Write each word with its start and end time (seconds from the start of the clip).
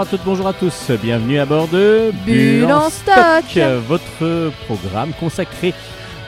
Bonjour 0.00 0.14
à 0.14 0.16
toutes, 0.16 0.24
bonjour 0.24 0.46
à 0.46 0.52
tous, 0.54 0.90
bienvenue 1.02 1.38
à 1.38 1.44
bord 1.44 1.68
de 1.68 2.10
Bulle 2.24 2.72
en 2.72 2.88
stock. 2.88 3.62
votre 3.86 4.50
programme 4.64 5.12
consacré 5.20 5.74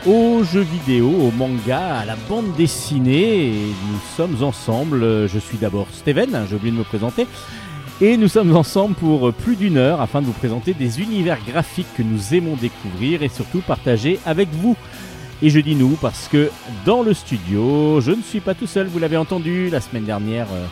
aux 0.05 0.45
jeux 0.45 0.61
vidéo, 0.61 1.09
au 1.09 1.31
manga, 1.31 2.01
à 2.01 2.05
la 2.05 2.17
bande 2.29 2.55
dessinée. 2.55 3.47
Et 3.47 3.53
nous 3.91 3.99
sommes 4.15 4.45
ensemble, 4.45 5.27
je 5.27 5.39
suis 5.39 5.57
d'abord 5.57 5.87
Steven, 5.91 6.45
j'ai 6.51 6.55
oublié 6.55 6.71
de 6.71 6.77
me 6.77 6.85
présenter. 6.85 7.27
Et 8.03 8.19
nous 8.19 8.29
sommes 8.29 8.55
ensemble 8.55 8.95
pour 8.95 9.33
plus 9.33 9.57
d'une 9.57 9.79
heure 9.79 10.03
afin 10.03 10.21
de 10.21 10.27
vous 10.27 10.33
présenter 10.33 10.75
des 10.75 11.01
univers 11.01 11.39
graphiques 11.49 11.95
que 11.97 12.03
nous 12.03 12.35
aimons 12.35 12.57
découvrir 12.57 13.23
et 13.23 13.31
surtout 13.31 13.63
partager 13.63 14.19
avec 14.27 14.51
vous. 14.53 14.77
Et 15.41 15.49
je 15.49 15.61
dis 15.61 15.77
nous 15.77 15.97
parce 15.99 16.29
que 16.29 16.51
dans 16.85 17.03
le 17.03 17.15
studio, 17.15 18.03
je 18.03 18.11
ne 18.11 18.21
suis 18.21 18.41
pas 18.41 18.53
tout 18.53 18.67
seul, 18.67 18.89
vous 18.89 18.99
l'avez 18.99 19.17
entendu 19.17 19.71
la 19.71 19.81
semaine 19.81 20.05
dernière. 20.05 20.49
euh, 20.53 20.67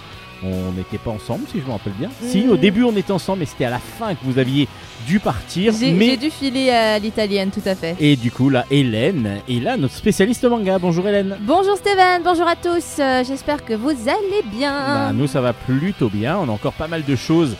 on 0.44 0.72
n'était 0.72 0.98
pas 0.98 1.10
ensemble, 1.10 1.44
si 1.52 1.60
je 1.60 1.66
me 1.66 1.72
rappelle 1.72 1.92
bien. 1.94 2.08
Si, 2.22 2.46
au 2.48 2.54
Mm. 2.54 2.58
début 2.60 2.82
on 2.84 2.96
était 2.96 3.12
ensemble, 3.12 3.40
mais 3.40 3.46
c'était 3.46 3.64
à 3.66 3.70
la 3.70 3.78
fin 3.78 4.14
que 4.14 4.20
vous 4.24 4.38
aviez 4.38 4.68
dû 5.06 5.18
partir. 5.20 5.72
J'ai 5.78 5.92
mais... 5.92 6.06
j'ai 6.06 6.16
dû 6.16 6.30
filer 6.30 6.70
à 6.70 6.98
l'italienne, 6.98 7.50
tout 7.50 7.62
à 7.66 7.74
fait. 7.74 7.96
Et 8.00 8.16
du 8.16 8.30
coup, 8.30 8.48
là, 8.50 8.64
Hélène 8.70 9.40
est 9.48 9.60
là, 9.62 9.76
notre 9.76 9.94
spécialiste 9.94 10.44
manga. 10.44 10.78
Bonjour 10.78 11.06
Hélène. 11.08 11.36
Bonjour 11.40 11.76
Steven, 11.76 12.22
bonjour 12.24 12.46
à 12.46 12.56
tous, 12.56 12.98
euh, 12.98 13.22
j'espère 13.24 13.64
que 13.64 13.74
vous 13.74 13.90
allez 13.90 14.42
bien. 14.52 14.72
Bah, 14.72 15.12
nous, 15.14 15.26
ça 15.26 15.40
va 15.40 15.52
plutôt 15.52 16.08
bien. 16.08 16.38
On 16.38 16.48
a 16.48 16.52
encore 16.52 16.72
pas 16.74 16.88
mal 16.88 17.04
de 17.04 17.16
choses 17.16 17.56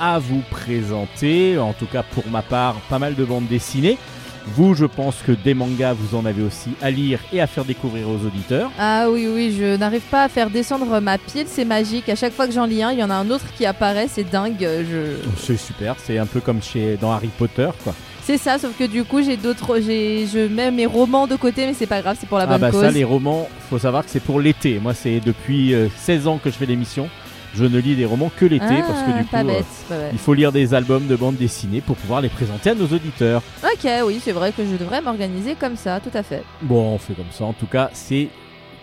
à 0.00 0.18
vous 0.18 0.42
présenter. 0.50 1.58
En 1.58 1.72
tout 1.72 1.86
cas, 1.86 2.02
pour 2.02 2.24
ma 2.30 2.42
part, 2.42 2.74
pas 2.88 2.98
mal 2.98 3.14
de 3.14 3.24
bandes 3.24 3.46
dessinées. 3.46 3.98
Vous, 4.46 4.74
je 4.74 4.84
pense 4.84 5.16
que 5.26 5.32
des 5.32 5.54
mangas, 5.54 5.94
vous 5.94 6.16
en 6.16 6.26
avez 6.26 6.42
aussi 6.42 6.70
à 6.82 6.90
lire 6.90 7.20
et 7.32 7.40
à 7.40 7.46
faire 7.46 7.64
découvrir 7.64 8.08
aux 8.08 8.26
auditeurs. 8.26 8.70
Ah 8.78 9.06
oui, 9.10 9.28
oui, 9.32 9.56
je 9.58 9.76
n'arrive 9.76 10.02
pas 10.02 10.24
à 10.24 10.28
faire 10.28 10.50
descendre 10.50 11.00
ma 11.00 11.18
pile, 11.18 11.46
c'est 11.46 11.64
magique. 11.64 12.08
À 12.08 12.16
chaque 12.16 12.32
fois 12.32 12.46
que 12.46 12.52
j'en 12.52 12.66
lis 12.66 12.82
un, 12.82 12.92
il 12.92 12.98
y 12.98 13.04
en 13.04 13.10
a 13.10 13.14
un 13.14 13.30
autre 13.30 13.46
qui 13.56 13.66
apparaît, 13.66 14.08
c'est 14.08 14.28
dingue. 14.28 14.60
Je... 14.60 15.16
C'est 15.38 15.56
super, 15.56 15.96
c'est 15.98 16.18
un 16.18 16.26
peu 16.26 16.40
comme 16.40 16.62
chez 16.62 16.96
dans 17.00 17.12
Harry 17.12 17.30
Potter, 17.38 17.70
quoi. 17.82 17.94
C'est 18.24 18.38
ça, 18.38 18.56
sauf 18.58 18.76
que 18.78 18.84
du 18.84 19.02
coup, 19.02 19.20
j'ai 19.20 19.36
d'autres, 19.36 19.80
j'ai, 19.80 20.28
je 20.32 20.46
mets 20.46 20.70
mes 20.70 20.86
romans 20.86 21.26
de 21.26 21.34
côté, 21.34 21.66
mais 21.66 21.74
c'est 21.74 21.88
pas 21.88 22.02
grave, 22.02 22.16
c'est 22.20 22.28
pour 22.28 22.38
la 22.38 22.44
ah 22.44 22.46
bonne 22.46 22.60
bah 22.60 22.70
cause. 22.70 22.82
ça, 22.82 22.90
les 22.92 23.02
romans, 23.02 23.48
faut 23.68 23.80
savoir 23.80 24.04
que 24.04 24.10
c'est 24.10 24.22
pour 24.22 24.38
l'été. 24.38 24.78
Moi, 24.78 24.94
c'est 24.94 25.18
depuis 25.18 25.74
euh, 25.74 25.88
16 25.96 26.28
ans 26.28 26.38
que 26.42 26.48
je 26.48 26.54
fais 26.54 26.66
l'émission 26.66 27.08
je 27.54 27.64
ne 27.64 27.78
lis 27.78 27.96
des 27.96 28.04
romans 28.04 28.30
que 28.36 28.44
l'été 28.44 28.66
parce 28.66 29.02
que 29.02 29.10
ah, 29.10 29.22
du 29.22 29.28
coup, 29.28 29.92
euh, 29.92 30.10
il 30.12 30.18
faut 30.18 30.34
lire 30.34 30.52
des 30.52 30.74
albums 30.74 31.06
de 31.06 31.16
bande 31.16 31.36
dessinée 31.36 31.80
pour 31.80 31.96
pouvoir 31.96 32.20
les 32.20 32.28
présenter 32.28 32.70
à 32.70 32.74
nos 32.74 32.86
auditeurs. 32.86 33.42
Ok, 33.62 33.90
oui, 34.06 34.20
c'est 34.22 34.32
vrai 34.32 34.52
que 34.52 34.64
je 34.64 34.76
devrais 34.76 35.00
m'organiser 35.00 35.54
comme 35.54 35.76
ça, 35.76 36.00
tout 36.00 36.16
à 36.16 36.22
fait. 36.22 36.42
Bon, 36.62 36.94
on 36.94 36.98
fait 36.98 37.14
comme 37.14 37.30
ça. 37.30 37.44
En 37.44 37.52
tout 37.52 37.66
cas, 37.66 37.90
c'est 37.92 38.28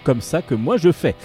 comme 0.04 0.22
ça 0.22 0.42
que 0.42 0.56
moi 0.56 0.78
je 0.78 0.92
fais. 0.92 1.16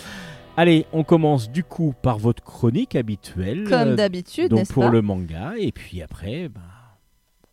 Allez, 0.56 0.86
on 0.92 1.02
commence 1.02 1.50
du 1.50 1.64
coup 1.64 1.94
par 2.00 2.18
votre 2.18 2.42
chronique 2.42 2.94
habituelle. 2.94 3.64
Comme 3.68 3.88
euh, 3.90 3.94
d'habitude, 3.96 4.52
euh, 4.52 4.62
Pour 4.72 4.88
le 4.88 5.02
manga, 5.02 5.54
et 5.58 5.72
puis 5.72 6.00
après, 6.00 6.48
ben, 6.48 6.60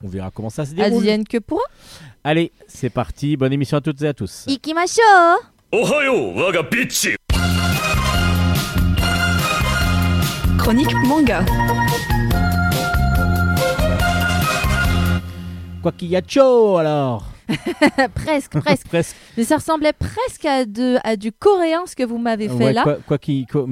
on 0.04 0.08
verra 0.08 0.32
comment 0.32 0.50
ça 0.50 0.66
se 0.66 0.74
déroule. 0.74 0.98
Advienne 0.98 1.28
que 1.28 1.40
pourra. 1.40 1.64
Allez, 2.24 2.52
c'est 2.68 2.92
parti. 2.92 3.36
Bonne 3.38 3.54
émission 3.54 3.78
à 3.78 3.82
toutes 3.82 4.02
et 4.04 4.08
à 4.08 4.14
tous. 4.14 4.46
Ikimashou 4.48 5.02
Ohayo, 5.74 6.34
waga 6.36 6.64
Manga. 10.74 11.44
Quoi 15.82 15.92
qu'il 15.92 16.08
y 16.08 16.16
a 16.16 16.22
chaud 16.26 16.78
alors 16.78 17.31
Presque, 18.16 18.60
presque. 18.60 18.88
Presque. 18.88 19.16
Mais 19.38 19.44
ça 19.44 19.56
ressemblait 19.58 19.94
presque 19.94 20.46
à, 20.46 20.66
de, 20.66 20.98
à 21.04 21.16
du 21.16 21.32
coréen 21.32 21.86
ce 21.86 21.96
que 21.96 22.04
vous 22.04 22.18
m'avez 22.18 22.48
fait 22.48 22.54
Ouais, 22.56 22.74
là. 22.74 22.84
quoi, 22.84 22.98
quoi 23.08 23.18
qu'il 23.18 23.46
quoi- 23.48 23.66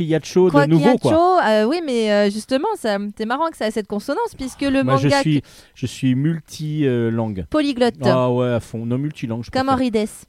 y 0.00 0.14
a 0.14 0.18
de 0.18 0.24
chaud, 0.24 0.46
de 0.46 0.50
Quoi 0.52 0.64
qu'il 0.64 0.72
y 0.74 0.76
nouveau 0.76 0.90
a 0.90 0.98
quoi. 0.98 1.12
chaud, 1.12 1.38
euh, 1.48 1.64
oui, 1.64 1.80
mais 1.84 2.10
euh, 2.12 2.30
justement, 2.30 2.68
c'est 2.76 3.26
marrant 3.26 3.48
que 3.50 3.56
ça 3.56 3.66
ait 3.66 3.70
cette 3.70 3.86
consonance 3.88 4.34
puisque 4.36 4.62
le 4.62 4.82
Moi, 4.82 4.96
je 4.96 5.04
manga 5.08 5.20
suis, 5.20 5.42
je 5.74 5.86
suis 5.86 6.14
multi-langue. 6.14 7.46
polyglotte, 7.50 7.94
Ah 8.04 8.30
ouais, 8.30 8.48
à 8.52 8.60
fond. 8.60 8.84
Non, 8.86 8.98
multilangue. 8.98 9.44
je 9.44 9.50
comme. 9.50 9.68
Henri 9.68 9.90
Dess. 9.90 10.24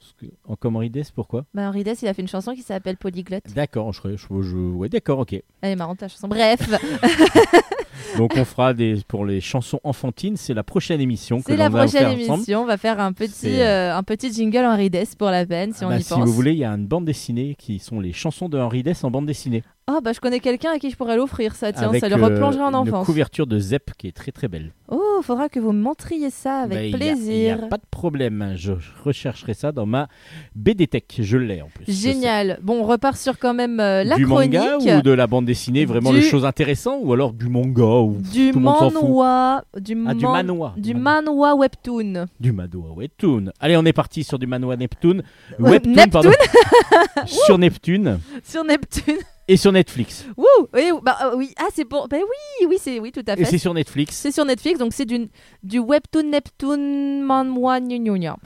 En 0.48 0.56
comme 0.56 0.76
Henri 0.76 0.90
Dess, 0.90 1.10
pourquoi? 1.10 1.44
Bah, 1.54 1.68
Henri 1.68 1.84
Dess, 1.84 2.02
il 2.02 2.08
a 2.08 2.14
fait 2.14 2.22
une 2.22 2.28
chanson 2.28 2.54
qui 2.54 2.62
s'appelle 2.62 2.96
Polyglotte. 2.96 3.44
D'accord, 3.54 3.92
je, 3.92 4.00
je, 4.16 4.26
je- 4.42 4.56
ouais, 4.56 4.88
d'accord, 4.88 5.18
ok. 5.20 5.32
Elle 5.60 5.72
est 5.72 5.76
marrante 5.76 5.98
ta 5.98 6.08
chanson. 6.08 6.28
Bref, 6.28 6.58
Donc 8.18 8.32
on 8.36 8.44
fera 8.44 8.74
des 8.74 8.96
pour 9.06 9.24
les 9.24 9.40
chansons 9.40 9.80
enfantines, 9.84 10.36
c'est 10.36 10.54
la 10.54 10.62
prochaine 10.62 11.00
émission 11.00 11.38
que 11.40 11.46
c'est 11.52 11.56
la 11.56 11.66
l'on 11.68 11.74
va 11.74 11.80
prochaine 11.84 12.00
faire 12.00 12.10
ensemble. 12.18 12.34
émission. 12.38 12.62
On 12.62 12.66
va 12.66 12.76
faire 12.76 13.00
un 13.00 13.12
petit, 13.12 13.32
C'est, 13.34 13.66
euh, 13.66 13.96
un 13.96 14.02
petit 14.02 14.32
jingle 14.32 14.64
Henri 14.64 14.90
Dess 14.90 15.14
pour 15.14 15.28
la 15.30 15.44
peine 15.46 15.72
si 15.72 15.84
Ah 15.84 15.86
on 15.86 15.90
bah, 15.90 15.98
y 15.98 16.02
si 16.02 16.10
pense. 16.14 16.24
vous 16.24 16.32
voulez, 16.32 16.52
il 16.52 16.58
y 16.58 16.64
a 16.64 16.70
une 16.70 16.86
bande 16.86 17.04
dessinée 17.04 17.54
qui 17.58 17.78
sont 17.78 18.00
les 18.00 18.12
chansons 18.12 18.48
de 18.48 18.58
Henri 18.58 18.82
Dess 18.82 19.04
en 19.04 19.10
bande 19.10 19.26
dessinée. 19.26 19.62
Oh, 19.88 20.00
bah 20.02 20.10
je 20.12 20.18
connais 20.18 20.40
quelqu'un 20.40 20.72
à 20.72 20.78
qui 20.80 20.90
je 20.90 20.96
pourrais 20.96 21.16
l'offrir 21.16 21.54
ça. 21.54 21.72
Tiens, 21.72 21.90
avec 21.90 22.00
ça 22.00 22.08
le 22.08 22.16
euh, 22.20 22.24
replongerait 22.24 22.64
en 22.64 22.70
Une 22.70 22.74
enfance. 22.74 23.06
couverture 23.06 23.46
de 23.46 23.56
Zep 23.60 23.92
qui 23.96 24.08
est 24.08 24.12
très 24.16 24.32
très 24.32 24.48
belle. 24.48 24.72
Oh, 24.88 25.20
faudra 25.22 25.48
que 25.48 25.60
vous 25.60 25.70
me 25.70 25.80
montriez 25.80 26.30
ça 26.30 26.62
avec 26.62 26.76
Bah, 26.76 26.82
il 26.82 26.90
y 26.90 26.94
a- 26.94 26.96
plaisir. 27.12 27.58
A, 27.62 27.68
pas 27.68 27.76
de 27.76 27.86
problème, 27.88 28.54
je 28.56 28.72
rechercherai 29.04 29.54
ça 29.54 29.70
dans 29.70 29.86
ma 29.86 30.08
BD 30.56 30.88
Tech, 30.88 31.04
je 31.20 31.36
l'ai 31.38 31.62
en 31.62 31.68
plus. 31.68 31.84
Génial. 31.86 32.58
Bon, 32.62 32.80
on 32.80 32.82
repart 32.82 33.16
sur 33.16 33.38
quand 33.38 33.54
même 33.54 33.78
euh, 33.78 34.02
la 34.02 34.16
du 34.16 34.26
chronique. 34.26 34.54
manga 34.54 34.98
ou 34.98 35.02
de 35.02 35.10
la 35.12 35.28
bande 35.28 35.44
dessinée, 35.46 35.84
vraiment 35.84 36.10
Du- 36.10 36.16
les 36.16 36.22
choses 36.22 36.44
intéressantes 36.44 36.98
ou 37.04 37.12
alors 37.12 37.32
du 37.32 37.48
manga 37.48 38.00
ou 38.00 38.16
du 38.20 38.50
tout 38.50 38.58
le 38.58 38.64
monde 38.64 38.78
s'en 38.78 38.90
fout. 38.90 39.02
manhwa, 39.02 39.64
du, 39.78 39.96
Ah, 40.04 40.14
du 40.14 40.26
man- 40.26 40.72
du 40.78 40.94
Man- 40.94 41.22
manhwa 41.26 41.54
webtoon. 41.54 42.26
Du 42.40 42.50
manhwa 42.50 42.92
Webtoon. 42.92 43.52
Allez, 43.60 43.76
on 43.76 43.84
est 43.84 43.92
parti 43.92 44.24
sur 44.24 44.40
du 44.40 44.48
manhwa 44.48 44.76
Neptune. 44.76 45.22
Webtoon, 45.60 45.92
Neptune. 45.92 46.10
pardon. 46.10 46.30
sur 47.26 47.56
Neptune 47.56 48.18
sur 48.42 48.64
Neptune. 48.64 49.14
Et 49.48 49.56
sur 49.56 49.70
Netflix. 49.72 50.26
Wouh 50.36 50.44
oui, 50.74 50.90
bah, 51.02 51.18
euh, 51.22 51.36
oui, 51.36 51.52
ah 51.58 51.68
c'est 51.72 51.84
bon. 51.84 52.06
Bah 52.10 52.16
oui, 52.20 52.66
oui, 52.68 52.78
c'est 52.80 52.98
oui, 52.98 53.12
tout 53.12 53.22
à 53.28 53.34
Et 53.34 53.44
c'est 53.44 53.52
fait. 53.52 53.58
sur 53.58 53.74
Netflix. 53.74 54.16
C'est 54.16 54.32
sur 54.32 54.44
Netflix, 54.44 54.78
donc 54.78 54.92
c'est 54.92 55.04
du, 55.04 55.28
du 55.62 55.78
webtoon 55.78 56.24
Neptune 56.24 57.24
gna. 57.26 58.36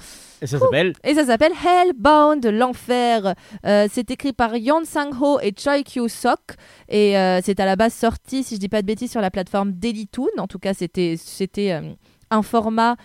Et 0.43 0.47
ça 0.47 0.59
s'appelle 0.59 0.93
Et 1.05 1.15
ça 1.15 1.25
s'appelle 1.27 1.53
Hellbound, 1.53 2.45
l'enfer. 2.47 3.35
Euh, 3.67 3.89
c'est 3.91 4.11
écrit 4.11 4.33
par 4.33 4.57
Yon 4.57 4.85
Sang-ho 4.85 5.41
et 5.41 5.55
Choi 5.57 5.83
Kyu-sok. 5.83 6.57
Et 6.89 7.17
euh, 7.17 7.41
c'est 7.43 7.61
à 7.61 7.65
la 7.65 7.77
base 7.77 7.95
sorti, 7.95 8.43
si 8.43 8.57
je 8.57 8.61
dis 8.61 8.69
pas 8.69 8.83
de 8.83 8.87
bêtises, 8.87 9.11
sur 9.11 9.21
la 9.21 9.31
plateforme 9.31 9.73
Dailytoon. 9.73 10.29
En 10.39 10.47
tout 10.47 10.59
cas, 10.59 10.75
c'était 10.75 11.17
c'était 11.19 11.79
un 12.31 12.43
format 12.43 12.97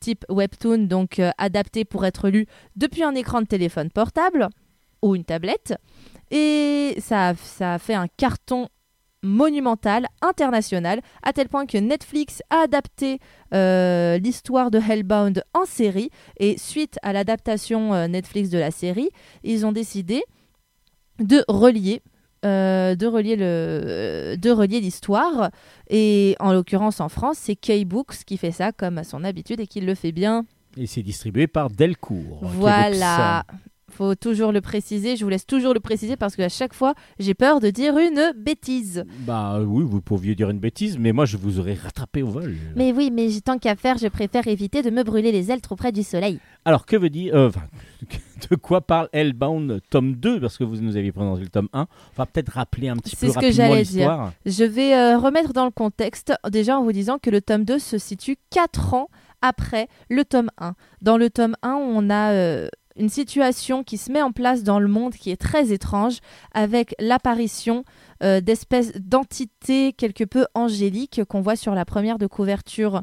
type 0.00 0.24
webtoon, 0.30 0.86
donc 0.86 1.20
adapté 1.38 1.84
pour 1.84 2.04
être 2.06 2.28
lu 2.30 2.46
depuis 2.76 3.02
un 3.02 3.14
écran 3.14 3.42
de 3.42 3.46
téléphone 3.46 3.90
portable 3.90 4.48
ou 5.02 5.14
une 5.14 5.24
tablette. 5.24 5.74
Et 6.34 6.96
ça, 7.00 7.28
a- 7.28 7.34
ça 7.34 7.74
a 7.74 7.78
fait 7.78 7.94
un 7.94 8.06
carton 8.16 8.68
monumental, 9.22 10.06
international, 10.20 11.00
à 11.22 11.32
tel 11.32 11.48
point 11.48 11.64
que 11.64 11.78
Netflix 11.78 12.42
a 12.50 12.56
adapté 12.64 13.20
euh, 13.54 14.18
l'histoire 14.18 14.70
de 14.70 14.78
Hellbound 14.78 15.42
en 15.54 15.64
série. 15.64 16.10
Et 16.38 16.58
suite 16.58 16.98
à 17.02 17.14
l'adaptation 17.14 17.94
euh, 17.94 18.06
Netflix 18.06 18.50
de 18.50 18.58
la 18.58 18.70
série, 18.70 19.08
ils 19.42 19.64
ont 19.64 19.72
décidé 19.72 20.22
de 21.20 21.42
relier. 21.48 22.02
euh, 22.44 22.94
de 22.96 23.06
relier 23.06 23.36
le 23.36 24.36
de 24.36 24.50
relier 24.50 24.80
l'histoire 24.80 25.50
et 25.88 26.36
en 26.40 26.52
l'occurrence 26.52 27.00
en 27.00 27.08
France 27.08 27.38
c'est 27.40 27.56
K-Books 27.56 28.24
qui 28.26 28.36
fait 28.36 28.50
ça 28.52 28.70
comme 28.70 28.98
à 28.98 29.04
son 29.04 29.24
habitude 29.24 29.60
et 29.60 29.66
qui 29.66 29.80
le 29.80 29.94
fait 29.94 30.12
bien 30.12 30.44
et 30.76 30.86
c'est 30.86 31.02
distribué 31.02 31.46
par 31.46 31.70
Delcourt. 31.70 32.40
voilà 32.42 33.44
faut 33.94 34.14
toujours 34.14 34.52
le 34.52 34.60
préciser 34.60 35.16
je 35.16 35.24
vous 35.24 35.30
laisse 35.30 35.46
toujours 35.46 35.74
le 35.74 35.80
préciser 35.80 36.16
parce 36.16 36.36
qu'à 36.36 36.48
chaque 36.48 36.74
fois 36.74 36.94
j'ai 37.18 37.34
peur 37.34 37.60
de 37.60 37.70
dire 37.70 37.96
une 37.98 38.32
bêtise 38.36 39.04
Bah 39.26 39.60
oui, 39.60 39.84
vous 39.86 40.00
pourriez 40.00 40.34
dire 40.34 40.50
une 40.50 40.58
bêtise, 40.58 40.98
mais 40.98 41.12
moi 41.12 41.24
je 41.24 41.36
vous 41.36 41.58
aurais 41.60 41.74
rattrapé 41.74 42.22
au 42.22 42.28
vol. 42.28 42.54
mais 42.76 42.92
oui 42.92 43.10
mais 43.12 43.28
tant 43.44 43.58
qu'à 43.58 43.76
faire 43.76 43.98
je 43.98 44.08
préfère 44.08 44.46
éviter 44.48 44.82
de 44.82 44.90
me 44.90 45.02
brûler 45.02 45.32
les 45.32 45.50
ailes 45.50 45.60
trop 45.60 45.76
près 45.76 45.92
du 45.92 46.02
soleil 46.02 46.38
Alors 46.64 46.86
que 46.86 46.96
veut 46.96 47.10
dire 47.10 47.34
euh, 47.34 47.50
de 48.50 48.56
quoi 48.56 48.80
parle 48.80 49.08
Hellbound 49.12 49.80
tome 49.90 50.14
2 50.16 50.40
parce 50.40 50.58
que 50.58 50.64
vous 50.64 50.76
nous 50.76 50.96
aviez 50.96 51.12
présenté 51.12 51.42
le 51.42 51.48
tome 51.48 51.68
1. 51.72 51.80
On 51.82 51.86
va 52.16 52.26
peut-être 52.26 52.50
rappeler 52.50 52.88
un 52.88 52.96
petit 52.96 53.16
C'est 53.16 53.28
peu 53.28 53.32
ce 53.32 53.38
que 53.38 53.50
j'allais 53.50 53.82
dire. 53.82 54.32
Je 54.44 54.64
vais 54.64 54.94
euh, 54.94 55.18
remettre 55.18 55.52
dans 55.52 55.64
le 55.64 55.70
contexte, 55.70 56.32
déjà 56.50 56.78
en 56.78 56.82
vous 56.84 56.92
disant 56.92 57.18
que 57.18 57.30
le 57.30 57.40
tome 57.40 57.64
2 57.64 57.78
se 57.78 57.98
situe 57.98 58.36
4 58.50 58.94
ans 58.94 59.08
après 59.42 59.88
le 60.10 60.24
tome 60.24 60.50
1. 60.58 60.74
Dans 61.02 61.16
le 61.16 61.30
tome 61.30 61.54
1, 61.62 61.72
on 61.74 62.10
a 62.10 62.32
euh, 62.32 62.68
une 62.96 63.08
situation 63.08 63.82
qui 63.82 63.96
se 63.98 64.12
met 64.12 64.22
en 64.22 64.30
place 64.32 64.62
dans 64.62 64.78
le 64.78 64.88
monde 64.88 65.14
qui 65.14 65.30
est 65.30 65.40
très 65.40 65.72
étrange, 65.72 66.18
avec 66.52 66.94
l'apparition 67.00 67.84
euh, 68.22 68.40
d'espèces 68.40 68.92
d'entités 69.00 69.92
quelque 69.92 70.24
peu 70.24 70.46
angéliques 70.54 71.22
qu'on 71.28 71.40
voit 71.40 71.56
sur 71.56 71.74
la 71.74 71.84
première 71.84 72.18
de 72.18 72.26
couverture. 72.26 73.02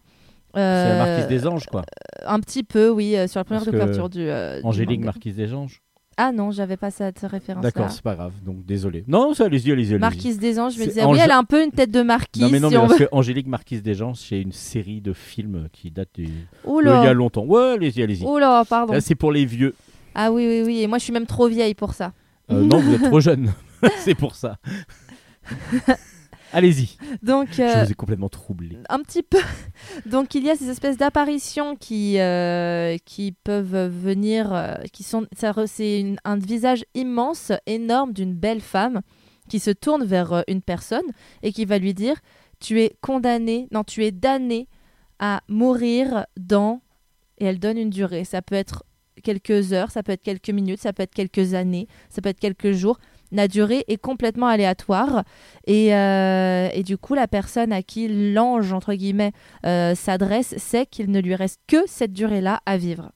C'est 0.54 0.60
la 0.60 0.64
Euh, 0.64 0.98
marquise 1.06 1.28
des 1.28 1.48
anges 1.48 1.66
quoi. 1.66 1.84
Un 2.26 2.40
petit 2.40 2.64
peu, 2.64 2.90
oui, 2.90 3.16
euh, 3.16 3.28
sur 3.28 3.40
la 3.40 3.44
première 3.46 3.64
Parce 3.64 3.74
de 3.74 3.80
couverture 3.80 4.10
du. 4.10 4.30
euh, 4.30 4.60
du 4.60 4.66
Angélique 4.66 5.04
marquise 5.04 5.36
des 5.36 5.54
anges. 5.54 5.82
Ah 6.24 6.32
non, 6.32 6.52
j'avais 6.52 6.78
pas 6.78 6.92
cette 6.92 7.20
référence. 7.22 7.64
D'accord, 7.64 7.90
c'est 7.90 8.04
pas 8.04 8.14
grave. 8.14 8.34
Donc 8.46 8.64
désolé. 8.64 9.04
Non, 9.08 9.34
ça 9.34 9.46
allez-y, 9.46 9.72
allez-y. 9.72 9.88
allez-y. 9.88 9.98
Marquise 9.98 10.38
des 10.38 10.60
Anges, 10.60 10.76
je 10.76 10.80
me 10.80 10.86
disais, 10.86 11.04
oui, 11.04 11.18
elle 11.20 11.32
a 11.32 11.38
un 11.40 11.44
peu 11.44 11.64
une 11.64 11.72
tête 11.72 11.90
de 11.90 12.04
marquise. 12.04 12.44
Non 12.44 12.50
mais 12.50 12.60
non, 12.60 12.70
si 12.70 12.76
mais 12.76 12.82
parce 12.82 12.94
veut. 12.94 13.06
que 13.08 13.10
Angélique 13.12 13.48
Marquise 13.48 13.82
des 13.82 14.04
Anges, 14.04 14.20
c'est 14.20 14.40
une 14.40 14.52
série 14.52 15.02
de 15.02 15.14
films 15.14 15.68
qui 15.74 15.90
date 15.90 16.10
du... 16.14 16.26
Il 16.26 16.86
y 16.86 16.88
a 16.88 17.14
longtemps. 17.14 17.44
Ouais, 17.44 17.72
allez-y, 17.72 18.04
allez-y. 18.04 18.24
Oula, 18.24 18.64
pardon. 18.70 18.94
Là, 18.94 19.02
c'est 19.02 19.16
pour 19.16 19.32
les 19.32 19.46
vieux. 19.46 19.74
Ah 20.14 20.32
oui, 20.32 20.46
oui, 20.46 20.62
oui. 20.64 20.82
Et 20.84 20.88
moi, 20.88 21.00
je 21.00 21.06
suis 21.06 21.14
même 21.14 21.26
trop 21.26 21.48
vieille 21.48 21.74
pour 21.74 21.96
ça. 21.96 22.14
Euh, 22.52 22.62
non, 22.62 22.78
vous 22.78 22.94
êtes 22.94 23.04
trop 23.04 23.20
jeune. 23.20 23.52
c'est 23.98 24.14
pour 24.14 24.36
ça. 24.36 24.58
Allez-y. 26.54 26.98
Donc, 27.24 27.50
Je 27.54 27.62
euh, 27.62 27.84
vous 27.84 27.92
ai 27.92 27.96
complètement 27.96 28.30
troublé. 28.30 28.78
un 28.90 29.00
petit 29.00 29.24
peu. 29.24 29.40
Donc 30.06 30.36
il 30.36 30.44
y 30.44 30.50
a 30.50 30.56
ces 30.56 30.70
espèces 30.70 30.98
d'apparitions 30.98 31.76
qui, 31.76 32.20
euh, 32.20 32.98
qui 33.06 33.32
peuvent 33.32 33.88
venir, 33.88 34.54
euh, 34.54 34.76
qui 34.92 35.04
sont, 35.04 35.28
c'est 35.36 36.16
un 36.24 36.38
visage 36.38 36.86
immense, 36.94 37.52
énorme 37.66 38.14
d'une 38.14 38.34
belle 38.34 38.62
femme 38.62 39.02
qui 39.50 39.60
se 39.60 39.72
tourne 39.72 40.04
vers 40.04 40.34
euh, 40.34 40.42
une 40.48 40.62
personne 40.62 41.06
et 41.44 41.52
qui 41.52 41.66
va 41.66 41.78
lui 41.78 41.94
dire 41.94 42.16
tu 42.60 42.82
es 42.82 42.96
condamné, 43.02 43.68
non 43.72 43.84
tu 43.84 44.06
es 44.06 44.12
damné 44.12 44.68
à 45.20 45.42
mourir 45.48 46.26
dans 46.38 46.82
et 47.38 47.46
elle 47.46 47.60
donne 47.60 47.78
une 47.78 47.90
durée. 47.90 48.24
Ça 48.24 48.42
peut 48.42 48.56
être 48.56 48.84
quelques 49.24 49.74
heures, 49.74 49.92
ça 49.92 50.04
peut 50.04 50.12
être 50.12 50.22
quelques 50.24 50.50
minutes, 50.50 50.80
ça 50.80 50.94
peut 50.94 51.04
être 51.04 51.14
quelques 51.14 51.54
années, 51.54 51.88
ça 52.10 52.22
peut 52.22 52.30
être 52.30 52.40
quelques 52.40 52.72
jours. 52.72 53.00
La 53.32 53.48
durée 53.48 53.86
est 53.88 53.98
complètement 53.98 54.48
aléatoire 54.48 55.24
et, 55.66 55.96
euh, 55.96 56.70
et 56.74 56.84
du 56.84 56.98
coup, 56.98 57.14
la 57.14 57.28
personne 57.28 57.72
à 57.72 57.82
qui 57.82 58.08
l'ange, 58.34 58.74
entre 58.74 58.94
guillemets, 58.94 59.32
euh, 59.66 59.96
s'adresse 59.96 60.56
sait 60.58 60.86
qu'il 60.86 61.12
ne 61.12 61.20
lui 61.20 61.36
reste 61.36 61.60
que 61.68 61.84
cette 61.88 62.14
durée-là 62.14 62.62
à 62.66 62.78
vivre. 62.78 63.12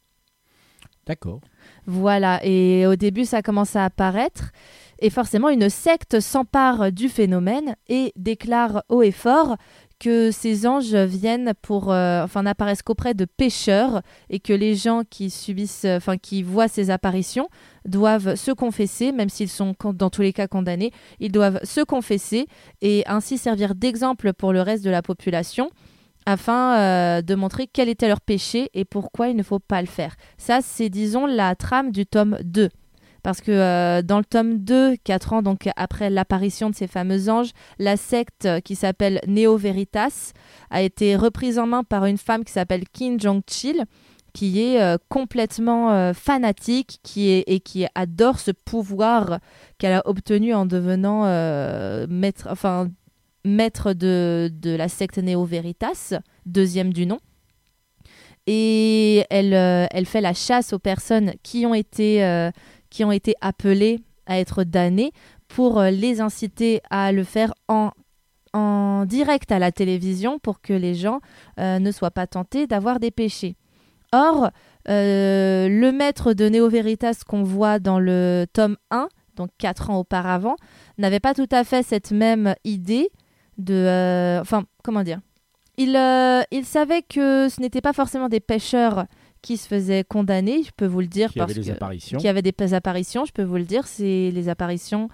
D'accord. 1.05 1.41
Voilà, 1.85 2.39
et 2.43 2.87
au 2.87 2.95
début, 2.95 3.25
ça 3.25 3.41
commence 3.41 3.75
à 3.75 3.85
apparaître. 3.85 4.51
Et 4.99 5.09
forcément, 5.09 5.49
une 5.49 5.69
secte 5.69 6.19
s'empare 6.19 6.91
du 6.91 7.09
phénomène 7.09 7.75
et 7.89 8.13
déclare 8.15 8.83
haut 8.89 9.03
et 9.03 9.11
fort 9.11 9.57
que 9.99 10.31
ces 10.31 10.67
anges 10.67 10.95
viennent 10.95 11.53
pour, 11.61 11.91
euh, 11.91 12.23
enfin, 12.23 12.43
n'apparaissent 12.43 12.81
qu'auprès 12.81 13.13
de 13.13 13.25
pécheurs 13.25 14.01
et 14.29 14.39
que 14.39 14.53
les 14.53 14.75
gens 14.75 15.03
qui 15.09 15.29
subissent, 15.29 15.85
euh, 15.85 15.97
enfin, 15.97 16.17
qui 16.17 16.43
voient 16.43 16.67
ces 16.67 16.89
apparitions 16.89 17.47
doivent 17.85 18.35
se 18.35 18.51
confesser, 18.51 19.11
même 19.11 19.29
s'ils 19.29 19.49
sont 19.49 19.75
dans 19.93 20.09
tous 20.09 20.21
les 20.21 20.33
cas 20.33 20.47
condamnés, 20.47 20.91
ils 21.19 21.31
doivent 21.31 21.59
se 21.63 21.81
confesser 21.81 22.47
et 22.81 23.03
ainsi 23.07 23.37
servir 23.37 23.75
d'exemple 23.75 24.33
pour 24.33 24.53
le 24.53 24.61
reste 24.61 24.83
de 24.83 24.89
la 24.89 25.01
population 25.01 25.69
afin 26.25 26.77
euh, 26.77 27.21
de 27.21 27.35
montrer 27.35 27.67
quel 27.71 27.87
était 27.87 28.07
leur 28.07 28.21
péché 28.21 28.69
et 28.73 28.85
pourquoi 28.85 29.29
il 29.29 29.35
ne 29.35 29.43
faut 29.43 29.59
pas 29.59 29.81
le 29.81 29.87
faire. 29.87 30.15
Ça, 30.37 30.59
c'est, 30.61 30.89
disons, 30.89 31.25
la 31.25 31.55
trame 31.55 31.91
du 31.91 32.05
tome 32.05 32.37
2. 32.43 32.69
Parce 33.25 33.41
que 33.41 33.51
euh, 33.51 34.03
dans 34.03 34.19
le 34.19 34.23
tome 34.23 34.59
2, 34.59 34.97
4 35.03 35.33
ans 35.33 35.41
donc 35.41 35.67
après 35.77 36.11
l'apparition 36.11 36.69
de 36.69 36.75
ces 36.75 36.85
fameux 36.85 37.27
anges, 37.27 37.49
la 37.79 37.97
secte 37.97 38.47
qui 38.63 38.75
s'appelle 38.75 39.19
Neo 39.25 39.57
Veritas 39.57 40.33
a 40.69 40.83
été 40.83 41.15
reprise 41.15 41.57
en 41.57 41.65
main 41.65 41.83
par 41.83 42.05
une 42.05 42.19
femme 42.19 42.43
qui 42.43 42.51
s'appelle 42.51 42.83
Kim 42.93 43.19
Jong-chil, 43.19 43.85
qui 44.33 44.61
est 44.61 44.79
euh, 44.79 44.97
complètement 45.09 45.91
euh, 45.91 46.13
fanatique 46.13 46.99
qui 47.01 47.31
est, 47.31 47.45
et 47.47 47.61
qui 47.61 47.87
adore 47.95 48.37
ce 48.37 48.51
pouvoir 48.51 49.39
qu'elle 49.79 49.93
a 49.93 50.07
obtenu 50.07 50.53
en 50.53 50.67
devenant 50.67 51.23
maître, 52.07 52.47
enfin, 52.51 52.91
maître 53.43 53.93
de, 53.93 54.51
de 54.53 54.75
la 54.75 54.87
secte 54.87 55.17
Neo 55.17 55.45
Veritas, 55.45 56.13
deuxième 56.45 56.93
du 56.93 57.07
nom. 57.07 57.17
Et 58.47 59.25
elle, 59.31 59.53
elle 59.53 60.05
fait 60.05 60.21
la 60.21 60.35
chasse 60.35 60.71
aux 60.71 60.77
personnes 60.77 61.33
qui 61.41 61.65
ont 61.65 61.73
été, 61.73 62.21
qui 62.95 63.03
ont 63.03 63.11
été 63.11 63.35
appelées 63.41 63.99
à 64.25 64.39
être 64.39 64.63
damnées 64.63 65.11
pour 65.49 65.79
euh, 65.81 65.89
les 65.91 66.21
inciter 66.21 66.79
à 66.89 67.11
le 67.11 67.25
faire 67.25 67.53
en, 67.67 67.91
en 68.53 69.03
direct 69.05 69.51
à 69.51 69.59
la 69.59 69.73
télévision 69.73 70.39
pour 70.39 70.61
que 70.61 70.71
les 70.71 70.95
gens 70.95 71.19
euh, 71.59 71.79
ne 71.79 71.91
soient 71.91 72.11
pas 72.11 72.25
tentés 72.25 72.67
d'avoir 72.67 73.01
des 73.01 73.11
péchés. 73.11 73.57
Or, 74.13 74.49
euh, 74.87 75.67
le 75.67 75.91
maître 75.91 76.31
de 76.31 76.47
Neo 76.47 76.69
Veritas 76.69 77.23
qu'on 77.27 77.43
voit 77.43 77.79
dans 77.79 77.99
le 77.99 78.45
tome 78.53 78.77
1, 78.91 79.09
donc 79.35 79.49
4 79.57 79.89
ans 79.89 79.99
auparavant, 79.99 80.55
n'avait 80.97 81.19
pas 81.19 81.33
tout 81.33 81.49
à 81.51 81.65
fait 81.65 81.83
cette 81.83 82.11
même 82.11 82.55
idée 82.63 83.09
de... 83.57 84.39
enfin, 84.39 84.63
comment 84.85 85.03
dire? 85.03 85.19
Il, 85.77 85.99
il 86.51 86.63
savait 86.63 87.01
que 87.01 87.49
ce 87.49 87.59
n'était 87.59 87.81
pas 87.81 87.91
forcément 87.91 88.29
des 88.29 88.39
pêcheurs 88.39 89.05
qui 89.45 89.57
se 89.57 89.67
faisaient 89.67 90.03
condamner, 90.03 90.63
je 90.63 90.71
peux 90.75 90.87
vous 90.87 91.01
le 91.01 91.07
dire, 91.07 91.29
Qui 91.31 91.37
parce 91.37 91.51
avait 91.51 91.61
des 91.61 91.69
apparitions. 91.69 92.17
qui 92.17 92.27
avait 92.27 92.41
des 92.41 92.73
apparitions, 92.73 93.25
je 93.25 93.31
peux 93.31 93.43
vous 93.43 93.57
le 93.57 93.63
dire, 93.63 93.85
c'est 93.85 94.31
les 94.33 94.49
apparitions. 94.49 95.07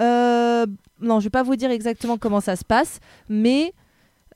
Euh, 0.00 0.66
non, 1.00 1.20
je 1.20 1.24
vais 1.26 1.30
pas 1.30 1.44
vous 1.44 1.54
dire 1.56 1.70
exactement 1.70 2.18
comment 2.18 2.40
ça 2.40 2.56
se 2.56 2.64
passe, 2.64 2.98
mais 3.28 3.72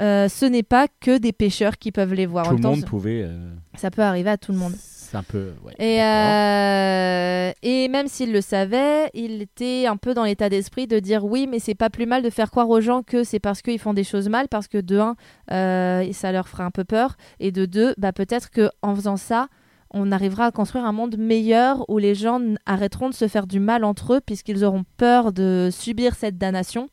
euh, 0.01 0.29
ce 0.29 0.47
n'est 0.47 0.63
pas 0.63 0.87
que 1.01 1.19
des 1.19 1.33
pêcheurs 1.33 1.79
qui 1.79 1.91
peuvent 1.91 2.15
les 2.15 2.27
voir. 2.27 2.47
En 2.47 2.51
Tout 2.51 2.57
le 2.59 2.63
temps, 2.63 2.71
monde 2.77 2.85
pouvait. 2.87 3.23
euh, 3.25 3.51
ça 3.77 3.91
peut 3.91 4.03
arriver 4.03 4.31
à 4.31 4.39
tout 4.39 4.53
le 4.53 4.59
monde. 4.59 4.75
C'est 5.11 5.17
un 5.17 5.25
peu. 5.25 5.55
ouais, 5.65 5.75
Et, 5.81 6.01
euh, 6.01 7.53
et 7.63 7.89
même 7.89 8.07
s'il 8.07 8.33
le 8.33 8.41
savait, 8.41 9.11
il 9.13 9.43
était 9.43 9.87
un 9.87 9.97
peu 9.97 10.15
dans 10.15 10.23
l'état 10.23 10.49
d'esprit 10.49 10.87
de 10.87 11.01
dire 11.01 11.25
oui, 11.25 11.49
mais 11.51 11.59
c'est 11.59 11.75
pas 11.75 11.91
plus 11.91 12.07
mal 12.07 12.23
de 12.23 12.31
faire 12.31 12.49
croire 12.49 12.69
aux 12.69 12.81
gens 12.81 13.03
que 13.03 13.25
c'est 13.25 13.41
parce 13.41 13.61
qu'ils 13.61 13.81
font 13.81 13.93
des 13.93 14.05
choses 14.05 14.29
mal, 14.29 14.47
parce 14.47 14.69
que 14.69 14.79
de 14.79 15.01
un, 15.01 15.17
euh, 15.51 16.13
ça 16.13 16.31
leur 16.31 16.47
fera 16.47 16.63
un 16.63 16.71
peu 16.71 16.85
peur, 16.85 17.17
et 17.41 17.51
de 17.51 17.67
deux, 17.67 17.93
bah, 17.99 18.13
peut-être 18.13 18.51
que 18.51 18.71
en 18.83 18.95
faisant 18.95 19.17
ça, 19.17 19.49
on 19.91 20.13
arrivera 20.13 20.47
à 20.47 20.51
construire 20.53 20.85
un 20.85 20.93
monde 20.93 21.17
meilleur 21.19 21.85
où 21.89 21.99
les 21.99 22.15
gens 22.15 22.41
arrêteront 22.65 23.09
de 23.09 23.15
se 23.15 23.27
faire 23.27 23.49
du 23.49 23.59
mal 23.59 23.83
entre 23.83 24.15
eux 24.15 24.21
puisqu'ils 24.25 24.65
auront 24.65 24.85
peur 24.97 25.33
de 25.33 25.71
subir 25.73 26.15
cette 26.15 26.39
damnation. 26.39 26.89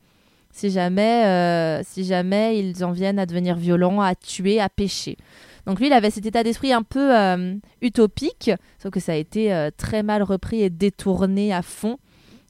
Si 0.52 0.72
jamais, 0.72 1.24
euh, 1.28 1.84
si 1.84 2.04
jamais 2.04 2.58
ils 2.58 2.84
en 2.84 2.92
viennent 2.92 3.20
à 3.20 3.28
devenir 3.28 3.58
violents, 3.58 4.02
à 4.02 4.16
tuer, 4.16 4.60
à 4.60 4.70
pécher. 4.70 5.18
Donc 5.68 5.82
lui, 5.82 5.88
il 5.88 5.94
avait 5.94 6.10
cet 6.10 6.26
état 6.26 6.44
d'esprit 6.44 6.72
un 6.72 6.82
peu 6.82 7.14
euh, 7.14 7.56
utopique, 7.82 8.52
sauf 8.82 8.90
que 8.90 9.02
ça 9.02 9.12
a 9.12 9.16
été 9.16 9.54
euh, 9.54 9.70
très 9.76 10.02
mal 10.02 10.24
repris 10.24 10.62
et 10.62 10.70
détourné 10.70 11.54
à 11.54 11.62
fond. 11.62 11.98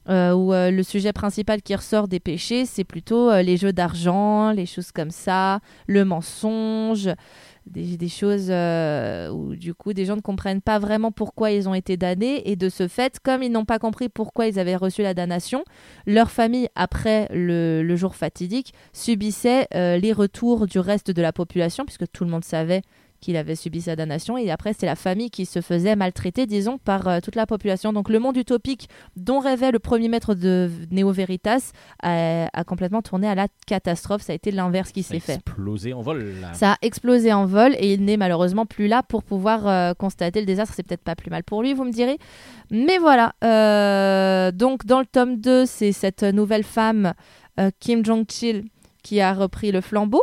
euh, 0.08 0.32
où 0.32 0.52
le 0.52 0.82
sujet 0.82 1.12
principal 1.12 1.60
qui 1.60 1.74
ressort 1.74 2.08
des 2.08 2.20
péchés, 2.20 2.64
c'est 2.64 2.84
plutôt 2.84 3.30
les 3.42 3.58
jeux 3.58 3.74
d'argent, 3.74 4.52
les 4.52 4.64
choses 4.64 4.90
comme 4.90 5.10
ça, 5.10 5.60
le 5.86 6.02
mensonge, 6.06 7.10
des, 7.66 8.08
choses 8.08 8.50
où 8.50 9.54
du 9.54 9.74
coup 9.74 9.92
des 9.92 10.06
gens 10.06 10.16
ne 10.16 10.22
comprennent 10.22 10.62
pas 10.62 10.78
vraiment 10.78 11.12
pourquoi 11.12 11.50
ils 11.50 11.68
ont 11.68 11.74
été 11.74 11.98
damnés 11.98 12.50
et 12.50 12.56
de 12.56 12.70
ce 12.70 12.88
fait, 12.88 13.18
comme 13.22 13.42
ils 13.42 13.52
n'ont 13.52 13.66
pas 13.66 13.78
compris 13.78 14.08
pourquoi 14.08 14.46
ils 14.46 14.58
avaient 14.58 14.76
reçu 14.76 15.02
la 15.02 15.12
damnation, 15.12 15.62
leur 16.06 16.30
famille, 16.30 16.68
après 16.74 17.28
le, 17.30 17.94
jour 17.96 18.14
fatidique, 18.14 18.72
subissait 18.94 19.66
les 19.72 20.12
retours 20.14 20.66
du 20.66 20.78
reste 20.78 21.10
de 21.10 21.20
la 21.20 21.34
population, 21.34 21.84
puisque 21.84 22.10
tout 22.10 22.24
le 22.24 22.30
monde 22.30 22.44
savait 22.44 22.80
qu'il 23.20 23.36
avait 23.36 23.56
subi 23.56 23.80
sa 23.80 23.96
damnation, 23.96 24.38
et 24.38 24.50
après 24.50 24.72
c'est 24.78 24.86
la 24.86 24.94
famille 24.94 25.30
qui 25.30 25.44
se 25.46 25.60
faisait 25.60 25.96
maltraiter, 25.96 26.46
disons, 26.46 26.78
par 26.78 27.08
euh, 27.08 27.18
toute 27.20 27.34
la 27.34 27.46
population. 27.46 27.92
Donc 27.92 28.08
le 28.08 28.18
monde 28.18 28.36
utopique 28.36 28.88
dont 29.16 29.40
rêvait 29.40 29.70
le 29.72 29.78
premier 29.78 30.08
maître 30.08 30.34
de 30.34 30.70
Neo 30.90 31.10
Veritas 31.12 31.72
a, 32.02 32.48
a 32.52 32.64
complètement 32.64 33.02
tourné 33.02 33.28
à 33.28 33.34
la 33.34 33.48
catastrophe, 33.66 34.22
ça 34.22 34.32
a 34.32 34.36
été 34.36 34.50
l'inverse 34.50 34.92
qui 34.92 35.02
Ça 35.02 35.14
a 35.14 35.18
s'est 35.18 35.20
fait. 35.20 35.34
explosé 35.34 35.92
en 35.92 36.00
vol. 36.00 36.24
là. 36.40 36.54
Ça 36.54 36.72
a 36.72 36.76
explosé 36.82 37.32
en 37.32 37.44
vol 37.46 37.74
et 37.78 37.94
il 37.94 38.04
n'est 38.04 38.16
malheureusement 38.16 38.66
plus 38.66 38.86
là 38.88 39.02
pour 39.02 39.22
pouvoir 39.24 39.66
euh, 39.66 39.94
constater 39.94 40.40
le 40.40 40.46
désastre. 40.46 40.74
C'est 40.76 40.86
peut-être 40.86 41.02
pas 41.04 41.16
plus 41.16 41.30
mal 41.30 41.42
pour 41.44 41.62
lui, 41.62 41.74
vous 41.74 41.84
me 41.84 41.92
direz. 41.92 42.18
Mais 42.70 42.98
voilà. 42.98 43.34
euh, 43.44 44.52
donc, 44.52 44.86
dans 44.86 45.00
le 45.00 45.06
tome 45.06 45.36
2, 45.40 45.66
c'est 45.66 45.92
cette 45.92 46.22
nouvelle 46.22 46.64
femme, 46.64 47.14
Kim 47.80 48.04
Jong-chil, 48.04 48.64
qui 49.02 49.20
a 49.20 49.32
repris 49.34 49.72
le 49.72 49.80
flambeau. 49.80 50.22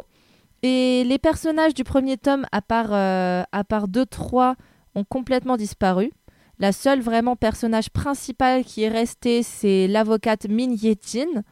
Et 0.67 1.03
les 1.03 1.19
personnages 1.19 1.75
du 1.75 1.83
premier 1.83 2.17
tome, 2.17 2.47
à 2.51 2.59
part, 2.59 2.91
euh, 2.91 3.43
à 3.51 3.63
part 3.63 3.87
deux, 3.87 4.07
trois, 4.07 4.55
ont 4.95 5.03
complètement 5.03 5.57
disparu. 5.57 6.11
La 6.57 6.71
seule 6.71 7.01
vraiment 7.01 7.35
personnage 7.35 7.91
principal 7.91 8.63
qui 8.63 8.81
est 8.81 8.89
resté, 8.89 9.43
c'est 9.43 9.87
l'avocate 9.87 10.47
Min 10.49 10.71
Ye-jin, 10.73 11.43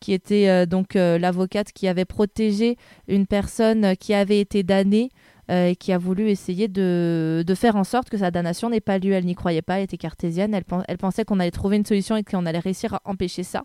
qui 0.00 0.12
était 0.12 0.48
euh, 0.48 0.66
donc 0.66 0.96
euh, 0.96 1.16
l'avocate 1.16 1.70
qui 1.70 1.86
avait 1.86 2.04
protégé 2.04 2.76
une 3.06 3.28
personne 3.28 3.96
qui 3.98 4.14
avait 4.14 4.40
été 4.40 4.64
damnée 4.64 5.10
et 5.48 5.76
qui 5.76 5.92
a 5.92 5.98
voulu 5.98 6.28
essayer 6.28 6.66
de, 6.66 7.44
faire 7.54 7.76
en 7.76 7.84
sorte 7.84 8.10
que 8.10 8.18
sa 8.18 8.32
damnation 8.32 8.68
n'ait 8.68 8.80
pas 8.80 8.98
lieu. 8.98 9.12
Elle 9.12 9.26
n'y 9.26 9.36
croyait 9.36 9.62
pas, 9.62 9.76
elle 9.76 9.84
était 9.84 9.96
cartésienne, 9.96 10.52
elle 10.54 10.98
pensait 10.98 11.24
qu'on 11.24 11.38
allait 11.38 11.52
trouver 11.52 11.76
une 11.76 11.86
solution 11.86 12.16
et 12.16 12.24
qu'on 12.24 12.46
allait 12.46 12.58
réussir 12.58 12.94
à 12.94 13.00
empêcher 13.04 13.44
ça. 13.44 13.62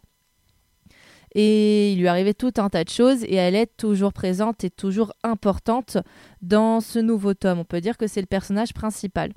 Et 1.34 1.94
il 1.94 2.00
lui 2.00 2.08
arrivait 2.08 2.34
tout 2.34 2.52
un 2.58 2.70
tas 2.70 2.84
de 2.84 2.90
choses 2.90 3.24
et 3.24 3.36
elle 3.36 3.56
est 3.56 3.78
toujours 3.78 4.12
présente 4.12 4.64
et 4.64 4.70
toujours 4.70 5.14
importante 5.24 5.98
dans 6.42 6.82
ce 6.82 7.00
nouveau 7.00 7.34
tome. 7.34 7.60
On 7.60 7.66
peut 7.66 7.82
dire 7.82 7.98
que 7.98 8.08
c'est 8.08 8.22
le 8.22 8.28
personnage 8.28 8.74
principal. 8.74 9.32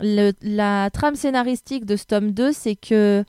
La 0.00 0.90
trame 0.90 1.16
scénaristique 1.16 1.84
de 1.84 1.96
ce 1.96 2.04
tome 2.04 2.32
2, 2.32 2.52
c'est 2.52 2.76
que 2.76 3.24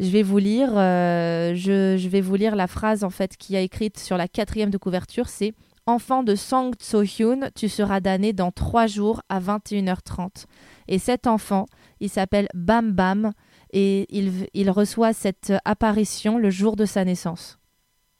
je 0.00 0.08
vais 0.08 0.22
vous 0.22 0.38
lire, 0.38 0.70
euh, 0.76 1.54
je 1.54 2.08
vais 2.08 2.20
vous 2.20 2.34
lire 2.34 2.56
la 2.56 2.66
phrase 2.66 3.04
en 3.04 3.10
fait 3.10 3.36
qui 3.36 3.56
a 3.56 3.60
écrite 3.60 3.98
sur 3.98 4.16
la 4.16 4.26
quatrième 4.26 4.70
de 4.70 4.78
couverture, 4.78 5.28
c'est 5.28 5.52
Enfant 5.84 6.22
de 6.22 6.36
Sang 6.36 6.70
So-hyun, 6.78 7.50
tu 7.56 7.68
seras 7.68 7.98
damné 7.98 8.32
dans 8.32 8.52
trois 8.52 8.86
jours 8.86 9.20
à 9.28 9.40
21h30. 9.40 10.44
Et 10.86 11.00
cet 11.00 11.26
enfant, 11.26 11.66
il 11.98 12.08
s'appelle 12.08 12.46
Bam 12.54 12.92
Bam 12.92 13.32
et 13.72 14.06
il, 14.10 14.70
reçoit 14.70 15.12
cette 15.12 15.52
apparition 15.64 16.38
le 16.38 16.50
jour 16.50 16.76
de 16.76 16.84
sa 16.84 17.04
naissance. 17.04 17.58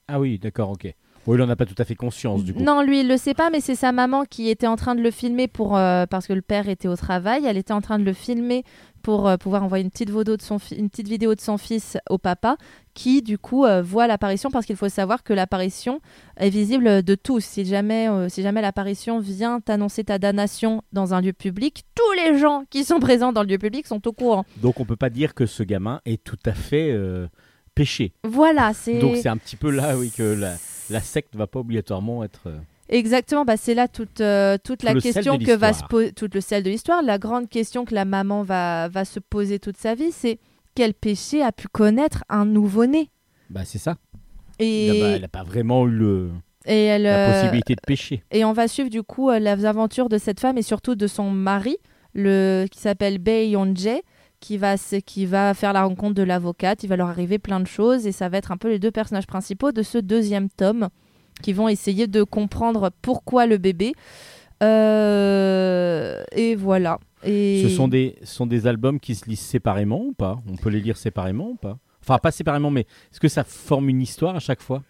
Ah 0.09 0.18
oui, 0.18 0.38
d'accord, 0.38 0.71
ok. 0.71 0.94
Oui, 1.26 1.38
il 1.38 1.43
en 1.43 1.49
a 1.49 1.57
pas 1.57 1.67
tout 1.67 1.75
à 1.79 1.85
fait 1.85 1.95
conscience 1.95 2.43
du 2.43 2.52
coup. 2.52 2.62
Non, 2.62 2.83
lui, 2.83 3.00
il 3.00 3.09
le 3.09 3.17
sait 3.17 3.35
pas, 3.35 3.50
mais 3.50 3.61
c'est 3.61 3.76
sa 3.76 3.93
maman 3.93 4.25
qui 4.25 4.49
était 4.49 4.67
en 4.67 4.76
train 4.76 4.95
de 4.95 5.00
le 5.00 5.11
filmer 5.11 5.47
pour 5.47 5.76
euh, 5.76 6.05
parce 6.07 6.26
que 6.26 6.33
le 6.33 6.43
père 6.43 6.69
était 6.69 6.88
au 6.88 6.97
travail. 6.97 7.45
Elle 7.47 7.57
était 7.57 7.73
en 7.73 7.81
train 7.81 7.99
de 7.99 8.05
le 8.05 8.12
filmer 8.12 8.64
pour 9.02 9.29
euh, 9.29 9.37
pouvoir 9.37 9.62
envoyer 9.62 9.85
une 9.85 9.91
petite, 9.91 10.11
vidéo 10.11 10.37
de 10.37 10.43
son 10.43 10.59
une 10.76 10.91
petite 10.91 11.09
vidéo 11.09 11.35
de 11.35 11.41
son 11.41 11.59
fils 11.59 11.97
au 12.09 12.19
papa 12.19 12.57
qui 12.95 13.23
du 13.23 13.38
coup 13.38 13.64
euh, 13.64 13.83
voit 13.83 14.07
l'apparition 14.07 14.50
parce 14.50 14.67
qu'il 14.67 14.76
faut 14.76 14.88
savoir 14.88 15.23
que 15.23 15.33
l'apparition 15.33 16.00
est 16.38 16.50
visible 16.50 17.05
de 17.05 17.14
tous. 17.14 17.45
Si 17.45 17.64
jamais, 17.64 18.09
si 18.29 18.43
jamais 18.43 18.61
l'apparition 18.61 19.21
vient 19.21 19.61
t'annoncer 19.61 20.02
ta 20.02 20.19
damnation 20.19 20.83
dans 20.93 21.14
un 21.14 21.21
lieu 21.21 21.33
public, 21.33 21.85
tous 21.95 22.12
les 22.17 22.38
gens 22.38 22.64
qui 22.69 22.83
sont 22.83 22.99
présents 22.99 23.33
dans 23.33 23.43
le 23.43 23.49
lieu 23.49 23.59
public 23.59 23.87
sont 23.87 24.07
au 24.09 24.12
courant. 24.12 24.45
Donc 24.57 24.81
on 24.81 24.85
peut 24.85 24.97
pas 24.97 25.11
dire 25.11 25.35
que 25.35 25.47
ce 25.47 25.62
gamin 25.62 26.00
est 26.05 26.23
tout 26.23 26.38
à 26.47 26.52
fait 26.52 26.97
péché. 27.76 28.12
Voilà, 28.25 28.73
c'est... 28.75 28.99
Donc 28.99 29.17
c'est 29.17 29.29
un 29.29 29.37
petit 29.37 29.57
peu 29.57 29.71
là 29.71 29.97
oui 29.97 30.11
que 30.11 30.23
la, 30.23 30.57
la 30.92 31.00
secte 31.00 31.34
va 31.37 31.46
pas 31.46 31.61
obligatoirement 31.61 32.22
être. 32.25 32.42
euh, 32.46 32.58
Exactement, 32.88 33.44
bah 33.44 33.56
c'est 33.56 33.75
là 33.75 33.88
toute, 33.88 34.20
euh, 34.20 34.58
toute 34.62 34.80
Tout 34.80 34.87
la 34.87 34.94
question 35.00 35.38
que 35.38 35.56
va 35.56 35.72
se 35.72 35.82
poser, 35.84 36.12
tout 36.12 36.28
le 36.32 36.40
sel 36.40 36.62
de 36.62 36.68
l'histoire, 36.70 37.02
la 37.02 37.18
grande 37.18 37.49
question 37.49 37.84
que 37.84 37.94
la 37.94 38.04
maman 38.04 38.42
va, 38.42 38.88
va 38.88 39.04
se 39.04 39.18
poser 39.18 39.58
toute 39.58 39.78
sa 39.78 39.94
vie, 39.94 40.12
c'est 40.12 40.38
quel 40.75 40.92
péché 40.92 41.42
a 41.42 41.52
pu 41.52 41.68
connaître 41.68 42.22
un 42.28 42.44
nouveau-né? 42.44 43.11
Bah 43.50 43.62
c'est 43.64 43.78
ça. 43.78 43.96
et, 44.58 44.88
Là, 44.88 44.92
bah, 45.00 45.06
elle 45.16 45.22
n'a 45.22 45.28
pas 45.28 45.42
vraiment 45.42 45.87
eu 45.87 45.90
le- 45.90 46.30
et 46.66 46.84
elle, 46.84 47.02
la 47.04 47.28
euh, 47.28 47.32
possibilité 47.32 47.75
de 47.75 47.80
pécher. 47.87 48.22
et 48.30 48.44
on 48.44 48.52
va 48.52 48.68
suivre 48.68 48.90
du 48.90 49.02
coup 49.02 49.30
les 49.30 49.64
aventures 49.64 50.08
de 50.08 50.18
cette 50.18 50.40
femme 50.40 50.58
et 50.58 50.62
surtout 50.62 50.94
de 50.94 51.06
son 51.06 51.30
mari, 51.30 51.76
le, 52.14 52.66
qui 52.70 52.78
s'appelle 52.78 53.18
Yeon-jae, 53.26 54.02
qui 54.42 54.56
va, 54.58 55.54
faire 55.54 55.72
la 55.72 55.84
rencontre 55.84 56.14
de 56.14 56.22
l'avocate. 56.22 56.82
Il 56.82 56.88
va 56.88 56.96
leur 56.96 57.08
arriver 57.08 57.38
plein 57.38 57.61
de 57.61 57.66
choses 57.66 58.06
et 58.06 58.12
ça 58.12 58.28
va 58.28 58.38
être 58.38 58.50
un 58.50 58.56
peu 58.56 58.68
les 58.68 58.78
deux 58.78 58.90
personnages 58.90 59.26
principaux 59.26 59.72
de 59.72 59.82
ce 59.82 59.99
deuxième 59.99 60.50
tome 60.50 60.88
qui 61.42 61.52
vont 61.52 61.68
essayer 61.68 62.06
de 62.06 62.22
comprendre 62.22 62.90
pourquoi 63.00 63.46
le 63.46 63.56
bébé. 63.58 63.94
Euh, 64.62 66.22
et 66.32 66.56
voilà. 66.56 66.99
Ce 67.25 67.68
sont 67.68 67.88
des, 67.88 68.16
sont 68.25 68.46
des 68.46 68.66
albums 68.66 68.99
qui 68.99 69.14
se 69.14 69.26
lisent 69.26 69.40
séparément 69.40 70.02
ou 70.04 70.12
pas? 70.12 70.40
On 70.49 70.56
peut 70.56 70.70
les 70.70 70.80
lire 70.80 70.96
séparément 70.96 71.50
ou 71.50 71.56
pas? 71.56 71.78
Enfin, 72.02 72.18
pas 72.18 72.32
séparément, 72.32 72.70
mais 72.70 72.82
est-ce 73.12 73.20
que 73.20 73.28
ça 73.28 73.44
forme 73.44 73.88
une 73.88 74.02
histoire 74.02 74.34
à 74.34 74.40
chaque 74.40 74.61
fois? 74.61 74.82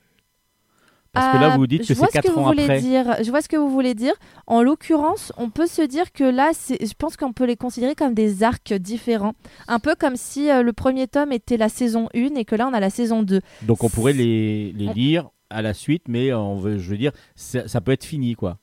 Parce 1.13 1.37
que 1.37 1.43
là, 1.43 1.51
Ah, 1.53 1.57
vous 1.59 1.67
dites 1.67 1.83
que 1.83 1.89
je 1.89 1.93
vois 1.95 2.09
c'est 2.11 2.19
ce 2.19 2.23
que 2.23 2.29
4 2.29 2.35
vous 2.35 2.41
ans 2.41 2.47
voulez 2.47 2.63
après. 2.65 2.81
Dire. 2.81 3.17
Je 3.23 3.31
vois 3.31 3.43
ce 3.43 3.49
que 3.49 3.57
vous 3.59 3.69
voulez 3.69 3.95
dire. 3.95 4.15
En 4.47 4.63
l'occurrence, 4.63 5.31
on 5.37 5.51
peut 5.51 5.67
se 5.67 5.83
dire 5.83 6.11
que 6.13 6.25
là, 6.25 6.53
je 6.71 6.95
pense 6.97 7.19
qu'on 7.19 7.35
peut 7.35 7.45
les 7.45 7.57
considérer 7.57 7.95
comme 7.95 8.15
des 8.15 8.43
arcs 8.43 8.73
différents. 8.73 9.35
Un 9.69 9.79
peu 9.79 9.95
comme 9.95 10.17
si 10.17 10.51
euh, 10.51 10.63
le 10.63 10.73
premier 10.73 11.07
tome 11.09 11.31
était 11.33 11.59
la 11.59 11.69
saison 11.69 12.09
1 12.15 12.35
et 12.37 12.45
que 12.47 12.55
là, 12.55 12.67
on 12.67 12.73
a 12.73 12.81
la 12.81 12.89
saison 12.91 13.23
2. 13.23 13.43
Donc 13.63 13.85
on 13.85 13.91
pourrait 13.91 14.15
les, 14.15 14.73
les 14.73 14.89
On- 14.89 14.93
lire 14.95 15.29
à 15.51 15.61
la 15.61 15.75
suite, 15.75 16.05
mais 16.09 16.33
on 16.33 16.57
veut, 16.57 16.79
je 16.79 16.89
veux 16.91 16.97
dire, 16.97 17.13
ça, 17.37 17.69
ça 17.69 17.83
peut 17.83 17.93
être 17.93 18.05
fini, 18.05 18.35
quoi. 18.35 18.57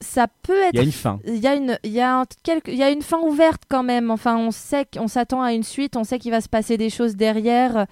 Ça 0.00 0.28
peut 0.44 0.62
être. 0.62 0.74
Il 0.74 0.76
y 0.76 0.80
a 0.80 0.84
une 0.84 0.92
fin. 0.92 1.18
Il 1.26 1.38
y 1.38 1.48
a 1.48 1.56
une, 1.56 1.76
il 1.82 1.90
y 1.90 2.00
a 2.00 2.20
un- 2.20 2.24
quelque- 2.44 2.70
il 2.70 2.76
y 2.78 2.84
a 2.84 2.90
une 2.90 3.02
fin 3.02 3.18
ouverte 3.18 3.62
quand 3.68 3.82
même. 3.82 4.12
Enfin, 4.12 4.36
on 4.36 4.52
sait 4.52 4.86
qu'on 4.96 5.08
s'attend 5.08 5.42
à 5.42 5.52
une 5.52 5.64
suite, 5.64 5.96
on 5.96 6.04
sait 6.04 6.20
qu'il 6.20 6.30
va 6.30 6.40
se 6.40 6.48
passer 6.48 6.76
des 6.76 6.90
choses 6.90 7.16
derrière. 7.16 7.86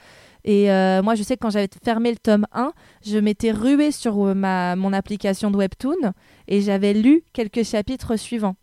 Et 0.47 0.71
euh, 0.71 1.03
moi, 1.03 1.15
je 1.17 1.23
sais 1.25 1.35
que 1.37 1.41
quand 1.41 1.51
j'avais 1.51 1.69
fermé 1.85 2.11
le 2.11 2.17
tome 2.17 2.47
1, 2.53 2.73
je 3.05 3.19
m'étais 3.19 3.51
ruée 3.51 3.91
sur 3.91 4.25
euh, 4.29 4.33
ma, 4.35 4.77
mon 4.77 4.93
application 4.93 5.51
de 5.51 5.57
Webtoon 5.57 6.13
et 6.49 6.61
j'avais 6.63 6.95
lu 6.95 7.25
quelques 7.33 7.65
chapitres 7.65 8.17
suivants. 8.17 8.55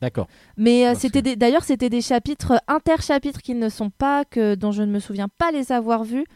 D'accord. 0.00 0.26
Mais 0.56 0.88
euh, 0.88 0.94
c'était 0.96 1.22
des- 1.22 1.36
d'ailleurs 1.36 1.62
c'était 1.64 1.88
des 1.88 2.00
chapitres 2.02 2.60
interchapitres 2.66 3.40
qui 3.40 3.54
ne 3.54 3.68
sont 3.68 3.90
pas 3.90 4.24
que 4.24 4.54
dont 4.56 4.72
je 4.72 4.82
ne 4.82 4.90
me 4.92 4.98
souviens 4.98 5.28
pas 5.38 5.50
les 5.52 5.70
avoir 5.72 6.02
vus. 6.04 6.26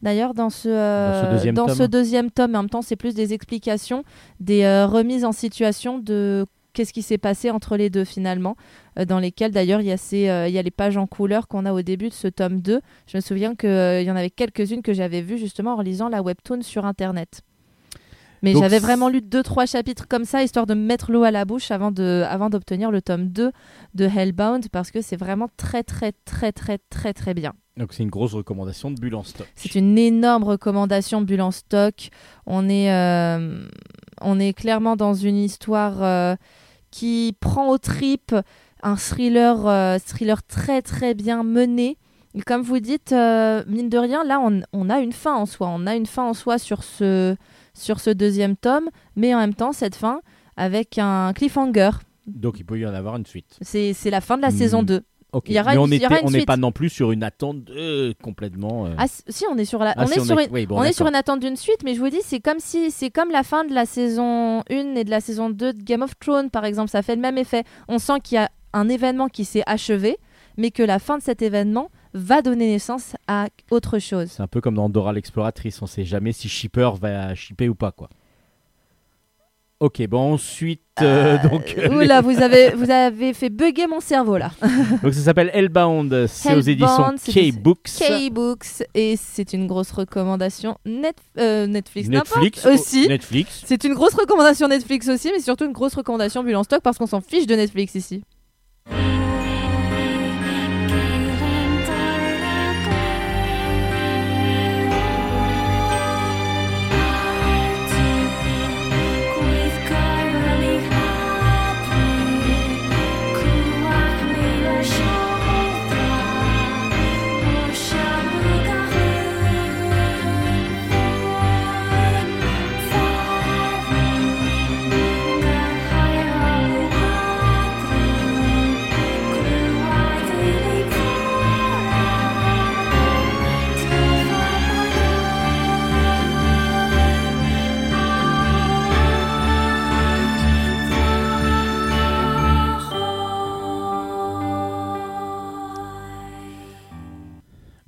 D'ailleurs 0.00 0.32
dans 0.34 0.48
ce 0.50 0.68
euh, 0.68 1.20
Dans 1.22 1.26
ce 1.26 1.32
deuxième 1.34 1.54
tome. 1.56 1.68
ce 1.74 1.82
deuxième 1.82 2.30
tome, 2.30 2.54
en 2.54 2.58
même 2.62 2.70
temps 2.70 2.80
c'est 2.82 2.94
plus 2.96 3.14
des 3.14 3.34
explications, 3.34 4.04
des 4.38 4.62
euh, 4.62 4.86
remises 4.86 5.24
en 5.24 5.32
situation 5.32 5.98
de 5.98 6.46
qu'est-ce 6.72 6.92
qui 6.92 7.02
s'est 7.02 7.18
passé 7.18 7.50
entre 7.50 7.76
les 7.76 7.90
deux 7.90 8.04
finalement, 8.04 8.56
euh, 8.98 9.04
dans 9.04 9.18
lesquelles 9.18 9.52
d'ailleurs 9.52 9.80
il 9.80 9.86
y 9.86 9.92
a 9.92 9.96
ces, 9.96 10.28
euh, 10.28 10.48
y 10.48 10.58
a 10.58 10.62
les 10.62 10.70
pages 10.70 10.96
en 10.96 11.06
couleur 11.06 11.48
qu'on 11.48 11.66
a 11.66 11.72
au 11.72 11.82
début 11.82 12.08
de 12.08 12.14
ce 12.14 12.28
tome 12.28 12.60
2. 12.60 12.80
Je 13.06 13.16
me 13.16 13.20
souviens 13.20 13.54
qu'il 13.54 14.02
y 14.02 14.10
en 14.10 14.16
avait 14.16 14.30
quelques-unes 14.30 14.82
que 14.82 14.92
j'avais 14.92 15.22
vues 15.22 15.38
justement 15.38 15.74
en 15.74 15.80
lisant 15.80 16.08
la 16.08 16.22
webtoon 16.22 16.62
sur 16.62 16.84
internet. 16.84 17.42
Mais 18.42 18.54
j'avais 18.54 18.78
vraiment 18.78 19.08
lu 19.08 19.20
deux 19.20 19.42
trois 19.42 19.66
chapitres 19.66 20.06
comme 20.06 20.24
ça 20.24 20.44
histoire 20.44 20.66
de 20.66 20.74
me 20.74 20.84
mettre 20.84 21.10
l'eau 21.10 21.24
à 21.24 21.32
la 21.32 21.44
bouche 21.44 21.72
avant 21.72 21.90
de 21.90 22.24
avant 22.28 22.50
d'obtenir 22.50 22.92
le 22.92 23.02
tome 23.02 23.28
2 23.28 23.50
de 23.94 24.04
Hellbound 24.04 24.68
parce 24.70 24.92
que 24.92 25.00
c'est 25.00 25.16
vraiment 25.16 25.48
très 25.56 25.82
très 25.82 26.12
très 26.24 26.52
très 26.52 26.78
très 26.78 27.12
très 27.12 27.34
bien. 27.34 27.52
Donc 27.76 27.92
c'est 27.92 28.02
une 28.02 28.10
grosse 28.10 28.34
recommandation 28.34 28.90
de 28.90 29.00
Bulle 29.00 29.14
en 29.14 29.22
stock. 29.22 29.46
C'est 29.54 29.76
une 29.76 29.96
énorme 29.98 30.44
recommandation 30.44 31.20
Bulle 31.20 31.40
en 31.40 31.52
stock. 31.52 32.10
On 32.44 32.68
est 32.68 32.92
euh, 32.92 33.68
on 34.20 34.38
est 34.40 34.52
clairement 34.52 34.96
dans 34.96 35.14
une 35.14 35.36
histoire 35.36 36.02
euh, 36.02 36.36
qui 36.90 37.36
prend 37.40 37.68
aux 37.68 37.78
tripes 37.78 38.34
un 38.82 38.96
thriller 38.96 39.66
euh, 39.66 39.98
thriller 40.04 40.42
très 40.42 40.82
très 40.82 41.14
bien 41.14 41.42
mené. 41.42 41.96
Et 42.34 42.42
comme 42.42 42.62
vous 42.62 42.78
dites, 42.78 43.12
euh, 43.12 43.64
mine 43.66 43.88
de 43.88 43.98
rien, 43.98 44.22
là, 44.24 44.38
on, 44.40 44.60
on 44.72 44.90
a 44.90 45.00
une 45.00 45.12
fin 45.12 45.34
en 45.34 45.46
soi. 45.46 45.68
On 45.70 45.86
a 45.86 45.96
une 45.96 46.06
fin 46.06 46.24
en 46.24 46.34
soi 46.34 46.58
sur 46.58 46.84
ce, 46.84 47.34
sur 47.74 48.00
ce 48.00 48.10
deuxième 48.10 48.54
tome, 48.56 48.88
mais 49.16 49.34
en 49.34 49.38
même 49.38 49.54
temps, 49.54 49.72
cette 49.72 49.96
fin 49.96 50.20
avec 50.56 50.98
un 50.98 51.32
cliffhanger. 51.32 51.90
Donc 52.26 52.60
il 52.60 52.64
peut 52.64 52.78
y 52.78 52.86
en 52.86 52.92
avoir 52.94 53.16
une 53.16 53.24
suite. 53.26 53.56
C'est 53.62 53.94
c'est 53.94 54.10
la 54.10 54.20
fin 54.20 54.36
de 54.36 54.42
la 54.42 54.50
Hmm. 54.50 54.58
saison 54.58 54.82
2. 54.82 55.02
Ok. 55.32 55.44
Il 55.48 55.54
y 55.56 55.60
aura 55.60 55.70
mais 55.70 55.76
une- 55.76 55.82
on 55.82 55.86
il 55.88 55.94
y 56.02 56.06
aura 56.06 56.14
était- 56.16 56.22
une 56.22 56.28
on 56.28 56.30
n'est 56.30 56.38
suite. 56.38 56.46
pas 56.46 56.56
non 56.56 56.72
plus 56.72 56.88
sur 56.88 57.12
une 57.12 57.22
attente 57.22 57.56
euh, 57.70 58.12
complètement. 58.22 58.86
euh, 58.86 58.94
Ah, 58.96 59.04
si, 59.08 59.44
on 59.50 59.56
est 59.58 59.64
sur 59.66 59.78
la, 59.80 59.90
ah, 59.96 60.04
on 60.04 60.06
si, 60.06 60.18
est 60.18 60.24
sur 60.24 60.38
une, 60.38 60.48
oui, 60.50 60.64
bon, 60.66 60.78
on 60.78 60.82
est 60.84 60.92
sur 60.94 61.06
une 61.06 61.14
attente 61.14 61.40
d'une 61.40 61.56
suite, 61.56 61.82
mais 61.84 61.94
je 61.94 62.00
vous 62.00 62.08
dis, 62.08 62.20
c'est 62.24 62.40
comme 62.40 62.60
si 62.60 62.90
c'est 62.90 63.10
comme 63.10 63.30
la 63.30 63.42
fin 63.42 63.64
de 63.64 63.74
la 63.74 63.84
saison 63.84 64.60
1 64.70 64.94
et 64.96 65.04
de 65.04 65.10
la 65.10 65.20
saison 65.20 65.50
2 65.50 65.74
de 65.74 65.82
Game 65.82 66.02
of 66.02 66.18
Thrones, 66.18 66.48
par 66.50 66.64
exemple. 66.64 66.88
Ça 66.90 67.02
fait 67.02 67.14
le 67.14 67.20
même 67.20 67.36
effet. 67.38 67.64
On 67.88 67.98
sent 67.98 68.20
qu'il 68.24 68.36
y 68.36 68.38
a 68.38 68.50
un 68.72 68.88
événement 68.88 69.28
qui 69.28 69.44
s'est 69.44 69.62
achevé, 69.66 70.16
mais 70.56 70.70
que 70.70 70.82
la 70.82 70.98
fin 70.98 71.18
de 71.18 71.22
cet 71.22 71.42
événement 71.42 71.90
va 72.14 72.40
donner 72.40 72.66
naissance 72.66 73.14
à 73.26 73.48
autre 73.70 73.98
chose. 73.98 74.30
C'est 74.30 74.42
un 74.42 74.46
peu 74.46 74.62
comme 74.62 74.74
dans 74.76 74.88
Dora 74.88 75.12
l'exploratrice. 75.12 75.82
On 75.82 75.86
sait 75.86 76.04
jamais 76.04 76.32
si 76.32 76.48
Shipper 76.48 76.90
va 77.00 77.34
shipper 77.34 77.68
ou 77.68 77.74
pas, 77.74 77.92
quoi. 77.92 78.08
Ok, 79.80 80.04
bon 80.08 80.32
ensuite, 80.32 80.82
euh, 81.02 81.38
donc, 81.48 81.72
euh, 81.78 81.88
Oula, 81.88 82.20
vous 82.20 82.42
avez, 82.42 82.70
vous 82.70 82.90
avez 82.90 83.32
fait 83.32 83.48
bugger 83.48 83.86
mon 83.86 84.00
cerveau 84.00 84.36
là. 84.36 84.50
donc 85.04 85.14
ça 85.14 85.20
s'appelle 85.20 85.50
Hellbound, 85.54 86.26
c'est 86.26 86.56
aux 86.56 86.60
éditions 86.60 87.14
K-Books. 87.24 87.88
K-Books, 88.00 88.82
et 88.94 89.14
c'est 89.16 89.52
une 89.52 89.68
grosse 89.68 89.92
recommandation 89.92 90.78
Net, 90.84 91.14
euh, 91.38 91.68
Netflix, 91.68 92.08
Netflix 92.08 92.66
aussi. 92.66 93.06
Netflix. 93.06 93.62
C'est 93.66 93.84
une 93.84 93.94
grosse 93.94 94.14
recommandation 94.14 94.66
Netflix 94.66 95.08
aussi, 95.08 95.30
mais 95.32 95.40
surtout 95.40 95.66
une 95.66 95.72
grosse 95.72 95.94
recommandation 95.94 96.42
Bulle 96.42 96.56
en 96.56 96.64
stock 96.64 96.82
parce 96.82 96.98
qu'on 96.98 97.06
s'en 97.06 97.20
fiche 97.20 97.46
de 97.46 97.54
Netflix 97.54 97.94
ici. 97.94 98.24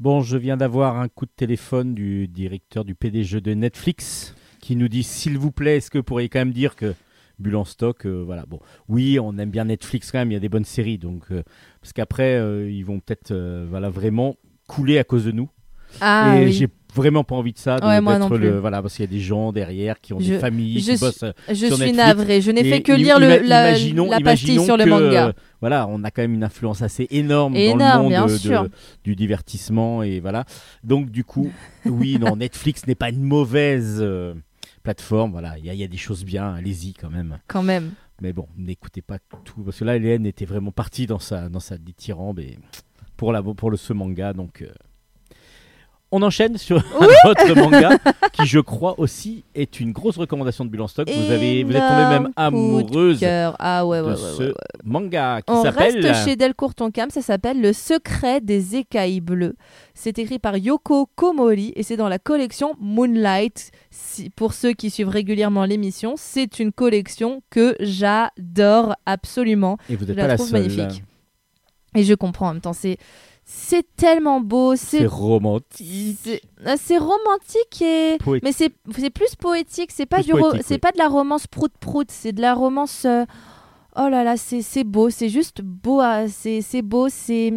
Bon, 0.00 0.22
je 0.22 0.38
viens 0.38 0.56
d'avoir 0.56 0.98
un 0.98 1.08
coup 1.08 1.26
de 1.26 1.30
téléphone 1.36 1.94
du 1.94 2.26
directeur 2.26 2.86
du 2.86 2.94
PDG 2.94 3.42
de 3.42 3.52
Netflix 3.52 4.34
qui 4.58 4.74
nous 4.74 4.88
dit 4.88 5.02
s'il 5.02 5.36
vous 5.36 5.52
plaît, 5.52 5.76
est-ce 5.76 5.90
que 5.90 5.98
vous 5.98 6.04
pourriez 6.04 6.30
quand 6.30 6.38
même 6.38 6.54
dire 6.54 6.74
que 6.74 6.94
Bulle 7.38 7.56
en 7.56 7.66
stock, 7.66 8.06
euh, 8.06 8.22
voilà. 8.24 8.46
Bon, 8.46 8.60
oui, 8.88 9.18
on 9.20 9.36
aime 9.36 9.50
bien 9.50 9.66
Netflix 9.66 10.10
quand 10.10 10.18
même, 10.18 10.30
il 10.30 10.34
y 10.34 10.38
a 10.38 10.40
des 10.40 10.48
bonnes 10.48 10.64
séries, 10.64 10.96
donc 10.96 11.24
euh, 11.30 11.42
parce 11.82 11.92
qu'après 11.92 12.36
euh, 12.36 12.70
ils 12.70 12.82
vont 12.82 12.98
peut-être, 12.98 13.34
voilà, 13.68 13.90
vraiment 13.90 14.36
couler 14.66 14.98
à 14.98 15.04
cause 15.04 15.26
de 15.26 15.32
nous. 15.32 15.50
Ah 16.00 16.34
et 16.38 16.46
oui. 16.46 16.52
j'ai 16.52 16.68
vraiment 16.94 17.24
pas 17.24 17.34
envie 17.34 17.52
de 17.52 17.58
ça, 17.58 17.78
de, 17.78 17.84
Ouais, 17.86 18.00
moi 18.00 18.18
le- 18.38 18.58
voilà, 18.58 18.82
parce 18.82 18.94
qu'il 18.96 19.04
y 19.04 19.08
a 19.08 19.10
des 19.10 19.20
gens 19.20 19.52
derrière 19.52 20.00
qui 20.00 20.12
ont 20.12 20.20
Je- 20.20 20.32
des 20.34 20.38
familles, 20.38 20.80
je 20.80 20.90
qui 20.90 20.96
suis- 20.96 21.06
bossent. 21.06 21.22
euh, 21.22 21.32
Je 21.48 21.54
sur 21.54 21.76
suis 21.76 21.86
Netflix. 21.86 21.96
navrée, 21.96 22.40
je 22.40 22.50
n'ai 22.50 22.64
fait 22.64 22.82
que 22.82 22.92
lire 22.92 23.18
le, 23.18 23.38
la, 23.46 23.72
la 23.72 24.20
pastille 24.20 24.62
sur 24.64 24.76
le 24.76 24.86
manga. 24.86 25.28
euh, 25.28 25.32
voilà, 25.60 25.86
on 25.88 26.02
a 26.04 26.10
quand 26.10 26.22
même 26.22 26.34
une 26.34 26.44
influence 26.44 26.82
assez 26.82 27.06
énorme, 27.10 27.54
dans 27.54 27.60
le 27.60 27.98
monde 28.02 28.08
bien 28.08 28.26
de- 28.26 28.36
sûr. 28.36 28.62
de- 28.64 28.70
du 29.04 29.14
divertissement 29.16 30.02
et 30.02 30.20
voilà. 30.20 30.44
Donc 30.84 31.10
du 31.10 31.24
coup, 31.24 31.50
oui, 31.84 32.18
non, 32.18 32.36
Netflix 32.36 32.86
n'est 32.86 32.94
pas 32.94 33.10
une 33.10 33.22
mauvaise 33.22 33.98
euh, 34.00 34.34
plateforme. 34.82 35.32
Voilà, 35.32 35.58
il 35.58 35.66
y, 35.66 35.70
a- 35.70 35.74
il 35.74 35.80
y 35.80 35.84
a 35.84 35.88
des 35.88 35.96
choses 35.96 36.24
bien, 36.24 36.54
allez-y 36.54 36.94
quand 36.94 37.10
même. 37.10 37.38
Quand 37.46 37.62
même. 37.62 37.90
Mais 38.22 38.32
bon, 38.34 38.46
n'écoutez 38.56 39.00
pas 39.02 39.18
tout 39.44 39.62
parce 39.62 39.78
que 39.78 39.84
là, 39.84 39.96
Hélène 39.96 40.26
était 40.26 40.44
vraiment 40.44 40.72
partie 40.72 41.06
dans 41.06 41.18
sa 41.18 41.48
dans 41.48 41.60
sa 41.60 41.78
dithyrambe 41.78 42.38
et 42.40 42.58
pour, 43.16 43.32
la, 43.32 43.42
pour 43.42 43.70
le, 43.70 43.76
ce 43.78 43.92
manga. 43.94 44.32
Donc, 44.34 44.60
euh, 44.62 44.68
on 46.12 46.22
enchaîne 46.22 46.56
sur 46.58 46.78
un 46.78 47.28
autre 47.30 47.54
manga 47.54 47.90
qui, 48.32 48.46
je 48.46 48.58
crois 48.58 48.98
aussi, 48.98 49.44
est 49.54 49.78
une 49.80 49.92
grosse 49.92 50.16
recommandation 50.16 50.64
de 50.64 50.70
Bulle 50.70 50.80
en 50.82 50.88
stock. 50.88 51.08
Vous, 51.08 51.30
avez, 51.30 51.62
vous 51.62 51.70
êtes 51.72 51.86
tombé 51.86 52.02
même 52.08 52.24
de 52.24 52.32
amoureuse. 52.36 53.20
Ah 53.22 53.86
ouais, 53.86 54.00
ouais, 54.00 54.06
de 54.06 54.10
ouais, 54.12 54.16
ce 54.16 54.54
manga 54.84 55.40
qui 55.42 55.52
On 55.52 55.62
reste 55.62 56.14
chez 56.24 56.36
Delcourt 56.36 56.74
Tonkam, 56.74 57.10
ça 57.10 57.22
s'appelle 57.22 57.60
Le 57.60 57.72
secret 57.72 58.40
des 58.40 58.76
écailles 58.76 59.20
bleues. 59.20 59.54
C'est 59.94 60.18
écrit 60.18 60.38
par 60.38 60.56
Yoko 60.56 61.06
Komori 61.14 61.72
et 61.76 61.82
c'est 61.82 61.96
dans 61.96 62.08
la 62.08 62.18
collection 62.18 62.74
Moonlight. 62.80 63.70
Si- 63.90 64.30
pour 64.30 64.52
ceux 64.54 64.72
qui 64.72 64.90
suivent 64.90 65.08
régulièrement 65.08 65.64
l'émission, 65.64 66.14
c'est 66.16 66.58
une 66.58 66.72
collection 66.72 67.42
que 67.50 67.76
j'adore 67.80 68.94
absolument. 69.06 69.76
Et 69.88 69.96
vous 69.96 70.04
Je 70.06 70.08
n'êtes 70.12 70.16
la 70.16 70.22
pas 70.24 70.28
la 70.28 70.38
seule. 70.38 70.52
magnifique. 70.62 71.04
Et 71.94 72.04
je 72.04 72.14
comprends 72.14 72.48
en 72.48 72.52
même 72.54 72.60
temps. 72.60 72.72
C'est, 72.72 72.98
c'est 73.52 73.84
tellement 73.96 74.40
beau. 74.40 74.76
C'est 74.76 75.06
romantique. 75.06 76.16
c'est, 76.22 76.40
euh, 76.66 76.76
c'est 76.80 76.98
romantique 76.98 77.82
et. 77.82 78.16
Mais 78.44 78.52
c'est, 78.52 78.70
plus 79.10 79.34
poétique. 79.34 79.90
C'est 79.92 80.06
pas, 80.06 80.22
du 80.22 80.30
c'est 80.62 80.74
oui. 80.74 80.78
pas 80.78 80.92
de 80.92 80.98
la 80.98 81.08
romance 81.08 81.48
prout-prout. 81.48 82.08
C'est 82.12 82.30
de 82.32 82.40
la 82.40 82.54
romance. 82.54 83.04
euh, 83.06 83.24
Oh 83.96 84.08
là 84.08 84.22
là, 84.22 84.36
c'est, 84.36 84.84
beau. 84.84 85.10
C'est 85.10 85.28
juste 85.28 85.62
beau. 85.62 85.98
à- 85.98 86.28
C'est, 86.28 86.82
beau. 86.82 87.08
C'est 87.08 87.52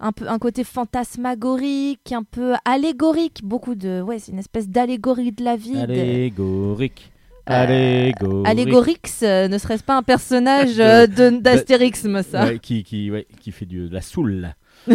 un, 0.00 0.10
peu, 0.10 0.28
un 0.28 0.40
côté 0.40 0.64
fantasmagorique, 0.64 2.10
un 2.10 2.24
peu 2.24 2.54
allégorique. 2.64 3.44
Beaucoup 3.44 3.76
de. 3.76 4.02
Ouais, 4.02 4.18
c'est 4.18 4.32
une 4.32 4.40
espèce 4.40 4.68
d'allégorie 4.68 5.30
de 5.30 5.44
la 5.44 5.54
vie. 5.54 5.78
Allégorique. 5.78 7.12
Euh, 7.48 7.52
Allégorique. 7.54 8.48
Allégorix, 8.48 9.22
euh, 9.22 9.46
ne 9.46 9.58
serait-ce 9.58 9.84
pas 9.84 9.96
un 9.96 10.02
personnage 10.02 10.74
euh, 10.80 11.06
de, 11.06 11.38
d'Astérixme, 11.38 12.24
ça 12.24 12.46
Ouais, 12.46 12.58
qui, 12.58 12.82
qui, 12.82 13.12
ouais, 13.12 13.28
qui 13.40 13.52
fait 13.52 13.66
du, 13.66 13.88
de 13.88 13.94
la 13.94 14.00
soule. 14.02 14.54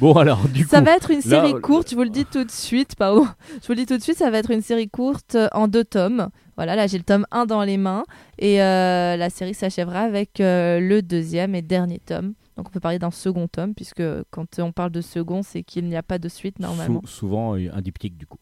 bon, 0.00 0.12
alors, 0.14 0.48
du 0.48 0.64
Ça 0.64 0.78
coup. 0.80 0.84
va 0.86 0.96
être 0.96 1.10
une 1.10 1.20
série 1.22 1.54
courte, 1.60 1.90
je 1.90 1.94
vous 1.96 2.02
le 2.02 2.10
dis 2.10 2.24
tout 2.24 2.44
de 2.44 2.50
suite, 2.50 2.94
pardon. 2.96 3.26
Je 3.62 3.66
vous 3.66 3.72
le 3.72 3.76
dis 3.76 3.86
tout 3.86 3.96
de 3.96 4.02
suite, 4.02 4.16
ça 4.18 4.30
va 4.30 4.38
être 4.38 4.50
une 4.50 4.62
série 4.62 4.88
courte 4.88 5.34
euh, 5.34 5.48
en 5.52 5.68
deux 5.68 5.84
tomes. 5.84 6.28
Voilà, 6.56 6.76
là 6.76 6.86
j'ai 6.86 6.98
le 6.98 7.04
tome 7.04 7.26
1 7.30 7.46
dans 7.46 7.62
les 7.62 7.78
mains 7.78 8.04
et 8.38 8.62
euh, 8.62 9.16
la 9.16 9.30
série 9.30 9.54
s'achèvera 9.54 10.00
avec 10.00 10.40
euh, 10.40 10.78
le 10.78 11.00
deuxième 11.00 11.54
et 11.54 11.62
dernier 11.62 11.98
tome. 12.00 12.34
Donc 12.56 12.68
on 12.68 12.70
peut 12.70 12.80
parler 12.80 12.98
d'un 12.98 13.10
second 13.10 13.48
tome 13.48 13.74
puisque 13.74 14.02
quand 14.30 14.58
on 14.58 14.70
parle 14.70 14.90
de 14.90 15.00
second, 15.00 15.42
c'est 15.42 15.62
qu'il 15.62 15.86
n'y 15.86 15.96
a 15.96 16.02
pas 16.02 16.18
de 16.18 16.28
suite 16.28 16.58
normalement. 16.58 17.00
sou- 17.04 17.08
souvent 17.08 17.54
un 17.54 17.80
diptyque, 17.80 18.18
du 18.18 18.26
coup. 18.26 18.36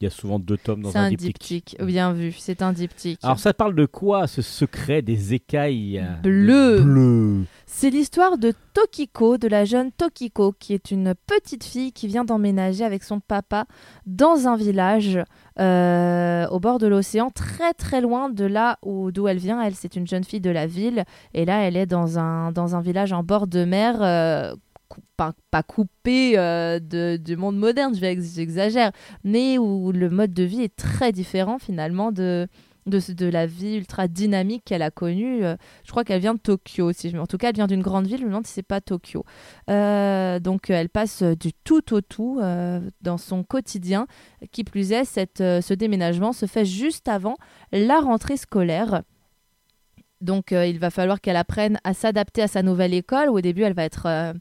Il 0.00 0.04
y 0.04 0.06
a 0.06 0.10
souvent 0.10 0.38
deux 0.38 0.56
tomes 0.56 0.82
dans 0.82 0.92
C'est 0.92 0.98
un, 0.98 1.04
un 1.04 1.08
diptyque. 1.10 1.26
diptyque, 1.40 1.76
bien 1.84 2.12
vu, 2.12 2.32
c'est 2.32 2.62
un 2.62 2.72
diptyque. 2.72 3.18
Alors, 3.24 3.40
ça 3.40 3.52
parle 3.52 3.74
de 3.74 3.84
quoi, 3.84 4.28
ce 4.28 4.42
secret 4.42 5.02
des 5.02 5.34
écailles? 5.34 6.04
Bleues. 6.22 6.82
bleues 6.82 7.44
C'est 7.66 7.90
l'histoire 7.90 8.38
de 8.38 8.52
Tokiko, 8.74 9.38
de 9.38 9.48
la 9.48 9.64
jeune 9.64 9.90
Tokiko, 9.90 10.52
qui 10.56 10.72
est 10.72 10.92
une 10.92 11.14
petite 11.26 11.64
fille 11.64 11.90
qui 11.92 12.06
vient 12.06 12.24
d'emménager 12.24 12.84
avec 12.84 13.02
son 13.02 13.18
papa 13.18 13.66
dans 14.06 14.46
un 14.46 14.56
village 14.56 15.18
euh, 15.58 16.46
au 16.48 16.60
bord 16.60 16.78
de 16.78 16.86
l'océan, 16.86 17.30
très 17.30 17.74
très 17.74 18.00
loin 18.00 18.30
de 18.30 18.44
là 18.44 18.78
où 18.82 19.10
d'où 19.10 19.26
elle 19.26 19.38
vient. 19.38 19.60
Elle, 19.60 19.74
c'est 19.74 19.96
une 19.96 20.06
jeune 20.06 20.22
fille 20.22 20.40
de 20.40 20.50
la 20.50 20.68
ville, 20.68 21.04
et 21.34 21.44
là, 21.44 21.62
elle 21.66 21.76
est 21.76 21.86
dans 21.86 22.20
un, 22.20 22.52
dans 22.52 22.76
un 22.76 22.80
village 22.80 23.12
en 23.12 23.24
bord 23.24 23.48
de 23.48 23.64
mer. 23.64 23.96
euh, 24.00 24.54
pas, 25.16 25.32
pas 25.50 25.62
coupé 25.62 26.38
euh, 26.38 26.78
de, 26.80 27.16
du 27.16 27.36
monde 27.36 27.56
moderne, 27.56 27.94
j'exagère, 27.94 28.92
mais 29.24 29.58
où 29.58 29.92
le 29.92 30.10
mode 30.10 30.32
de 30.32 30.42
vie 30.42 30.62
est 30.62 30.76
très 30.76 31.12
différent 31.12 31.58
finalement 31.58 32.12
de, 32.12 32.48
de, 32.86 33.00
de 33.12 33.26
la 33.26 33.46
vie 33.46 33.76
ultra 33.76 34.08
dynamique 34.08 34.62
qu'elle 34.64 34.82
a 34.82 34.90
connue. 34.90 35.44
euh, 35.44 35.56
je 35.84 35.90
crois 35.90 36.04
qu'elle 36.04 36.20
vient 36.20 36.34
de 36.34 36.40
Tokyo. 36.40 36.92
Si 36.92 37.10
je... 37.10 37.18
En 37.18 37.26
tout 37.26 37.38
cas, 37.38 37.50
elle 37.50 37.54
vient 37.54 37.66
d'une 37.66 37.82
grande 37.82 38.06
ville. 38.06 38.18
Je 38.18 38.24
me 38.24 38.28
demande 38.28 38.46
si 38.46 38.52
c'est 38.52 38.62
pas 38.62 38.80
Tokyo. 38.80 39.24
Euh, 39.70 40.38
donc, 40.40 40.70
elle 40.70 40.88
passe 40.88 41.22
du 41.22 41.52
tout 41.52 41.94
au 41.94 42.00
tout 42.00 42.40
dans 43.02 43.18
son 43.18 43.42
quotidien. 43.44 44.06
Qui 44.52 44.64
plus 44.64 44.92
est, 44.92 45.04
cette, 45.04 45.38
ce 45.38 45.74
déménagement 45.74 46.32
se 46.32 46.46
fait 46.46 46.64
juste 46.64 47.08
avant 47.08 47.36
la 47.72 48.00
rentrée 48.00 48.36
scolaire. 48.36 49.02
Donc, 50.20 50.50
il 50.50 50.78
va 50.78 50.90
falloir 50.90 51.20
qu'elle 51.20 51.36
apprenne 51.36 51.78
à 51.84 51.94
s'adapter 51.94 52.42
à 52.42 52.48
sa 52.48 52.62
nouvelle 52.62 52.94
école. 52.94 53.28
Où 53.28 53.34
au 53.38 53.40
début, 53.40 53.62
elle 53.62 53.74
va 53.74 53.84
être 53.84 54.34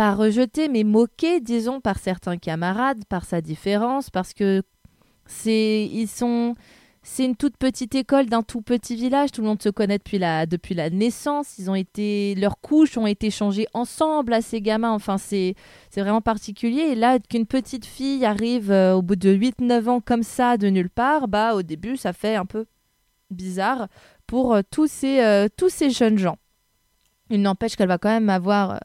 pas 0.00 0.14
rejetée, 0.14 0.70
mais 0.70 0.82
moquée, 0.82 1.40
disons, 1.40 1.82
par 1.82 1.98
certains 1.98 2.38
camarades, 2.38 3.04
par 3.04 3.26
sa 3.26 3.42
différence, 3.42 4.08
parce 4.08 4.32
que 4.32 4.62
c'est 5.26 5.90
ils 5.92 6.08
sont 6.08 6.54
c'est 7.02 7.26
une 7.26 7.36
toute 7.36 7.58
petite 7.58 7.94
école 7.94 8.24
d'un 8.24 8.42
tout 8.42 8.62
petit 8.62 8.96
village. 8.96 9.30
Tout 9.30 9.42
le 9.42 9.48
monde 9.48 9.62
se 9.62 9.68
connaît 9.68 9.98
depuis 9.98 10.18
la, 10.18 10.46
depuis 10.46 10.74
la 10.74 10.88
naissance. 10.88 11.58
Ils 11.58 11.70
ont 11.70 11.74
été, 11.74 12.34
leurs 12.36 12.58
couches 12.62 12.96
ont 12.96 13.06
été 13.06 13.30
changées 13.30 13.66
ensemble 13.74 14.32
à 14.32 14.40
ces 14.40 14.62
gamins. 14.62 14.92
Enfin, 14.92 15.18
c'est, 15.18 15.54
c'est 15.90 16.00
vraiment 16.00 16.22
particulier. 16.22 16.80
Et 16.80 16.94
là, 16.94 17.18
qu'une 17.18 17.44
petite 17.44 17.84
fille 17.84 18.24
arrive 18.24 18.72
euh, 18.72 18.94
au 18.94 19.02
bout 19.02 19.16
de 19.16 19.34
8-9 19.34 19.88
ans 19.90 20.00
comme 20.00 20.22
ça, 20.22 20.56
de 20.56 20.68
nulle 20.68 20.88
part, 20.88 21.28
bah, 21.28 21.54
au 21.54 21.60
début, 21.60 21.98
ça 21.98 22.14
fait 22.14 22.36
un 22.36 22.46
peu 22.46 22.64
bizarre 23.30 23.88
pour 24.26 24.54
euh, 24.54 24.62
tous, 24.70 24.90
ces, 24.90 25.20
euh, 25.20 25.48
tous 25.54 25.68
ces 25.68 25.90
jeunes 25.90 26.16
gens. 26.16 26.38
Il 27.30 27.42
n'empêche 27.42 27.76
qu'elle 27.76 27.88
va 27.88 27.98
quand 27.98 28.10
même 28.10 28.28
avoir 28.28 28.80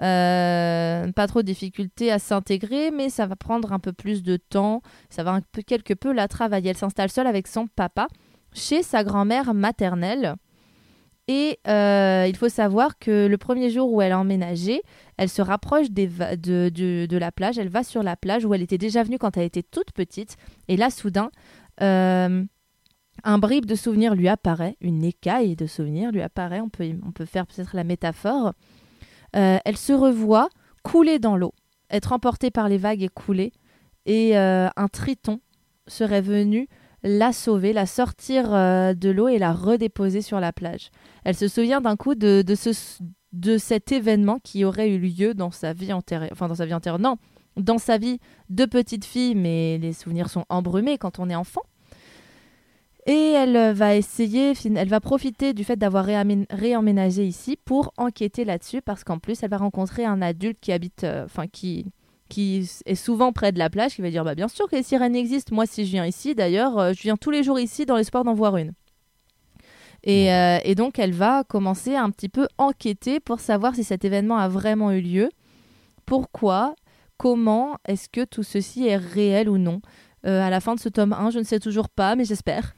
euh, 0.00 1.12
pas 1.12 1.26
trop 1.26 1.42
de 1.42 1.46
difficultés 1.46 2.12
à 2.12 2.18
s'intégrer, 2.18 2.90
mais 2.92 3.10
ça 3.10 3.26
va 3.26 3.34
prendre 3.34 3.72
un 3.72 3.80
peu 3.80 3.92
plus 3.92 4.22
de 4.22 4.36
temps. 4.36 4.82
Ça 5.10 5.24
va 5.24 5.40
quelque 5.66 5.94
peu 5.94 6.12
la 6.12 6.28
travailler. 6.28 6.70
Elle 6.70 6.76
s'installe 6.76 7.10
seule 7.10 7.26
avec 7.26 7.48
son 7.48 7.66
papa 7.66 8.06
chez 8.52 8.82
sa 8.82 9.02
grand-mère 9.02 9.52
maternelle. 9.52 10.36
Et 11.26 11.58
euh, 11.68 12.24
il 12.26 12.36
faut 12.36 12.48
savoir 12.48 12.98
que 12.98 13.26
le 13.26 13.36
premier 13.36 13.68
jour 13.68 13.92
où 13.92 14.00
elle 14.00 14.12
a 14.12 14.18
emménagé, 14.18 14.80
elle 15.18 15.28
se 15.28 15.42
rapproche 15.42 15.90
de 15.90 17.16
la 17.18 17.32
plage. 17.32 17.58
Elle 17.58 17.68
va 17.68 17.82
sur 17.82 18.02
la 18.02 18.16
plage 18.16 18.46
où 18.46 18.54
elle 18.54 18.62
était 18.62 18.78
déjà 18.78 19.02
venue 19.02 19.18
quand 19.18 19.36
elle 19.36 19.44
était 19.44 19.62
toute 19.62 19.92
petite. 19.92 20.36
Et 20.68 20.78
là, 20.78 20.88
soudain, 20.88 21.30
euh, 21.82 22.44
un 23.24 23.38
bribe 23.38 23.66
de 23.66 23.74
souvenir 23.74 24.14
lui 24.14 24.28
apparaît, 24.28 24.76
une 24.80 25.04
écaille 25.04 25.56
de 25.56 25.66
souvenir 25.66 26.12
lui 26.12 26.22
apparaît. 26.22 26.60
On 26.60 26.68
peut, 26.68 27.24
faire 27.24 27.46
peut-être 27.46 27.74
la 27.74 27.84
métaphore. 27.84 28.52
Euh, 29.36 29.58
elle 29.64 29.76
se 29.76 29.92
revoit 29.92 30.48
couler 30.82 31.18
dans 31.18 31.36
l'eau, 31.36 31.52
être 31.90 32.12
emportée 32.12 32.50
par 32.50 32.68
les 32.68 32.78
vagues 32.78 33.02
et 33.02 33.08
couler. 33.08 33.52
Et 34.06 34.38
euh, 34.38 34.68
un 34.76 34.88
triton 34.88 35.40
serait 35.86 36.22
venu 36.22 36.68
la 37.02 37.32
sauver, 37.32 37.72
la 37.72 37.86
sortir 37.86 38.52
euh, 38.52 38.94
de 38.94 39.10
l'eau 39.10 39.28
et 39.28 39.38
la 39.38 39.52
redéposer 39.52 40.22
sur 40.22 40.40
la 40.40 40.52
plage. 40.52 40.90
Elle 41.24 41.36
se 41.36 41.48
souvient 41.48 41.80
d'un 41.80 41.96
coup 41.96 42.14
de, 42.14 42.42
de, 42.42 42.54
ce, 42.54 42.70
de 43.32 43.58
cet 43.58 43.92
événement 43.92 44.38
qui 44.42 44.64
aurait 44.64 44.90
eu 44.90 44.98
lieu 44.98 45.34
dans 45.34 45.50
sa 45.50 45.72
vie 45.72 45.92
antérieure. 45.92 46.30
Enfin, 46.32 46.48
dans 46.48 46.56
sa 46.56 46.66
vie 46.66 46.74
antérieure, 46.74 47.00
non. 47.00 47.16
Dans 47.56 47.78
sa 47.78 47.98
vie 47.98 48.18
de 48.50 48.64
petite 48.64 49.04
fille, 49.04 49.34
mais 49.34 49.78
les 49.78 49.92
souvenirs 49.92 50.30
sont 50.30 50.44
embrumés 50.48 50.96
quand 50.98 51.18
on 51.18 51.28
est 51.28 51.34
enfant. 51.34 51.62
Et 53.08 53.32
elle 53.32 53.56
euh, 53.56 53.72
va 53.72 53.96
essayer, 53.96 54.52
elle 54.76 54.88
va 54.88 55.00
profiter 55.00 55.54
du 55.54 55.64
fait 55.64 55.76
d'avoir 55.76 56.04
réemménagé 56.04 57.24
ici 57.24 57.58
pour 57.64 57.92
enquêter 57.96 58.44
là-dessus, 58.44 58.82
parce 58.82 59.02
qu'en 59.02 59.18
plus, 59.18 59.42
elle 59.42 59.50
va 59.50 59.56
rencontrer 59.56 60.04
un 60.04 60.22
adulte 60.22 60.58
qui 60.60 60.70
habite, 60.70 61.02
euh, 61.04 61.24
enfin 61.24 61.46
qui, 61.48 61.86
qui 62.28 62.70
est 62.84 62.94
souvent 62.94 63.32
près 63.32 63.50
de 63.50 63.58
la 63.58 63.70
plage, 63.70 63.94
qui 63.94 64.02
va 64.02 64.10
dire 64.10 64.24
bah 64.24 64.34
bien 64.34 64.48
sûr 64.48 64.68
que 64.68 64.76
les 64.76 64.82
sirènes 64.82 65.16
existent. 65.16 65.54
Moi, 65.54 65.66
si 65.66 65.84
je 65.84 65.90
viens 65.90 66.06
ici, 66.06 66.34
d'ailleurs, 66.34 66.78
euh, 66.78 66.92
je 66.92 67.02
viens 67.02 67.16
tous 67.16 67.30
les 67.30 67.42
jours 67.42 67.58
ici 67.58 67.86
dans 67.86 67.96
l'espoir 67.96 68.24
d'en 68.24 68.34
voir 68.34 68.56
une. 68.56 68.72
Et, 70.04 70.32
euh, 70.32 70.58
et 70.62 70.74
donc, 70.74 70.98
elle 70.98 71.12
va 71.12 71.44
commencer 71.44 71.94
à 71.94 72.04
un 72.04 72.10
petit 72.10 72.28
peu 72.28 72.46
enquêter 72.56 73.20
pour 73.20 73.40
savoir 73.40 73.74
si 73.74 73.84
cet 73.84 74.04
événement 74.04 74.36
a 74.36 74.48
vraiment 74.48 74.92
eu 74.92 75.00
lieu, 75.00 75.30
pourquoi, 76.06 76.74
comment, 77.16 77.78
est-ce 77.86 78.08
que 78.08 78.24
tout 78.24 78.42
ceci 78.42 78.86
est 78.86 78.96
réel 78.96 79.48
ou 79.48 79.58
non? 79.58 79.80
Euh, 80.26 80.42
à 80.42 80.50
la 80.50 80.60
fin 80.60 80.74
de 80.74 80.80
ce 80.80 80.88
tome 80.88 81.12
1, 81.12 81.30
je 81.30 81.38
ne 81.38 81.44
sais 81.44 81.60
toujours 81.60 81.88
pas, 81.88 82.14
mais 82.16 82.24
j'espère. 82.24 82.74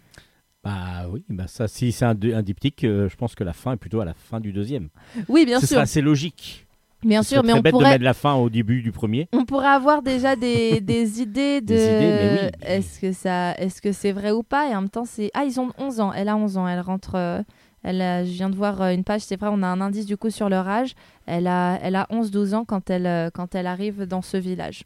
Bah 0.62 1.06
oui, 1.08 1.24
bah 1.30 1.46
ça, 1.46 1.68
si 1.68 1.90
c'est 1.90 2.04
un, 2.04 2.14
diptyque, 2.14 2.84
euh, 2.84 3.08
je 3.08 3.16
pense 3.16 3.34
que 3.34 3.44
la 3.44 3.54
fin 3.54 3.72
est 3.72 3.76
plutôt 3.76 4.00
à 4.00 4.04
la 4.04 4.12
fin 4.12 4.40
du 4.40 4.52
deuxième. 4.52 4.88
Oui, 5.28 5.46
bien 5.46 5.58
Ce 5.58 5.66
sûr, 5.66 5.76
serait 5.76 5.82
assez 5.82 6.02
logique. 6.02 6.66
bien 7.02 7.22
sûr, 7.22 7.42
mais 7.42 7.54
on 7.54 7.60
bête 7.60 7.74
de 7.74 7.82
mettre 7.82 8.04
la 8.04 8.12
fin 8.12 8.34
au 8.34 8.50
début 8.50 8.82
du 8.82 8.92
premier. 8.92 9.26
on 9.32 9.46
pourrait 9.46 9.68
avoir 9.68 10.02
déjà 10.02 10.36
des, 10.36 10.80
des 10.82 11.22
idées 11.22 11.62
de 11.62 11.66
Des 11.66 11.86
idées, 11.92 12.12
mais 12.12 12.42
oui, 12.42 12.48
est-ce 12.62 13.00
que 13.00 13.12
ça 13.12 13.54
est-ce 13.54 13.80
que 13.80 13.92
c'est 13.92 14.12
vrai 14.12 14.32
ou 14.32 14.42
pas? 14.42 14.68
Et 14.70 14.76
en 14.76 14.82
même 14.82 14.90
temps 14.90 15.06
c'est 15.06 15.30
ah 15.32 15.44
ils 15.44 15.58
ont 15.60 15.70
11 15.78 16.00
ans 16.00 16.12
elle 16.12 16.28
a 16.28 16.36
11 16.36 16.58
ans 16.58 16.68
elle 16.68 16.80
rentre 16.80 17.14
euh, 17.14 17.40
elle 17.82 18.02
a- 18.02 18.22
je 18.26 18.30
viens 18.32 18.50
de 18.50 18.54
voir 18.56 18.82
euh, 18.82 18.90
une 18.92 19.04
page 19.04 19.22
c'est 19.22 19.40
vrai 19.40 19.48
on 19.50 19.62
a 19.62 19.66
un 19.66 19.80
indice 19.80 20.04
du 20.04 20.18
coup 20.18 20.28
sur 20.28 20.50
leur 20.50 20.68
âge 20.68 20.92
elle 21.24 21.46
a 21.46 21.78
elle 21.82 21.96
a 21.96 22.06
11 22.10 22.30
12 22.30 22.52
ans 22.52 22.66
quand 22.66 22.90
elle 22.90 23.30
quand 23.32 23.54
elle 23.54 23.66
arrive 23.66 24.02
dans 24.04 24.20
ce 24.20 24.36
village 24.36 24.82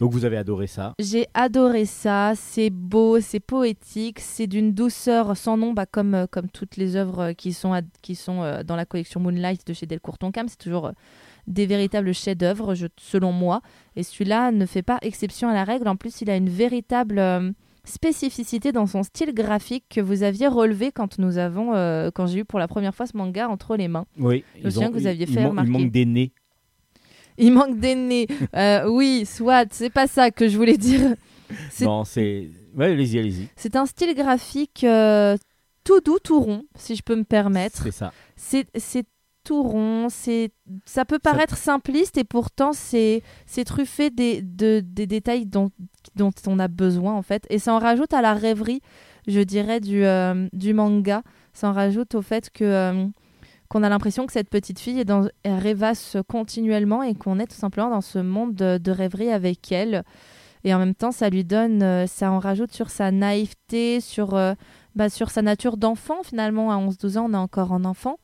Donc 0.00 0.12
vous 0.12 0.24
avez 0.24 0.36
adoré 0.36 0.66
ça. 0.66 0.94
j'ai 0.98 1.26
adoré 1.34 1.84
ça 1.84 2.32
c'est 2.34 2.70
beau 2.70 3.20
c'est 3.20 3.40
poétique 3.40 4.18
c'est 4.20 4.46
d'une 4.46 4.72
douceur 4.72 5.36
sans 5.36 5.56
nom 5.56 5.72
bah, 5.72 5.86
comme 5.86 6.14
euh, 6.14 6.26
comme 6.28 6.48
toutes 6.50 6.76
les 6.76 6.96
œuvres 6.96 7.20
euh, 7.20 7.32
qui 7.32 7.52
sont 7.52 7.80
qui 8.02 8.14
sont 8.14 8.42
euh, 8.42 8.62
dans 8.64 8.76
la 8.76 8.84
collection 8.86 9.20
Moonlight 9.20 9.66
de 9.66 9.72
chez 9.72 9.86
Delcourt 9.86 10.18
Tonkam 10.18 10.48
c'est 10.48 10.58
toujours 10.58 10.90
des 11.46 11.66
véritables 11.66 12.14
chefs-d'œuvre, 12.14 12.74
je- 12.74 12.86
selon 12.98 13.30
moi. 13.30 13.60
Et 13.96 14.02
celui-là 14.02 14.50
ne 14.50 14.64
fait 14.64 14.80
pas 14.82 14.98
exception 15.02 15.46
à 15.46 15.52
la 15.52 15.64
règle. 15.64 15.88
En 15.88 15.96
plus, 15.96 16.22
il 16.22 16.30
a 16.30 16.36
une 16.38 16.48
véritable, 16.48 17.18
euh, 17.18 17.50
spécificité 17.84 18.72
dans 18.72 18.86
son 18.86 19.02
style 19.02 19.32
graphique 19.34 19.84
que 19.90 20.00
vous 20.00 20.22
aviez 20.22 20.46
relevé 20.48 20.90
quand 20.90 21.18
nous 21.18 21.36
avons, 21.38 21.74
euh, 21.74 22.10
quand 22.14 22.26
j'ai 22.26 22.40
eu 22.40 22.44
pour 22.44 22.58
la 22.58 22.66
première 22.66 22.94
fois 22.94 23.06
ce 23.06 23.14
manga 23.16 23.46
entre 23.48 23.76
les 23.76 23.88
mains. 23.88 24.06
Oui, 24.18 24.42
me 24.64 24.70
souviens 24.70 24.88
que 24.90 24.94
vous 24.98 25.06
aviez 25.06 25.26
fait 25.26 25.44
remarquer. 25.50 25.68
Il 25.70 25.72
manque 25.72 25.90
des 25.90 26.06
nez. 26.06 26.32
Il 27.38 27.52
manque 27.52 27.78
des 27.78 27.94
nez. 27.94 28.26
Euh, 28.56 28.88
oui, 28.88 29.26
soit, 29.26 29.66
c'est 29.72 29.90
pas 29.90 30.06
ça 30.06 30.30
que 30.30 30.48
je 30.48 30.56
voulais 30.56 30.76
dire. 30.76 31.14
Non, 31.80 32.04
c'est. 32.04 32.48
Ouais, 32.76 32.86
allez-y, 32.86 33.18
allez-y. 33.18 33.48
C'est 33.56 33.74
un 33.76 33.86
style 33.86 34.14
graphique 34.14 34.84
euh, 34.84 35.36
tout 35.82 36.00
doux, 36.00 36.18
tout 36.18 36.40
rond, 36.40 36.64
si 36.76 36.94
je 36.94 37.02
peux 37.02 37.16
me 37.16 37.24
permettre. 37.24 37.82
C'est 37.82 37.90
ça. 37.90 38.12
C'est 38.36 39.06
tout 39.44 39.62
rond, 39.62 40.08
c'est 40.08 40.52
ça 40.86 41.04
peut 41.04 41.18
paraître 41.18 41.56
simpliste 41.56 42.16
et 42.16 42.24
pourtant 42.24 42.72
c'est 42.72 43.22
c'est 43.44 43.64
truffé 43.64 44.08
des, 44.10 44.40
de, 44.40 44.80
des 44.82 45.06
détails 45.06 45.44
dont, 45.44 45.70
dont 46.16 46.30
on 46.46 46.58
a 46.58 46.68
besoin 46.68 47.12
en 47.12 47.22
fait. 47.22 47.46
Et 47.50 47.58
ça 47.58 47.74
en 47.74 47.78
rajoute 47.78 48.14
à 48.14 48.22
la 48.22 48.32
rêverie, 48.32 48.80
je 49.28 49.40
dirais, 49.40 49.80
du, 49.80 50.04
euh, 50.04 50.48
du 50.52 50.72
manga. 50.72 51.22
Ça 51.52 51.68
en 51.68 51.72
rajoute 51.72 52.14
au 52.14 52.22
fait 52.22 52.50
que 52.50 53.08
qu'on 53.74 53.82
a 53.82 53.88
l'impression 53.88 54.24
que 54.24 54.32
cette 54.32 54.50
petite 54.50 54.78
fille 54.78 55.00
est 55.00 55.04
dans, 55.04 55.28
elle 55.42 55.58
rêvasse 55.58 56.16
continuellement 56.28 57.02
et 57.02 57.16
qu'on 57.16 57.40
est 57.40 57.48
tout 57.48 57.56
simplement 57.56 57.90
dans 57.90 58.02
ce 58.02 58.20
monde 58.20 58.54
de, 58.54 58.90
rêverie 58.92 59.30
avec 59.30 59.72
elle. 59.72 60.04
Et 60.62 60.72
en 60.72 60.78
même 60.78 60.94
temps, 60.94 61.10
ça 61.10 61.28
lui 61.28 61.42
donne, 61.42 61.82
euh, 61.82 62.06
ça 62.06 62.30
en 62.30 62.38
rajoute 62.38 62.72
sur 62.72 62.88
sa 62.88 63.10
naïveté, 63.10 64.00
sur, 64.00 64.34
euh, 64.34 64.54
bah, 64.94 65.10
sur 65.10 65.28
sa 65.28 65.42
nature 65.42 65.76
d'enfant 65.76 66.22
finalement. 66.22 66.70
À 66.70 66.76
11-12 66.76 67.18
ans, 67.18 67.26
on 67.28 67.34
est 67.34 67.36
encore 67.36 67.72
en 67.72 67.84
enfant. 67.84 68.20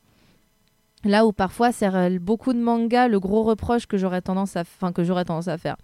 Là 1.03 1.25
où 1.25 1.33
parfois, 1.33 1.73
c'est 1.73 2.17
beaucoup 2.19 2.53
de 2.53 2.59
mangas, 2.59 3.09
le 3.09 3.19
gros 3.19 3.43
reproche 3.43 3.87
que 3.87 3.97
j'aurais 3.97 4.21
tendance 4.21 4.55
à, 4.55 4.63
tendance 4.63 5.49
à 5.49 5.57
faire. 5.57 5.75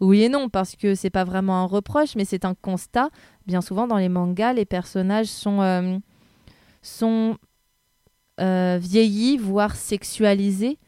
Oui 0.00 0.24
et 0.24 0.28
non, 0.28 0.48
parce 0.48 0.74
que 0.74 0.96
c'est 0.96 1.10
pas 1.10 1.22
vraiment 1.22 1.62
un 1.62 1.66
reproche, 1.66 2.16
mais 2.16 2.24
c'est 2.24 2.44
un 2.44 2.54
constat. 2.54 3.10
Bien 3.46 3.60
souvent, 3.60 3.86
dans 3.86 3.98
les 3.98 4.08
mangas, 4.08 4.54
les 4.54 4.64
personnages 4.64 5.28
sont, 5.28 5.60
euh, 5.60 5.96
sont 6.82 7.36
vieillis, 8.38 9.38
voire 9.38 9.74
sexualisés. 9.76 10.78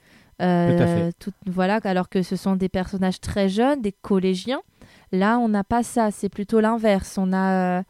Euh, 0.40 1.10
Tout 1.18 1.32
voilà, 1.46 1.80
alors 1.82 2.08
que 2.08 2.22
ce 2.22 2.36
sont 2.36 2.54
des 2.54 2.68
personnages 2.68 3.20
très 3.20 3.48
jeunes, 3.48 3.82
des 3.82 3.92
collégiens. 3.92 4.60
Là, 5.10 5.38
on 5.38 5.48
n'a 5.48 5.64
pas 5.64 5.82
ça, 5.82 6.10
c'est 6.12 6.28
plutôt 6.28 6.60
l'inverse. 6.60 7.18
On 7.18 7.32
a, 7.32 7.78
euh, 7.78 7.82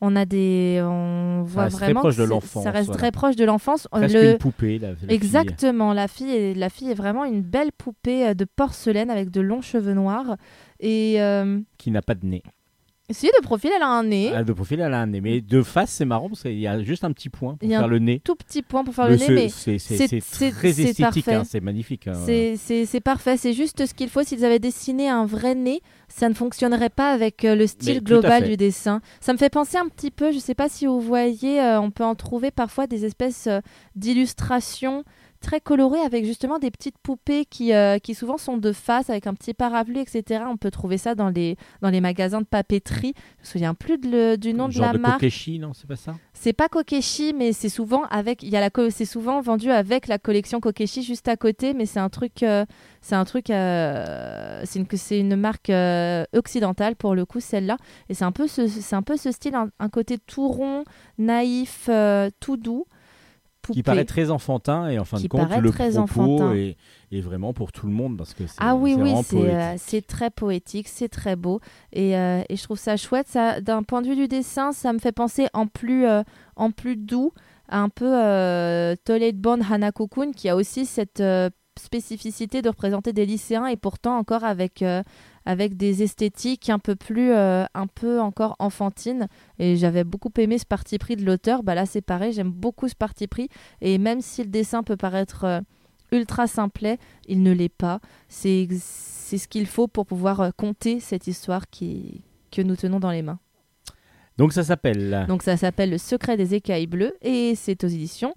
on 0.00 0.16
a 0.16 0.24
des, 0.24 0.80
on 0.82 1.42
voit 1.42 1.66
très 1.68 1.86
vraiment 1.86 2.00
proche 2.00 2.16
que 2.16 2.22
de 2.22 2.40
Ça 2.62 2.70
reste 2.70 2.86
voilà. 2.86 2.98
très 2.98 3.10
proche 3.12 3.36
de 3.36 3.44
l'enfance. 3.44 3.86
Le- 3.92 4.32
une 4.32 4.38
poupée, 4.38 4.78
la, 4.78 4.90
la 4.90 4.96
fille. 4.96 5.06
Exactement, 5.10 5.92
la 5.92 6.08
fille, 6.08 6.30
est, 6.34 6.54
la 6.54 6.70
fille 6.70 6.90
est 6.90 6.94
vraiment 6.94 7.26
une 7.26 7.42
belle 7.42 7.72
poupée 7.72 8.28
euh, 8.28 8.34
de 8.34 8.46
porcelaine 8.46 9.10
avec 9.10 9.30
de 9.30 9.42
longs 9.42 9.60
cheveux 9.60 9.92
noirs. 9.92 10.36
Et 10.78 11.20
euh, 11.20 11.60
Qui 11.76 11.90
n'a 11.90 12.00
pas 12.00 12.14
de 12.14 12.24
nez. 12.24 12.42
Si 13.12 13.26
de 13.26 13.42
profil, 13.42 13.70
elle 13.74 13.82
a 13.82 13.88
un 13.88 14.04
nez, 14.04 14.32
Ah, 14.34 14.44
de 14.44 14.52
profil, 14.52 14.80
elle 14.80 14.94
a 14.94 15.00
un 15.00 15.06
nez. 15.06 15.20
Mais 15.20 15.40
de 15.40 15.62
face, 15.62 15.90
c'est 15.90 16.04
marrant 16.04 16.28
parce 16.28 16.42
qu'il 16.42 16.58
y 16.58 16.66
a 16.66 16.82
juste 16.82 17.04
un 17.04 17.12
petit 17.12 17.28
point 17.28 17.54
pour 17.56 17.68
Il 17.68 17.70
y 17.70 17.74
a 17.74 17.78
faire 17.78 17.88
le 17.88 17.98
nez. 17.98 18.20
tout 18.24 18.34
petit 18.34 18.62
point 18.62 18.84
pour 18.84 18.94
faire 18.94 19.08
le 19.08 19.16
nez, 19.16 19.48
c'est- 19.48 19.78
mais 20.12 20.20
très 20.50 20.80
esthétique, 20.80 21.28
hein, 21.28 21.42
c'est 21.44 21.60
magnifique. 21.60 22.08
hein. 22.08 22.14
c'est- 22.26 23.00
parfait. 23.00 23.36
C'est 23.36 23.52
juste 23.54 23.86
ce 23.86 23.94
qu'il 23.94 24.08
faut. 24.08 24.22
S'ils 24.22 24.44
avaient 24.44 24.58
dessiné 24.58 25.08
un 25.08 25.24
vrai 25.24 25.54
nez, 25.54 25.80
ça 26.08 26.28
ne 26.28 26.34
fonctionnerait 26.34 26.90
pas 26.90 27.12
avec 27.12 27.44
euh, 27.44 27.54
le 27.54 27.66
style 27.66 27.94
Mais 27.94 28.00
global 28.00 28.44
du 28.44 28.56
dessin. 28.56 29.00
Ça 29.20 29.32
me 29.32 29.38
fait 29.38 29.48
penser 29.50 29.78
un 29.78 29.88
petit 29.88 30.10
peu, 30.10 30.30
je 30.30 30.36
ne 30.36 30.40
sais 30.40 30.54
pas 30.54 30.68
si 30.68 30.86
vous 30.86 31.00
voyez, 31.00 31.60
euh, 31.60 31.80
on 31.80 31.90
peut 31.90 32.04
en 32.04 32.14
trouver 32.14 32.50
parfois 32.50 32.86
des 32.86 33.04
espèces 33.04 33.46
euh, 33.46 33.60
d'illustrations 33.96 35.04
très 35.40 35.60
colorées 35.60 36.00
avec 36.00 36.24
justement 36.24 36.58
des 36.58 36.70
petites 36.70 36.98
poupées 36.98 37.44
qui, 37.46 37.72
euh, 37.72 37.98
qui 37.98 38.14
souvent 38.14 38.36
sont 38.38 38.56
de 38.58 38.72
face 38.72 39.10
avec 39.10 39.26
un 39.26 39.34
petit 39.34 39.54
parapluie, 39.54 40.00
etc. 40.00 40.44
On 40.48 40.56
peut 40.56 40.70
trouver 40.70 40.98
ça 40.98 41.14
dans 41.14 41.28
les, 41.30 41.56
dans 41.82 41.90
les 41.90 42.00
magasins 42.00 42.40
de 42.40 42.46
papeterie. 42.46 43.14
Je 43.38 43.42
me 43.42 43.46
souviens 43.52 43.74
plus 43.74 43.98
de 43.98 44.08
le- 44.10 44.36
du 44.36 44.52
nom 44.54 44.66
de 44.68 44.72
Genre 44.72 44.86
la 44.86 44.92
de 44.92 44.98
marque. 44.98 45.14
Kokeshi, 45.20 45.58
non, 45.58 45.72
c'est 45.72 45.86
pas 45.88 45.96
ça? 45.96 46.14
C'est 46.34 46.52
pas 46.52 46.68
Kokeshi, 46.68 47.32
mais 47.36 47.52
c'est 47.52 47.68
souvent 47.68 48.04
avec. 48.04 48.42
Il 48.42 48.50
y 48.50 48.56
a 48.56 48.60
la 48.60 48.70
c'est 48.90 49.04
souvent 49.04 49.40
vendu 49.40 49.70
avec 49.70 50.06
la 50.08 50.18
collection 50.18 50.60
Kokeshi 50.60 51.02
juste 51.02 51.28
à 51.28 51.36
côté, 51.36 51.74
mais 51.74 51.86
c'est 51.86 52.00
un 52.00 52.08
truc. 52.08 52.42
euh, 52.42 52.64
c'est 53.00 53.14
un 53.14 53.24
truc. 53.24 53.50
euh, 53.50 54.62
c'est 54.64 54.78
une 54.78 54.86
c'est 54.96 55.18
une 55.18 55.36
marque 55.36 55.70
occidentale 56.32 56.96
pour 56.96 57.14
le 57.14 57.24
coup 57.24 57.40
celle-là, 57.40 57.76
et 58.08 58.14
c'est 58.14 58.24
un 58.24 58.32
peu 58.32 58.46
ce 58.46 58.66
c'est 58.66 58.96
un 58.96 59.02
peu 59.02 59.16
ce 59.16 59.32
style, 59.32 59.54
un, 59.54 59.68
un 59.78 59.88
côté 59.88 60.18
tout 60.18 60.48
rond, 60.48 60.84
naïf, 61.18 61.88
tout 62.40 62.56
doux. 62.56 62.84
Qui 63.72 63.82
paraît 63.82 64.04
très 64.04 64.30
enfantin 64.30 64.88
et 64.88 64.98
en 64.98 65.04
fin 65.04 65.16
Qui 65.16 65.24
de 65.24 65.28
compte, 65.28 65.50
le 65.56 65.70
très 65.70 65.92
propos 65.92 66.52
est, 66.52 66.76
est 67.12 67.20
vraiment 67.20 67.52
pour 67.52 67.72
tout 67.72 67.86
le 67.86 67.92
monde 67.92 68.16
parce 68.16 68.34
que 68.34 68.46
c'est 68.46 68.56
Ah 68.58 68.74
oui, 68.74 68.94
oui, 68.94 69.12
c'est 69.24 69.36
euh, 69.36 69.74
c'est 69.76 70.06
très 70.06 70.30
poétique, 70.30 70.88
c'est 70.88 71.08
très 71.08 71.36
beau. 71.36 71.60
Et, 71.92 72.16
euh, 72.16 72.42
et 72.48 72.56
je 72.56 72.62
trouve 72.62 72.78
ça 72.78 72.96
chouette. 72.96 73.28
Ça, 73.28 73.60
D'un 73.60 73.82
point 73.82 74.02
de 74.02 74.08
vue 74.08 74.16
du 74.16 74.28
dessin, 74.28 74.72
ça 74.72 74.92
me 74.92 74.98
fait 74.98 75.12
penser 75.12 75.46
en 75.52 75.66
plus, 75.66 76.06
euh, 76.06 76.22
en 76.56 76.70
plus 76.70 76.96
doux 76.96 77.32
à 77.68 77.78
un 77.78 77.88
peu 77.88 78.10
Toilet 79.04 79.32
Bond 79.32 79.60
Hanako-kun, 79.70 80.32
qui 80.32 80.48
a 80.48 80.56
aussi 80.56 80.86
cette 80.86 81.22
spécificité 81.78 82.62
de 82.62 82.68
représenter 82.68 83.12
des 83.12 83.26
lycéens 83.26 83.66
et 83.66 83.76
pourtant 83.76 84.16
encore 84.16 84.44
avec, 84.44 84.82
euh, 84.82 85.02
avec 85.46 85.76
des 85.76 86.02
esthétiques 86.02 86.68
un 86.68 86.78
peu 86.78 86.96
plus, 86.96 87.32
euh, 87.32 87.64
un 87.74 87.86
peu 87.86 88.20
encore 88.20 88.56
enfantines. 88.58 89.28
Et 89.58 89.76
j'avais 89.76 90.04
beaucoup 90.04 90.30
aimé 90.38 90.58
ce 90.58 90.66
parti 90.66 90.98
pris 90.98 91.16
de 91.16 91.24
l'auteur. 91.24 91.62
Bah 91.62 91.74
là, 91.74 91.86
c'est 91.86 92.02
pareil, 92.02 92.32
j'aime 92.32 92.50
beaucoup 92.50 92.88
ce 92.88 92.94
parti 92.94 93.26
pris. 93.26 93.48
Et 93.80 93.98
même 93.98 94.20
si 94.20 94.42
le 94.42 94.50
dessin 94.50 94.82
peut 94.82 94.96
paraître 94.96 95.44
euh, 95.44 95.60
ultra 96.12 96.46
simplet, 96.46 96.98
il 97.26 97.42
ne 97.42 97.52
l'est 97.52 97.68
pas. 97.68 98.00
C'est 98.28 98.68
ce 98.70 99.48
qu'il 99.48 99.66
faut 99.66 99.88
pour 99.88 100.06
pouvoir 100.06 100.52
conter 100.56 101.00
cette 101.00 101.26
histoire 101.26 101.68
qui, 101.70 102.22
que 102.50 102.62
nous 102.62 102.76
tenons 102.76 103.00
dans 103.00 103.10
les 103.10 103.22
mains. 103.22 103.38
Donc 104.40 104.54
ça 104.54 104.64
s'appelle. 104.64 105.26
Donc 105.28 105.42
ça 105.42 105.58
s'appelle 105.58 105.90
Le 105.90 105.98
secret 105.98 106.38
des 106.38 106.54
écailles 106.54 106.86
bleues 106.86 107.12
et 107.20 107.52
c'est 107.54 107.84
aux 107.84 107.88
éditions 107.88 108.32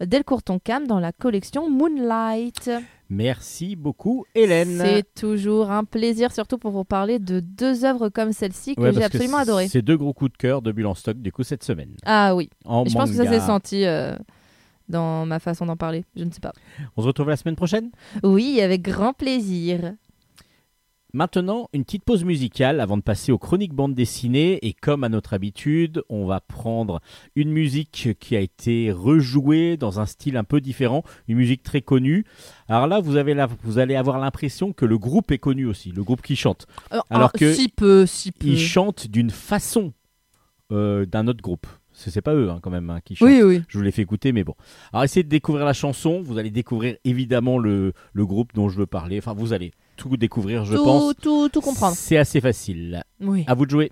Delcourt 0.00 0.42
Cam 0.62 0.86
dans 0.86 1.00
la 1.00 1.10
collection 1.10 1.68
Moonlight. 1.68 2.70
Merci 3.10 3.74
beaucoup, 3.74 4.24
Hélène. 4.36 4.80
C'est 4.80 5.14
toujours 5.14 5.72
un 5.72 5.82
plaisir, 5.82 6.30
surtout 6.30 6.58
pour 6.58 6.70
vous 6.70 6.84
parler 6.84 7.18
de 7.18 7.40
deux 7.40 7.84
œuvres 7.84 8.08
comme 8.08 8.30
celle-ci 8.30 8.76
que 8.76 8.82
Ouais, 8.82 8.92
j'ai 8.92 9.02
absolument 9.02 9.38
adorées. 9.38 9.66
C'est 9.66 9.82
deux 9.82 9.96
gros 9.96 10.12
coups 10.12 10.30
de 10.30 10.36
cœur 10.36 10.62
de 10.62 10.70
Bulle 10.70 10.86
en 10.86 10.94
stock 10.94 11.16
du 11.16 11.32
coup 11.32 11.42
cette 11.42 11.64
semaine. 11.64 11.96
Ah 12.06 12.36
oui, 12.36 12.50
En 12.64 12.84
je 12.84 12.94
pense 12.94 13.10
que 13.10 13.16
ça 13.16 13.26
s'est 13.26 13.40
senti 13.40 13.84
euh, 13.84 14.16
dans 14.88 15.26
ma 15.26 15.40
façon 15.40 15.66
d'en 15.66 15.76
parler, 15.76 16.04
je 16.14 16.22
ne 16.22 16.30
sais 16.30 16.38
pas. 16.38 16.52
On 16.96 17.02
se 17.02 17.06
retrouve 17.08 17.30
la 17.30 17.36
semaine 17.36 17.56
prochaine? 17.56 17.90
Oui, 18.22 18.60
avec 18.60 18.82
grand 18.82 19.12
plaisir. 19.12 19.94
Maintenant, 21.14 21.70
une 21.72 21.84
petite 21.84 22.04
pause 22.04 22.22
musicale 22.24 22.80
avant 22.80 22.98
de 22.98 23.02
passer 23.02 23.32
aux 23.32 23.38
chroniques 23.38 23.72
bande 23.72 23.94
dessinée. 23.94 24.58
Et 24.66 24.74
comme 24.74 25.04
à 25.04 25.08
notre 25.08 25.32
habitude, 25.32 26.02
on 26.10 26.26
va 26.26 26.40
prendre 26.40 27.00
une 27.34 27.50
musique 27.50 28.10
qui 28.20 28.36
a 28.36 28.40
été 28.40 28.92
rejouée 28.92 29.78
dans 29.78 30.00
un 30.00 30.06
style 30.06 30.36
un 30.36 30.44
peu 30.44 30.60
différent, 30.60 31.02
une 31.26 31.38
musique 31.38 31.62
très 31.62 31.80
connue. 31.80 32.26
Alors 32.68 32.86
là, 32.86 33.00
vous, 33.00 33.16
avez 33.16 33.32
la- 33.32 33.48
vous 33.62 33.78
allez 33.78 33.96
avoir 33.96 34.18
l'impression 34.18 34.74
que 34.74 34.84
le 34.84 34.98
groupe 34.98 35.30
est 35.30 35.38
connu 35.38 35.64
aussi, 35.64 35.92
le 35.92 36.04
groupe 36.04 36.20
qui 36.20 36.36
chante. 36.36 36.66
Euh, 36.92 37.00
Alors 37.08 37.30
ah, 37.34 37.38
que 37.38 37.54
si 37.54 37.68
peu, 37.68 38.04
si 38.04 38.30
peu. 38.30 38.46
Ils 38.46 38.58
chantent 38.58 39.06
d'une 39.06 39.30
façon 39.30 39.94
euh, 40.72 41.06
d'un 41.06 41.26
autre 41.26 41.40
groupe. 41.40 41.66
C'est 41.98 42.12
c'est 42.12 42.22
pas 42.22 42.32
eux 42.32 42.48
hein, 42.48 42.60
quand 42.62 42.70
même 42.70 42.88
hein, 42.90 43.00
qui 43.04 43.16
chantent. 43.16 43.28
Oui, 43.28 43.42
oui. 43.42 43.62
Je 43.66 43.76
vous 43.76 43.82
l'ai 43.82 43.90
fait 43.90 44.02
écouter, 44.02 44.30
mais 44.30 44.44
bon. 44.44 44.54
Alors 44.92 45.02
essayez 45.02 45.24
de 45.24 45.28
découvrir 45.28 45.64
la 45.66 45.72
chanson. 45.72 46.22
Vous 46.22 46.38
allez 46.38 46.50
découvrir 46.50 46.96
évidemment 47.04 47.58
le, 47.58 47.92
le 48.12 48.24
groupe 48.24 48.54
dont 48.54 48.68
je 48.68 48.78
veux 48.78 48.86
parler. 48.86 49.18
Enfin, 49.18 49.34
vous 49.34 49.52
allez 49.52 49.72
tout 49.96 50.16
découvrir, 50.16 50.64
je 50.64 50.76
tout, 50.76 50.84
pense. 50.84 51.14
tout, 51.20 51.48
tout 51.48 51.60
comprendre. 51.60 51.96
C'est 51.96 52.16
assez 52.16 52.40
facile. 52.40 53.02
Oui. 53.20 53.42
À 53.48 53.54
vous 53.54 53.66
de 53.66 53.70
jouer. 53.70 53.90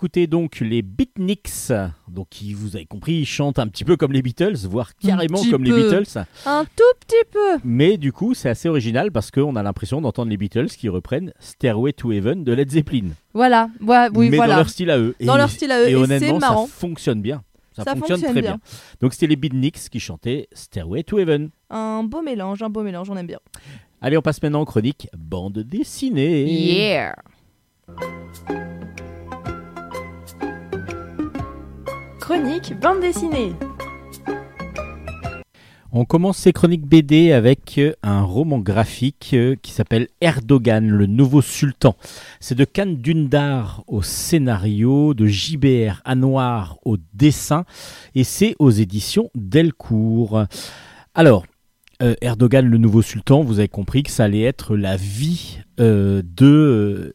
D'écouter 0.00 0.26
donc 0.28 0.60
les 0.60 0.80
Beatniks, 0.80 1.72
donc 2.08 2.28
qui, 2.30 2.54
vous 2.54 2.74
avez 2.74 2.86
compris, 2.86 3.16
ils 3.16 3.26
chantent 3.26 3.58
un 3.58 3.66
petit 3.66 3.84
peu 3.84 3.98
comme 3.98 4.12
les 4.12 4.22
Beatles, 4.22 4.56
voire 4.66 4.96
carrément 4.96 5.42
comme 5.50 5.62
les. 5.62 5.72
Beatles. 5.72 6.24
Un 6.46 6.64
tout 6.74 6.82
petit 7.00 7.22
peu. 7.30 7.58
Mais 7.64 7.98
du 7.98 8.10
coup, 8.10 8.32
c'est 8.32 8.48
assez 8.48 8.70
original 8.70 9.12
parce 9.12 9.30
qu'on 9.30 9.56
a 9.56 9.62
l'impression 9.62 10.00
d'entendre 10.00 10.30
les 10.30 10.38
Beatles 10.38 10.68
qui 10.68 10.88
reprennent 10.88 11.34
Stairway 11.38 11.92
to 11.92 12.12
Heaven 12.12 12.44
de 12.44 12.52
Led 12.54 12.70
Zeppelin. 12.70 13.08
Voilà. 13.34 13.68
Ouais, 13.82 14.08
oui, 14.14 14.30
mais 14.30 14.38
voilà. 14.38 14.54
dans 14.54 14.60
leur 14.60 14.70
style 14.70 14.88
à 14.88 14.98
eux. 14.98 15.14
Dans 15.20 15.34
et, 15.34 15.38
leur 15.38 15.50
style 15.50 15.70
à 15.70 15.82
eux, 15.82 15.88
Et, 15.88 15.90
et 15.90 15.96
honnêtement, 15.96 16.38
marrant. 16.38 16.66
ça 16.66 16.72
fonctionne 16.72 17.20
bien. 17.20 17.42
Ça, 17.76 17.82
Ça 17.84 17.90
fonctionne, 17.90 18.20
fonctionne 18.20 18.32
très 18.32 18.40
bien. 18.40 18.52
bien. 18.52 18.60
Donc 19.02 19.12
c'était 19.12 19.26
les 19.26 19.36
Beatniks 19.36 19.90
qui 19.90 20.00
chantaient 20.00 20.48
Stairway 20.54 21.02
to 21.02 21.18
Heaven. 21.18 21.50
Un 21.68 22.04
beau 22.04 22.22
mélange, 22.22 22.62
un 22.62 22.70
beau 22.70 22.82
mélange, 22.82 23.10
on 23.10 23.18
aime 23.18 23.26
bien. 23.26 23.40
Allez, 24.00 24.16
on 24.16 24.22
passe 24.22 24.42
maintenant 24.42 24.62
en 24.62 24.64
chronique 24.64 25.08
bande 25.14 25.58
dessinée. 25.58 26.50
Yeah. 26.50 27.16
Bande 32.30 33.00
dessinée. 33.00 33.54
On 35.90 36.04
commence 36.04 36.38
ces 36.38 36.52
chroniques 36.52 36.86
BD 36.86 37.32
avec 37.32 37.76
euh, 37.78 37.92
un 38.04 38.22
roman 38.22 38.60
graphique 38.60 39.30
euh, 39.32 39.56
qui 39.60 39.72
s'appelle 39.72 40.06
Erdogan, 40.20 40.88
le 40.88 41.06
nouveau 41.06 41.42
sultan. 41.42 41.96
C'est 42.38 42.54
de 42.54 42.64
Khan 42.64 42.86
Dündar 42.86 43.82
au 43.88 44.02
scénario, 44.02 45.12
de 45.12 45.26
JBR 45.26 46.02
Anwar 46.04 46.78
au 46.84 46.98
dessin, 47.14 47.64
et 48.14 48.22
c'est 48.22 48.54
aux 48.60 48.70
éditions 48.70 49.28
Delcourt. 49.34 50.44
Alors, 51.16 51.44
euh, 52.00 52.14
Erdogan, 52.20 52.64
le 52.64 52.78
nouveau 52.78 53.02
sultan, 53.02 53.42
vous 53.42 53.58
avez 53.58 53.66
compris 53.66 54.04
que 54.04 54.12
ça 54.12 54.22
allait 54.22 54.42
être 54.42 54.76
la 54.76 54.96
vie 54.96 55.58
de 55.78 57.12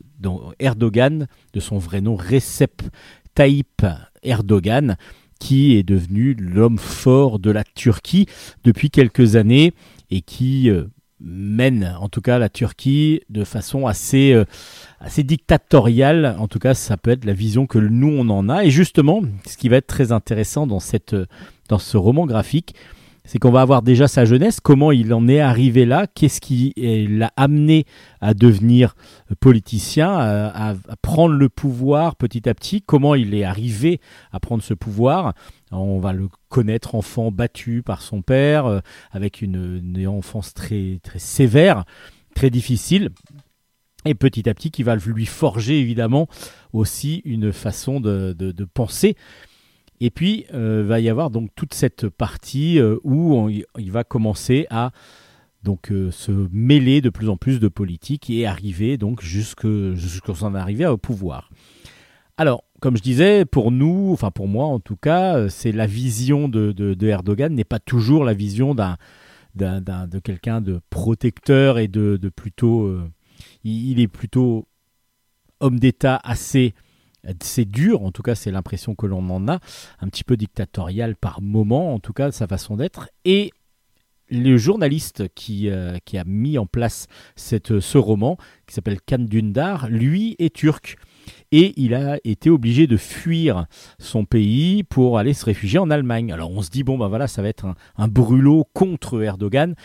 Erdogan, 0.60 1.28
de 1.54 1.60
son 1.62 1.78
vrai 1.78 2.02
nom 2.02 2.18
Recep 2.18 2.82
Tayyip 3.34 3.86
Erdogan, 4.26 4.98
qui 5.40 5.76
est 5.76 5.84
devenu 5.84 6.34
l'homme 6.34 6.78
fort 6.78 7.40
de 7.40 7.52
la 7.52 7.64
Turquie 7.64 8.28
depuis 8.64 8.90
quelques 8.90 9.36
années 9.36 9.74
et 10.12 10.22
qui 10.22 10.70
euh, 10.70 10.86
mène 11.20 11.96
en 12.00 12.10
tout 12.10 12.22
cas 12.22 12.40
la 12.40 12.50
Turquie 12.50 13.22
de 13.30 13.44
façon 13.44 13.88
assez, 13.88 14.34
euh, 14.34 14.46
assez 15.00 15.24
dictatoriale. 15.24 16.36
En 16.40 16.48
tout 16.48 16.60
cas, 16.60 16.74
ça 16.74 16.98
peut 16.98 17.12
être 17.12 17.26
la 17.26 17.34
vision 17.34 17.68
que 17.68 17.80
nous 17.80 18.10
on 18.10 18.30
en 18.30 18.50
a. 18.50 18.66
Et 18.66 18.70
justement, 18.70 19.22
ce 19.48 19.58
qui 19.58 19.70
va 19.70 19.78
être 19.78 19.88
très 19.88 20.12
intéressant 20.12 20.68
dans, 20.68 20.80
cette, 20.80 21.14
euh, 21.14 21.26
dans 21.70 21.80
ce 21.80 21.98
roman 21.98 22.26
graphique, 22.26 22.76
c'est 23.26 23.40
qu'on 23.40 23.52
va 23.52 23.62
avoir 23.62 23.82
déjà 23.82 24.08
sa 24.08 24.24
jeunesse, 24.26 24.60
comment 24.60 24.92
il 24.92 25.14
en 25.14 25.28
est 25.28 25.40
arrivé 25.40 25.86
là, 25.86 26.08
qu'est-ce 26.08 26.40
qui 26.40 26.74
eh, 26.78 27.08
l'a 27.08 27.32
amené 27.38 27.86
à 28.22 28.34
devenir 28.34 28.96
politicien, 29.40 30.12
à, 30.14 30.72
à- 30.72 30.76
à 30.90 30.96
prendre 31.02 31.34
le 31.36 31.50
pouvoir 31.50 32.16
petit 32.16 32.48
à 32.48 32.54
petit, 32.54 32.82
comment 32.82 33.16
il 33.16 33.34
est 33.34 33.44
arrivé 33.44 34.00
à 34.32 34.40
prendre 34.40 34.64
ce 34.64 34.74
pouvoir? 34.74 35.34
On 35.72 36.00
va 36.00 36.14
le 36.14 36.30
connaître 36.50 36.96
enfant 36.96 37.32
battu 37.32 37.82
par 37.84 38.02
son 38.02 38.22
père, 38.22 38.66
euh, 38.68 38.80
avec 39.12 39.42
une, 39.42 39.82
une 39.96 40.08
enfance 40.08 40.54
très, 40.54 41.00
très 41.04 41.20
sévère, 41.20 41.84
très 42.36 42.50
difficile. 42.50 43.10
Et 44.08 44.14
petit 44.14 44.48
à 44.48 44.54
petit, 44.54 44.70
qui 44.70 44.84
va 44.84 44.96
lui 44.96 45.26
forger 45.26 45.80
évidemment 45.80 46.28
aussi 46.74 47.24
une 47.26 47.52
façon 47.52 48.00
de, 48.00 48.36
de- 48.38 48.52
de 48.52 48.64
penser. 48.66 49.16
Et 50.02 50.10
puis, 50.10 50.46
euh, 50.54 50.84
va 50.86 51.00
y 51.00 51.10
avoir 51.10 51.30
donc 51.30 51.50
toute 51.56 51.74
cette 51.74 52.10
partie 52.10 52.80
euh, 52.80 52.98
où 53.04 53.50
il 53.50 53.92
va 53.92 54.04
commencer 54.04 54.68
à 54.70 54.92
donc 55.66 55.92
euh, 55.92 56.12
se 56.12 56.32
mêler 56.52 57.02
de 57.02 57.10
plus 57.10 57.28
en 57.28 57.36
plus 57.36 57.60
de 57.60 57.68
politique 57.68 58.30
et 58.30 58.46
arriver 58.46 58.98
donc 58.98 59.22
jusqu'à 59.22 60.34
son 60.34 60.56
arrivée 60.56 60.86
au 60.86 60.98
pouvoir. 60.98 61.50
Alors, 62.38 62.64
comme 62.82 62.96
je 62.96 63.02
disais, 63.02 63.46
pour 63.46 63.72
nous, 63.72 64.12
enfin 64.14 64.32
pour 64.32 64.48
moi 64.48 64.66
en 64.66 64.80
tout 64.80 64.96
cas, 64.96 65.38
euh, 65.38 65.50
c'est 65.50 65.72
la 65.72 65.88
vision 65.88 66.48
de, 66.48 66.96
Erdogan 67.02 67.54
n'est 67.54 67.64
pas 67.64 67.80
toujours 67.80 68.24
la 68.24 68.34
vision 68.34 68.76
d'un, 68.76 68.98
de 69.56 70.20
quelqu'un 70.20 70.62
de 70.62 70.80
protecteur 70.90 71.80
et 71.80 71.88
de, 71.88 72.18
plutôt, 72.34 73.00
il 73.64 74.00
est 74.00 74.08
plutôt 74.08 74.68
homme 75.62 75.80
d'État 75.80 76.20
assez, 76.24 76.76
assez 77.26 77.66
dur, 77.66 78.04
en 78.04 78.12
tout 78.12 78.22
cas 78.22 78.36
c'est 78.36 78.52
l'impression 78.52 78.96
que 78.96 79.06
l'on 79.06 79.30
en 79.30 79.48
a, 79.48 79.60
un 80.00 80.08
petit 80.08 80.24
peu 80.24 80.38
dictatorial 80.38 81.16
par 81.16 81.42
moment, 81.42 81.94
en 81.94 82.00
tout 82.00 82.14
cas 82.14 82.32
sa 82.32 82.48
façon 82.48 82.78
d'être, 82.78 83.10
et 83.26 83.52
le 84.30 84.58
journaliste 84.58 85.24
qui, 85.36 85.70
euh, 85.70 85.98
a 86.14 86.24
mis 86.26 86.58
en 86.58 86.66
place 86.66 87.08
cette, 87.36 87.80
ce 87.80 87.98
roman, 87.98 88.38
qui 88.68 88.74
s'appelle 88.74 89.00
Khan 89.02 89.20
Dündar, 89.20 89.88
lui 89.90 90.36
est 90.40 90.56
turc. 90.56 90.98
Et 91.52 91.74
il 91.78 91.94
a 91.96 92.18
été 92.24 92.50
obligé 92.50 92.88
de 92.88 92.98
fuir 92.98 93.66
son 94.00 94.26
pays 94.26 94.84
pour 94.84 95.18
aller 95.18 95.34
se 95.34 95.46
réfugier 95.46 95.80
en 95.80 95.90
Allemagne. 95.90 96.32
Alors 96.32 96.52
on 96.52 96.62
se 96.62 96.70
dit, 96.70 96.84
bon 96.84 96.98
ben 96.98 97.08
voilà, 97.08 97.28
ça 97.28 97.42
va 97.42 97.48
être 97.48 97.66
un, 97.66 97.76
un 97.98 98.08
brûlot 98.08 98.66
contre 98.74 99.22
Erdogan. 99.22 99.76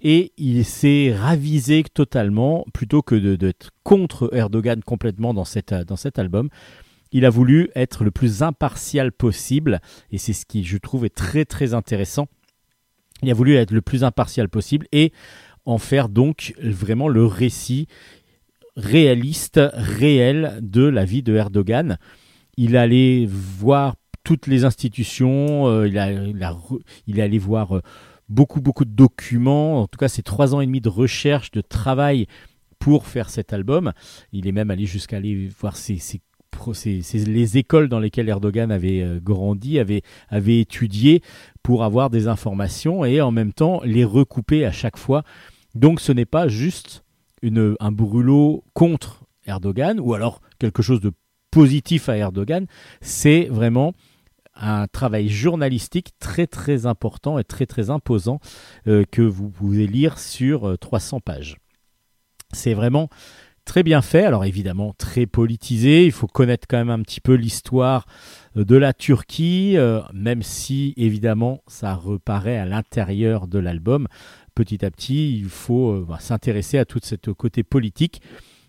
Et 0.00 0.32
il 0.36 0.64
s'est 0.64 1.12
ravisé 1.14 1.82
totalement, 1.82 2.64
plutôt 2.72 3.02
que 3.02 3.14
d'être 3.34 3.70
contre 3.82 4.30
Erdogan 4.32 4.82
complètement 4.82 5.34
dans, 5.34 5.44
cette, 5.44 5.74
dans 5.74 5.96
cet 5.96 6.18
album. 6.18 6.48
Il 7.10 7.24
a 7.24 7.30
voulu 7.30 7.70
être 7.74 8.04
le 8.04 8.10
plus 8.10 8.42
impartial 8.42 9.12
possible, 9.12 9.80
et 10.12 10.18
c'est 10.18 10.34
ce 10.34 10.46
qui, 10.46 10.62
je 10.62 10.76
trouve, 10.76 11.04
est 11.04 11.14
très 11.14 11.44
très 11.44 11.74
intéressant. 11.74 12.28
Il 13.22 13.30
a 13.30 13.34
voulu 13.34 13.56
être 13.56 13.72
le 13.72 13.82
plus 13.82 14.04
impartial 14.04 14.48
possible 14.48 14.86
et 14.92 15.12
en 15.64 15.78
faire 15.78 16.08
donc 16.08 16.54
vraiment 16.62 17.08
le 17.08 17.26
récit 17.26 17.88
réaliste, 18.76 19.60
réel 19.74 20.60
de 20.62 20.84
la 20.84 21.04
vie 21.04 21.22
de 21.22 21.34
Erdogan. 21.34 21.98
Il 22.56 22.76
allait 22.76 23.26
voir 23.28 23.96
toutes 24.22 24.46
les 24.46 24.64
institutions, 24.64 25.66
euh, 25.68 25.88
il, 25.88 25.98
a, 25.98 26.10
il 27.06 27.18
est 27.18 27.22
allé 27.22 27.38
voir 27.38 27.76
euh, 27.76 27.82
beaucoup, 28.28 28.60
beaucoup 28.60 28.84
de 28.84 28.90
documents, 28.90 29.82
en 29.82 29.86
tout 29.86 29.98
cas 29.98 30.08
c'est 30.08 30.22
trois 30.22 30.54
ans 30.54 30.60
et 30.60 30.66
demi 30.66 30.80
de 30.80 30.88
recherche, 30.88 31.50
de 31.50 31.60
travail 31.60 32.26
pour 32.78 33.06
faire 33.06 33.30
cet 33.30 33.52
album. 33.52 33.92
Il 34.32 34.46
est 34.46 34.52
même 34.52 34.70
allé 34.70 34.86
jusqu'à 34.86 35.16
aller 35.16 35.48
voir 35.60 35.76
les 37.14 37.58
écoles 37.58 37.88
dans 37.88 38.00
lesquelles 38.00 38.28
Erdogan 38.28 38.70
avait 38.70 39.02
euh, 39.02 39.20
grandi, 39.20 39.78
avait, 39.78 40.02
étudié 40.60 41.22
pour 41.62 41.84
avoir 41.84 42.10
des 42.10 42.28
informations 42.28 43.04
et 43.04 43.20
en 43.20 43.30
même 43.30 43.52
temps 43.52 43.80
les 43.84 44.04
recouper 44.04 44.64
à 44.64 44.72
chaque 44.72 44.96
fois. 44.96 45.22
Donc 45.74 46.00
ce 46.00 46.12
n'est 46.12 46.26
pas 46.26 46.48
juste 46.48 47.04
un 47.42 47.92
brûlot 47.92 48.64
contre 48.74 49.24
Erdogan 49.46 50.00
ou 50.00 50.14
alors 50.14 50.40
quelque 50.58 50.82
chose 50.82 51.00
de 51.00 51.12
positif 51.50 52.08
à 52.08 52.16
Erdogan, 52.16 52.66
c'est 53.00 53.44
vraiment 53.44 53.94
un 54.58 54.86
travail 54.86 55.28
journalistique 55.28 56.10
très 56.18 56.46
très 56.46 56.86
important 56.86 57.38
et 57.38 57.44
très 57.44 57.66
très 57.66 57.90
imposant 57.90 58.40
euh, 58.86 59.04
que 59.10 59.22
vous 59.22 59.50
pouvez 59.50 59.86
lire 59.86 60.18
sur 60.18 60.68
euh, 60.68 60.76
300 60.76 61.20
pages. 61.20 61.56
C'est 62.52 62.74
vraiment 62.74 63.08
très 63.68 63.82
bien 63.82 64.00
fait, 64.00 64.24
alors 64.24 64.46
évidemment 64.46 64.94
très 64.96 65.26
politisé, 65.26 66.06
il 66.06 66.12
faut 66.12 66.26
connaître 66.26 66.66
quand 66.66 66.78
même 66.78 66.88
un 66.88 67.02
petit 67.02 67.20
peu 67.20 67.34
l'histoire 67.34 68.06
euh, 68.56 68.64
de 68.64 68.76
la 68.76 68.94
Turquie, 68.94 69.76
euh, 69.76 70.00
même 70.14 70.42
si 70.42 70.94
évidemment 70.96 71.62
ça 71.66 71.94
reparaît 71.94 72.56
à 72.56 72.64
l'intérieur 72.64 73.46
de 73.46 73.58
l'album. 73.58 74.08
Petit 74.54 74.84
à 74.84 74.90
petit, 74.90 75.36
il 75.38 75.50
faut 75.50 75.92
euh, 75.92 76.06
bah, 76.08 76.16
s'intéresser 76.18 76.78
à 76.78 76.86
tout 76.86 76.98
ce 77.02 77.14
côté 77.30 77.62
politique. 77.62 78.22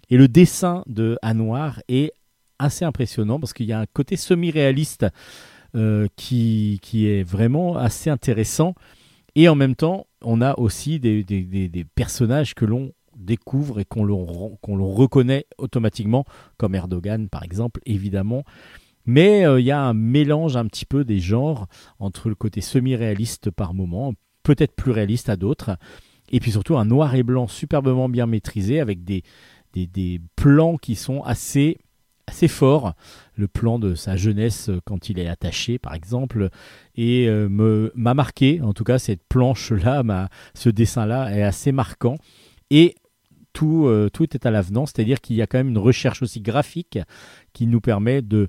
Et 0.09 0.17
le 0.17 0.27
dessin 0.27 0.83
de 0.85 1.17
Anwar 1.23 1.81
est 1.87 2.11
assez 2.59 2.83
impressionnant 2.83 3.39
parce 3.39 3.53
qu'il 3.53 3.67
y 3.67 3.73
a 3.73 3.79
un 3.79 3.85
côté 3.85 4.17
semi-réaliste 4.17 5.03
euh, 5.03 5.09
qui, 6.15 6.79
qui 6.81 7.07
est 7.07 7.23
vraiment 7.23 7.77
assez 7.77 8.09
intéressant. 8.09 8.75
Et 9.35 9.47
en 9.47 9.55
même 9.55 9.75
temps, 9.75 10.07
on 10.21 10.41
a 10.41 10.57
aussi 10.59 10.99
des, 10.99 11.23
des- 11.23 11.85
personnages 11.95 12.55
que 12.55 12.65
l'on 12.65 12.91
découvre 13.15 13.79
et 13.79 13.85
qu'on 13.85 14.05
reconnaît 14.05 15.45
automatiquement, 15.57 16.25
comme 16.57 16.75
Erdogan 16.75 17.29
par 17.29 17.43
exemple, 17.43 17.81
évidemment. 17.85 18.43
Mais 19.05 19.45
euh, 19.45 19.59
il 19.59 19.65
y 19.65 19.71
a 19.71 19.81
un 19.81 19.93
mélange 19.93 20.55
un 20.57 20.65
petit 20.65 20.85
peu 20.85 21.03
des 21.03 21.19
genres 21.19 21.67
entre 21.99 22.29
le 22.29 22.35
côté 22.35 22.61
semi-réaliste 22.61 23.49
par 23.51 23.73
moment, 23.73 24.13
peut-être 24.43 24.75
plus 24.75 24.91
réaliste 24.91 25.29
à 25.29 25.35
d'autres, 25.35 25.77
et 26.31 26.39
puis 26.39 26.51
surtout 26.51 26.77
un 26.77 26.85
noir 26.85 27.15
et 27.15 27.23
blanc 27.23 27.47
superbement 27.47 28.07
bien 28.09 28.25
maîtrisé 28.25 28.79
avec 28.79 29.03
des, 29.03 29.23
des, 29.73 29.87
des 29.87 30.21
plans 30.35 30.77
qui 30.77 30.95
sont 30.95 31.21
assez, 31.23 31.77
assez 32.29 32.47
forts. 32.47 32.93
Le 33.35 33.47
plan 33.47 33.79
de 33.79 33.95
sa 33.95 34.15
jeunesse 34.15 34.69
euh, 34.69 34.79
quand 34.85 35.09
il 35.09 35.19
est 35.19 35.27
attaché, 35.27 35.79
par 35.79 35.93
exemple, 35.93 36.49
et 36.95 37.27
euh, 37.27 37.89
m'a 37.95 38.13
marqué. 38.13 38.61
En 38.61 38.73
tout 38.73 38.83
cas, 38.83 38.99
cette 38.99 39.23
planche-là, 39.27 40.29
ce 40.53 40.69
dessin-là 40.69 41.35
est 41.35 41.43
assez 41.43 41.71
marquant. 41.71 42.17
Et 42.69 42.95
tout, 43.51 43.87
euh, 43.87 44.09
tout 44.13 44.35
est 44.35 44.45
à 44.45 44.51
l'avenant, 44.51 44.85
c'est-à-dire 44.85 45.21
qu'il 45.21 45.35
y 45.35 45.41
a 45.41 45.47
quand 45.47 45.57
même 45.57 45.69
une 45.69 45.77
recherche 45.77 46.21
aussi 46.21 46.39
graphique 46.39 46.99
qui 47.51 47.65
nous 47.67 47.81
permet 47.81 48.21
de 48.21 48.47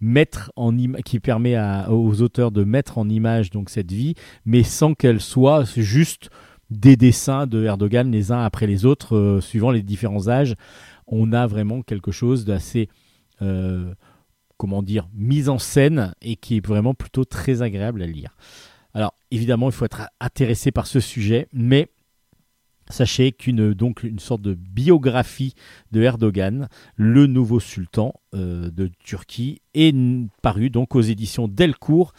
mettre 0.00 0.52
en 0.56 0.76
qui 1.06 1.20
permet 1.20 1.56
aux 1.88 2.20
auteurs 2.20 2.52
de 2.52 2.64
mettre 2.64 2.98
en 2.98 3.08
image 3.08 3.48
donc 3.48 3.70
cette 3.70 3.90
vie, 3.90 4.14
mais 4.44 4.62
sans 4.62 4.92
qu'elle 4.92 5.22
soit 5.22 5.64
juste 5.64 6.28
des 6.68 6.96
dessins 6.96 7.46
de 7.46 7.64
Erdogan 7.64 8.10
les 8.10 8.30
uns 8.30 8.44
après 8.44 8.66
les 8.66 8.84
autres, 8.84 9.38
suivant 9.40 9.70
les 9.70 9.82
différents 9.82 10.28
âges. 10.28 10.54
On 11.06 11.32
a 11.32 11.46
vraiment 11.46 11.80
quelque 11.80 12.12
chose 12.12 12.44
d'assez 12.44 12.90
comment 14.56 14.82
dire, 14.82 15.08
mise 15.14 15.48
en 15.48 15.58
scène 15.58 16.14
et 16.22 16.36
qui 16.36 16.56
est 16.56 16.66
vraiment 16.66 16.94
plutôt 16.94 17.24
très 17.24 17.62
agréable 17.62 18.02
à 18.02 18.06
lire. 18.06 18.36
Alors 18.94 19.14
évidemment, 19.30 19.68
il 19.68 19.72
faut 19.72 19.84
être 19.84 20.08
intéressé 20.20 20.72
par 20.72 20.86
ce 20.86 21.00
sujet, 21.00 21.48
mais 21.52 21.90
sachez 22.88 23.32
qu'une 23.32 23.74
donc 23.74 24.02
une 24.02 24.18
sorte 24.18 24.42
de 24.42 24.54
biographie 24.54 25.54
de 25.92 26.02
Erdogan, 26.02 26.68
le 26.94 27.26
nouveau 27.26 27.60
sultan 27.60 28.14
euh, 28.34 28.70
de 28.70 28.90
Turquie, 29.04 29.60
est 29.74 29.94
parue 30.42 30.70
donc 30.70 30.94
aux 30.94 31.00
éditions 31.00 31.48
Delcourt. 31.48 32.12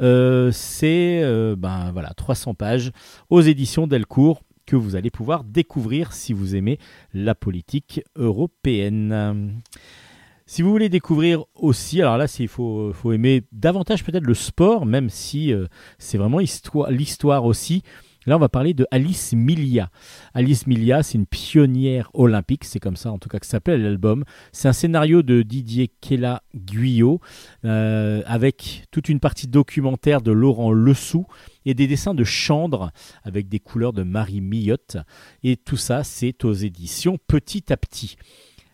Euh, 0.00 0.50
C'est 0.52 1.22
euh, 1.22 1.56
ben 1.56 1.92
voilà 1.92 2.12
300 2.14 2.54
pages 2.54 2.92
aux 3.30 3.40
éditions 3.40 3.86
Delcourt 3.86 4.42
que 4.66 4.76
vous 4.76 4.96
allez 4.96 5.10
pouvoir 5.10 5.44
découvrir 5.44 6.12
si 6.12 6.34
vous 6.34 6.54
aimez 6.54 6.78
la 7.14 7.34
politique 7.34 8.02
européenne. 8.16 9.62
Si 10.50 10.62
vous 10.62 10.70
voulez 10.70 10.88
découvrir 10.88 11.44
aussi, 11.54 12.00
alors 12.00 12.16
là, 12.16 12.24
il 12.38 12.48
faut, 12.48 13.12
aimer 13.12 13.42
davantage 13.52 14.02
peut-être 14.02 14.24
le 14.24 14.32
sport, 14.32 14.86
même 14.86 15.10
si 15.10 15.52
euh, 15.52 15.66
c'est 15.98 16.16
vraiment 16.16 16.40
histoire- 16.40 16.90
l'histoire 16.90 17.44
aussi. 17.44 17.82
Là, 18.24 18.34
on 18.34 18.40
va 18.40 18.48
parler 18.48 18.72
de 18.72 18.86
Alice 18.90 19.34
Milia. 19.34 19.90
Alice 20.32 20.66
Milia, 20.66 21.02
c'est 21.02 21.18
une 21.18 21.26
pionnière 21.26 22.10
olympique, 22.14 22.64
c'est 22.64 22.80
comme 22.80 22.96
ça 22.96 23.12
en 23.12 23.18
tout 23.18 23.28
cas 23.28 23.38
que 23.40 23.46
s'appelle 23.46 23.82
l'album. 23.82 24.24
C'est 24.52 24.68
un 24.68 24.72
scénario 24.72 25.22
de 25.22 25.42
Didier 25.42 25.90
Kella 26.00 26.42
Guyot, 26.54 27.20
euh, 27.66 28.22
avec 28.24 28.86
toute 28.90 29.10
une 29.10 29.20
partie 29.20 29.48
documentaire 29.48 30.22
de 30.22 30.32
Laurent 30.32 30.72
Lessou 30.72 31.26
et 31.66 31.74
des 31.74 31.86
dessins 31.86 32.14
de 32.14 32.24
Chandre 32.24 32.90
avec 33.22 33.50
des 33.50 33.60
couleurs 33.60 33.92
de 33.92 34.02
Marie 34.02 34.40
Millotte. 34.40 34.96
Et 35.42 35.58
tout 35.58 35.76
ça, 35.76 36.04
c'est 36.04 36.42
aux 36.46 36.54
éditions 36.54 37.18
Petit 37.26 37.70
à 37.70 37.76
Petit. 37.76 38.16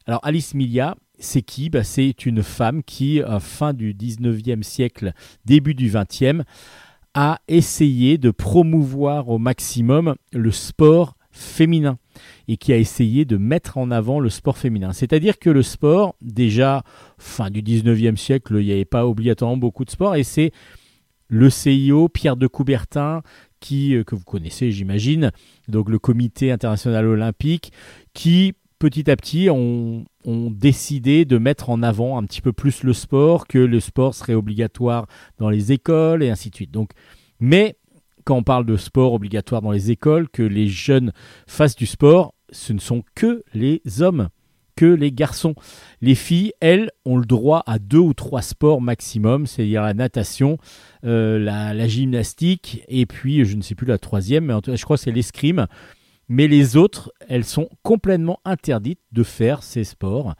Alors 0.06 0.20
Alice 0.22 0.54
Milia, 0.54 0.96
c'est 1.24 1.42
qui 1.42 1.70
Bah, 1.70 1.84
C'est 1.84 2.26
une 2.26 2.42
femme 2.42 2.82
qui, 2.82 3.20
à 3.22 3.40
fin 3.40 3.72
du 3.72 3.94
19e 3.94 4.62
siècle, 4.62 5.12
début 5.44 5.74
du 5.74 5.90
20e, 5.90 6.42
a 7.14 7.40
essayé 7.48 8.18
de 8.18 8.30
promouvoir 8.30 9.28
au 9.28 9.38
maximum 9.38 10.14
le 10.32 10.50
sport 10.50 11.16
féminin 11.30 11.98
et 12.48 12.56
qui 12.56 12.72
a 12.72 12.76
essayé 12.76 13.24
de 13.24 13.36
mettre 13.36 13.78
en 13.78 13.90
avant 13.90 14.20
le 14.20 14.28
sport 14.28 14.58
féminin. 14.58 14.92
C'est-à-dire 14.92 15.38
que 15.38 15.50
le 15.50 15.62
sport, 15.62 16.14
déjà, 16.20 16.82
fin 17.18 17.50
du 17.50 17.62
19e 17.62 18.16
siècle, 18.16 18.56
il 18.60 18.66
n'y 18.66 18.72
avait 18.72 18.84
pas 18.84 19.06
obligatoirement 19.06 19.56
beaucoup 19.56 19.84
de 19.84 19.90
sport 19.90 20.14
et 20.14 20.22
c'est 20.22 20.52
le 21.28 21.50
CIO, 21.50 22.08
Pierre 22.08 22.36
de 22.36 22.46
Coubertin, 22.46 23.22
qui, 23.60 23.94
euh, 23.94 24.04
que 24.04 24.14
vous 24.14 24.24
connaissez, 24.24 24.70
j'imagine, 24.70 25.32
donc 25.68 25.88
le 25.88 25.98
Comité 25.98 26.52
international 26.52 27.06
olympique, 27.06 27.72
qui 28.12 28.54
petit 28.84 29.10
à 29.10 29.16
petit 29.16 29.48
ont, 29.48 30.04
ont 30.26 30.50
décidé 30.50 31.24
de 31.24 31.38
mettre 31.38 31.70
en 31.70 31.82
avant 31.82 32.18
un 32.18 32.24
petit 32.24 32.42
peu 32.42 32.52
plus 32.52 32.82
le 32.82 32.92
sport, 32.92 33.46
que 33.46 33.56
le 33.56 33.80
sport 33.80 34.14
serait 34.14 34.34
obligatoire 34.34 35.06
dans 35.38 35.48
les 35.48 35.72
écoles 35.72 36.22
et 36.22 36.28
ainsi 36.28 36.50
de 36.50 36.54
suite. 36.54 36.70
Donc, 36.70 36.90
mais 37.40 37.78
quand 38.24 38.36
on 38.36 38.42
parle 38.42 38.66
de 38.66 38.76
sport 38.76 39.14
obligatoire 39.14 39.62
dans 39.62 39.70
les 39.70 39.90
écoles, 39.90 40.28
que 40.28 40.42
les 40.42 40.68
jeunes 40.68 41.12
fassent 41.46 41.76
du 41.76 41.86
sport, 41.86 42.34
ce 42.50 42.74
ne 42.74 42.78
sont 42.78 43.02
que 43.14 43.42
les 43.54 43.80
hommes, 44.02 44.28
que 44.76 44.84
les 44.84 45.12
garçons. 45.12 45.54
Les 46.02 46.14
filles, 46.14 46.52
elles, 46.60 46.90
ont 47.06 47.16
le 47.16 47.24
droit 47.24 47.62
à 47.66 47.78
deux 47.78 47.96
ou 47.96 48.12
trois 48.12 48.42
sports 48.42 48.82
maximum, 48.82 49.46
c'est-à-dire 49.46 49.80
la 49.80 49.94
natation, 49.94 50.58
euh, 51.06 51.38
la, 51.38 51.72
la 51.72 51.88
gymnastique, 51.88 52.82
et 52.88 53.06
puis 53.06 53.46
je 53.46 53.56
ne 53.56 53.62
sais 53.62 53.74
plus 53.74 53.86
la 53.86 53.96
troisième, 53.96 54.44
mais 54.44 54.52
en 54.52 54.60
tout 54.60 54.72
cas, 54.72 54.76
je 54.76 54.84
crois 54.84 54.98
que 54.98 55.04
c'est 55.04 55.10
l'escrime. 55.10 55.68
Mais 56.28 56.48
les 56.48 56.76
autres, 56.76 57.12
elles 57.28 57.44
sont 57.44 57.68
complètement 57.82 58.40
interdites 58.44 59.00
de 59.12 59.22
faire 59.22 59.62
ces 59.62 59.84
sports. 59.84 60.34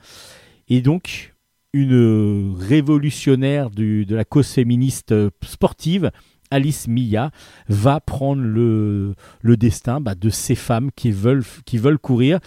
Et 0.67 0.81
donc, 0.81 1.33
une 1.73 2.55
révolutionnaire 2.57 3.69
de 3.69 4.05
la 4.15 4.25
cause 4.25 4.47
féministe 4.47 5.11
euh, 5.11 5.29
sportive, 5.43 6.11
Alice 6.49 6.87
Mia, 6.87 7.31
va 7.67 7.99
prendre 7.99 8.41
le, 8.41 9.15
destin 9.43 9.99
bah, 9.99 10.15
de 10.15 10.29
ces 10.29 10.55
femmes 10.55 10.89
qui 10.95 11.11
veulent, 11.11 11.43
qui 11.65 11.77
veulent 11.77 11.99
courir, 11.99 12.39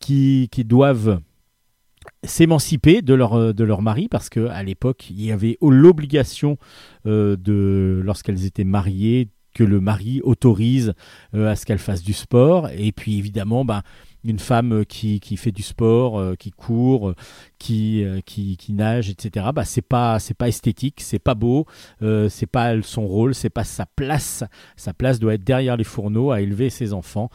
qui, 0.00 0.48
qui 0.50 0.64
doivent 0.64 1.20
s'émanciper 2.22 3.02
de 3.02 3.14
leur, 3.14 3.34
euh, 3.34 3.52
de 3.52 3.64
leur 3.64 3.82
mari 3.82 4.08
parce 4.08 4.28
qu'à 4.28 4.62
l'époque 4.62 5.10
il 5.10 5.22
y 5.22 5.32
avait 5.32 5.56
l'obligation 5.62 6.58
euh, 7.06 7.36
de 7.36 8.00
lorsqu'elles 8.04 8.44
étaient 8.44 8.64
mariées 8.64 9.28
que 9.54 9.64
le 9.64 9.80
mari 9.80 10.20
autorise 10.22 10.94
euh, 11.34 11.50
à 11.50 11.56
ce 11.56 11.64
qu'elles 11.64 11.78
fassent 11.78 12.02
du 12.02 12.12
sport 12.12 12.68
et 12.70 12.92
puis 12.92 13.18
évidemment 13.18 13.64
ben, 13.64 13.82
une 14.24 14.38
femme 14.38 14.72
euh, 14.72 14.84
qui, 14.84 15.20
qui 15.20 15.36
fait 15.36 15.52
du 15.52 15.62
sport, 15.62 16.18
euh, 16.18 16.34
qui 16.34 16.50
court, 16.50 17.14
qui, 17.58 18.04
qui, 18.24 18.56
qui 18.56 18.72
nage, 18.72 19.10
etc. 19.10 19.46
Bah, 19.54 19.64
c'est 19.64 19.82
pas 19.82 20.18
c'est 20.18 20.34
pas 20.34 20.48
esthétique, 20.48 21.00
c'est 21.00 21.18
pas 21.18 21.34
beau, 21.34 21.66
euh, 22.02 22.28
c'est 22.28 22.46
pas 22.46 22.80
son 22.82 23.06
rôle, 23.06 23.34
c'est 23.34 23.50
pas 23.50 23.64
sa 23.64 23.86
place. 23.86 24.44
Sa 24.76 24.94
place 24.94 25.18
doit 25.20 25.34
être 25.34 25.44
derrière 25.44 25.76
les 25.76 25.84
fourneaux 25.84 26.30
à 26.30 26.40
élever 26.40 26.70
ses 26.70 26.92
enfants. 26.92 27.28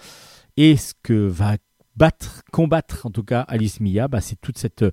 Et 0.58 0.76
ce 0.76 0.94
que 1.04 1.14
va 1.14 1.58
battre, 1.96 2.44
combattre 2.52 3.06
en 3.06 3.12
tout 3.12 3.24
cas 3.24 3.42
Alice 3.42 3.80
Mia, 3.80 4.08
bah, 4.08 4.22
c'est 4.22 4.40
toute 4.42 4.58
cette 4.58 4.84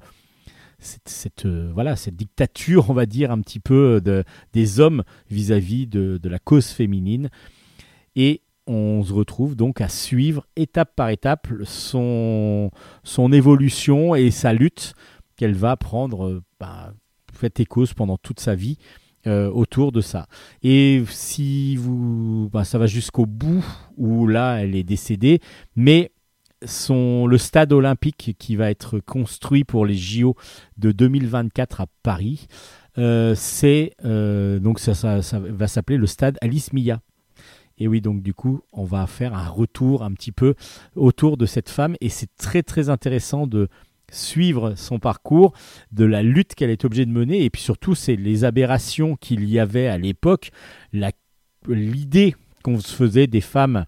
cette, 0.87 1.47
euh, 1.47 1.71
voilà 1.75 1.97
cette 1.97 2.17
dictature, 2.17 2.91
on 2.91 2.95
va 2.95 3.07
dire 3.07 3.31
un 3.31 3.41
petit 3.41 3.61
peu 3.61 4.01
de, 4.01 4.25
des 4.53 4.81
hommes 4.81 5.03
vis-à-vis 5.31 5.87
de, 5.87 6.19
de 6.23 6.29
la 6.29 6.39
cause 6.39 6.69
féminine. 6.69 7.29
Et 8.15 8.43
on 8.67 9.03
se 9.05 9.13
retrouve 9.13 9.55
donc 9.55 9.81
à 9.81 9.89
suivre 9.89 10.47
étape 10.57 10.95
par 10.97 11.11
étape 11.11 11.49
son, 11.65 12.71
son 13.05 13.33
évolution 13.33 14.15
et 14.15 14.31
sa 14.31 14.53
lutte 14.53 14.95
qu'elle 15.37 15.55
va 15.55 15.77
prendre 15.77 16.27
euh, 16.27 16.43
bah, 16.59 16.93
fait 17.33 17.65
cause 17.67 17.93
pendant 17.95 18.17
toute 18.17 18.41
sa 18.41 18.55
vie 18.55 18.79
euh, 19.27 19.51
autour 19.51 19.93
de 19.93 20.01
ça. 20.01 20.27
Et 20.63 21.03
si 21.09 21.77
vous, 21.77 22.49
bah, 22.53 22.65
ça 22.65 22.79
va 22.79 22.87
jusqu'au 22.87 23.27
bout 23.27 23.65
où 23.97 24.27
là 24.27 24.59
elle 24.63 24.75
est 24.75 24.85
décédée, 24.85 25.41
mais 25.75 26.13
le 26.69 27.39
stade 27.39 27.73
olympique 27.73 28.35
qui 28.39 28.57
va 28.57 28.71
être 28.71 28.99
construit 28.99 29.65
pour 29.65 29.87
les 29.87 29.95
JO 29.97 30.37
de 30.77 30.93
2024 30.93 31.81
à 31.83 31.87
Paris, 32.03 32.47
euh, 32.99 33.35
c'est 33.35 33.93
euh, 34.05 34.59
donc 34.59 34.79
ça, 34.79 34.95
ça- 34.95 35.23
ça 35.23 35.39
va 35.39 35.67
s'appeler 35.69 35.99
le 35.99 36.07
stade 36.07 36.39
Alice 36.41 36.73
Mia. 36.73 37.01
Et 37.79 37.89
oui, 37.89 38.01
donc 38.01 38.23
du 38.23 38.33
coup, 38.33 38.63
on 38.73 38.85
va 38.85 39.07
faire 39.07 39.35
un 39.35 39.49
retour 39.49 40.03
un 40.03 40.13
petit 40.13 40.33
peu 40.33 40.55
autour 40.95 41.37
de 41.37 41.45
cette 41.45 41.69
femme. 41.69 41.95
Et 42.01 42.09
c'est 42.09 42.35
très 42.39 42.63
très 42.63 42.89
intéressant 42.89 43.47
de 43.47 43.69
suivre 44.11 44.75
son 44.77 44.99
parcours, 44.99 45.53
de 45.93 46.05
la 46.07 46.23
lutte 46.23 46.55
qu'elle 46.55 46.71
est 46.71 46.85
obligée 46.87 47.05
de 47.05 47.11
mener. 47.13 47.45
Et 47.45 47.51
puis 47.51 47.61
surtout 47.61 47.95
c'est 47.95 48.17
les 48.17 48.45
aberrations 48.45 49.17
qu'il 49.17 49.45
y 49.49 49.59
avait 49.59 49.89
à 49.89 49.99
l'époque, 49.99 50.51
l'idée 51.69 52.35
qu'on 52.63 52.81
se 52.81 52.95
faisait 52.95 53.27
des 53.27 53.41
femmes 53.41 53.85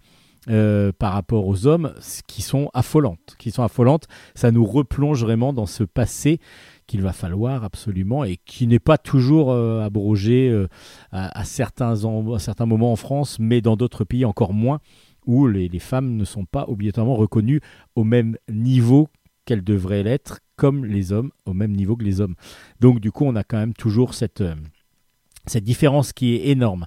euh, 0.51 0.93
par 0.99 1.13
rapport 1.13 1.47
aux 1.47 1.67
hommes 1.67 1.93
qui 2.27 2.41
sont 2.41 2.71
affolantes, 2.73 3.37
qui 3.39 3.51
sont 3.51 3.63
affolantes. 3.63 4.07
Ça 4.35 4.51
nous 4.51 4.65
replonge 4.65 5.23
vraiment 5.23 5.53
dans 5.53 5.67
ce 5.67 5.85
passé 5.85 6.41
qu'il 6.87 7.03
va 7.03 7.13
falloir 7.13 7.65
absolument 7.65 8.25
et 8.25 8.39
qui 8.47 8.67
n'est 8.67 8.79
pas 8.79 8.97
toujours 8.97 9.53
euh, 9.53 9.85
abrogé 9.85 10.49
euh, 10.49 10.67
à, 11.13 11.45
certains, 11.45 12.03
à 12.03 12.39
certains 12.39 12.65
moments 12.65 12.93
en 12.93 12.97
France, 12.97 13.39
mais 13.39 13.61
dans 13.61 13.77
d'autres 13.77 14.05
pays 14.05 14.25
encore 14.25 14.55
moins, 14.55 14.81
où 15.27 15.47
les, 15.47 15.69
femmes 15.81 16.17
ne 16.17 16.25
sont 16.25 16.47
pas 16.47 16.65
obligatoirement 16.67 17.17
reconnues 17.17 17.61
au 17.95 18.05
même 18.05 18.39
niveau 18.51 19.09
qu'elles 19.45 19.65
devraient 19.65 20.03
l'être, 20.03 20.41
comme 20.57 20.87
les 20.87 21.13
hommes, 21.13 21.31
au 21.45 21.53
même 21.53 21.73
niveau 21.73 21.95
que 21.95 22.05
les 22.05 22.23
hommes. 22.23 22.37
Donc 22.81 23.01
du 23.01 23.13
coup, 23.13 23.27
on 23.27 23.37
a 23.37 23.45
quand 23.45 23.59
même 23.59 23.75
toujours 23.75 24.15
cette, 24.15 24.43
cette 25.45 25.65
différence 25.65 26.15
qui 26.15 26.37
est 26.37 26.49
énorme. 26.49 26.87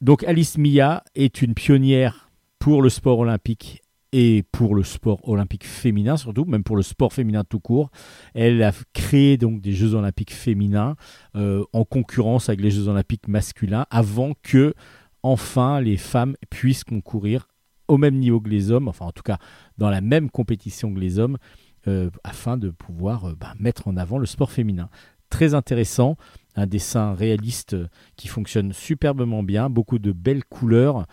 Donc 0.00 0.24
Alice 0.24 0.58
Mia 0.58 1.04
est 1.14 1.40
une 1.40 1.54
pionnière 1.54 2.27
pour 2.58 2.82
le 2.82 2.88
sport 2.88 3.18
olympique 3.18 3.82
et 4.12 4.44
pour 4.52 4.74
le 4.74 4.82
sport 4.82 5.26
olympique 5.28 5.66
féminin 5.66 6.16
surtout, 6.16 6.44
même 6.44 6.64
pour 6.64 6.76
le 6.76 6.82
sport 6.82 7.12
féminin 7.12 7.44
tout 7.44 7.60
court. 7.60 7.90
Elle 8.34 8.62
a 8.62 8.72
créé 8.92 9.36
donc 9.36 9.60
des 9.60 9.72
Jeux 9.72 9.94
olympiques 9.94 10.32
féminins 10.32 10.96
euh, 11.36 11.64
en 11.72 11.84
concurrence 11.84 12.48
avec 12.48 12.60
les 12.60 12.70
Jeux 12.70 12.88
olympiques 12.88 13.28
masculins 13.28 13.86
avant 13.90 14.32
que 14.42 14.74
enfin 15.22 15.80
les 15.80 15.96
femmes 15.96 16.36
puissent 16.50 16.84
concourir 16.84 17.48
au 17.86 17.96
même 17.96 18.16
niveau 18.16 18.40
que 18.40 18.50
les 18.50 18.70
hommes, 18.70 18.88
enfin 18.88 19.06
en 19.06 19.12
tout 19.12 19.22
cas 19.22 19.38
dans 19.78 19.90
la 19.90 20.00
même 20.00 20.30
compétition 20.30 20.92
que 20.92 21.00
les 21.00 21.18
hommes, 21.18 21.38
euh, 21.86 22.10
afin 22.24 22.56
de 22.56 22.70
pouvoir 22.70 23.26
euh, 23.26 23.34
bah, 23.38 23.54
mettre 23.58 23.88
en 23.88 23.96
avant 23.96 24.18
le 24.18 24.26
sport 24.26 24.50
féminin. 24.50 24.88
Très 25.30 25.52
intéressant, 25.52 26.16
un 26.56 26.66
dessin 26.66 27.12
réaliste 27.12 27.76
qui 28.16 28.28
fonctionne 28.28 28.72
superbement 28.72 29.42
bien, 29.42 29.68
beaucoup 29.68 29.98
de 29.98 30.12
belles 30.12 30.44
couleurs. 30.44 31.06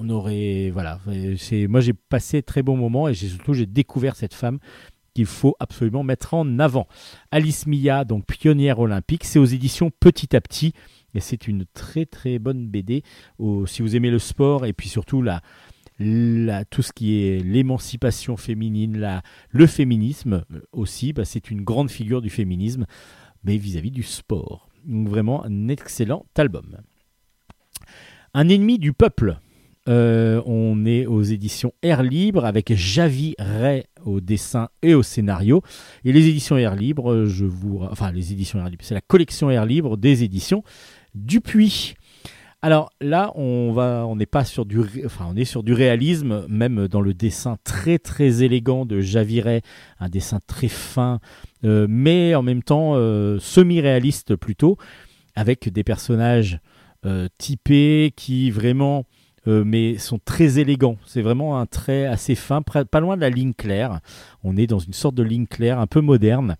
On 0.00 0.08
aurait 0.08 0.70
voilà, 0.70 0.98
c'est 1.36 1.66
moi 1.66 1.80
j'ai 1.80 1.92
passé 1.92 2.42
très 2.42 2.62
bon 2.62 2.76
moment 2.76 3.08
et 3.08 3.14
surtout 3.14 3.52
j'ai 3.52 3.66
découvert 3.66 4.16
cette 4.16 4.34
femme 4.34 4.58
qu'il 5.14 5.26
faut 5.26 5.56
absolument 5.60 6.02
mettre 6.02 6.34
en 6.34 6.58
avant. 6.58 6.86
Alice 7.30 7.66
Mia, 7.66 8.04
donc 8.04 8.26
pionnière 8.26 8.78
olympique, 8.78 9.24
c'est 9.24 9.38
aux 9.38 9.44
éditions 9.44 9.90
Petit 10.00 10.34
à 10.34 10.40
Petit 10.40 10.72
et 11.14 11.20
c'est 11.20 11.48
une 11.48 11.66
très 11.74 12.06
très 12.06 12.38
bonne 12.38 12.66
BD. 12.68 13.02
Si 13.66 13.82
vous 13.82 13.96
aimez 13.96 14.10
le 14.10 14.18
sport 14.18 14.64
et 14.64 14.72
puis 14.72 14.88
surtout 14.88 15.22
la 15.22 15.42
tout 16.70 16.80
ce 16.80 16.92
qui 16.92 17.22
est 17.22 17.44
l'émancipation 17.44 18.38
féminine, 18.38 18.98
la, 18.98 19.22
le 19.50 19.66
féminisme 19.66 20.46
aussi, 20.72 21.12
bah, 21.12 21.26
c'est 21.26 21.50
une 21.50 21.60
grande 21.60 21.90
figure 21.90 22.22
du 22.22 22.30
féminisme, 22.30 22.86
mais 23.44 23.58
vis-à-vis 23.58 23.90
du 23.90 24.02
sport. 24.02 24.70
Donc 24.86 25.08
vraiment 25.08 25.44
un 25.44 25.68
excellent 25.68 26.24
album. 26.38 26.78
Un 28.32 28.48
ennemi 28.48 28.78
du 28.78 28.94
peuple. 28.94 29.40
Euh, 29.90 30.40
on 30.46 30.86
est 30.86 31.06
aux 31.06 31.22
éditions 31.22 31.72
Air 31.82 32.04
Libre 32.04 32.44
avec 32.44 32.72
Javi 32.74 33.34
Ray 33.38 33.82
au 34.04 34.20
dessin 34.20 34.68
et 34.82 34.94
au 34.94 35.02
scénario. 35.02 35.62
Et 36.04 36.12
les 36.12 36.28
éditions 36.28 36.56
Air 36.56 36.76
Libre, 36.76 37.12
euh, 37.12 37.88
enfin 37.90 38.12
les 38.12 38.32
éditions 38.32 38.60
Air 38.60 38.68
Libre, 38.68 38.84
c'est 38.84 38.94
la 38.94 39.00
collection 39.00 39.50
Air 39.50 39.66
Libre 39.66 39.96
des 39.96 40.22
éditions 40.22 40.62
Dupuis. 41.14 41.94
Alors 42.62 42.90
là, 43.00 43.32
on 43.34 43.72
va, 43.72 44.06
on 44.06 44.14
n'est 44.14 44.26
pas 44.26 44.44
sur 44.44 44.64
du, 44.64 44.80
est 45.36 45.44
sur 45.44 45.62
du 45.64 45.72
réalisme, 45.72 46.46
même 46.46 46.86
dans 46.86 47.00
le 47.00 47.14
dessin 47.14 47.56
très 47.64 47.98
très 47.98 48.44
élégant 48.44 48.84
de 48.84 49.00
Javiret, 49.00 49.62
un 49.98 50.08
dessin 50.08 50.38
très 50.46 50.68
fin, 50.68 51.18
euh, 51.64 51.86
mais 51.88 52.34
en 52.34 52.42
même 52.42 52.62
temps 52.62 52.94
semi-réaliste 53.40 54.36
plutôt, 54.36 54.76
avec 55.34 55.68
des 55.70 55.82
personnages 55.82 56.60
typés 57.38 58.12
qui 58.14 58.50
vraiment, 58.50 59.06
euh, 59.46 59.64
mais 59.64 59.98
sont 59.98 60.20
très 60.22 60.58
élégants. 60.58 60.98
C'est 61.06 61.22
vraiment 61.22 61.58
un 61.58 61.66
trait 61.66 62.06
assez 62.06 62.34
fin, 62.34 62.62
pas 62.62 63.00
loin 63.00 63.16
de 63.16 63.20
la 63.20 63.30
ligne 63.30 63.54
claire. 63.54 64.00
On 64.44 64.56
est 64.56 64.66
dans 64.66 64.78
une 64.78 64.92
sorte 64.92 65.14
de 65.14 65.22
ligne 65.22 65.46
claire, 65.46 65.78
un 65.78 65.86
peu 65.86 66.00
moderne. 66.00 66.56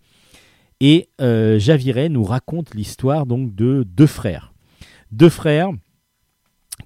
Et 0.81 1.09
euh, 1.21 1.59
Javiret 1.59 2.09
nous 2.09 2.23
raconte 2.23 2.73
l'histoire 2.73 3.27
donc 3.27 3.53
de 3.53 3.83
deux 3.83 4.07
frères, 4.07 4.51
deux 5.11 5.29
frères 5.29 5.69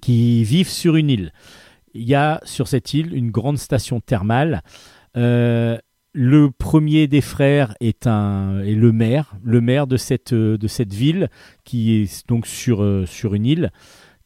qui 0.02 0.44
vivent 0.44 0.68
sur 0.68 0.96
une 0.96 1.08
île. 1.08 1.32
Il 1.94 2.06
y 2.06 2.14
a 2.14 2.42
sur 2.44 2.68
cette 2.68 2.92
île 2.92 3.14
une 3.14 3.30
grande 3.30 3.56
station 3.56 4.00
thermale. 4.00 4.62
Euh, 5.16 5.78
le 6.12 6.50
premier 6.50 7.08
des 7.08 7.22
frères 7.22 7.74
est, 7.80 8.06
un, 8.06 8.60
est 8.60 8.74
le 8.74 8.92
maire, 8.92 9.34
le 9.42 9.62
maire 9.62 9.86
de 9.86 9.96
cette, 9.96 10.34
euh, 10.34 10.58
ville 10.90 11.30
qui 11.64 11.94
est 11.94 12.28
donc 12.28 12.46
sur 12.46 12.82
une 13.34 13.46
île, 13.46 13.70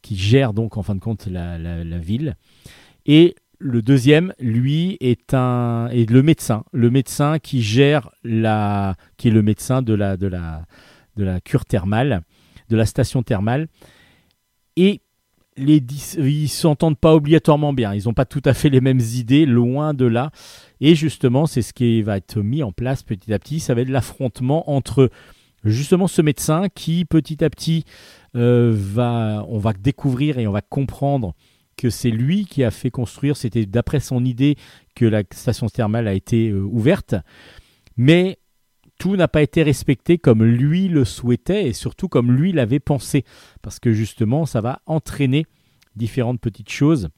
qui 0.01 0.15
gère 0.15 0.53
donc 0.53 0.77
en 0.77 0.83
fin 0.83 0.95
de 0.95 0.99
compte 0.99 1.27
la, 1.27 1.97
ville. 1.99 2.35
Et 3.05 3.35
le 3.59 3.81
deuxième, 3.81 4.33
lui, 4.39 4.97
est, 5.01 5.33
un, 5.33 5.87
est 5.89 6.09
le 6.09 6.23
médecin, 6.23 6.63
le 6.71 6.89
médecin 6.89 7.39
qui 7.39 7.61
gère 7.61 8.09
la, 8.23 8.95
qui 9.17 9.27
est 9.27 9.31
le 9.31 9.43
médecin 9.43 9.81
de 9.81 9.93
la, 9.93 10.17
de 10.17 10.27
la, 10.27 10.65
de 11.15 11.23
la 11.23 11.39
cure 11.41 11.65
thermale, 11.65 12.23
de 12.69 12.75
la 12.75 12.85
station 12.85 13.21
thermale. 13.23 13.67
Et 14.77 15.01
les 15.57 15.79
dix- 15.79 16.17
ils 16.19 16.47
s'entendent 16.47 16.97
pas 16.97 17.13
obligatoirement 17.13 17.73
bien. 17.73 17.93
Ils 17.93 18.05
n'ont 18.05 18.13
pas 18.13 18.25
tout 18.25 18.41
à 18.45 18.53
fait 18.53 18.69
les 18.69 18.81
mêmes 18.81 18.99
idées, 18.99 19.45
loin 19.45 19.93
de 19.93 20.05
là. 20.05 20.31
Et 20.79 20.95
justement, 20.95 21.45
c'est 21.45 21.61
ce 21.61 21.73
qui 21.73 22.01
va 22.01 22.17
être 22.17 22.41
mis 22.41 22.63
en 22.63 22.71
place 22.71 23.03
petit 23.03 23.33
à 23.33 23.39
petit. 23.39 23.59
Ça 23.59 23.73
va 23.73 23.81
être 23.81 23.89
l'affrontement 23.89 24.69
entre 24.71 25.09
justement 25.63 26.07
ce 26.07 26.21
médecin 26.21 26.69
qui 26.73 27.05
petit 27.05 27.43
à 27.43 27.49
petit 27.49 27.85
va, 28.33 29.45
on 29.49 29.57
va 29.59 29.73
découvrir 29.73 30.37
et 30.39 30.47
on 30.47 30.51
va 30.51 30.61
comprendre 30.61 31.35
que 31.77 31.89
c'est 31.89 32.11
lui 32.11 32.45
qui 32.45 32.63
a 32.63 32.71
fait 32.71 32.91
construire. 32.91 33.35
C'était 33.35 33.65
d'après 33.65 33.99
son 33.99 34.23
idée 34.23 34.55
que 34.95 35.05
la 35.05 35.23
station 35.31 35.67
thermale 35.67 36.07
a 36.07 36.13
été 36.13 36.49
euh, 36.49 36.61
ouverte, 36.61 37.15
mais 37.97 38.37
tout 38.99 39.15
n'a 39.15 39.27
pas 39.27 39.41
été 39.41 39.63
respecté 39.63 40.17
comme 40.19 40.43
lui 40.43 40.87
le 40.87 41.05
souhaitait 41.05 41.67
et 41.67 41.73
surtout 41.73 42.07
comme 42.07 42.31
lui 42.31 42.51
l'avait 42.51 42.79
pensé 42.79 43.25
parce 43.63 43.79
que 43.79 43.91
justement 43.93 44.45
ça 44.45 44.61
va 44.61 44.81
entraîner 44.85 45.45
différentes 45.95 46.39
petites 46.39 46.69
choses 46.69 47.09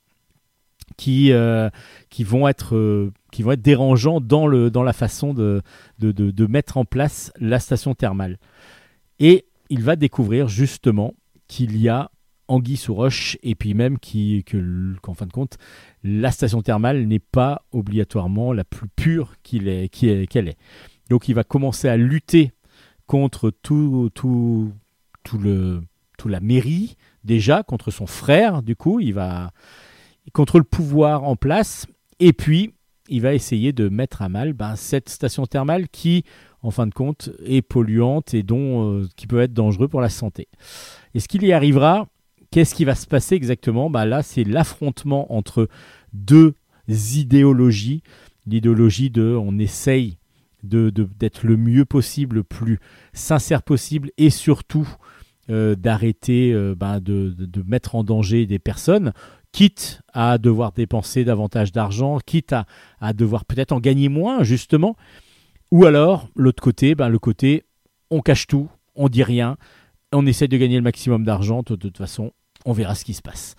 qui, 0.96 1.32
euh, 1.34 1.70
qui, 2.10 2.24
vont, 2.24 2.48
être, 2.48 2.76
euh, 2.76 3.12
qui 3.32 3.44
vont 3.44 3.52
être 3.52 3.62
dans, 4.22 4.48
le, 4.48 4.72
dans 4.72 4.84
la 4.84 4.94
façon 4.94 5.34
de, 5.34 5.62
de, 6.00 6.12
de- 6.12 6.32
de 6.32 6.46
mettre 6.46 6.78
en 6.78 6.86
place 6.86 7.32
la 7.40 7.60
station 7.60 7.96
thermale. 7.96 8.40
Et 9.20 9.46
il 9.70 9.82
va 9.84 9.96
découvrir 9.96 10.48
justement 10.48 11.14
qu'il 11.48 11.78
y 11.78 11.90
a 11.90 12.10
anguille 12.48 12.78
sous 12.78 12.94
roche 12.94 13.38
et 13.42 13.56
puis 13.56 13.74
même 13.74 13.98
que, 14.00 14.96
qu'en 15.02 15.14
fin 15.14 15.26
de 15.26 15.32
compte 15.32 15.58
la 16.04 16.32
station 16.32 16.62
thermale 16.62 17.06
n'est 17.08 17.20
pas 17.20 17.66
obligatoirement 17.72 18.54
la 18.54 18.64
plus 18.64 18.90
pure 18.90 19.36
est- 19.54 19.90
qu'elle 19.90 20.48
est. 20.48 20.58
Donc 21.10 21.30
il 21.30 21.36
va 21.36 21.44
commencer 21.44 21.88
à 21.88 21.98
lutter 21.98 22.52
contre 23.08 23.50
tout, 23.50 24.10
tout, 24.14 24.74
tout 25.24 25.38
le, 25.38 25.82
tout 26.18 26.28
la 26.28 26.40
mairie, 26.40 26.96
déjà, 27.24 27.64
contre 27.64 27.92
son 27.92 28.08
frère, 28.08 28.64
du 28.64 28.76
coup, 28.76 29.00
il 29.00 29.14
va 29.14 29.52
contre 30.32 30.58
le 30.58 30.64
pouvoir 30.64 31.24
en 31.24 31.36
place, 31.36 31.86
et 32.20 32.34
puis 32.34 32.74
il 33.10 33.22
va 33.22 33.34
essayer 33.34 33.74
de 33.74 33.90
mettre 33.90 34.22
à 34.22 34.30
mal 34.30 34.54
ben, 34.54 34.76
cette 34.76 35.10
station 35.10 35.46
thermale 35.46 35.90
qui, 35.90 36.24
en 36.64 36.72
fin 36.72 36.88
de 36.88 36.94
compte, 36.94 37.30
est 37.46 37.62
polluante 37.62 38.34
et 38.34 38.42
dont, 38.42 38.90
euh, 39.02 39.08
qui 39.16 39.28
peut 39.28 39.42
être 39.42 39.54
dangereux 39.54 39.88
pour 39.88 40.02
la 40.02 40.10
santé. 40.10 40.48
Est-ce 41.14 41.28
qu'il 41.28 41.44
y 41.44 41.54
arrivera? 41.54 42.08
Qu'est-ce 42.52 42.74
qui 42.74 42.86
va 42.86 42.96
se 42.96 43.06
passer 43.08 43.36
exactement? 43.36 43.90
Ben 43.90 44.06
Là, 44.06 44.24
c'est 44.24 44.44
l'affrontement 44.44 45.34
entre 45.34 45.68
deux 46.14 46.56
idéologies. 46.88 48.02
L'idéologie 48.46 49.10
de 49.10 49.36
on 49.40 49.58
essaye 49.60 50.18
de, 50.64 50.90
de- 50.90 51.08
d'être 51.20 51.46
le 51.46 51.58
mieux 51.58 51.86
possible, 51.86 52.38
le 52.38 52.44
plus 52.44 52.80
sincère 53.14 53.64
possible, 53.64 54.12
et 54.18 54.30
surtout 54.30 54.88
euh, 55.50 55.76
d'arrêter 55.76 56.54
euh, 56.54 56.76
de, 56.76 57.30
de- 57.38 57.46
de 57.46 57.64
mettre 57.68 57.96
en 57.96 58.04
danger 58.04 58.46
des 58.46 58.60
personnes, 58.60 59.14
quitte 59.52 60.02
à 60.14 60.38
devoir 60.38 60.72
dépenser 60.72 61.26
davantage 61.26 61.72
d'argent, 61.72 62.18
quitte 62.26 62.54
à, 62.54 62.66
à 63.02 63.14
devoir 63.14 63.46
peut-être 63.46 63.72
en 63.72 63.80
gagner 63.80 64.10
moins, 64.10 64.44
justement. 64.44 64.96
Ou 65.74 65.86
alors, 65.86 66.30
l'autre 66.36 66.62
côté, 66.62 66.94
ben, 66.94 67.10
le 67.10 67.18
côté 67.18 67.64
on 68.12 68.22
cache 68.22 68.46
tout, 68.46 68.70
on 68.94 69.10
dit 69.10 69.24
rien, 69.24 69.58
on 70.12 70.28
essaie 70.28 70.48
de 70.48 70.56
gagner 70.56 70.76
le 70.76 70.84
maximum 70.84 71.24
d'argent, 71.24 71.64
de, 71.66 71.76
toute 71.76 71.98
façon, 71.98 72.32
on 72.64 72.74
verra 72.74 72.94
ce 72.94 73.04
qui 73.04 73.16
se 73.16 73.24
passe. 73.24 73.56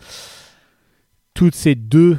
Toutes 1.34 1.56
ces 1.56 1.74
deux 1.74 2.18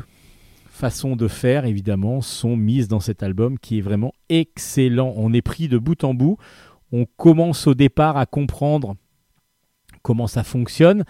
façons 0.68 1.16
de 1.16 1.30
faire, 1.30 1.64
évidemment, 1.64 2.20
sont 2.20 2.58
mises 2.58 2.90
dans 2.90 3.00
cet 3.00 3.24
album 3.24 3.58
qui 3.58 3.78
est 3.78 3.82
vraiment 3.82 4.12
excellent. 4.28 5.14
On 5.16 5.32
est 5.32 5.42
pris 5.42 5.70
de 5.70 5.78
bout 5.78 6.04
en 6.04 6.14
bout. 6.14 6.36
On 6.92 7.06
commence 7.06 7.66
au 7.66 7.74
départ 7.74 8.18
à 8.18 8.26
comprendre 8.26 8.98
comment 10.02 10.28
ça 10.28 10.44
fonctionne, 10.44 11.06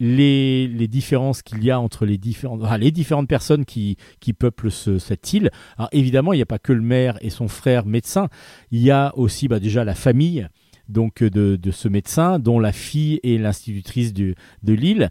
les, 0.00 0.66
les 0.66 0.88
différences 0.88 1.42
qu'il 1.42 1.62
y 1.62 1.70
a 1.70 1.78
entre 1.78 2.06
les 2.06 2.18
différentes, 2.18 2.62
les 2.78 2.90
différentes 2.90 3.28
personnes 3.28 3.64
qui, 3.64 3.96
qui 4.18 4.32
peuplent 4.32 4.70
ce- 4.72 4.98
cette 4.98 5.32
île. 5.32 5.50
Alors 5.76 5.90
évidemment, 5.92 6.32
il 6.32 6.36
n'y 6.36 6.42
a 6.42 6.46
pas 6.46 6.58
que 6.58 6.72
le 6.72 6.82
maire 6.82 7.18
et 7.20 7.30
son 7.30 7.46
frère 7.46 7.86
médecin, 7.86 8.28
il 8.72 8.80
y 8.80 8.90
a 8.90 9.12
aussi 9.16 9.46
bah, 9.46 9.60
déjà 9.60 9.84
la 9.84 9.94
famille 9.94 10.48
donc 10.88 11.22
de, 11.22 11.54
de 11.54 11.70
ce 11.70 11.86
médecin, 11.86 12.40
dont 12.40 12.58
la 12.58 12.72
fille 12.72 13.20
est 13.22 13.38
l'institutrice 13.38 14.12
de 14.12 14.34
l'île. 14.64 15.10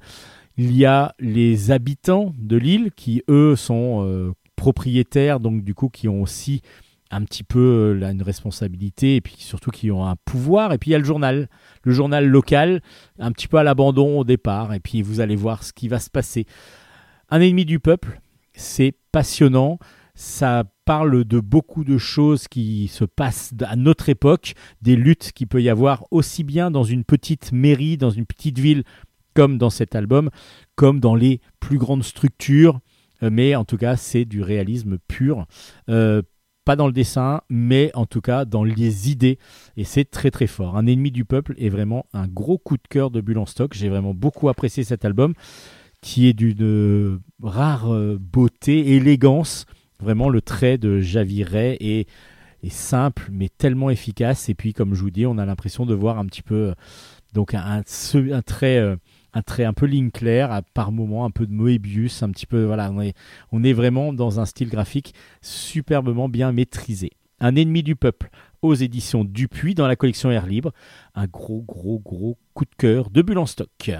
Il 0.57 0.75
y 0.75 0.83
a 0.83 1.15
les 1.19 1.71
habitants 1.71 2.33
de 2.37 2.57
l'île 2.57 2.91
qui, 2.93 3.23
eux, 3.29 3.55
sont 3.55 4.03
euh, 4.03 4.33
propriétaires, 4.57 5.39
donc 5.39 5.63
du 5.63 5.73
coup, 5.73 5.87
qui 5.87 6.09
ont 6.09 6.21
aussi 6.21 6.61
un 7.11 7.23
petit 7.23 7.43
peu 7.43 7.59
euh, 7.59 7.93
là, 7.93 8.11
une 8.11 8.21
responsabilité 8.21 9.15
et 9.15 9.21
puis 9.21 9.35
surtout 9.37 9.71
qui 9.71 9.91
ont 9.91 10.05
un 10.05 10.15
pouvoir. 10.25 10.73
Et 10.73 10.77
puis 10.77 10.91
il 10.91 10.93
y 10.93 10.95
a 10.95 10.99
le 10.99 11.05
journal, 11.05 11.49
le 11.83 11.91
journal 11.91 12.27
local, 12.27 12.81
un 13.17 13.31
petit 13.31 13.47
peu 13.47 13.57
à 13.57 13.63
l'abandon 13.63 14.19
au 14.19 14.23
départ. 14.23 14.73
Et 14.73 14.79
puis 14.79 15.01
vous 15.01 15.19
allez 15.19 15.35
voir 15.35 15.63
ce 15.63 15.73
qui 15.73 15.87
va 15.87 15.99
se 15.99 16.09
passer. 16.09 16.45
Un 17.29 17.41
ennemi 17.41 17.65
du 17.65 17.79
peuple, 17.79 18.21
c'est 18.53 18.93
passionnant. 19.11 19.79
Ça 20.15 20.65
parle 20.85 21.23
de 21.23 21.39
beaucoup 21.39 21.83
de 21.83 21.97
choses 21.97 22.47
qui 22.47 22.87
se 22.89 23.05
passent 23.05 23.53
à 23.65 23.75
notre 23.75 24.09
époque, 24.09 24.53
des 24.81 24.95
luttes 24.95 25.31
qu'il 25.33 25.47
peut 25.47 25.61
y 25.61 25.69
avoir 25.69 26.05
aussi 26.11 26.43
bien 26.43 26.71
dans 26.71 26.83
une 26.83 27.05
petite 27.05 27.51
mairie, 27.51 27.95
dans 27.95 28.09
une 28.09 28.25
petite 28.25 28.59
ville, 28.59 28.83
comme 29.33 29.57
dans 29.57 29.69
cet 29.69 29.95
album, 29.95 30.29
comme 30.75 30.99
dans 30.99 31.15
les 31.15 31.39
plus 31.59 31.77
grandes 31.77 32.03
structures. 32.03 32.79
Euh, 33.23 33.29
Mais 33.31 33.55
en 33.55 33.65
tout 33.65 33.77
cas, 33.77 33.95
c'est 33.95 34.25
du 34.25 34.41
réalisme 34.41 34.97
pur. 35.07 35.45
Euh, 35.89 36.21
pas 36.65 36.75
dans 36.75 36.87
le 36.87 36.93
dessin, 36.93 37.41
mais 37.49 37.91
en 37.95 38.05
tout 38.05 38.21
cas 38.21 38.45
dans 38.45 38.63
les 38.63 39.11
idées. 39.11 39.39
Et 39.77 39.83
c'est 39.83 40.05
très 40.05 40.31
très 40.31 40.47
fort. 40.47 40.77
Un 40.77 40.85
ennemi 40.85 41.11
du 41.11 41.25
peuple 41.25 41.55
est 41.57 41.69
vraiment 41.69 42.05
un 42.13 42.27
gros 42.27 42.57
coup 42.57 42.77
de 42.77 42.87
cœur 42.89 43.11
de 43.11 43.21
Bulle 43.21 43.39
en 43.39 43.45
stock. 43.45 43.73
J'ai 43.73 43.89
vraiment 43.89 44.13
beaucoup 44.13 44.49
apprécié 44.49 44.83
cet 44.83 45.05
album 45.05 45.33
qui 46.01 46.27
est 46.27 46.33
d'une 46.33 46.61
euh, 46.61 47.19
rare 47.41 47.93
euh, 47.93 48.17
beauté, 48.19 48.95
élégance. 48.95 49.65
Vraiment, 49.99 50.29
le 50.29 50.41
trait 50.41 50.77
de 50.77 50.99
Javiret 50.99 51.77
est, 51.81 52.07
est 52.63 52.71
simple, 52.71 53.27
mais 53.31 53.49
tellement 53.49 53.89
efficace. 53.89 54.47
Et 54.49 54.55
puis, 54.55 54.73
comme 54.73 54.93
je 54.93 55.01
vous 55.01 55.11
dis, 55.11 55.25
on 55.25 55.37
a 55.37 55.45
l'impression 55.45 55.85
de 55.85 55.93
voir 55.93 56.17
un 56.17 56.25
petit 56.25 56.41
peu 56.41 56.55
euh, 56.55 56.73
donc 57.33 57.53
un, 57.53 57.83
un, 57.83 58.41
trait. 58.41 58.97
Un 59.33 59.41
trait 59.41 59.65
un 59.65 59.73
peu 59.73 59.85
ligne 59.85 60.11
par 60.73 60.91
moments 60.91 61.25
un 61.25 61.31
peu 61.31 61.45
de 61.45 61.53
Moebius, 61.53 62.23
un 62.23 62.29
petit 62.29 62.45
peu 62.45 62.63
voilà, 62.63 62.91
on 63.51 63.63
est, 63.63 63.73
vraiment 63.73 64.13
dans 64.13 64.39
un 64.39 64.45
style 64.45 64.69
graphique 64.69 65.13
superbement 65.41 66.29
bien 66.29 66.51
maîtrisé. 66.51 67.11
Un 67.39 67.55
ennemi 67.55 67.83
du 67.83 67.95
peuple 67.95 68.29
aux 68.61 68.73
éditions 68.73 69.23
Dupuis 69.23 69.75
dans 69.75 69.87
la 69.87 69.95
collection 69.95 70.29
Air 70.29 70.45
Libre, 70.45 70.73
un 71.15 71.27
gros 71.27 71.61
gros 71.61 71.99
gros 71.99 72.37
coup 72.53 72.65
de 72.65 72.75
cœur 72.77 73.09
de 73.09 73.21
Bulle 73.21 73.47
stock. 73.47 73.91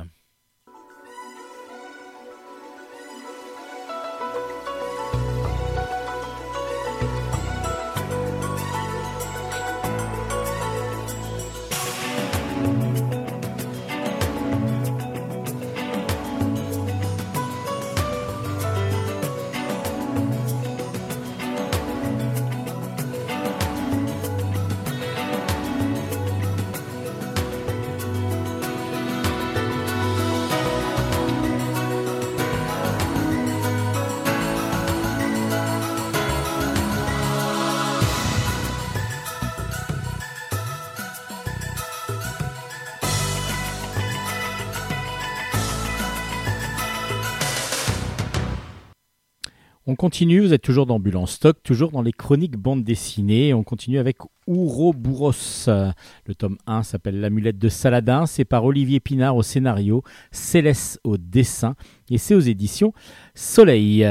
Continue, 49.99 50.39
vous 50.39 50.53
êtes 50.53 50.61
toujours 50.61 50.85
dans 50.85 51.01
en 51.13 51.25
stock, 51.25 51.61
toujours 51.61 51.91
dans 51.91 52.01
les 52.01 52.13
chroniques 52.13 52.55
bande 52.55 52.85
dessinée. 52.85 53.53
On 53.53 53.63
continue 53.63 53.99
avec 53.99 54.19
Ouroboros. 54.47 55.33
Le 55.67 56.35
tome 56.37 56.57
1 56.67 56.83
s'appelle 56.83 57.19
L'amulette 57.19 57.57
de 57.57 57.67
Saladin. 57.67 58.25
C'est 58.25 58.45
par 58.45 58.63
Olivier 58.63 59.01
Pinard 59.01 59.35
au 59.35 59.43
scénario, 59.43 60.01
Céleste 60.31 61.01
au 61.03 61.17
dessin 61.17 61.75
et 62.09 62.17
c'est 62.17 62.33
aux 62.33 62.39
éditions 62.39 62.93
Soleil. 63.35 64.09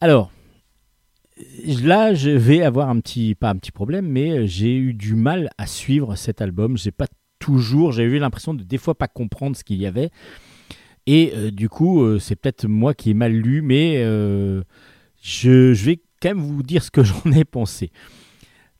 Alors, 0.00 0.30
là, 1.82 2.14
je 2.14 2.30
vais 2.30 2.62
avoir 2.62 2.88
un 2.88 3.00
petit, 3.00 3.34
pas 3.34 3.50
un 3.50 3.56
petit 3.56 3.72
problème, 3.72 4.06
mais 4.06 4.46
j'ai 4.46 4.76
eu 4.76 4.94
du 4.94 5.16
mal 5.16 5.50
à 5.58 5.66
suivre 5.66 6.14
cet 6.14 6.40
album. 6.40 6.76
J'ai 6.76 6.92
pas 6.92 7.08
toujours, 7.40 7.90
j'ai 7.90 8.04
eu 8.04 8.20
l'impression 8.20 8.54
de 8.54 8.62
des 8.62 8.78
fois 8.78 8.94
pas 8.94 9.08
comprendre 9.08 9.56
ce 9.56 9.64
qu'il 9.64 9.78
y 9.78 9.86
avait. 9.86 10.10
Et 11.06 11.32
euh, 11.34 11.50
du 11.50 11.68
coup, 11.68 12.04
euh, 12.04 12.20
c'est 12.20 12.36
peut-être 12.36 12.68
moi 12.68 12.94
qui 12.94 13.10
ai 13.10 13.14
mal 13.14 13.32
lu, 13.32 13.60
mais 13.60 13.96
euh, 14.04 14.62
je, 15.20 15.72
vais 15.72 16.00
quand 16.20 16.30
même 16.30 16.40
vous 16.40 16.62
dire 16.62 16.82
ce 16.82 16.90
que 16.90 17.02
j'en 17.04 17.32
ai 17.32 17.44
pensé. 17.44 17.90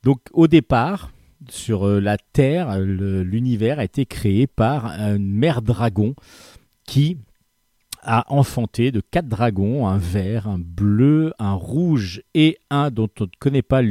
Donc, 0.03 0.21
au 0.33 0.47
départ, 0.47 1.11
sur 1.49 1.87
euh, 1.87 2.01
la 2.01 2.17
Terre, 2.19 2.79
l'univers 2.81 3.79
a 3.79 3.85
été 3.85 4.07
créé 4.07 4.47
par 4.47 4.87
une 4.87 5.33
mère 5.33 5.63
dragon 5.63 6.15
qui 6.87 7.19
a 8.03 8.25
enfanté 8.33 8.93
de 8.93 9.01
quatre 9.01 9.29
dragons, 9.29 9.87
un 9.87 9.99
vert, 9.99 10.49
un 10.49 10.59
bleu, 10.59 11.33
un 11.39 11.53
rouge 11.53 12.23
et 12.35 12.57
un 12.71 12.91
dont 12.91 13.09
on 13.21 13.25
ne 13.25 13.29
connaît 13.39 13.63
pas 13.63 13.83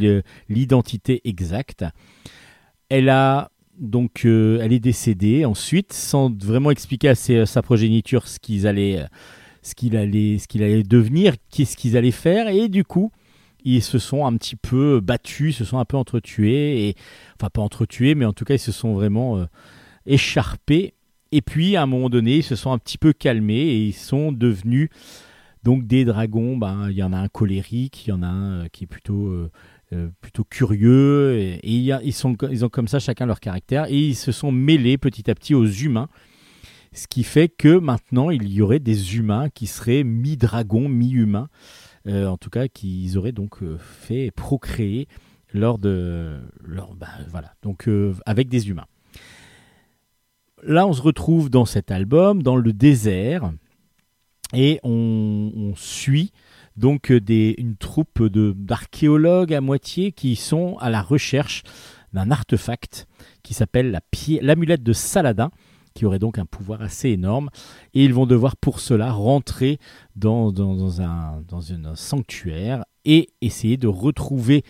l'identité 0.50 1.22
exacte. 1.26 1.86
Elle 2.90 3.10
a 3.10 3.52
donc 3.78 4.26
euh, 4.26 4.60
elle 4.62 4.74
est 4.74 4.80
décédée 4.80 5.46
ensuite 5.46 5.94
sans 5.94 6.36
vraiment 6.44 6.72
expliquer 6.72 7.10
à 7.10 7.16
ses- 7.16 7.46
sa 7.46 7.62
progéniture 7.62 8.28
ce 8.28 8.40
qu'ils 8.40 8.68
allaient 8.68 9.06
ce 9.70 9.76
qu'il 9.76 9.96
allait 9.96 10.38
allait 10.56 10.84
devenir, 10.84 11.36
qu'est-ce 11.52 11.78
qu'ils 11.78 11.98
allaient 11.98 12.12
faire 12.12 12.48
et 12.48 12.68
du 12.70 12.84
coup 12.84 13.12
ils 13.66 13.84
se 13.84 14.00
sont 14.00 14.26
un 14.26 14.36
petit 14.38 14.56
peu 14.56 15.02
battus, 15.02 15.58
se 15.58 15.66
sont 15.66 15.80
un 15.80 15.86
peu 15.86 15.98
entretués 15.98 16.88
et 16.88 16.96
enfin 17.40 17.50
pas 17.50 17.62
entretués 17.62 18.16
mais 18.16 18.26
en 18.26 18.34
tout 18.34 18.46
cas 18.46 18.56
ils 18.56 18.60
se 18.60 18.72
sont 18.72 18.94
vraiment 18.94 19.38
euh, 19.38 19.46
écharpés 20.06 20.94
et 21.32 21.42
puis 21.42 21.76
à 21.76 21.84
un 21.84 21.86
moment 21.86 22.10
donné 22.10 22.38
ils 22.38 22.44
se 22.44 22.56
sont 22.56 22.72
un 22.72 22.78
petit 22.78 22.98
peu 22.98 23.14
calmés 23.14 23.54
et 23.54 23.86
ils 23.86 23.94
sont 23.94 24.32
devenus 24.32 24.90
donc 25.64 25.86
des 25.86 26.06
dragons, 26.06 26.58
ben, 26.58 26.90
il 26.90 26.96
y 26.96 27.04
en 27.04 27.12
a 27.12 27.18
un 27.18 27.28
colérique, 27.28 28.08
il 28.08 28.12
y 28.12 28.14
en 28.14 28.24
a 28.24 28.28
un 28.28 28.64
euh, 28.64 28.68
qui 28.72 28.86
est 28.86 28.88
plutôt, 28.88 29.28
euh, 29.28 30.10
plutôt 30.22 30.44
curieux, 30.46 31.38
et, 31.38 31.56
et 31.56 31.74
ils, 32.04 32.14
sont, 32.14 32.38
ils 32.50 32.64
ont 32.64 32.70
comme 32.70 32.88
ça 32.88 33.00
chacun 33.00 33.26
leur 33.26 33.40
caractère, 33.40 33.86
et 33.90 33.98
ils 33.98 34.16
se 34.16 34.32
sont 34.32 34.52
mêlés 34.52 34.98
petit 34.98 35.30
à 35.30 35.36
petit 35.36 35.54
aux 35.54 35.66
humains, 35.66 36.08
ce 37.00 37.08
qui 37.08 37.24
fait 37.24 37.48
que 37.48 37.80
maintenant 37.80 38.30
il 38.30 38.52
y 38.52 38.62
aurait 38.62 38.80
des 38.80 39.16
humains 39.16 39.50
qui 39.50 39.68
seraient 39.68 40.04
mi-dragons, 40.04 40.90
mi-humains, 40.90 41.48
euh, 42.08 42.28
en 42.28 42.38
tout 42.38 42.50
cas 42.50 42.68
qu'ils 42.68 43.18
auraient 43.18 43.32
donc 43.32 43.64
euh, 43.64 43.78
fait 43.78 44.32
procréer 44.32 45.08
lors 45.54 45.80
de... 45.80 46.38
Lors, 46.62 46.94
ben, 46.96 47.08
voilà, 47.30 47.54
donc 47.62 47.88
euh, 47.88 48.14
avec 48.26 48.50
des 48.50 48.70
humains. 48.70 48.86
Là 50.62 50.86
on 50.86 50.94
se 50.94 51.02
retrouve 51.02 51.50
dans 51.50 51.64
cet 51.64 51.90
album, 51.90 52.44
dans 52.44 52.58
le 52.58 52.74
désert, 52.74 53.50
et 54.54 54.80
on, 54.84 55.74
suit 55.78 56.34
donc 56.76 57.12
une 57.12 57.78
troupe 57.78 58.24
d'archéologues 58.28 59.54
à 59.54 59.62
moitié 59.62 60.12
qui 60.12 60.36
sont 60.36 60.76
à 60.80 60.90
la 60.90 61.02
recherche 61.02 61.64
d'un 62.12 62.32
artefact 62.32 63.08
qui 63.44 63.54
s'appelle 63.54 64.02
l'amulette 64.42 64.84
de 64.84 64.94
Saladin, 64.94 65.52
qui 65.94 66.06
aurait 66.06 66.20
donc 66.20 66.38
un 66.40 66.46
pouvoir 66.46 66.82
assez 66.82 67.10
énorme. 67.10 67.50
Et 67.94 68.04
ils 68.06 68.14
vont 68.14 68.26
devoir 68.26 68.56
pour 68.58 68.80
cela 68.80 69.12
rentrer 69.12 69.80
dans, 70.16 70.52
un, 71.02 71.42
dans 71.48 71.96
sanctuaire 71.96 72.86
et 73.06 73.30
essayer 73.42 73.78
de 73.78 73.88
retrouver 73.88 74.64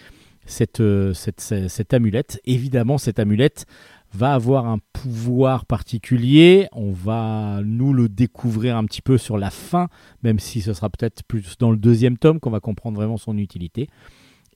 euh, 0.80 1.14
cette, 1.14 1.42
cette- 1.42 1.70
cette 1.70 1.94
amulette. 1.94 2.40
Évidemment, 2.46 2.98
cette 2.98 3.20
amulette 3.20 3.66
va 4.12 4.34
avoir 4.34 4.66
un 4.66 4.80
pouvoir 4.94 5.66
particulier. 5.68 6.68
On 6.72 6.92
va 6.92 7.62
nous 7.64 7.94
le 7.94 8.10
découvrir 8.10 8.76
un 8.76 8.86
petit 8.86 9.04
peu 9.04 9.20
sur 9.20 9.38
la 9.38 9.52
fin 9.52 9.88
même 10.24 10.40
si 10.40 10.62
ce 10.62 10.74
sera 10.74 10.90
peut-être 10.90 11.24
plus 11.28 11.58
dans 11.60 11.70
le 11.70 11.78
deuxième 11.78 12.18
tome 12.18 12.40
qu'on 12.40 12.50
va 12.50 12.60
comprendre 12.60 12.96
vraiment 12.98 13.18
son 13.18 13.38
utilité. 13.38 13.88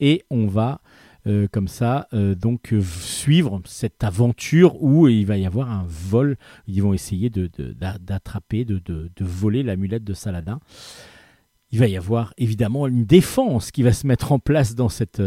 Et 0.00 0.24
on 0.30 0.48
va 0.48 0.80
euh, 1.26 1.46
comme 1.50 1.68
ça 1.68 2.06
euh, 2.12 2.34
donc 2.34 2.72
euh, 2.72 2.82
suivre 2.82 3.60
cette 3.64 4.04
aventure 4.04 4.82
où 4.82 5.08
il 5.08 5.24
va 5.26 5.36
y 5.38 5.46
avoir 5.46 5.70
un 5.70 5.84
vol. 5.88 6.36
Ils 6.66 6.82
vont 6.82 6.92
essayer 6.94 7.30
d'attraper, 7.30 8.64
de, 8.64 8.78
de- 8.84 9.10
de 9.14 9.24
voler 9.24 9.62
l'amulette 9.62 10.04
de 10.04 10.14
Saladin. 10.14 10.60
Il 11.70 11.78
va 11.78 11.88
y 11.88 11.96
avoir 11.96 12.34
évidemment 12.38 12.86
une 12.86 13.04
défense 13.04 13.70
qui 13.70 13.82
va 13.82 13.92
se 13.92 14.06
mettre 14.06 14.32
en 14.32 14.38
place 14.38 14.74
dans 14.74 14.88
cette... 14.88 15.22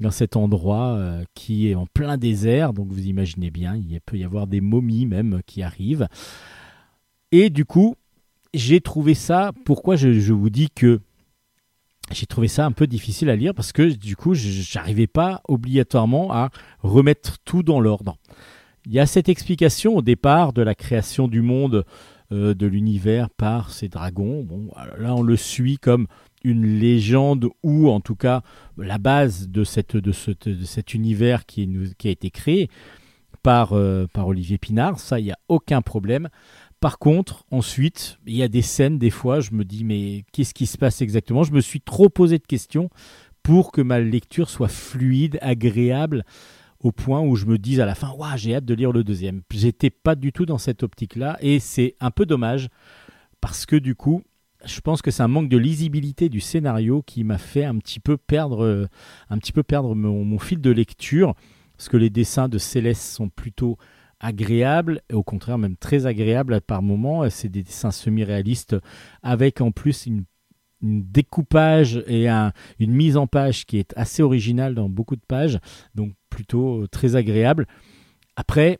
dans 0.00 0.10
cet 0.10 0.36
endroit 0.36 0.98
qui 1.34 1.68
est 1.68 1.74
en 1.74 1.86
plein 1.86 2.18
désert, 2.18 2.72
donc 2.72 2.88
vous 2.92 3.06
imaginez 3.06 3.50
bien, 3.50 3.76
il 3.76 4.00
peut 4.00 4.18
y 4.18 4.24
avoir 4.24 4.46
des 4.46 4.60
momies 4.60 5.06
même 5.06 5.40
qui 5.46 5.62
arrivent. 5.62 6.08
Et 7.32 7.50
du 7.50 7.64
coup, 7.64 7.94
j'ai 8.52 8.80
trouvé 8.80 9.14
ça. 9.14 9.52
Pourquoi 9.64 9.96
je 9.96 10.32
vous 10.32 10.50
dis 10.50 10.70
que 10.70 11.00
j'ai 12.12 12.26
trouvé 12.26 12.48
ça 12.48 12.64
un 12.64 12.72
peu 12.72 12.86
difficile 12.86 13.30
à 13.30 13.36
lire 13.36 13.54
parce 13.54 13.72
que 13.72 13.82
du 13.94 14.16
coup, 14.16 14.34
j'arrivais 14.34 15.06
pas 15.08 15.40
obligatoirement 15.48 16.32
à 16.32 16.50
remettre 16.82 17.38
tout 17.44 17.62
dans 17.62 17.80
l'ordre. 17.80 18.16
Il 18.86 18.92
y 18.92 19.00
a 19.00 19.06
cette 19.06 19.28
explication 19.28 19.96
au 19.96 20.02
départ 20.02 20.52
de 20.52 20.62
la 20.62 20.76
création 20.76 21.26
du 21.26 21.42
monde, 21.42 21.84
euh, 22.32 22.54
de 22.54 22.66
l'univers 22.66 23.30
par 23.30 23.70
ces 23.70 23.88
dragons. 23.88 24.44
Bon, 24.44 24.70
là, 24.98 25.14
on 25.14 25.22
le 25.22 25.36
suit 25.36 25.78
comme 25.78 26.06
une 26.44 26.78
légende 26.78 27.48
ou 27.64 27.90
en 27.90 28.00
tout 28.00 28.14
cas 28.14 28.42
la 28.76 28.98
base 28.98 29.48
de, 29.48 29.64
cette, 29.64 29.96
de, 29.96 30.12
ce- 30.12 30.30
de 30.48 30.64
cet 30.64 30.94
univers 30.94 31.46
qui 31.46 31.68
a 32.04 32.08
été 32.08 32.30
créé 32.30 32.68
par, 33.42 33.72
euh, 33.72 34.06
par 34.12 34.28
Olivier 34.28 34.58
Pinard. 34.58 35.00
Ça, 35.00 35.18
il 35.18 35.24
n'y 35.24 35.32
a 35.32 35.38
aucun 35.48 35.82
problème. 35.82 36.28
Par 36.80 36.98
contre, 36.98 37.44
ensuite, 37.50 38.18
il 38.26 38.36
y 38.36 38.42
a 38.42 38.48
des 38.48 38.62
scènes, 38.62 38.98
des 38.98 39.10
fois, 39.10 39.40
je 39.40 39.52
me 39.52 39.64
dis, 39.64 39.84
mais 39.84 40.24
qu'est-ce 40.32 40.52
qui 40.52 40.66
se 40.66 40.76
passe 40.76 41.00
exactement? 41.00 41.42
Je 41.42 41.52
me 41.52 41.60
suis 41.60 41.80
trop 41.80 42.08
posé 42.08 42.38
de 42.38 42.46
questions 42.46 42.90
pour 43.42 43.72
que 43.72 43.80
ma 43.80 43.98
lecture 44.00 44.50
soit 44.50 44.68
fluide, 44.68 45.38
agréable, 45.40 46.24
au 46.80 46.92
point 46.92 47.20
où 47.20 47.36
je 47.36 47.46
me 47.46 47.58
dise 47.58 47.80
à 47.80 47.86
la 47.86 47.94
fin, 47.94 48.12
j'ai 48.36 48.54
hâte 48.54 48.64
de 48.64 48.74
lire 48.74 48.92
le 48.92 49.04
deuxième. 49.04 49.42
J'étais 49.50 49.90
pas 49.90 50.14
du 50.14 50.32
tout 50.32 50.46
dans 50.46 50.58
cette 50.58 50.82
optique-là, 50.82 51.38
et 51.40 51.60
c'est 51.60 51.94
un 52.00 52.10
peu 52.10 52.26
dommage, 52.26 52.68
parce 53.40 53.64
que 53.64 53.76
du 53.76 53.94
coup, 53.94 54.22
je 54.64 54.80
pense 54.80 55.00
que 55.00 55.10
c'est 55.10 55.22
un 55.22 55.28
manque 55.28 55.48
de 55.48 55.56
lisibilité 55.56 56.28
du 56.28 56.40
scénario 56.40 57.02
qui 57.02 57.24
m'a 57.24 57.38
fait 57.38 57.64
un 57.64 57.78
petit 57.78 58.00
peu 58.00 58.16
perdre, 58.16 58.64
euh, 58.64 58.88
mon, 59.94 60.24
mon 60.24 60.38
fil 60.38 60.60
de 60.60 60.70
lecture, 60.70 61.34
parce 61.76 61.88
que 61.88 61.96
les 61.96 62.10
dessins 62.10 62.48
de 62.48 62.58
Céleste 62.58 63.02
sont 63.02 63.28
plutôt 63.28 63.78
agréables, 64.20 65.02
et 65.10 65.14
au 65.14 65.22
contraire 65.22 65.58
même 65.58 65.76
très 65.76 66.06
agréables 66.06 66.60
par 66.60 66.82
moments. 66.82 67.28
C'est 67.30 67.48
des 67.48 67.62
dessins 67.62 67.90
semi-réalistes 67.90 68.76
avec 69.22 69.60
en 69.60 69.72
plus 69.72 70.06
une, 70.06 70.24
découpage 70.82 72.04
et 72.06 72.28
un- 72.28 72.52
une 72.78 72.92
mise 72.92 73.16
en 73.16 73.26
page 73.26 73.64
qui 73.64 73.78
est 73.78 73.92
assez 73.96 74.22
originale 74.22 74.74
dans 74.74 74.90
beaucoup 74.90 75.16
de 75.16 75.24
pages, 75.26 75.58
donc 75.94 76.12
plutôt 76.28 76.82
euh, 76.82 76.86
très 76.86 77.16
agréable. 77.16 77.66
Après, 78.36 78.78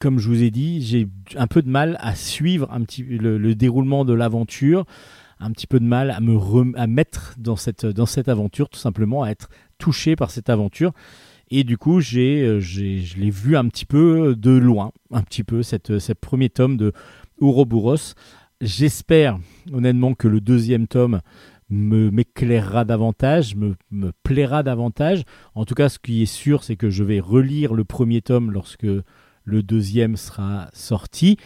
comme 0.00 0.18
je 0.18 0.28
vous 0.28 0.42
ai 0.42 0.50
dit, 0.50 0.82
j'ai 0.82 1.08
un 1.36 1.46
peu 1.46 1.62
de 1.62 1.68
mal 1.68 1.96
à 2.00 2.14
suivre 2.16 2.68
un 2.72 2.82
petit, 2.82 3.02
le, 3.04 3.38
le 3.38 3.54
déroulement 3.54 4.04
de 4.04 4.12
l'aventure, 4.12 4.84
un 5.38 5.52
petit 5.52 5.68
peu 5.68 5.78
de 5.78 5.84
mal 5.84 6.10
à 6.10 6.20
me 6.20 6.36
à 6.76 6.86
mettre 6.88 7.34
dans 7.38 7.56
cette, 7.56 7.86
dans 7.86 8.06
cette 8.06 8.28
aventure, 8.28 8.68
tout 8.68 8.80
simplement 8.80 9.22
à 9.22 9.30
être 9.30 9.48
touché 9.78 10.16
par 10.16 10.32
cette 10.32 10.50
aventure. 10.50 10.92
Et 11.50 11.64
du 11.64 11.78
coup, 11.78 11.98
euh, 11.98 12.60
j'ai, 12.60 13.00
je 13.00 13.18
l'ai 13.18 13.30
vu 13.30 13.56
un 13.56 13.66
petit 13.68 13.86
peu 13.86 14.36
de 14.36 14.50
loin, 14.50 14.92
un 15.10 15.22
petit 15.22 15.44
peu, 15.44 15.62
cette, 15.62 15.98
ce 15.98 16.12
premier 16.12 16.50
tome 16.50 16.76
de 16.76 16.92
Ouroboros. 17.40 18.14
J'espère 18.60 19.38
honnêtement 19.72 20.14
que 20.14 20.28
le 20.28 20.40
deuxième 20.40 20.86
tome 20.88 21.20
me 21.70 22.10
m'éclairera 22.10 22.84
davantage, 22.84 23.54
me, 23.54 23.76
me 23.90 24.12
plaira 24.22 24.62
davantage. 24.62 25.24
En 25.54 25.64
tout 25.64 25.74
cas, 25.74 25.88
ce 25.88 25.98
qui 25.98 26.22
est 26.22 26.26
sûr, 26.26 26.64
c'est 26.64 26.76
que 26.76 26.90
je 26.90 27.04
vais 27.04 27.20
relire 27.20 27.74
le 27.74 27.84
premier 27.84 28.22
tome 28.22 28.50
lorsque 28.50 28.86
le 29.44 29.62
deuxième 29.62 30.16
sera 30.16 30.68
sorti. 30.72 31.36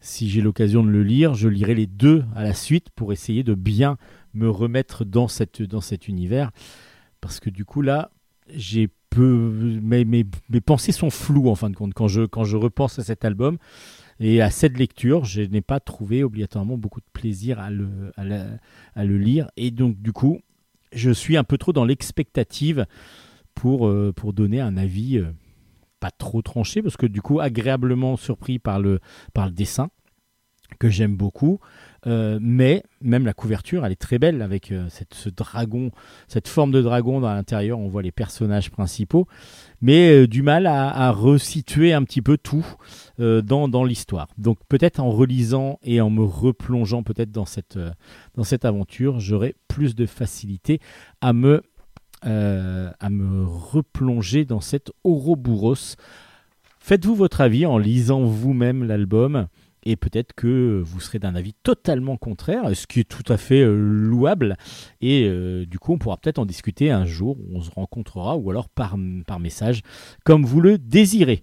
Si 0.00 0.28
j'ai 0.28 0.40
l'occasion 0.40 0.82
de 0.82 0.90
le 0.90 1.02
lire, 1.02 1.34
je 1.34 1.48
lirai 1.48 1.74
les 1.74 1.86
deux 1.86 2.24
à 2.34 2.42
la 2.42 2.54
suite 2.54 2.88
pour 2.94 3.12
essayer 3.12 3.42
de 3.42 3.54
bien 3.54 3.96
me 4.34 4.48
remettre 4.48 5.04
dans, 5.04 5.28
cette, 5.28 5.62
dans 5.62 5.80
cet 5.80 6.08
univers. 6.08 6.50
Parce 7.20 7.40
que 7.40 7.50
du 7.50 7.64
coup, 7.64 7.82
là, 7.82 8.10
j'ai 8.54 8.88
peu. 9.10 9.80
Mes, 9.82 10.24
pensées 10.60 10.92
sont 10.92 11.10
floues 11.10 11.48
en 11.48 11.54
fin 11.54 11.70
de 11.70 11.76
compte 11.76 11.94
quand 11.94 12.08
je, 12.08 12.56
repense 12.56 12.98
à 12.98 13.04
cet 13.04 13.24
album. 13.24 13.58
Et 14.20 14.42
à 14.42 14.50
cette 14.50 14.76
lecture, 14.76 15.24
je 15.24 15.42
n'ai 15.42 15.60
pas 15.60 15.78
trouvé 15.78 16.24
obligatoirement 16.24 16.76
beaucoup 16.76 17.00
de 17.00 17.06
plaisir 17.12 17.60
à 17.60 17.70
le, 17.70 19.16
lire. 19.18 19.48
Et 19.56 19.70
donc, 19.70 20.00
du 20.00 20.12
coup, 20.12 20.40
je 20.92 21.10
suis 21.10 21.36
un 21.36 21.44
peu 21.44 21.56
trop 21.56 21.72
dans 21.72 21.84
l'expectative 21.84 22.86
pour, 23.54 23.86
euh, 23.86 24.12
donner 24.32 24.60
un 24.60 24.76
avis 24.76 25.18
euh, 25.18 25.30
pas 26.00 26.10
trop 26.10 26.42
tranché, 26.42 26.82
parce 26.82 26.96
que 26.96 27.06
du 27.06 27.22
coup, 27.22 27.40
agréablement 27.40 28.16
surpris 28.16 28.58
par 28.58 28.80
le 28.80 29.00
dessin, 29.52 29.90
que 30.78 30.88
j'aime 30.88 31.16
beaucoup. 31.16 31.60
Euh, 32.06 32.38
mais 32.40 32.84
même 33.00 33.26
la 33.26 33.32
couverture, 33.32 33.84
elle 33.84 33.92
est 33.92 33.96
très 33.96 34.18
belle 34.18 34.42
avec 34.42 34.70
euh, 34.70 34.86
cette, 34.88 35.14
ce 35.14 35.28
dragon, 35.28 35.90
cette 36.28 36.46
forme 36.46 36.70
de 36.70 36.80
dragon 36.80 37.20
dans 37.20 37.32
l'intérieur. 37.32 37.78
On 37.78 37.88
voit 37.88 38.02
les 38.02 38.12
personnages 38.12 38.70
principaux, 38.70 39.26
mais 39.80 40.10
euh, 40.10 40.28
du 40.28 40.42
mal 40.42 40.66
à, 40.66 41.10
resituer 41.10 41.92
un 41.92 42.04
petit 42.04 42.22
peu 42.22 42.36
tout 42.36 42.66
dans, 43.18 43.84
l'histoire. 43.84 44.28
Donc 44.36 44.58
peut-être 44.68 45.00
en 45.00 45.10
relisant 45.10 45.78
et 45.82 46.00
en 46.00 46.10
me 46.10 46.22
replongeant 46.22 47.02
peut-être 47.02 47.32
dans 47.32 47.46
cette, 47.46 47.78
cette 48.44 48.64
aventure, 48.64 49.18
j'aurai 49.18 49.56
plus 49.66 49.94
de 49.94 50.06
facilité 50.06 50.80
à 51.20 51.32
me, 51.32 51.62
à 52.22 53.10
me 53.10 53.44
replonger 53.44 54.44
dans 54.44 54.60
cet 54.60 54.92
Ouroboros. 55.02 55.96
Faites-vous 56.78 57.14
votre 57.14 57.40
avis 57.40 57.66
en 57.66 57.78
lisant 57.78 58.22
vous-même 58.22 58.84
l'album 58.84 59.48
et 59.84 59.96
peut-être 59.96 60.32
que 60.34 60.82
vous 60.84 61.00
serez 61.00 61.18
d'un 61.18 61.34
avis 61.34 61.54
totalement 61.54 62.16
contraire, 62.16 62.64
ce 62.74 62.86
qui 62.86 63.00
est 63.00 63.08
tout 63.08 63.30
à 63.32 63.36
fait 63.36 63.60
euh, 63.60 63.74
louable. 63.74 64.56
Et 65.00 65.24
euh, 65.24 65.66
du 65.66 65.78
coup, 65.78 65.92
on 65.92 65.98
pourra 65.98 66.16
peut-être 66.16 66.38
en 66.38 66.46
discuter 66.46 66.90
un 66.90 67.06
jour 67.06 67.38
où 67.38 67.56
on 67.56 67.60
se 67.60 67.70
rencontrera 67.70 68.36
ou 68.36 68.50
alors 68.50 68.68
par, 68.68 68.96
message, 68.98 69.82
comme 70.24 70.44
vous 70.44 70.60
le 70.60 70.78
désirez. 70.78 71.42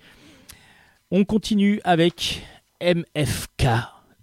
On 1.11 1.23
continue 1.23 1.79
avec 1.83 2.43
MFK 2.81 3.67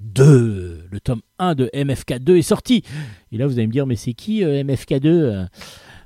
2. 0.01 0.89
Le 0.91 1.01
tome 1.01 1.23
1 1.39 1.55
de 1.55 1.71
MFK 1.75 2.19
2 2.19 2.37
est 2.37 2.43
sorti. 2.43 2.83
Et 3.31 3.39
là, 3.39 3.47
vous 3.47 3.55
allez 3.55 3.67
me 3.67 3.73
dire, 3.73 3.87
mais 3.87 3.97
c'est 3.97 4.15
qui 4.15 4.45
euh, 4.45 4.63
MFK 4.65 4.95
2 5.01 5.47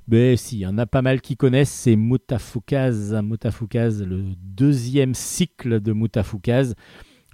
ben 0.09 0.37
si, 0.37 0.59
il 0.59 0.61
y 0.61 0.67
en 0.67 0.79
a 0.79 0.87
pas 0.87 1.03
mal 1.03 1.21
qui 1.21 1.37
connaissent, 1.37 1.73
c'est 1.73 1.97
Mutafukaz, 1.97 3.13
Mutafukaz, 3.25 4.05
le 4.05 4.23
deuxième 4.41 5.15
cycle 5.15 5.81
de 5.81 5.93
Mutafukaz. 5.93 6.75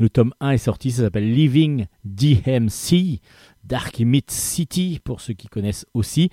Le 0.03 0.11
tome 0.11 0.35
1 0.41 0.51
est 0.51 0.59
sorti, 0.59 0.91
ça 0.91 1.03
s'appelle 1.03 1.33
Living 1.33 1.87
DMC, 2.05 3.21
Dark 3.63 4.01
Myth 4.01 4.33
City, 4.33 4.99
pour 5.05 5.21
ceux 5.21 5.33
qui 5.33 5.47
connaissent 5.47 5.87
aussi. 5.95 6.29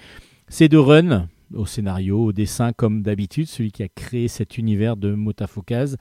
C'est 0.47 0.69
de 0.69 0.77
Run, 0.77 1.27
au 1.53 1.67
scénario, 1.67 2.19
au 2.19 2.33
dessin, 2.33 2.73
comme 2.73 3.03
d'habitude, 3.03 3.45
celui 3.45 3.71
qui 3.71 3.83
a 3.83 3.87
créé 3.87 4.27
cet 4.27 4.57
univers 4.57 4.97
de 4.97 5.13
Mutafukaz. 5.13 5.97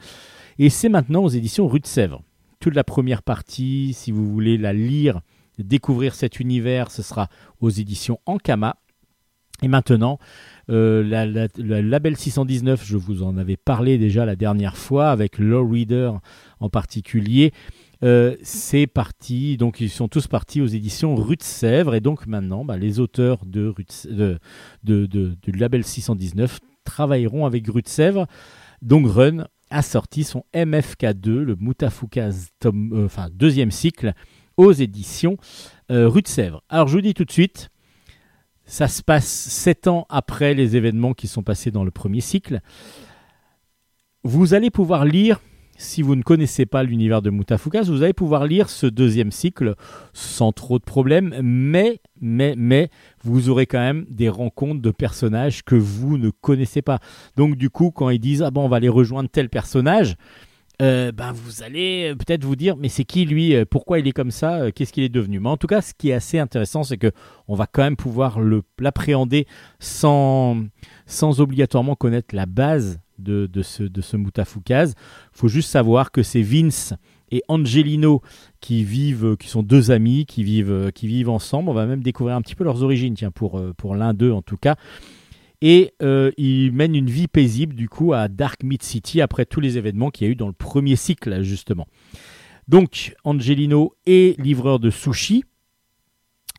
Et 0.59 0.71
c'est 0.71 0.89
maintenant 0.89 1.23
aux 1.23 1.29
éditions 1.29 1.69
Rue 1.69 1.81
de 1.81 1.87
Sèvres. 1.87 2.23
Toute 2.59 2.75
la 2.75 2.85
première 2.85 3.23
partie, 3.23 3.93
si 3.93 4.13
vous 4.13 4.27
voulez 4.27 4.57
la 4.57 4.73
lire, 4.73 5.21
découvrir 5.59 6.15
cet 6.15 6.41
univers, 6.41 6.91
ce 6.91 7.03
sera 7.03 7.29
aux 7.61 7.69
éditions 7.69 8.19
Ankama. 8.25 8.79
Et 9.61 9.69
maintenant, 9.69 10.19
euh, 10.71 11.49
label 11.59 12.17
619, 12.17 12.85
je 12.85 12.97
vous 12.97 13.23
en 13.23 13.37
avais 13.39 13.57
parlé 13.57 13.99
déjà 13.99 14.25
la 14.27 14.37
dernière 14.37 14.77
fois, 14.77 15.11
avec 15.11 15.39
Low 15.39 15.67
Reader 15.69 16.13
en 16.61 16.69
particulier. 16.69 17.53
Euh, 18.05 18.37
c'est 18.43 18.87
parti, 18.87 19.57
donc 19.57 19.81
ils 19.81 19.91
sont 19.91 20.07
tous 20.09 20.29
partis 20.29 20.61
aux 20.61 20.67
éditions 20.67 21.17
Rue 21.17 21.37
de 21.37 21.43
Sèvres, 21.43 21.95
et 21.95 22.01
donc 22.01 22.27
maintenant, 22.27 22.65
bah, 22.65 22.77
les 22.77 23.01
auteurs 23.01 23.45
de- 23.45 23.75
du 24.85 25.53
label 25.53 25.85
619 25.85 26.61
travailleront 26.85 27.45
avec 27.47 27.67
Rue 27.69 27.83
de 27.83 27.89
Sèvres. 27.89 28.27
Donc 28.83 29.07
Run 29.09 29.47
a 29.71 29.83
sorti 29.83 30.25
son 30.25 30.45
MFK2, 30.55 31.31
le 31.43 31.57
Mutafukaz 31.59 32.49
tome, 32.61 32.93
euh, 32.95 33.05
enfin, 33.07 33.29
deuxième 33.33 33.71
cycle, 33.71 34.13
aux 34.57 34.73
éditions 34.73 35.37
euh, 35.91 36.09
Rue 36.09 36.23
de 36.23 36.29
Sèvres. 36.29 36.63
Alors 36.69 36.89
je 36.89 36.95
vous 36.95 37.01
dis 37.03 37.15
tout 37.15 37.25
de 37.25 37.33
suite, 37.33 37.69
ça 38.69 38.87
se 38.87 39.03
passe 39.03 39.27
sept 39.27 39.89
ans 39.89 40.07
après 40.11 40.53
les 40.55 40.77
événements 40.77 41.15
qui 41.15 41.27
sont 41.27 41.43
passés 41.43 41.71
dans 41.71 41.85
le 41.85 41.91
premier 41.91 42.21
cycle. 42.21 42.61
Vous 44.25 44.53
allez 44.53 44.71
pouvoir 44.71 45.07
lire, 45.07 45.41
si 45.79 46.03
vous 46.03 46.15
ne 46.15 46.23
connaissez 46.23 46.67
pas 46.67 46.83
l'univers 46.83 47.23
de 47.23 47.31
Mutafukaz, 47.31 47.89
vous 47.89 48.03
allez 48.03 48.13
pouvoir 48.13 48.47
lire 48.47 48.69
ce 48.69 48.87
deuxième 48.87 49.33
cycle 49.33 49.75
sans 50.13 50.53
trop 50.53 50.79
de 50.79 50.85
problèmes, 50.85 51.35
mais, 51.43 52.03
mais, 52.21 52.55
mais, 52.59 52.91
vous 53.25 53.49
aurez 53.49 53.65
quand 53.65 53.79
même 53.79 54.05
des 54.11 54.29
rencontres 54.29 54.83
de 54.83 54.91
personnages 54.91 55.65
que 55.65 55.75
vous 55.75 56.19
ne 56.19 56.29
connaissez 56.29 56.83
pas. 56.83 56.99
Donc 57.37 57.57
du 57.57 57.71
coup, 57.71 57.91
quand 57.91 58.11
ils 58.11 58.19
disent, 58.19 58.43
ah 58.43 58.51
bon, 58.51 58.67
on 58.67 58.69
va 58.69 58.77
aller 58.77 58.91
rejoindre 58.91 59.31
tel 59.31 59.49
personnage, 59.49 60.17
euh, 60.81 61.11
ben, 61.13 61.33
vous 61.33 61.63
allez 61.63 62.15
peut-être 62.17 62.45
vous 62.45 62.55
dire, 62.57 62.77
mais 62.77 62.89
c'est 62.89 63.05
qui 63.05 63.25
lui 63.25 63.55
Euh, 63.55 63.65
Pourquoi 63.69 63.99
il 63.99 64.07
est 64.07 64.13
comme 64.13 64.31
ça 64.31 64.61
Euh, 64.61 64.71
Qu'est-ce 64.75 64.93
qu'il 64.93 65.03
est 65.03 65.09
devenu? 65.09 65.41
Mais 65.41 65.49
en 65.49 65.57
tout 65.57 65.67
cas, 65.67 65.81
ce 65.81 65.93
qui 65.93 66.11
est 66.11 66.15
assez 66.15 66.39
intéressant, 66.39 66.85
c'est 66.85 66.99
que 66.99 67.11
on 67.49 67.55
va 67.55 67.67
quand 67.67 67.83
même 67.83 67.97
pouvoir 67.97 68.39
l'appréhender 68.79 69.47
sans, 69.81 70.57
sans 71.07 71.41
obligatoirement 71.41 71.95
connaître 71.97 72.35
la 72.35 72.47
base 72.47 73.01
de, 73.19 73.47
de 73.47 73.63
ce, 73.63 73.83
de 73.83 74.01
ce 74.01 74.17
Mutafukaz. 74.17 74.95
Il 75.35 75.39
faut 75.39 75.49
juste 75.49 75.71
savoir 75.71 76.13
que 76.13 76.23
c'est 76.23 76.43
Vince 76.43 76.95
et 77.31 77.43
Angelino 77.49 78.23
qui 78.61 78.85
vivent, 78.85 79.37
qui 79.37 79.49
sont 79.49 79.63
deux 79.63 79.91
amis, 79.91 80.27
qui 80.27 80.45
vivent, 80.45 80.93
qui 80.95 81.09
vivent 81.09 81.29
ensemble. 81.29 81.69
On 81.69 81.75
va 81.75 81.87
même 81.87 82.03
découvrir 82.03 82.37
un 82.37 82.41
petit 82.43 82.55
peu 82.55 82.65
leurs 82.65 82.83
origines, 82.83 83.15
tiens, 83.15 83.31
pour, 83.31 83.59
euh, 83.59 83.75
pour 83.77 83.95
l'un 83.97 84.15
d'eux 84.15 84.33
en 84.33 84.43
tout 84.43 84.57
cas. 84.57 84.77
Et 85.61 85.93
euh, 86.03 86.31
ils 86.37 86.71
mènent 86.73 86.95
une 86.95 87.11
vie 87.11 87.27
paisible 87.27 87.75
du 87.75 87.89
coup 87.89 88.13
à 88.13 88.29
Dark 88.29 88.63
Mid 88.63 88.83
City 88.83 89.21
après 89.21 89.45
tous 89.45 89.61
les 89.61 89.77
événements 89.77 90.11
qu'il 90.11 90.27
y 90.27 90.31
a 90.31 90.33
eu 90.33 90.37
dans 90.37 90.47
le 90.47 90.53
premier 90.53 90.95
cycle 90.95 91.43
justement. 91.43 91.87
Donc 92.69 93.17
Angelino 93.25 93.95
est 94.07 94.39
livreur 94.41 94.79
de 94.79 94.91
sushi 94.91 95.43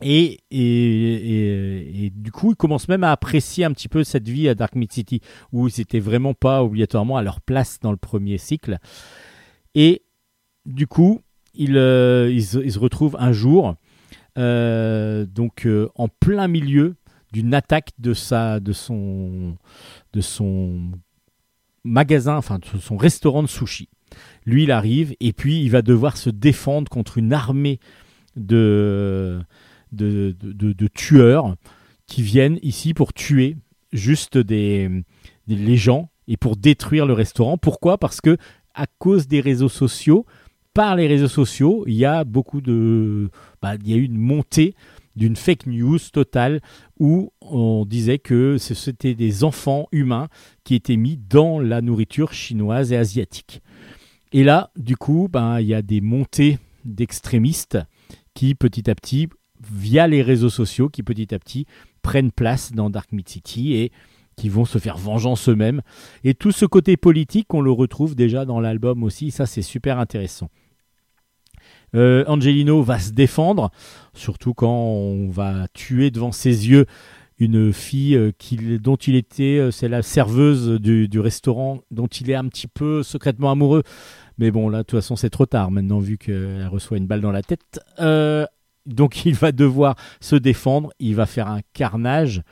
et, 0.02 0.38
du 2.14 2.32
coup 2.32 2.52
ils 2.52 2.56
commencent 2.56 2.88
même 2.88 3.04
à 3.04 3.12
apprécier 3.12 3.64
un 3.64 3.72
petit 3.72 3.88
peu 3.88 4.04
cette 4.04 4.28
vie 4.28 4.48
à 4.48 4.54
Dark 4.54 4.74
Mid 4.74 4.92
City 4.92 5.20
où 5.52 5.68
ils 5.68 5.74
n'étaient 5.78 6.00
vraiment 6.00 6.34
pas 6.34 6.62
obligatoirement 6.62 7.16
à 7.16 7.22
leur 7.22 7.40
place 7.40 7.78
dans 7.80 7.90
le 7.92 7.96
premier 7.96 8.36
cycle. 8.38 8.78
Et 9.74 10.02
du 10.66 10.86
coup 10.86 11.20
ils, 11.54 11.76
euh, 11.76 12.38
se- 12.40 12.78
retrouvent 12.78 13.16
un 13.18 13.32
jour 13.32 13.76
euh, 14.38 15.26
donc 15.26 15.66
en 15.94 16.08
plein 16.08 16.48
milieu 16.48 16.96
d'une 17.32 17.54
attaque 17.54 17.90
de 17.98 18.14
sa 18.14 18.60
de 18.60 18.72
son 18.72 19.56
de 20.12 20.20
son 20.20 20.90
magasin 21.84 22.36
enfin 22.36 22.58
de 22.58 22.78
son 22.78 22.96
restaurant 22.96 23.42
de 23.42 23.48
sushi. 23.48 23.88
Lui 24.44 24.64
il 24.64 24.70
arrive 24.70 25.14
et 25.20 25.32
puis 25.32 25.62
il 25.62 25.70
va 25.70 25.82
devoir 25.82 26.16
se 26.16 26.30
défendre 26.30 26.90
contre 26.90 27.18
une 27.18 27.32
armée 27.32 27.78
de 28.36 29.40
de, 29.92 30.36
de, 30.40 30.86
tueurs 30.86 31.56
qui 32.06 32.22
viennent 32.22 32.60
ici 32.62 32.94
pour 32.94 33.12
tuer 33.12 33.56
juste 33.92 34.38
des, 34.38 34.88
des 35.48 35.56
les 35.56 35.76
gens 35.76 36.10
et 36.28 36.36
pour 36.36 36.56
détruire 36.56 37.06
le 37.06 37.12
restaurant. 37.12 37.58
Pourquoi? 37.58 37.98
Parce 37.98 38.20
que 38.20 38.36
à 38.74 38.86
cause 38.86 39.26
des 39.26 39.40
réseaux 39.40 39.68
sociaux, 39.68 40.26
par 40.74 40.94
les 40.94 41.08
réseaux 41.08 41.28
sociaux, 41.28 41.84
il 41.86 41.94
y 41.94 42.04
a 42.04 42.24
beaucoup 42.24 42.60
de 42.60 43.30
bah, 43.60 43.74
il 43.82 43.90
y 43.90 43.94
a 43.94 43.96
eu 43.96 44.04
une 44.04 44.18
montée 44.18 44.74
d'une 45.16 45.36
fake 45.36 45.66
news 45.66 45.98
totale 46.12 46.60
où 46.98 47.32
on 47.40 47.84
disait 47.84 48.18
que 48.18 48.58
c'était 48.58 49.14
des 49.14 49.44
enfants 49.44 49.88
humains 49.92 50.28
qui 50.64 50.74
étaient 50.74 50.96
mis 50.96 51.16
dans 51.16 51.58
la 51.58 51.80
nourriture 51.80 52.32
chinoise 52.32 52.92
et 52.92 52.96
asiatique. 52.96 53.60
Et 54.32 54.44
là, 54.44 54.70
du 54.76 54.96
coup, 54.96 55.28
ben, 55.30 55.60
il 55.60 55.66
y 55.66 55.74
a 55.74 55.82
des 55.82 56.00
montées 56.00 56.58
d'extrémistes 56.84 57.78
qui, 58.34 58.54
petit 58.54 58.88
à 58.88 58.94
petit, 58.94 59.28
via 59.70 60.06
les 60.06 60.22
réseaux 60.22 60.50
sociaux, 60.50 60.88
qui 60.88 61.02
petit 61.02 61.34
à 61.34 61.38
petit 61.38 61.66
prennent 62.02 62.32
place 62.32 62.72
dans 62.72 62.90
Dark 62.90 63.12
Mid 63.12 63.28
City 63.28 63.74
et 63.74 63.92
qui 64.36 64.48
vont 64.48 64.64
se 64.64 64.78
faire 64.78 64.96
vengeance 64.96 65.48
eux-mêmes. 65.48 65.82
Et 66.24 66.34
tout 66.34 66.52
ce 66.52 66.64
côté 66.64 66.96
politique, 66.96 67.52
on 67.52 67.60
le 67.60 67.72
retrouve 67.72 68.14
déjà 68.14 68.44
dans 68.44 68.60
l'album 68.60 69.02
aussi. 69.02 69.30
Ça, 69.30 69.44
c'est 69.44 69.62
super 69.62 69.98
intéressant. 69.98 70.48
Euh, 71.94 72.24
Angelino 72.26 72.82
va 72.82 72.98
se 72.98 73.12
défendre, 73.12 73.70
surtout 74.14 74.54
quand 74.54 74.72
on 74.72 75.28
va 75.28 75.66
tuer 75.74 76.10
devant 76.10 76.32
ses 76.32 76.68
yeux 76.68 76.86
une 77.38 77.72
fille 77.72 78.16
euh, 78.16 78.32
dont 78.78 78.96
il 78.96 79.16
était, 79.16 79.58
euh, 79.58 79.70
c'est 79.70 79.88
la 79.88 80.02
serveuse 80.02 80.78
du, 80.80 81.20
restaurant, 81.20 81.80
dont 81.90 82.06
il 82.06 82.30
est 82.30 82.34
un 82.34 82.46
petit 82.48 82.68
peu 82.68 83.02
secrètement 83.02 83.50
amoureux. 83.50 83.82
Mais 84.38 84.50
bon, 84.50 84.68
là, 84.68 84.78
de 84.78 84.82
toute 84.82 84.98
façon, 84.98 85.16
c'est 85.16 85.30
trop 85.30 85.46
tard 85.46 85.70
maintenant, 85.70 86.00
vu 86.00 86.18
qu'elle 86.18 86.68
reçoit 86.68 86.98
une 86.98 87.06
balle 87.06 87.22
dans 87.22 87.32
la 87.32 87.42
tête. 87.42 87.80
Donc, 88.86 89.24
il 89.24 89.34
va 89.34 89.52
devoir 89.52 89.96
se 90.20 90.36
défendre, 90.36 90.92
il 90.98 91.14
va 91.14 91.26
faire 91.26 91.48
un 91.48 91.60
carnage. 91.72 92.42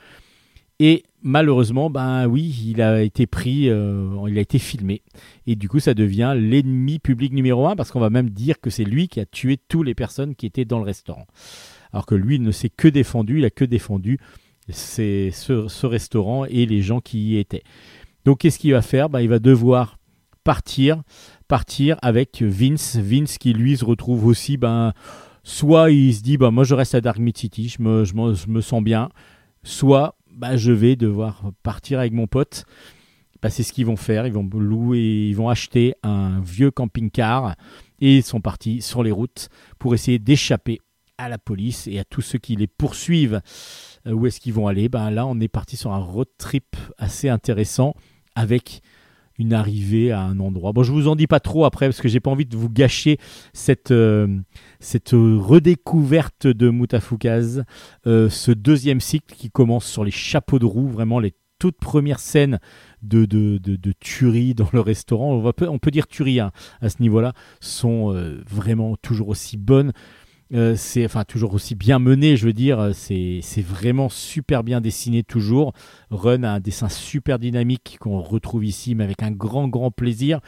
Et 0.79 1.03
malheureusement, 1.21 1.89
ben 1.89 2.25
oui, 2.27 2.63
il 2.65 2.81
a 2.81 3.01
été 3.03 3.27
pris, 3.27 3.69
euh, 3.69 4.15
il 4.29 4.37
a 4.37 4.41
été 4.41 4.59
filmé. 4.59 5.01
Et 5.45 5.55
du 5.55 5.67
coup, 5.67 5.79
ça 5.79 5.93
devient 5.93 6.33
l'ennemi 6.37 6.99
public 6.99 7.33
numéro 7.33 7.67
un, 7.67 7.75
parce 7.75 7.91
qu'on 7.91 7.99
va 7.99 8.09
même 8.09 8.29
dire 8.29 8.61
que 8.61 8.69
c'est 8.69 8.85
lui 8.85 9.09
qui 9.09 9.19
a 9.19 9.25
tué 9.25 9.57
toutes 9.67 9.85
les 9.85 9.95
personnes 9.95 10.35
qui 10.35 10.45
étaient 10.45 10.65
dans 10.65 10.79
le 10.79 10.85
restaurant. 10.85 11.27
Alors 11.91 12.05
que 12.05 12.15
lui 12.15 12.35
il 12.35 12.43
ne 12.43 12.51
s'est 12.51 12.69
que 12.69 12.87
défendu, 12.87 13.39
il 13.39 13.45
a 13.45 13.49
que 13.49 13.65
défendu 13.65 14.19
ce 14.71 15.85
restaurant 15.85 16.45
et 16.45 16.65
les 16.65 16.81
gens 16.81 17.01
qui 17.01 17.31
y 17.31 17.37
étaient. 17.37 17.63
Donc 18.25 18.39
qu'est-ce 18.39 18.59
qu'il 18.59 18.71
va 18.71 18.81
faire? 18.81 19.09
Ben, 19.09 19.21
Il 19.21 19.29
va 19.29 19.39
devoir 19.39 19.97
partir, 20.43 21.01
partir 21.47 21.97
avec 22.01 22.41
Vince. 22.41 22.95
Vince 22.97 23.37
qui 23.37 23.53
lui 23.53 23.75
se 23.75 23.83
retrouve 23.83 24.25
aussi, 24.25 24.57
ben, 24.57 24.93
soit 25.43 25.91
il 25.91 26.13
se 26.13 26.21
dit, 26.21 26.37
ben, 26.37 26.51
moi 26.51 26.63
je 26.63 26.75
reste 26.75 26.95
à 26.95 27.01
Dark 27.01 27.17
Mid 27.17 27.37
City, 27.37 27.69
je 27.69 27.81
me, 27.81 28.05
je 28.05 28.13
me, 28.13 28.33
je 28.33 28.47
me 28.47 28.61
sens 28.61 28.83
bien, 28.83 29.09
soit 29.63 30.15
ben, 30.39 30.57
je 30.57 30.71
vais 30.71 30.95
devoir 30.95 31.51
partir 31.61 31.99
avec 31.99 32.13
mon 32.13 32.25
pote 32.25 32.65
bah, 33.41 33.49
c'est 33.49 33.63
ce 33.63 33.73
qu'ils 33.73 33.85
vont 33.85 33.95
faire. 33.95 34.27
Ils 34.27 34.33
vont 34.33 34.47
louer, 34.53 35.27
ils 35.29 35.35
vont 35.35 35.49
acheter 35.49 35.93
un 36.03 36.41
vieux 36.41 36.71
camping-car 36.71 37.55
et 37.99 38.17
ils 38.17 38.23
sont 38.23 38.41
partis 38.41 38.81
sur 38.81 39.03
les 39.03 39.11
routes 39.11 39.49
pour 39.77 39.93
essayer 39.93 40.19
d'échapper 40.19 40.79
à 41.17 41.29
la 41.29 41.37
police 41.37 41.87
et 41.87 41.99
à 41.99 42.05
tous 42.05 42.21
ceux 42.21 42.39
qui 42.39 42.55
les 42.55 42.67
poursuivent. 42.67 43.41
Euh, 44.07 44.11
où 44.11 44.25
est-ce 44.25 44.39
qu'ils 44.39 44.53
vont 44.53 44.67
aller? 44.67 44.89
Ben 44.89 45.09
Là, 45.11 45.25
on 45.25 45.39
est 45.39 45.49
parti 45.49 45.77
sur 45.77 45.91
un 45.91 45.99
road 45.99 46.27
trip 46.37 46.75
assez 46.97 47.29
intéressant 47.29 47.93
avec 48.35 48.81
une 49.39 49.53
arrivée 49.53 50.11
à 50.11 50.21
un 50.21 50.39
endroit. 50.39 50.73
Bon, 50.73 50.83
je 50.83 50.91
vous 50.91 51.07
en 51.07 51.15
dis 51.15 51.25
pas 51.25 51.39
trop 51.39 51.65
après 51.65 51.87
parce 51.87 52.01
que 52.01 52.07
j'ai 52.09 52.19
pas 52.19 52.29
envie 52.29 52.45
de 52.45 52.55
vous 52.55 52.69
gâcher 52.69 53.17
cette, 53.53 53.91
euh, 53.91 54.27
redécouverte 55.11 56.45
de 56.45 56.69
Mutafukaz, 56.69 57.63
euh, 58.05 58.29
ce 58.29 58.51
deuxième 58.51 58.99
cycle 58.99 59.33
qui 59.33 59.49
commence 59.49 59.85
sur 59.85 60.03
les 60.03 60.11
chapeaux 60.11 60.59
de 60.59 60.65
roue, 60.65 60.87
vraiment 60.87 61.19
les 61.19 61.33
toutes 61.59 61.77
premières 61.77 62.19
scènes 62.19 62.59
de, 63.03 63.25
de, 63.25 63.57
de, 63.57 63.75
de 63.75 63.93
tuerie 63.99 64.55
dans 64.55 64.69
le 64.73 64.79
restaurant. 64.79 65.43
On 65.61 65.77
peut 65.79 65.91
dire 65.91 66.07
tuerie 66.07 66.39
hein, 66.39 66.51
à 66.81 66.89
ce 66.89 67.01
niveau-là, 67.01 67.33
sont 67.59 68.13
euh, 68.13 68.41
vraiment 68.49 68.95
toujours 68.95 69.27
aussi 69.27 69.57
bonnes. 69.57 69.91
Euh, 70.51 70.73
c'est 70.75 71.05
enfin 71.05 71.25
toujours 71.25 71.53
aussi 71.53 71.75
bien 71.75 71.99
mené, 71.99 72.35
je 72.35 72.45
veux 72.47 72.53
dire, 72.53 72.89
c'est 72.93 73.41
vraiment 73.61 74.09
super 74.09 74.63
bien 74.63 74.81
dessiné 74.81 75.21
toujours. 75.23 75.73
Run 76.09 76.43
a 76.43 76.53
un 76.53 76.59
dessin 76.59 76.89
super 76.89 77.37
dynamique 77.37 77.97
qu'on 77.99 78.19
retrouve 78.19 78.65
ici, 78.65 78.95
mais 78.95 79.03
avec 79.03 79.21
un 79.21 79.31
grand 79.31 79.67
grand 79.67 79.91
plaisir. 79.91 80.39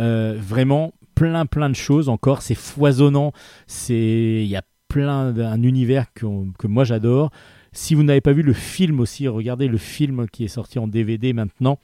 Euh, 0.00 0.36
vraiment 0.38 0.92
plein 1.14 1.46
plein 1.46 1.68
de 1.70 1.74
choses 1.76 2.08
encore, 2.08 2.42
c'est 2.42 2.54
foisonnant, 2.54 3.32
c'est 3.66 4.42
il 4.42 4.48
y 4.48 4.56
a 4.56 4.62
plein 4.88 5.32
d'un 5.32 5.62
univers 5.62 6.06
qu'on- 6.18 6.52
que 6.58 6.66
moi 6.66 6.84
j'adore. 6.84 7.30
Si 7.72 7.94
vous 7.94 8.02
n'avez 8.02 8.22
pas 8.22 8.32
vu 8.32 8.42
le 8.42 8.54
film 8.54 9.00
aussi, 9.00 9.28
regardez 9.28 9.68
le 9.68 9.76
film 9.78 10.26
qui 10.30 10.44
est 10.44 10.48
sorti 10.48 10.78
en 10.78 10.86
DVD 10.88 11.34
maintenant 11.34 11.78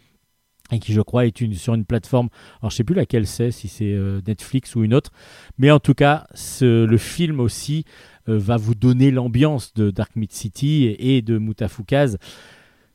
et 0.72 0.78
qui 0.78 0.92
je 0.92 1.00
crois 1.00 1.26
est 1.26 1.54
sur 1.54 1.74
une 1.74 1.84
plateforme, 1.84 2.28
alors 2.60 2.70
je 2.70 2.76
sais 2.76 2.84
plus 2.84 2.94
laquelle 2.94 3.26
c'est, 3.26 3.50
si 3.50 3.68
c'est 3.68 3.92
euh, 3.92 4.20
Netflix 4.26 4.74
ou 4.74 4.84
une 4.84 4.94
autre, 4.94 5.10
mais 5.58 5.70
en 5.70 5.80
tout 5.80 5.94
cas 5.94 6.26
le 6.60 6.96
film 6.96 7.40
aussi 7.40 7.84
euh, 8.28 8.38
va 8.38 8.56
vous 8.56 8.74
donner 8.74 9.10
l'ambiance 9.10 9.74
de 9.74 9.90
Dark 9.90 10.16
Mid 10.16 10.32
City 10.32 10.84
et, 10.84 11.16
et 11.16 11.22
de 11.22 11.38
Mutafukaz. 11.38 12.18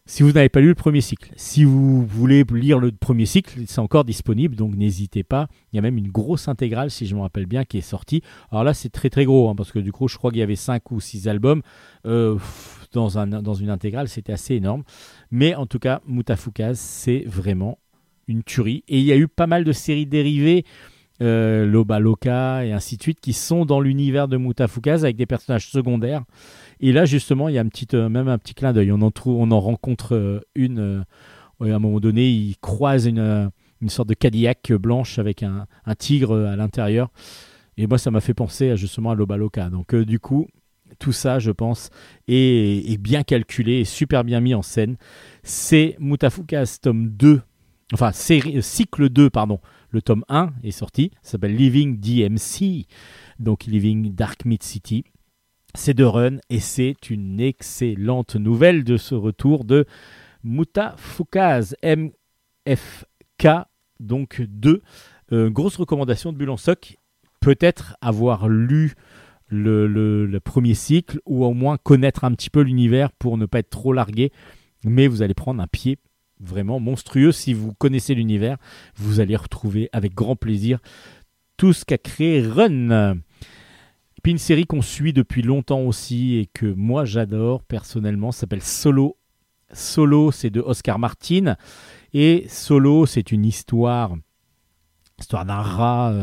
Si 0.10 0.24
vous 0.24 0.32
n'avez 0.32 0.48
pas 0.48 0.62
lu 0.62 0.70
le 0.70 0.76
premier 0.76 1.02
cycle, 1.02 1.34
si 1.36 1.66
vous 1.66 2.06
voulez 2.06 2.46
lire 2.50 2.80
le 2.80 2.94
premier 2.94 3.26
cycle, 3.26 3.60
c'est 3.68 3.80
encore 3.80 4.06
disponible, 4.06 4.56
donc 4.56 4.74
n'hésitez 4.74 5.24
pas. 5.24 5.50
Il 5.74 5.76
y 5.76 5.80
a 5.80 5.82
même 5.82 5.98
une 5.98 6.08
grosse 6.08 6.48
intégrale, 6.48 6.92
si 6.92 7.06
je 7.08 7.14
me 7.14 7.20
rappelle 7.20 7.46
bien, 7.46 7.66
qui 7.66 7.78
est 7.78 7.82
sortie. 7.82 8.22
Alors 8.50 8.64
là, 8.64 8.74
c'est 8.74 8.88
très 8.88 9.10
très 9.10 9.26
gros, 9.26 9.50
hein, 9.50 9.56
parce 9.56 9.74
que 9.74 9.80
du 9.80 9.92
coup, 9.92 10.08
je 10.08 10.18
crois 10.18 10.32
qu'il 10.32 10.40
y 10.40 10.44
avait 10.44 10.56
5 10.56 10.92
ou 10.92 11.02
6 11.02 11.28
albums. 11.28 11.62
Euh, 12.06 12.38
dans, 12.94 13.18
un, 13.18 13.28
dans 13.28 13.54
une 13.54 13.70
intégrale, 13.70 14.08
c'était 14.08 14.34
assez 14.34 14.56
énorme. 14.56 14.84
Mais 15.32 15.56
en 15.56 15.66
tout 15.66 15.80
cas, 15.80 16.02
Mutafukaz, 16.08 16.80
c'est 16.80 17.24
vraiment 17.26 17.80
une 18.28 18.44
tuerie. 18.44 18.84
Et 18.88 19.00
il 19.00 19.06
y 19.06 19.12
a 19.12 19.18
eu 19.18 19.28
pas 19.28 19.48
mal 19.48 19.64
de 19.64 19.72
séries 19.72 20.06
dérivées, 20.06 20.66
euh, 21.22 21.66
Loba 21.66 22.00
Loka 22.00 22.64
et 22.64 22.74
ainsi 22.74 22.98
de 22.98 23.02
suite, 23.02 23.20
qui 23.20 23.34
sont 23.34 23.66
dans 23.66 23.80
l'univers 23.80 24.28
de 24.28 24.38
Mutafukaz 24.38 25.04
avec 25.04 25.16
des 25.16 25.26
personnages 25.26 25.70
secondaires. 25.70 26.24
Et 26.80 26.92
là, 26.92 27.06
justement, 27.06 27.50
il 27.50 27.56
y 27.56 27.60
a 27.60 27.64
euh, 27.94 28.10
même 28.10 28.28
un 28.28 28.38
petit 28.38 28.54
clin 28.54 28.74
d'œil. 28.74 28.92
On 28.92 29.02
en, 29.02 29.12
trouve, 29.12 29.38
on 29.40 29.50
en 29.52 29.60
rencontre 29.60 30.16
euh, 30.16 30.42
une. 30.56 31.04
à 31.60 31.66
un 31.66 31.80
moment 31.80 32.00
donné, 32.00 32.30
il 32.30 32.56
croise 32.58 33.08
une, 33.08 33.52
une 33.82 33.90
sorte 33.90 34.10
de 34.10 34.14
Cadillac 34.14 34.72
blanche 34.74 35.18
avec 35.18 35.42
un, 35.42 35.66
un 35.86 35.96
tigre 35.96 36.36
à 36.36 36.56
l'intérieur. 36.56 37.10
Et 37.78 37.88
moi, 37.88 37.98
ça 37.98 38.12
m'a 38.12 38.22
fait 38.22 38.34
penser 38.34 38.76
justement 38.78 39.12
à 39.12 39.16
Loba 39.16 39.38
Loka. 39.38 39.70
Donc, 39.70 39.96
du 39.96 40.20
coup, 40.20 40.48
tout 41.00 41.12
ça, 41.12 41.40
je 41.40 41.52
pense, 41.52 41.90
est, 42.28 43.00
bien 43.00 43.24
calculé 43.24 43.80
et 43.80 43.86
super 43.86 44.24
bien 44.24 44.40
mis 44.40 44.54
en 44.54 44.62
scène. 44.62 44.98
C'est 45.44 45.96
Mutafukaz 46.00 46.80
tome 46.82 47.10
2, 47.10 47.42
enfin, 47.94 48.10
euh, 48.10 48.62
cycle 48.62 49.10
2, 49.10 49.30
pardon. 49.30 49.60
Le 49.90 50.02
tome 50.02 50.26
1 50.28 50.52
est 50.64 50.72
sorti, 50.72 51.12
s'appelle 51.22 51.56
Living 51.56 52.00
DMC, 52.00 52.88
donc 53.40 53.66
Living 53.66 54.14
Dark 54.14 54.46
Mid 54.46 54.62
City. 54.62 55.06
C'est 55.76 55.94
de 55.94 56.04
Run 56.04 56.38
et 56.50 56.60
c'est 56.60 57.10
une 57.10 57.40
excellente 57.40 58.36
nouvelle 58.36 58.84
de 58.84 58.98
ce 58.98 59.16
retour 59.16 59.64
de 59.64 59.86
Mutafukaz 60.44 61.76
MFK, 61.84 63.48
donc 64.00 64.42
2. 64.42 64.82
Euh, 65.34 65.50
grosse 65.50 65.76
recommandation 65.76 66.32
de 66.32 66.38
Bulle 66.38 66.50
en 66.50 66.58
Soc. 66.58 66.98
Peut-être 67.40 67.96
avoir 68.02 68.50
lu 68.50 68.96
le, 69.50 70.40
premier 70.44 70.74
cycle 70.74 71.20
ou 71.26 71.46
au 71.46 71.54
moins 71.54 71.78
connaître 71.78 72.24
un 72.24 72.32
petit 72.32 72.50
peu 72.50 72.62
l'univers 72.62 73.12
pour 73.12 73.38
ne 73.38 73.46
pas 73.46 73.60
être 73.60 73.70
trop 73.70 73.94
largué. 73.94 74.32
Mais 74.84 75.08
vous 75.08 75.22
allez 75.22 75.34
prendre 75.34 75.62
un 75.62 75.68
pied 75.68 75.98
vraiment 76.40 76.80
monstrueux. 76.80 77.32
Si 77.32 77.54
vous 77.54 77.74
connaissez 77.74 78.14
l'univers, 78.16 78.58
vous 78.96 79.20
allez 79.20 79.36
retrouver 79.36 79.90
avec 79.92 80.14
grand 80.14 80.36
plaisir 80.36 80.80
tout 81.58 81.74
ce 81.74 81.86
qu'a 81.86 81.98
créé 81.98 82.42
Run. 82.42 83.16
Et 84.18 84.22
puis 84.22 84.32
une 84.32 84.38
série 84.38 84.66
qu'on 84.66 84.82
suit 84.82 85.14
depuis 85.14 85.42
longtemps 85.42 85.82
aussi 85.82 86.36
et 86.36 86.48
que 86.48 86.66
moi 86.66 87.06
j'adore 87.06 87.64
personnellement 87.64 88.32
s'appelle 88.32 88.62
Solo. 88.62 89.18
Solo, 89.74 90.32
c'est 90.32 90.50
de 90.50 90.62
Oscar 90.62 90.98
Martin. 90.98 91.56
Et 92.14 92.46
Solo, 92.48 93.06
c'est 93.06 93.32
une 93.32 93.46
histoire 93.46 94.16
histoire 95.20 95.46
d'un 95.46 95.62
rat 95.62 96.14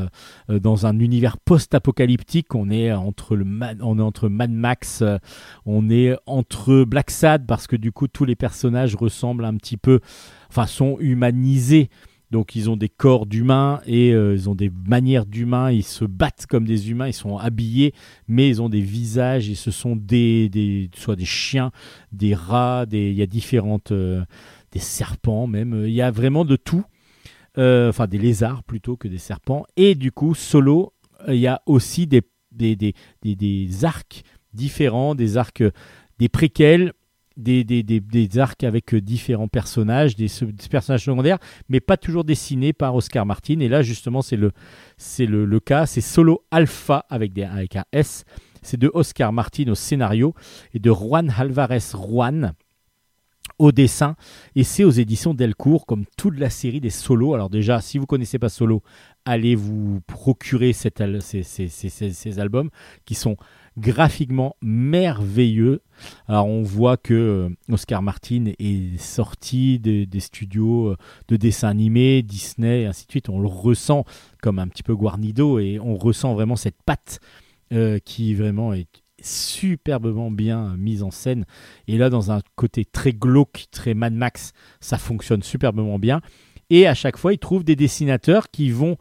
euh, 0.51 0.59
dans 0.61 0.87
un 0.87 0.99
univers 1.01 1.37
post-apocalyptique. 1.39 2.55
On 2.55 2.71
est 2.71 2.93
entre 2.93 3.35
le 3.35 3.45
Mad, 3.45 3.81
on 3.83 3.99
est 3.99 4.03
entre 4.03 4.29
Mad 4.29 4.53
Max, 4.53 5.03
euh, 5.03 5.19
on 5.67 5.91
est 5.91 6.17
entre 6.27 6.85
Black 6.85 7.11
Sad 7.11 7.45
parce 7.47 7.67
que 7.67 7.77
du 7.77 7.91
coup 7.91 8.07
tous 8.07 8.25
les 8.25 8.37
personnages 8.37 8.95
ressemblent 8.95 9.45
un 9.45 9.57
petit 9.57 9.77
peu, 9.77 10.01
enfin 10.49 10.67
sont 10.67 10.97
humanisés. 11.01 11.91
Donc 12.31 12.57
ils 12.57 12.71
ont 12.71 12.77
des 12.77 12.89
corps 12.89 13.27
d'humains 13.27 13.81
et 13.87 14.13
euh, 14.13 14.35
ils 14.35 14.49
ont 14.49 14.55
des 14.55 14.71
manières 14.89 15.27
d'humains. 15.27 15.73
Ils 15.73 15.85
se 15.85 16.05
battent 16.05 16.47
comme 16.49 16.65
des 16.65 16.91
humains. 16.91 17.09
Ils 17.09 17.13
sont 17.13 17.37
habillés, 17.37 17.95
mais 18.29 18.49
ils 18.49 18.63
ont 18.63 18.69
des 18.69 18.81
visages 18.81 19.51
et 19.51 19.55
ce 19.55 19.71
sont 19.73 19.97
des, 19.97 20.49
des 20.49 20.89
soit 20.97 21.17
des 21.17 21.25
chiens, 21.25 21.71
des 22.13 22.35
rats, 22.35 22.87
des, 22.87 23.11
il 23.11 23.17
y 23.17 23.23
a 23.23 23.27
différentes, 23.27 23.93
des 23.93 24.79
serpents 24.79 25.47
même. 25.49 25.85
Il 25.87 25.93
y 25.93 26.03
a 26.03 26.11
vraiment 26.13 26.45
de 26.45 26.57
tout. 26.57 26.85
Euh, 27.57 27.91
enfin 27.91 28.09
des 28.09 28.19
lézards 28.19 28.65
plutôt 28.65 28.97
que 28.97 29.07
des 29.07 29.19
serpents. 29.19 29.65
Et 29.77 29.95
du 29.95 30.11
coup, 30.11 30.35
solo, 30.35 30.93
il 31.29 31.37
y 31.37 31.47
a 31.47 31.63
aussi 31.67 32.09
des, 32.09 32.23
arcs 33.85 34.23
différents, 34.53 35.15
des 35.15 35.37
arcs, 35.37 35.63
des 36.19 36.29
préquels, 36.29 36.93
des, 37.37 38.39
arcs 38.39 38.65
avec 38.65 38.95
euh, 38.95 39.01
différents 39.01 39.47
personnages, 39.47 40.17
des, 40.17 40.27
personnages 40.69 41.05
secondaires, 41.05 41.39
mais 41.69 41.79
pas 41.79 41.97
toujours 41.97 42.25
dessinés 42.25 42.73
par 42.73 42.97
Oscar 42.97 43.25
Martin. 43.25 43.61
Et 43.61 43.69
là, 43.69 43.83
justement, 43.83 44.21
c'est 44.21 44.37
le, 44.37 44.51
c'est 44.97 45.27
le, 45.27 45.45
le 45.45 45.61
cas. 45.61 45.87
C'est 45.87 46.01
Solo 46.01 46.45
Alpha 46.51 47.07
avec, 47.09 47.33
des, 47.33 47.45
avec 47.45 47.77
un 47.77 47.85
S. 47.93 48.25
C'est 48.63 48.79
de 48.79 48.91
Oscar 48.95 49.33
Martin 49.33 49.69
au 49.69 49.77
scénario 49.77 50.35
et 50.73 50.81
de 50.81 50.91
Juan 50.91 51.33
Alvarez 51.37 51.79
Juan 51.93 52.55
au 53.59 53.73
dessin 53.73 54.17
et 54.57 54.65
c'est 54.65 54.85
aux 54.85 54.91
éditions 54.91 55.35
Delcourt 55.35 55.87
comme 55.87 56.05
toute 56.17 56.39
la 56.39 56.51
série 56.51 56.81
des 56.81 56.91
solos. 56.91 57.35
Alors 57.35 57.51
déjà, 57.51 57.81
si 57.81 57.99
vous 57.99 58.07
connaissez 58.07 58.39
pas 58.39 58.49
Solo, 58.49 58.83
allez 59.25 59.55
vous 59.55 60.01
procurer 60.07 60.73
ces, 60.73 62.39
albums 62.39 62.71
qui 63.05 63.15
sont 63.15 63.37
graphiquement 63.77 64.57
merveilleux. 64.63 65.83
Alors 66.29 66.47
on 66.47 66.63
voit 66.63 66.97
que 66.97 67.15
euh, 67.15 67.73
Oscar 67.73 68.03
Martin 68.03 68.53
est 68.59 68.99
sorti 69.01 69.79
des, 69.79 70.07
des 70.07 70.21
studios 70.21 70.89
euh, 70.89 70.97
de 71.29 71.37
dessins 71.37 71.69
animés, 71.69 72.23
Disney 72.23 72.83
et 72.83 72.87
ainsi 72.87 73.07
de 73.07 73.11
suite. 73.11 73.29
On 73.29 73.41
le 73.41 73.49
ressent 73.49 74.05
comme 74.43 74.59
un 74.59 74.69
petit 74.69 74.83
peu 74.83 74.95
Guarnido 74.95 75.59
et 75.59 75.79
on 75.81 75.97
ressent 75.97 76.35
vraiment 76.35 76.57
cette 76.57 76.83
patte 76.85 77.21
euh, 77.73 77.99
qui 78.05 78.35
vraiment 78.35 78.75
est 78.75 79.04
superbement 79.25 80.31
bien 80.31 80.77
mise 80.77 81.03
en 81.03 81.11
scène. 81.11 81.45
Et 81.89 81.99
là, 81.99 82.11
dans 82.11 82.31
un 82.31 82.41
côté 82.57 82.85
très 82.85 83.13
glauque, 83.13 83.67
très 83.71 83.95
Mad 83.95 84.13
Max, 84.13 84.53
ça 84.81 84.99
fonctionne 84.99 85.43
superbement 85.43 85.99
bien. 85.99 86.21
Et 86.71 86.87
à 86.87 86.95
chaque 86.95 87.17
fois, 87.17 87.33
il 87.33 87.39
trouve 87.39 87.65
des 87.65 87.77
dessinateurs 87.77 88.51
qui 88.51 88.71
vont 88.71 88.97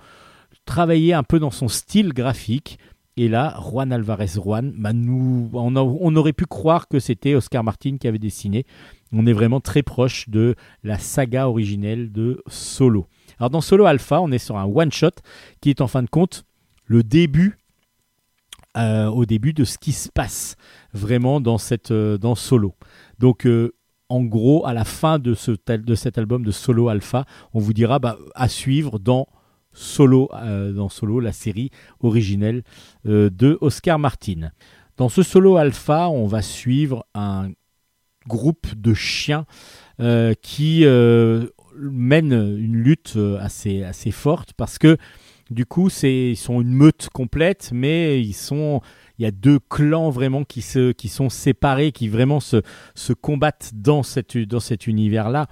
travailler 0.65 1.13
un 1.13 1.23
peu 1.23 1.39
dans 1.39 1.51
son 1.51 1.67
style 1.67 2.13
graphique. 2.13 2.79
Et 3.15 3.27
là, 3.27 3.59
Juan 3.61 3.91
Alvarez 3.91 4.27
Juan, 4.27 4.73
bah, 4.75 4.91
on, 4.93 5.75
on 5.75 6.15
aurait 6.15 6.33
pu 6.33 6.45
croire 6.45 6.87
que 6.87 6.99
c'était 6.99 7.35
Oscar 7.35 7.63
Martin 7.63 7.97
qui 7.97 8.07
avait 8.07 8.19
dessiné. 8.19 8.65
On 9.11 9.27
est 9.27 9.33
vraiment 9.33 9.59
très 9.59 9.83
proche 9.83 10.29
de 10.29 10.55
la 10.83 10.97
saga 10.97 11.47
originelle 11.47 12.11
de 12.11 12.41
Solo. 12.47 13.07
Alors 13.39 13.51
dans 13.51 13.61
Solo 13.61 13.85
Alpha, 13.85 14.19
on 14.21 14.31
est 14.31 14.39
sur 14.39 14.57
un 14.57 14.65
one-shot 14.65 15.11
qui 15.61 15.69
est 15.69 15.81
en 15.81 15.87
fin 15.87 16.01
de 16.01 16.09
compte 16.09 16.45
le 16.85 17.03
début, 17.03 17.57
euh, 18.75 19.05
au 19.05 19.27
début 19.27 19.53
de 19.53 19.65
ce 19.65 19.77
qui 19.77 19.91
se 19.91 20.09
passe 20.09 20.55
vraiment 20.93 21.39
dans, 21.39 21.59
cette, 21.59 21.91
euh, 21.91 22.17
dans 22.17 22.33
Solo. 22.33 22.73
Donc 23.19 23.45
euh, 23.45 23.71
en 24.09 24.23
gros, 24.23 24.65
à 24.65 24.73
la 24.73 24.83
fin 24.83 25.19
de, 25.19 25.35
ce, 25.35 25.51
de 25.51 25.95
cet 25.95 26.17
album 26.17 26.43
de 26.43 26.49
Solo 26.49 26.89
Alpha, 26.89 27.25
on 27.53 27.59
vous 27.59 27.73
dira 27.73 27.99
bah, 27.99 28.17
à 28.33 28.47
suivre 28.47 28.97
dans 28.97 29.27
Solo, 29.73 30.29
dans 30.31 30.89
Solo, 30.89 31.19
la 31.19 31.31
série 31.31 31.71
originelle 31.99 32.61
de 33.05 33.57
Oscar 33.59 33.97
Martin. 33.97 34.51
Dans 34.97 35.09
ce 35.09 35.23
Solo 35.23 35.57
Alpha, 35.57 36.09
on 36.09 36.27
va 36.27 36.43
suivre 36.43 37.07
un 37.15 37.49
groupe 38.27 38.67
de 38.75 38.93
chiens 38.93 39.47
qui, 40.43 40.85
mènent 41.75 42.33
une 42.33 42.75
lutte 42.75 43.17
assez, 43.39 43.83
assez 43.83 44.11
forte 44.11 44.53
parce 44.53 44.77
que 44.77 44.97
du 45.49 45.65
coup, 45.65 45.89
c'est, 45.89 46.31
ils 46.31 46.37
sont 46.37 46.61
une 46.61 46.73
meute 46.73 47.09
complète, 47.13 47.71
mais 47.73 48.21
ils 48.21 48.33
sont, 48.33 48.81
il 49.17 49.23
y 49.23 49.25
a 49.25 49.31
deux 49.31 49.59
clans 49.59 50.09
vraiment 50.09 50.43
qui, 50.43 50.61
se, 50.61 50.91
qui 50.91 51.09
sont 51.09 51.29
séparés, 51.29 51.91
qui 51.91 52.07
vraiment 52.07 52.39
se, 52.39 52.61
se 52.95 53.13
combattent 53.13 53.71
dans, 53.73 54.03
cette, 54.03 54.37
dans 54.37 54.59
cet 54.59 54.87
univers-là. 54.87 55.47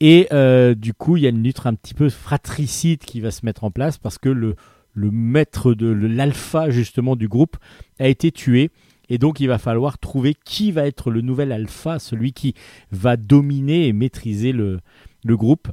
Et 0.00 0.26
euh, 0.32 0.74
du 0.74 0.92
coup, 0.92 1.16
il 1.16 1.22
y 1.22 1.26
a 1.26 1.30
une 1.30 1.42
lutte 1.42 1.64
un 1.64 1.74
petit 1.74 1.94
peu 1.94 2.08
fratricide 2.08 3.00
qui 3.00 3.20
va 3.20 3.30
se 3.30 3.46
mettre 3.46 3.64
en 3.64 3.70
place 3.70 3.98
parce 3.98 4.18
que 4.18 4.28
le, 4.28 4.56
le 4.92 5.10
maître 5.10 5.74
de 5.74 5.86
l'alpha 5.86 6.70
justement 6.70 7.16
du 7.16 7.28
groupe 7.28 7.56
a 7.98 8.08
été 8.08 8.32
tué. 8.32 8.70
Et 9.08 9.18
donc, 9.18 9.38
il 9.40 9.48
va 9.48 9.58
falloir 9.58 9.98
trouver 9.98 10.34
qui 10.34 10.72
va 10.72 10.86
être 10.86 11.10
le 11.10 11.20
nouvel 11.20 11.52
alpha, 11.52 11.98
celui 11.98 12.32
qui 12.32 12.54
va 12.90 13.16
dominer 13.16 13.86
et 13.86 13.92
maîtriser 13.92 14.52
le, 14.52 14.80
le 15.24 15.36
groupe. 15.36 15.68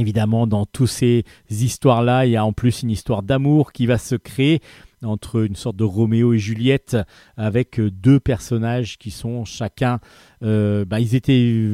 Évidemment, 0.00 0.46
dans 0.46 0.64
toutes 0.64 0.88
ces 0.88 1.24
histoires-là, 1.50 2.24
il 2.24 2.32
y 2.32 2.36
a 2.36 2.44
en 2.44 2.54
plus 2.54 2.82
une 2.82 2.90
histoire 2.90 3.22
d'amour 3.22 3.72
qui 3.72 3.84
va 3.84 3.98
se 3.98 4.14
créer 4.14 4.60
entre 5.02 5.44
une 5.44 5.56
sorte 5.56 5.76
de 5.76 5.84
Roméo 5.84 6.32
et 6.32 6.38
Juliette 6.38 6.96
avec 7.36 7.78
euh, 7.78 7.90
deux 7.90 8.18
personnages 8.18 8.98
qui 8.98 9.10
sont 9.10 9.44
chacun, 9.44 10.00
euh, 10.42 10.84
bah, 10.84 11.00
ils 11.00 11.14
étaient, 11.14 11.68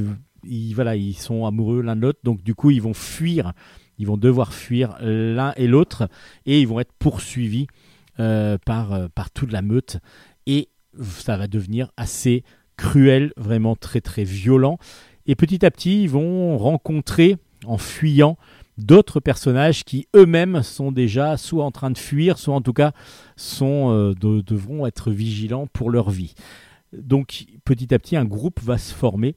voilà, 0.75 0.97
ils 0.97 1.15
sont 1.15 1.47
amoureux 1.47 1.83
l'un 1.83 1.95
de 1.97 2.03
l'autre, 2.03 2.21
donc 2.25 2.43
du 2.43 2.55
coup 2.55 2.71
ils 2.71 2.83
vont 2.83 2.95
fuir, 2.95 3.53
ils 3.99 4.07
vont 4.07 4.17
devoir 4.17 4.53
fuir 4.53 4.97
l'un 5.01 5.53
et 5.57 5.67
l'autre 5.67 6.09
et 6.47 6.61
ils 6.61 6.69
vont 6.69 6.81
être 6.81 6.93
poursuivis 6.99 7.67
euh, 8.19 8.57
par 8.65 8.93
euh, 8.93 9.09
par 9.15 9.31
toute 9.31 9.53
la 9.53 9.63
meute 9.63 9.99
et 10.47 10.69
ça 11.03 11.37
va 11.37 11.47
devenir 11.49 11.93
assez 11.97 12.45
cruel, 12.77 13.33
vraiment 13.37 13.77
très 13.77 14.01
très 14.01 14.25
violent. 14.25 14.79
Et 15.27 15.35
petit 15.35 15.67
à 15.67 15.71
petit, 15.71 16.05
ils 16.05 16.11
vont 16.11 16.57
rencontrer 16.57 17.37
en 17.67 17.79
fuyant 17.79 18.37
d'autres 18.79 19.21
personnages 19.21 19.85
qui 19.85 20.07
eux-mêmes 20.15 20.63
sont 20.63 20.93
déjà 20.93 21.37
soit 21.37 21.65
en 21.65 21.71
train 21.71 21.91
de 21.91 21.99
fuir, 21.99 22.39
soit 22.39 22.55
en 22.55 22.61
tout 22.61 22.73
cas 22.75 22.93
euh, 23.63 24.15
de- 24.15 24.41
devront 24.43 24.87
être 24.87 25.11
vigilants 25.11 25.67
pour 25.67 25.91
leur 25.91 26.11
vie. 26.11 26.35
Donc 26.93 27.47
petit 27.65 27.93
à 27.95 27.99
petit, 27.99 28.17
un 28.17 28.25
groupe 28.25 28.61
va 28.61 28.79
se 28.79 28.95
former. 28.95 29.37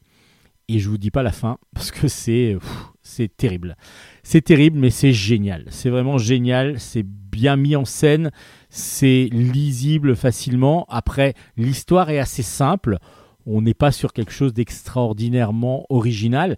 Et 0.71 0.77
je 0.77 0.87
vous 0.87 0.99
dis 0.99 1.09
pas 1.09 1.23
la 1.23 1.31
fin 1.31 1.57
parce 1.73 1.91
que 1.91 2.07
c'est 2.07 2.57
pff, 2.59 2.85
c'est 3.01 3.35
terrible. 3.35 3.75
C'est 4.23 4.41
terrible, 4.41 4.77
mais 4.77 4.91
c'est 4.91 5.13
génial. 5.13 5.65
C'est 5.69 5.89
vraiment 5.89 6.17
génial. 6.17 6.79
C'est 6.79 7.05
bien 7.05 7.55
mis 7.55 7.75
en 7.75 7.85
scène. 7.85 8.31
C'est 8.69 9.29
lisible 9.31 10.15
facilement. 10.15 10.85
Après, 10.89 11.33
l'histoire 11.57 12.09
est 12.11 12.19
assez 12.19 12.43
simple. 12.43 12.97
On 13.47 13.61
n'est 13.63 13.73
pas 13.73 13.91
sur 13.91 14.13
quelque 14.13 14.31
chose 14.31 14.53
d'extraordinairement 14.53 15.85
original. 15.89 16.55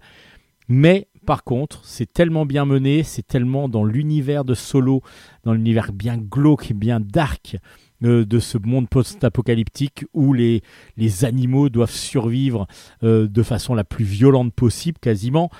Mais 0.68 1.08
par 1.24 1.44
contre, 1.44 1.80
c'est 1.84 2.12
tellement 2.12 2.46
bien 2.46 2.64
mené, 2.64 3.02
c'est 3.02 3.26
tellement 3.26 3.68
dans 3.68 3.84
l'univers 3.84 4.44
de 4.44 4.54
Solo, 4.54 5.02
dans 5.44 5.52
l'univers 5.52 5.92
bien 5.92 6.16
glauque 6.16 6.72
bien 6.72 7.00
dark 7.00 7.56
euh, 8.02 8.24
de 8.24 8.40
ce 8.40 8.58
monde 8.58 8.88
post-apocalyptique 8.88 10.04
où 10.12 10.32
les, 10.32 10.62
les 10.96 11.24
animaux 11.24 11.68
doivent 11.68 11.90
survivre 11.90 12.66
euh, 13.04 13.28
de 13.28 13.42
façon 13.42 13.74
la 13.74 13.84
plus 13.84 14.04
violente 14.04 14.52
possible 14.52 14.98
quasiment. 14.98 15.50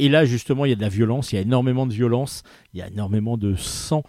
Et 0.00 0.08
là, 0.08 0.24
justement, 0.24 0.64
il 0.64 0.70
y 0.70 0.72
a 0.72 0.76
de 0.76 0.80
la 0.80 0.88
violence, 0.88 1.32
il 1.32 1.36
y 1.36 1.38
a 1.38 1.42
énormément 1.42 1.86
de 1.86 1.92
violence, 1.92 2.42
il 2.74 2.80
y 2.80 2.82
a 2.82 2.88
énormément 2.88 3.36
de 3.36 3.54
sang. 3.54 4.02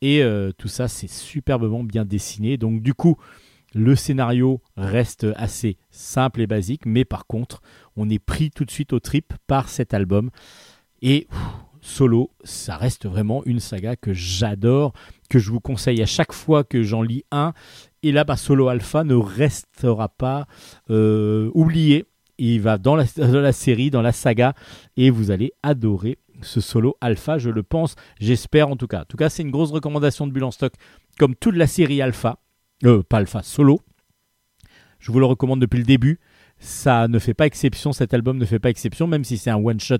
Et 0.00 0.22
euh, 0.22 0.52
tout 0.56 0.68
ça, 0.68 0.86
c'est 0.86 1.10
superbement 1.10 1.82
bien 1.82 2.04
dessiné. 2.04 2.58
Donc, 2.58 2.80
du 2.80 2.94
coup, 2.94 3.16
le 3.74 3.96
scénario 3.96 4.60
reste 4.76 5.26
assez 5.36 5.78
simple 5.90 6.42
et 6.42 6.46
basique, 6.46 6.86
mais 6.86 7.04
par 7.04 7.26
contre, 7.26 7.62
on 7.96 8.08
est 8.08 8.18
pris 8.18 8.50
tout 8.50 8.64
de 8.64 8.70
suite 8.70 8.92
au 8.92 9.00
trip 9.00 9.32
par 9.46 9.68
cet 9.68 9.94
album. 9.94 10.30
Et 11.02 11.26
Solo, 11.80 12.30
ça 12.44 12.76
reste 12.76 13.06
vraiment 13.06 13.42
une 13.44 13.58
saga 13.58 13.96
que 13.96 14.12
j'adore, 14.12 14.92
que 15.28 15.38
je 15.38 15.50
vous 15.50 15.60
conseille 15.60 16.00
à 16.00 16.06
chaque 16.06 16.32
fois 16.32 16.62
que 16.62 16.82
j'en 16.82 17.02
lis 17.02 17.24
un. 17.32 17.52
Et 18.04 18.12
là, 18.12 18.24
bah, 18.24 18.36
Solo 18.36 18.68
Alpha 18.68 19.02
ne 19.02 19.14
restera 19.14 20.08
pas 20.08 20.46
euh, 20.90 21.50
oublié. 21.54 22.06
Il 22.38 22.60
va 22.60 22.78
dans 22.78 22.96
la, 22.96 23.52
série, 23.52 23.90
dans 23.90 24.02
la 24.02 24.12
saga, 24.12 24.54
et 24.96 25.10
vous 25.10 25.30
allez 25.30 25.52
adorer 25.62 26.18
ce 26.40 26.60
solo 26.60 26.96
alpha, 27.00 27.38
je 27.38 27.50
le 27.50 27.62
pense, 27.62 27.94
j'espère 28.18 28.68
en 28.68 28.76
tout 28.76 28.88
cas. 28.88 29.02
En 29.02 29.04
tout 29.04 29.16
cas, 29.16 29.28
c'est 29.28 29.42
une 29.42 29.50
grosse 29.50 29.70
recommandation 29.70 30.26
de 30.26 30.32
Bulle 30.32 30.44
en 30.44 30.50
stock, 30.50 30.72
comme 31.18 31.36
toute 31.36 31.54
la 31.54 31.66
série 31.66 32.02
alpha, 32.02 32.38
euh, 32.84 33.02
pas 33.02 33.18
alpha, 33.18 33.42
solo. 33.42 33.80
Je 34.98 35.12
vous 35.12 35.20
le 35.20 35.26
recommande 35.26 35.60
depuis 35.60 35.78
le 35.78 35.84
début. 35.84 36.20
Ça 36.64 37.08
ne 37.08 37.18
fait 37.18 37.34
pas 37.34 37.46
exception, 37.46 37.92
cet 37.92 38.14
album 38.14 38.38
ne 38.38 38.44
fait 38.44 38.60
pas 38.60 38.70
exception, 38.70 39.08
même 39.08 39.24
si 39.24 39.36
c'est 39.36 39.50
un 39.50 39.56
one-shot 39.56 39.96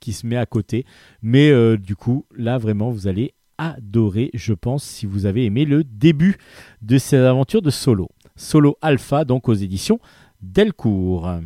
qui 0.00 0.14
se 0.14 0.26
met 0.26 0.38
à 0.38 0.46
côté. 0.46 0.86
Mais 1.20 1.50
euh, 1.50 1.76
du 1.76 1.94
coup, 1.94 2.24
là, 2.34 2.56
vraiment, 2.56 2.88
vous 2.88 3.06
allez 3.06 3.34
adorer, 3.58 4.30
je 4.32 4.54
pense, 4.54 4.82
si 4.82 5.04
vous 5.04 5.26
avez 5.26 5.44
aimé 5.44 5.66
le 5.66 5.84
début 5.84 6.38
de 6.80 6.96
ces 6.96 7.18
aventures 7.18 7.60
de 7.60 7.68
solo. 7.68 8.08
Solo 8.34 8.78
Alpha, 8.80 9.26
donc 9.26 9.50
aux 9.50 9.54
éditions 9.54 10.00
Delcourt. 10.40 11.40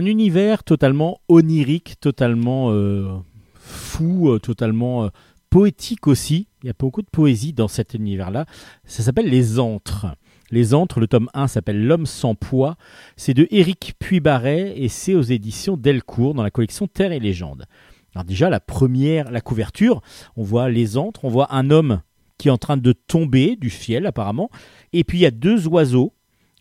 Un 0.00 0.06
univers 0.06 0.64
totalement 0.64 1.20
onirique, 1.28 2.00
totalement 2.00 2.70
euh, 2.70 3.18
fou, 3.54 4.30
euh, 4.30 4.38
totalement 4.38 5.04
euh, 5.04 5.08
poétique 5.50 6.06
aussi. 6.06 6.48
Il 6.62 6.68
y 6.68 6.70
a 6.70 6.72
beaucoup 6.72 7.02
de 7.02 7.06
poésie 7.06 7.52
dans 7.52 7.68
cet 7.68 7.92
univers-là. 7.92 8.46
Ça 8.86 9.02
s'appelle 9.02 9.28
Les 9.28 9.58
Antres. 9.58 10.06
Les 10.50 10.72
Antres, 10.72 11.00
le 11.00 11.06
tome 11.06 11.28
1 11.34 11.48
s'appelle 11.48 11.86
L'homme 11.86 12.06
sans 12.06 12.34
poids. 12.34 12.76
C'est 13.18 13.34
de 13.34 13.46
Éric 13.50 13.92
Puybarret 13.98 14.72
et 14.74 14.88
c'est 14.88 15.14
aux 15.14 15.20
éditions 15.20 15.76
Delcourt 15.76 16.32
dans 16.32 16.44
la 16.44 16.50
collection 16.50 16.86
Terre 16.86 17.12
et 17.12 17.20
Légendes. 17.20 17.66
Alors 18.14 18.24
déjà, 18.24 18.48
la 18.48 18.58
première, 18.58 19.30
la 19.30 19.42
couverture, 19.42 20.00
on 20.34 20.44
voit 20.44 20.70
les 20.70 20.96
antres, 20.96 21.26
on 21.26 21.28
voit 21.28 21.54
un 21.54 21.70
homme 21.70 22.00
qui 22.38 22.48
est 22.48 22.50
en 22.50 22.56
train 22.56 22.78
de 22.78 22.92
tomber 22.92 23.54
du 23.54 23.68
ciel 23.68 24.06
apparemment, 24.06 24.48
et 24.94 25.04
puis 25.04 25.18
il 25.18 25.20
y 25.20 25.26
a 25.26 25.30
deux 25.30 25.68
oiseaux, 25.68 26.14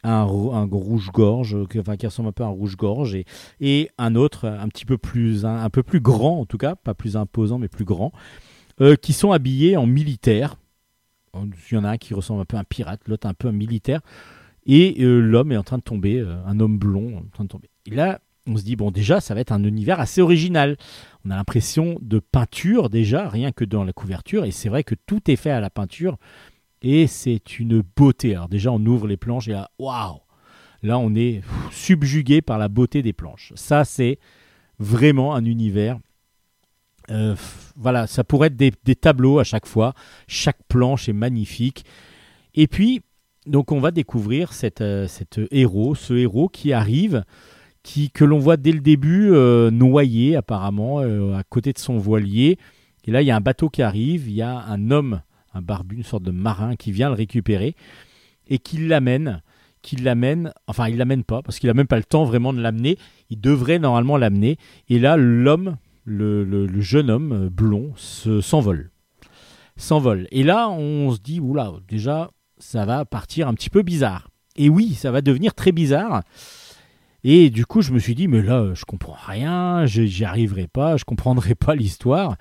un, 0.04 0.24
rou- 0.24 0.54
un 0.54 0.66
rouge-gorge, 0.66 1.56
euh, 1.56 1.66
enfin, 1.80 1.97
qui 1.97 2.06
ressemble 2.06 2.30
un 2.30 2.34
peu 2.34 2.43
à 2.43 2.47
un 2.47 2.50
rouge-gorge, 2.52 3.16
et, 3.16 3.26
et 3.60 3.89
un 3.97 4.16
autre 4.16 4.47
un 4.47 4.68
petit 4.70 4.86
peu 4.86 4.97
plus, 4.97 5.45
un, 5.45 5.64
un 5.64 5.70
peu 5.70 5.84
plus 5.84 6.00
grand 6.00 6.39
en 6.39 6.45
tout 6.45 6.58
cas, 6.58 6.76
pas 6.76 6.93
plus 6.93 7.18
imposant 7.18 7.58
mais 7.58 7.68
plus 7.68 7.86
grand, 7.86 8.12
euh, 8.82 8.95
qui 8.95 9.14
sont 9.14 9.32
habillés 9.32 9.78
en 9.78 9.86
militaire. 9.86 10.56
Il 11.36 11.76
y 11.76 11.78
en 11.78 11.84
a 11.84 11.91
un 11.91 11.97
qui 11.97 12.14
ressemble 12.14 12.41
un 12.41 12.45
peu 12.45 12.58
à 12.58 12.62
un 12.62 12.64
pirate, 12.64 13.02
l'autre 13.08 13.28
un 13.28 13.36
peu 13.36 13.50
un 13.50 13.52
militaire, 13.54 14.02
et 14.66 15.04
euh, 15.04 15.20
l'homme 15.20 15.52
est 15.52 15.58
en 15.58 15.64
train 15.64 15.78
de 15.78 15.84
tomber, 15.84 16.20
euh, 16.20 16.36
un 16.45 16.60
homme 16.60 16.78
blond 16.80 17.18
en 17.18 17.30
train 17.32 17.43
de 17.43 17.50
tomber. 17.50 17.70
Et 17.86 17.95
là, 17.95 18.20
on 18.47 18.58
se 18.58 18.64
dit, 18.64 18.76
bon, 18.76 18.89
déjà, 18.89 19.22
ça 19.22 19.36
va 19.36 19.41
être 19.41 19.52
un 19.52 19.64
univers 19.64 20.00
assez 20.00 20.22
original. 20.22 20.76
On 21.24 21.30
a 21.30 21.36
l'impression 21.36 22.00
de 22.02 22.18
peinture 22.18 22.89
déjà, 22.89 23.30
rien 23.30 23.52
que 23.52 23.64
dans 23.64 23.84
la 23.84 23.93
couverture, 23.93 24.43
et 24.43 24.52
c'est 24.52 24.70
vrai 24.70 24.84
que 24.84 24.95
tout 24.95 25.30
est 25.30 25.36
fait 25.36 25.52
à 25.52 25.60
la 25.60 25.70
peinture, 25.70 26.18
et 26.82 27.08
c'est 27.08 27.60
une 27.60 27.82
beauté. 27.96 28.36
Alors 28.36 28.50
déjà, 28.50 28.72
on 28.72 28.86
ouvre 28.86 29.08
les 29.08 29.18
planches 29.18 29.48
et 29.48 29.54
là, 29.54 29.70
waouh 29.80 30.20
Là, 30.82 30.98
on 30.98 31.14
est 31.14 31.42
subjugué 31.72 32.42
par 32.42 32.58
la 32.58 32.70
beauté 32.70 33.02
des 33.02 33.12
planches. 33.12 33.52
Ça, 33.56 33.84
c'est 33.84 34.18
vraiment 34.80 35.36
un 35.36 35.44
univers. 35.44 36.00
euh, 37.10 37.36
voilà, 37.76 38.08
ça 38.08 38.24
pourrait 38.24 38.48
être 38.48 38.56
des, 38.56 38.96
tableaux 38.96 39.40
à 39.40 39.44
chaque 39.44 39.66
fois. 39.66 39.94
Chaque 40.28 40.64
planche 40.70 41.10
est 41.10 41.14
magnifique. 41.14 41.84
Et 42.56 42.68
puis, 42.68 43.02
donc, 43.46 43.72
on 43.72 43.80
va 43.80 43.92
découvrir 43.92 44.54
cette, 44.54 44.82
euh, 44.82 45.08
cet 45.08 45.40
héros, 45.52 45.96
ce 45.96 46.14
héros 46.14 46.50
qui 46.50 46.72
arrive, 46.72 47.24
qui, 47.84 48.12
que 48.12 48.26
l'on 48.26 48.40
voit 48.40 48.58
dès 48.58 48.72
le 48.72 48.82
début 48.82 49.32
euh, 49.32 49.72
noyé 49.72 50.36
apparemment 50.36 51.00
euh, 51.00 51.36
à 51.36 51.44
côté 51.44 51.74
de 51.74 51.80
son 51.80 51.98
voilier. 51.98 52.58
Et 53.06 53.12
là, 53.12 53.22
il 53.22 53.26
y 53.26 53.32
a 53.32 53.36
un 53.36 53.42
bateau 53.42 53.70
qui 53.70 53.82
arrive, 53.82 54.28
il 54.28 54.36
y 54.36 54.42
a 54.42 54.60
un 54.60 54.92
homme, 54.92 55.22
un 55.54 55.62
barbu, 55.62 55.95
une 55.97 56.04
sorte 56.04 56.24
de 56.24 56.32
marin 56.32 56.76
qui 56.76 56.91
vient 56.91 57.10
le 57.10 57.16
récupérer 57.16 57.76
et 58.47 58.60
qui 58.60 58.78
l'amène, 58.78 59.41
qui 59.82 59.95
l'amène, 59.95 60.52
enfin 60.68 60.88
il 60.89 60.97
l'amène 60.97 61.24
pas 61.24 61.41
parce 61.41 61.60
qu'il 61.60 61.68
n'a 61.68 61.74
même 61.74 61.88
pas 61.88 61.97
le 61.97 62.04
temps 62.04 62.26
vraiment 62.26 62.54
de 62.54 62.62
l'amener. 62.62 62.97
Il 63.30 63.39
devrait 63.39 63.80
normalement 63.80 64.18
l'amener. 64.18 64.58
Et 64.89 65.00
là, 65.00 65.18
l'homme, 65.18 65.78
le, 66.06 66.68
jeune 66.82 67.10
homme 67.10 67.32
euh, 67.32 67.50
blond, 67.50 67.93
se- 67.95 68.41
s'envole, 68.41 68.91
s'envole. 69.78 70.28
Et 70.32 70.43
là, 70.43 70.70
on 70.70 71.12
se 71.12 71.20
dit 71.20 71.39
oula, 71.39 71.74
déjà, 71.88 72.32
ça 72.58 72.86
va 72.86 73.06
partir 73.06 73.47
un 73.47 73.54
petit 73.54 73.70
peu 73.70 73.84
bizarre. 73.84 74.30
Et 74.56 74.70
oui, 74.70 74.93
ça 74.93 75.12
va 75.12 75.22
devenir 75.22 75.54
très 75.54 75.72
bizarre. 75.72 76.24
Et 77.24 77.50
du 77.50 77.66
coup, 77.66 77.82
je 77.82 77.91
me 77.91 78.00
suis 78.00 78.16
dit, 78.16 78.28
mais 78.28 78.41
là, 78.41 78.74
je 78.74 78.86
comprends 78.86 79.18
rien, 79.26 79.86
j'y 79.86 80.24
arriverai 80.24 80.68
pas, 80.68 80.97
je 80.97 81.04
comprendrai 81.04 81.54
pas 81.56 81.76
l'histoire. 81.76 82.36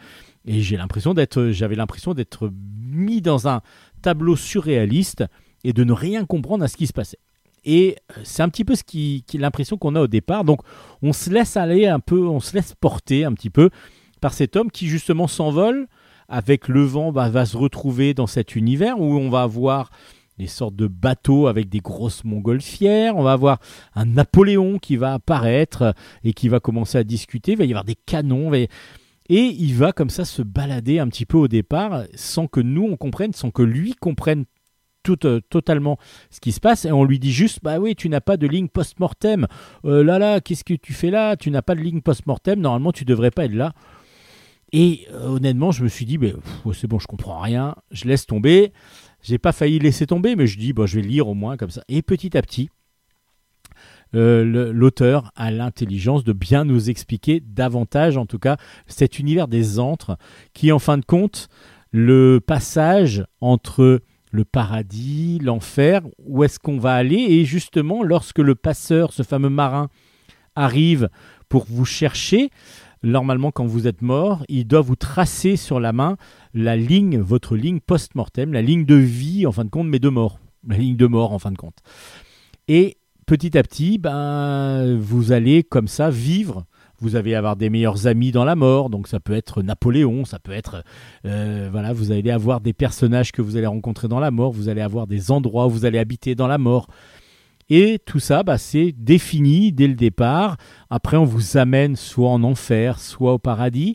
Et 0.49 0.63
j'ai 0.63 0.79
l'impression 0.79 1.13
d'être, 1.13 1.51
j'avais 1.51 1.77
l'impression 1.77 2.15
d'être 2.15 2.51
mis 2.91 3.21
dans 3.21 3.49
un 3.49 3.61
tableau 4.01 4.35
surréaliste 4.35 5.25
et 5.63 5.75
de 5.75 5.85
ne 5.85 5.93
rien 5.93 6.25
comprendre 6.25 6.65
à 6.65 6.69
ce 6.69 6.77
qui 6.79 6.87
se 6.87 6.95
passait. 6.95 7.19
Et 7.67 7.97
euh, 8.17 8.21
c'est 8.25 8.43
un 8.43 8.49
petit 8.49 8.65
peu 8.65 8.75
ce 8.75 8.83
qui, 8.83 9.25
l'impression 9.35 9.77
qu'on 9.77 9.95
a 9.95 10.01
au 10.01 10.07
départ. 10.07 10.45
Donc 10.45 10.63
on 11.03 11.13
se 11.13 11.29
laisse 11.29 11.59
aller 11.59 11.87
un 11.87 12.01
peu, 12.01 12.27
on 12.27 12.41
se 12.41 12.55
laisse 12.55 12.75
porter 12.81 13.27
un 13.27 13.35
petit 13.35 13.51
peu 13.51 13.69
par 14.23 14.33
cet 14.33 14.57
homme 14.57 14.71
qui 14.71 14.87
justement 14.87 15.29
s'envole 15.29 15.87
avec 16.31 16.69
le 16.69 16.83
vent, 16.83 17.11
va 17.11 17.47
se 17.47 17.57
retrouver 17.57 18.15
dans 18.15 18.27
cet 18.27 18.57
univers 18.57 18.99
où 18.99 19.17
on 19.17 19.31
va 19.31 19.43
avoir 19.43 19.91
des 20.39 20.47
sortes 20.47 20.77
de 20.77 20.87
bateaux 20.87 21.47
avec 21.47 21.69
des 21.69 21.81
grosses 21.81 22.25
montgolfières. 22.25 23.17
On 23.17 23.23
va 23.23 23.33
avoir 23.33 23.59
un 23.95 24.07
Napoléon 24.07 24.79
qui 24.79 24.97
va 24.97 25.15
apparaître 25.15 25.95
et 26.25 26.33
qui 26.33 26.49
va 26.49 26.61
commencer 26.61 26.97
à 26.97 27.05
discuter. 27.05 27.53
Il 27.53 27.59
va 27.59 27.65
y 27.65 27.73
avoir 27.73 27.85
des 27.85 27.97
canons. 27.97 28.51
Et 29.29 29.55
il 29.59 29.75
va 29.75 29.93
comme 29.93 30.11
ça 30.11 30.25
se 30.25 30.43
balader 30.43 30.99
un 30.99 31.09
petit 31.09 31.27
peu 31.27 31.37
au 31.37 31.49
départ 31.49 32.05
sans 32.15 32.47
que 32.47 32.61
nous 32.61 32.85
on 32.85 32.97
comprenne, 32.97 33.35
sans 33.35 33.51
que 33.51 33.63
lui 33.63 33.95
comprenne 33.95 34.47
tout, 35.03 35.27
euh, 35.27 35.41
totalement 35.51 35.99
ce 36.31 36.41
qui 36.41 36.53
se 36.53 36.61
passe. 36.61 36.85
Et 36.85 36.93
on 36.93 37.05
lui 37.05 37.19
dit 37.19 37.33
juste 37.33 37.61
Bah 37.63 37.79
oui, 37.79 37.95
tu 37.95 38.09
n'as 38.09 38.21
pas 38.21 38.37
de 38.37 38.47
ligne 38.47 38.69
post-mortem. 38.69 39.47
Euh, 39.85 40.03
là, 40.03 40.19
là, 40.19 40.41
qu'est-ce 40.41 40.65
que 40.65 40.75
tu 40.75 40.93
fais 40.93 41.11
là? 41.11 41.37
Tu 41.37 41.51
n'as 41.51 41.63
pas 41.63 41.75
de 41.75 41.81
ligne 41.81 42.01
post-mortem. 42.01 42.61
Normalement, 42.61 42.93
tu 42.93 43.05
devrais 43.05 43.31
pas 43.31 43.45
être 43.45 43.55
là. 43.55 43.75
Et 44.73 45.07
euh, 45.13 45.29
honnêtement, 45.29 45.73
je 45.73 45.83
me 45.83 45.89
suis 45.89 46.05
dit, 46.05 46.19
ouais, 46.19 46.35
c'est 46.75 46.87
bon, 46.87 46.99
je 46.99 47.07
comprends 47.07 47.41
rien, 47.41 47.75
je 47.91 48.07
laisse 48.07 48.27
tomber. 48.27 48.73
J'ai 49.23 49.39
pas 49.39 49.53
failli 49.53 49.79
laisser 49.79 50.07
tomber, 50.07 50.37
mais 50.37 50.47
je 50.47 50.59
dis, 50.59 50.73
bon, 50.73 50.87
je 50.87 50.97
vais 50.97 51.07
lire 51.07 51.29
au 51.29 51.35
moins 51.35 51.57
comme 51.57 51.71
ça. 51.71 51.83
Et 51.89 52.03
petit 52.03 52.37
à 52.37 52.43
petit, 52.43 52.69
euh, 54.15 54.73
l'auteur 54.73 55.31
a 55.37 55.51
l'intelligence 55.51 56.25
de 56.25 56.33
bien 56.33 56.65
nous 56.65 56.91
expliquer 56.91 57.41
davantage, 57.41 58.17
en 58.17 58.27
tout 58.27 58.39
cas, 58.39 58.57
cet 58.87 59.19
univers 59.19 59.49
des 59.49 59.79
antres, 59.79 60.17
qui, 60.55 60.73
en 60.73 60.79
fin 60.79 60.99
de 60.99 61.05
compte, 61.05 61.49
le 61.91 62.41
passage 62.45 63.25
entre 63.41 64.01
le 64.31 64.45
paradis, 64.45 65.39
l'enfer, 65.43 66.03
où 66.19 66.45
est-ce 66.45 66.59
qu'on 66.59 66.79
va 66.79 66.95
aller, 66.95 67.17
et 67.17 67.45
justement, 67.45 68.03
lorsque 68.03 68.39
le 68.39 68.55
passeur, 68.55 69.13
ce 69.13 69.23
fameux 69.23 69.49
marin, 69.49 69.89
arrive 70.55 71.09
pour 71.49 71.65
vous 71.69 71.85
chercher, 71.85 72.51
normalement, 73.03 73.51
quand 73.51 73.67
vous 73.67 73.87
êtes 73.87 74.03
mort, 74.03 74.45
il 74.49 74.67
doit 74.67 74.81
vous 74.81 74.97
tracer 74.97 75.57
sur 75.57 75.81
la 75.81 75.93
main 75.93 76.17
la 76.55 76.77
ligne, 76.77 77.19
votre 77.19 77.57
ligne 77.57 77.81
post-mortem, 77.81 78.53
la 78.53 78.63
ligne 78.63 78.85
de 78.85 78.97
vie, 78.97 79.47
en 79.47 79.53
fin 79.53 79.65
de 79.65 79.71
compte, 79.71 79.87
mais 79.87 79.99
de 79.99 80.09
mort. 80.09 80.39
La 80.67 80.77
ligne 80.77 80.97
de 80.97 81.07
mort, 81.07 81.33
en 81.33 81.39
fin 81.39 81.53
de 81.53 81.57
compte. 81.57 81.79
Et 82.67 82.99
petit 83.29 83.59
à 83.59 83.63
petit, 83.63 83.99
ben, 83.99 84.97
vous 84.99 85.33
allez 85.33 85.63
comme 85.63 85.87
ça 85.87 86.09
vivre. 86.09 86.65
Vous 86.99 87.15
allez 87.15 87.35
avoir 87.35 87.57
des 87.57 87.69
meilleurs 87.69 88.07
amis 88.07 88.33
dans 88.33 88.47
la 88.47 88.57
mort, 88.57 88.89
donc 88.89 89.07
ça 89.07 89.21
peut 89.21 89.35
être 89.35 89.63
Napoléon, 89.63 90.25
ça 90.25 90.39
peut 90.39 90.51
être, 90.51 90.83
euh, 91.27 91.69
voilà, 91.71 91.93
vous 91.93 92.11
allez 92.11 92.31
avoir 92.31 92.61
des 92.61 92.73
personnages 92.73 93.31
que 93.31 93.43
vous 93.43 93.57
allez 93.57 93.67
rencontrer 93.67 94.09
dans 94.09 94.19
la 94.19 94.31
mort, 94.31 94.51
vous 94.51 94.71
allez 94.71 94.81
avoir 94.81 95.07
des 95.07 95.31
endroits 95.31 95.67
où 95.67 95.71
vous 95.71 95.85
allez 95.85 95.99
habiter 95.99 96.35
dans 96.35 96.49
la 96.49 96.57
mort. 96.57 96.89
Et 97.69 98.01
tout 98.05 98.19
ça, 98.19 98.43
bah, 98.43 98.57
c'est 98.57 98.93
défini 98.97 99.73
dès 99.73 99.89
le 99.89 99.95
départ. 99.95 100.57
Après, 100.89 101.19
on 101.19 101.25
vous 101.25 101.59
amène 101.59 101.97
soit 101.97 102.31
en 102.31 102.43
enfer, 102.43 102.99
soit 102.99 103.35
au 103.35 103.39
paradis. 103.39 103.95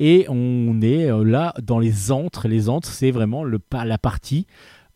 Et 0.00 0.24
on 0.30 0.80
est 0.80 1.10
euh, 1.10 1.22
là 1.22 1.52
dans 1.62 1.78
les 1.78 2.10
antres. 2.10 2.48
Les 2.48 2.70
antres, 2.70 2.88
c'est 2.88 3.10
vraiment 3.10 3.44
la 3.44 3.98
partie 3.98 4.46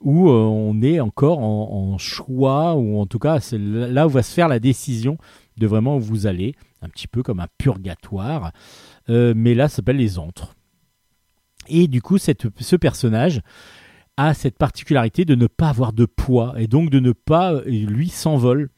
où 0.00 0.28
euh, 0.28 0.32
on 0.32 0.80
est 0.82 1.00
encore 1.00 1.40
en, 1.40 1.98
choix, 1.98 2.74
ou 2.76 3.00
en 3.00 3.06
tout 3.06 3.18
cas, 3.18 3.40
là 3.52 4.06
où 4.06 4.10
va 4.10 4.22
se 4.22 4.32
faire 4.32 4.48
la 4.48 4.60
décision 4.60 5.18
de 5.56 5.66
vraiment 5.66 5.96
où 5.96 6.00
vous 6.00 6.26
allez, 6.26 6.54
un 6.82 6.88
petit 6.88 7.08
peu 7.08 7.22
comme 7.22 7.40
un 7.40 7.48
purgatoire. 7.58 8.52
Euh, 9.08 9.32
mais 9.36 9.54
là, 9.54 9.68
ça 9.68 9.76
s'appelle 9.76 9.96
les 9.96 10.18
antres. 10.18 10.54
Et 11.68 11.88
du 11.88 12.00
coup, 12.00 12.18
ce 12.18 12.76
personnage 12.76 13.42
a 14.16 14.34
cette 14.34 14.58
particularité 14.58 15.24
de 15.24 15.34
ne 15.34 15.46
pas 15.46 15.68
avoir 15.68 15.92
de 15.92 16.04
poids 16.04 16.54
et 16.58 16.66
donc 16.66 16.90
de 16.90 17.00
ne 17.00 17.12
pas, 17.12 17.52
euh, 17.52 17.62
lui, 17.66 18.08
s'envole. 18.08 18.70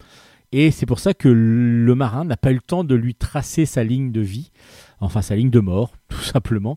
Et 0.53 0.71
c'est 0.71 0.87
pour 0.87 0.99
ça 0.99 1.15
que 1.15 1.29
le 1.29 1.95
marin 1.95 2.25
n'a 2.25 2.37
pas 2.37 2.51
eu 2.51 2.57
le 2.57 2.61
temps 2.61 2.83
de 2.83 2.95
lui 2.95 3.15
tracer 3.15 3.67
sa 3.67 3.85
ligne 3.85 4.11
de 4.11 4.21
vie, 4.21 4.51
enfin 4.99 5.23
sa 5.23 5.37
ligne 5.37 5.51
de 5.51 5.61
mort, 5.61 5.93
tout 6.09 6.23
simplement. 6.23 6.77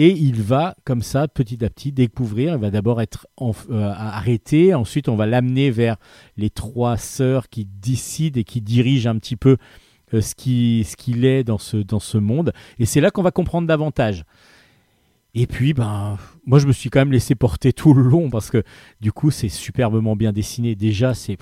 Et 0.00 0.12
il 0.12 0.40
va, 0.42 0.76
comme 0.84 1.02
ça, 1.02 1.26
petit 1.26 1.64
à 1.64 1.70
petit, 1.70 1.90
découvrir. 1.90 2.54
Il 2.54 2.60
va 2.60 2.70
d'abord 2.70 3.02
être 3.02 3.26
euh, 3.40 3.92
arrêté. 3.92 4.72
Ensuite, 4.72 5.08
on 5.08 5.16
va 5.16 5.26
l'amener 5.26 5.72
vers 5.72 5.96
les 6.36 6.50
trois 6.50 6.96
sœurs 6.96 7.48
qui 7.48 7.64
décident 7.64 8.38
et 8.38 8.44
qui 8.44 8.60
dirigent 8.60 9.10
un 9.10 9.18
petit 9.18 9.34
peu 9.34 9.56
euh, 10.14 10.20
ce 10.20 10.36
qui- 10.36 10.84
ce 10.88 10.94
qu'il 10.94 11.24
est 11.24 11.42
dans 11.42 11.58
ce, 11.58 11.78
dans 11.78 11.98
ce 11.98 12.16
monde. 12.16 12.52
Et 12.78 12.86
c'est 12.86 13.00
là 13.00 13.10
qu'on 13.10 13.22
va 13.24 13.32
comprendre 13.32 13.66
davantage. 13.66 14.22
Et 15.34 15.48
puis, 15.48 15.74
ben, 15.74 16.16
moi, 16.46 16.60
je 16.60 16.68
me 16.68 16.72
suis 16.72 16.90
quand 16.90 17.00
même 17.00 17.10
laissé 17.10 17.34
porter 17.34 17.72
tout 17.72 17.92
le 17.92 18.02
long 18.02 18.30
parce 18.30 18.52
que 18.52 18.62
du 19.00 19.10
coup, 19.10 19.32
c'est 19.32 19.48
superbement 19.48 20.14
bien 20.14 20.32
dessiné. 20.32 20.76
Déjà, 20.76 21.12
c'est 21.12 21.38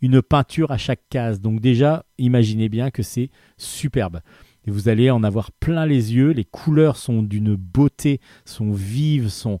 une 0.00 0.22
peinture 0.22 0.70
à 0.70 0.78
chaque 0.78 1.02
case. 1.10 1.42
Donc 1.42 1.60
déjà, 1.60 2.06
imaginez 2.16 2.70
bien 2.70 2.90
que 2.90 3.02
c'est 3.02 3.28
superbe. 3.58 4.20
Et 4.66 4.70
vous 4.70 4.88
allez 4.88 5.10
en 5.10 5.22
avoir 5.22 5.52
plein 5.52 5.86
les 5.86 6.14
yeux. 6.14 6.30
Les 6.30 6.44
couleurs 6.44 6.96
sont 6.96 7.22
d'une 7.22 7.54
beauté, 7.56 8.20
sont 8.44 8.72
vives, 8.72 9.28
sont 9.28 9.60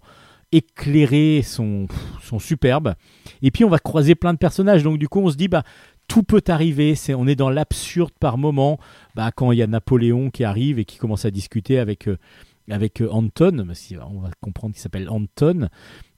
éclairées, 0.52 1.42
sont, 1.42 1.86
sont 2.22 2.38
superbes. 2.38 2.94
Et 3.42 3.50
puis 3.50 3.64
on 3.64 3.68
va 3.68 3.78
croiser 3.78 4.14
plein 4.14 4.32
de 4.32 4.38
personnages. 4.38 4.82
Donc 4.82 4.98
du 4.98 5.08
coup, 5.08 5.20
on 5.20 5.30
se 5.30 5.36
dit, 5.36 5.48
bah, 5.48 5.62
tout 6.08 6.22
peut 6.22 6.42
arriver. 6.48 6.94
On 7.16 7.26
est 7.26 7.36
dans 7.36 7.50
l'absurde 7.50 8.12
par 8.18 8.36
moment. 8.36 8.78
Bah, 9.14 9.30
quand 9.34 9.52
il 9.52 9.58
y 9.58 9.62
a 9.62 9.66
Napoléon 9.66 10.30
qui 10.30 10.44
arrive 10.44 10.78
et 10.78 10.84
qui 10.84 10.98
commence 10.98 11.24
à 11.24 11.30
discuter 11.30 11.78
avec, 11.78 12.08
euh, 12.08 12.18
avec 12.68 13.00
euh, 13.00 13.08
Anton, 13.10 13.56
qu'on 13.58 14.20
va 14.20 14.30
comprendre 14.40 14.74
qu'il 14.74 14.82
s'appelle 14.82 15.08
Anton, 15.08 15.68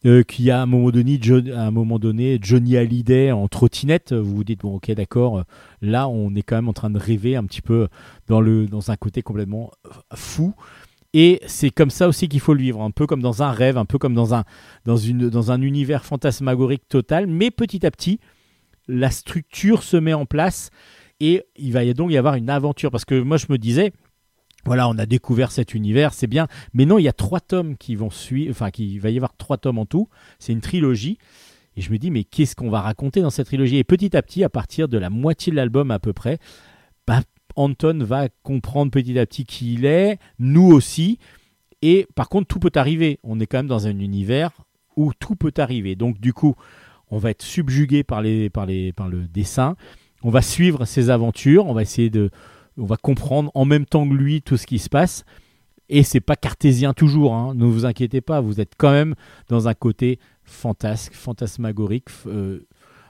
euh, 0.05 0.22
qui 0.22 0.50
a 0.50 0.61
à 0.61 0.62
un 0.62 0.66
moment 0.66 0.90
donné, 0.90 1.20
à 1.55 1.66
un 1.66 1.70
moment 1.70 1.98
donné 1.98 2.38
Johnny 2.40 2.76
Hallyday 2.76 3.32
en 3.32 3.48
trottinette. 3.48 4.12
Vous 4.12 4.36
vous 4.36 4.44
dites, 4.44 4.61
bon, 4.61 4.76
ok, 4.76 4.90
d'accord, 4.92 5.38
euh, 5.38 5.42
là, 5.80 6.09
on 6.09 6.34
est 6.34 6.42
quand 6.42 6.57
même 6.57 6.68
en 6.68 6.72
train 6.72 6.90
de 6.90 6.98
rêver 6.98 7.36
un 7.36 7.44
petit 7.44 7.62
peu 7.62 7.88
dans, 8.26 8.40
le, 8.40 8.66
dans 8.66 8.90
un 8.90 8.96
côté 8.96 9.22
complètement 9.22 9.70
euh, 9.86 9.90
fou. 10.14 10.55
Et 11.14 11.40
c'est 11.46 11.70
comme 11.70 11.90
ça 11.90 12.09
aussi 12.09 12.28
qu'il 12.28 12.40
faut 12.40 12.55
le 12.55 12.62
vivre, 12.62 12.80
un 12.80 12.90
peu 12.90 13.07
comme 13.07 13.20
dans 13.20 13.42
un 13.42 13.50
rêve, 13.50 13.76
un 13.76 13.84
peu 13.84 13.98
comme 13.98 14.14
dans 14.14 14.34
un, 14.34 14.44
dans 14.86 14.96
une, 14.96 15.28
dans 15.28 15.53
un 15.53 15.61
univers 15.61 16.05
fantasmagorique 16.05 16.88
total. 16.88 17.26
Mais 17.26 17.50
petit 17.50 17.84
à 17.84 17.90
petit, 17.90 18.18
la 18.88 19.11
structure 19.11 19.82
se 19.82 19.96
met 19.96 20.14
en 20.14 20.26
place 20.26 20.70
et 21.20 21.44
il 21.57 21.72
va 21.72 21.84
donc 21.92 22.11
y 22.11 22.16
avoir 22.16 22.34
une 22.34 22.50
aventure. 22.50 22.90
Parce 22.90 23.05
que 23.05 23.20
moi, 23.20 23.36
je 23.36 23.46
me 23.50 23.59
disais, 23.59 23.92
voilà, 24.64 24.88
on 24.88 24.96
a 24.98 25.06
découvert 25.06 25.50
cet 25.50 25.74
univers, 25.74 26.14
c'est 26.14 26.26
bien. 26.26 26.46
Mais 26.72 26.86
non, 26.86 26.98
il 26.98 27.02
y 27.02 27.08
a 27.08 27.12
trois 27.12 27.40
tomes 27.40 27.76
qui 27.76 27.96
vont 27.96 28.10
suivre, 28.10 28.50
enfin, 28.50 28.70
qui- 28.70 28.98
va 28.98 29.10
y 29.10 29.16
avoir 29.16 29.36
trois 29.36 29.58
tomes 29.58 29.78
en 29.78 29.86
tout. 29.86 30.08
C'est 30.38 30.52
une 30.52 30.60
trilogie. 30.60 31.18
Et 31.76 31.80
je 31.80 31.90
me 31.90 31.98
dis, 31.98 32.10
mais 32.10 32.24
qu'est-ce 32.24 32.54
qu'on 32.54 32.70
va 32.70 32.80
raconter 32.80 33.22
dans 33.22 33.30
cette 33.30 33.46
trilogie? 33.46 33.78
Et 33.78 33.84
petit 33.84 34.16
à 34.16 34.22
petit, 34.22 34.44
à 34.44 34.48
partir 34.48 34.88
de 34.88 34.98
la 34.98 35.10
moitié 35.10 35.50
de 35.50 35.56
l'album 35.56 35.90
à 35.90 35.98
peu 35.98 36.12
près, 36.12 36.38
bah, 37.06 37.22
Anton 37.56 37.98
va 38.04 38.28
comprendre 38.42 38.90
petit 38.90 39.18
à 39.18 39.26
petit 39.26 39.44
qui 39.44 39.74
il 39.74 39.84
est, 39.84 40.18
nous 40.38 40.70
aussi. 40.70 41.18
Et 41.80 42.06
par 42.14 42.28
contre, 42.28 42.46
tout 42.46 42.60
peut 42.60 42.70
arriver. 42.74 43.18
On 43.22 43.40
est 43.40 43.46
quand 43.46 43.58
même 43.58 43.66
dans 43.66 43.86
un 43.86 43.98
univers 43.98 44.50
où 44.96 45.12
tout 45.18 45.34
peut 45.34 45.52
arriver. 45.56 45.96
Donc, 45.96 46.20
du 46.20 46.32
coup, 46.32 46.54
on 47.10 47.18
va 47.18 47.30
être 47.30 47.42
subjugué 47.42 48.04
par, 48.04 48.22
les, 48.22 48.50
par, 48.50 48.66
les, 48.66 48.92
par 48.92 49.08
le 49.08 49.26
dessin. 49.26 49.76
On 50.22 50.30
va 50.30 50.42
suivre 50.42 50.84
ses 50.84 51.10
aventures. 51.10 51.66
On 51.66 51.74
va 51.74 51.82
essayer 51.82 52.10
de. 52.10 52.30
On 52.79 52.87
va 52.87 52.97
comprendre 52.97 53.51
en 53.55 53.64
même 53.64 53.87
temps 53.87 54.09
que 54.09 54.14
lui 54.14 54.43
tout 54.43 54.57
ce 54.57 54.66
qui 54.66 54.79
se 54.79 54.89
passe. 54.89 55.25
Et 55.89 56.03
c'est 56.03 56.20
pas 56.20 56.37
cartésien 56.37 56.95
toujours. 56.95 57.35
hein. 57.35 57.55
Ne 57.55 57.66
vous 57.66 57.85
inquiétez 57.85 58.20
pas. 58.20 58.41
Vous 58.41 58.61
êtes 58.61 58.73
quand 58.79 58.93
même 58.93 59.14
dans 59.49 59.68
un 59.68 59.75
côté 59.75 60.18
fantasque, 60.45 61.12
fantasmagorique, 61.14 62.09
euh, 62.27 62.66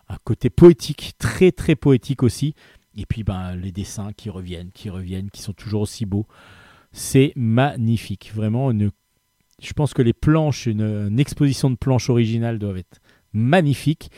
un 0.08 0.16
côté 0.24 0.50
poétique, 0.50 1.12
très 1.18 1.52
très 1.52 1.76
poétique 1.76 2.22
aussi. 2.22 2.54
Et 2.96 3.06
puis 3.06 3.22
ben, 3.22 3.54
les 3.54 3.72
dessins 3.72 4.12
qui 4.16 4.30
reviennent, 4.30 4.70
qui 4.72 4.90
reviennent, 4.90 5.30
qui 5.30 5.42
sont 5.42 5.52
toujours 5.52 5.82
aussi 5.82 6.06
beaux. 6.06 6.26
C'est 6.90 7.32
magnifique. 7.36 8.32
Vraiment, 8.34 8.72
je 8.72 9.72
pense 9.74 9.94
que 9.94 10.02
les 10.02 10.12
planches, 10.12 10.66
une, 10.66 10.82
une 10.82 11.20
exposition 11.20 11.70
de 11.70 11.76
planches 11.76 12.10
originales 12.10 12.58
doivent 12.58 12.78
être 12.78 13.00
magnifiques. 13.32 14.10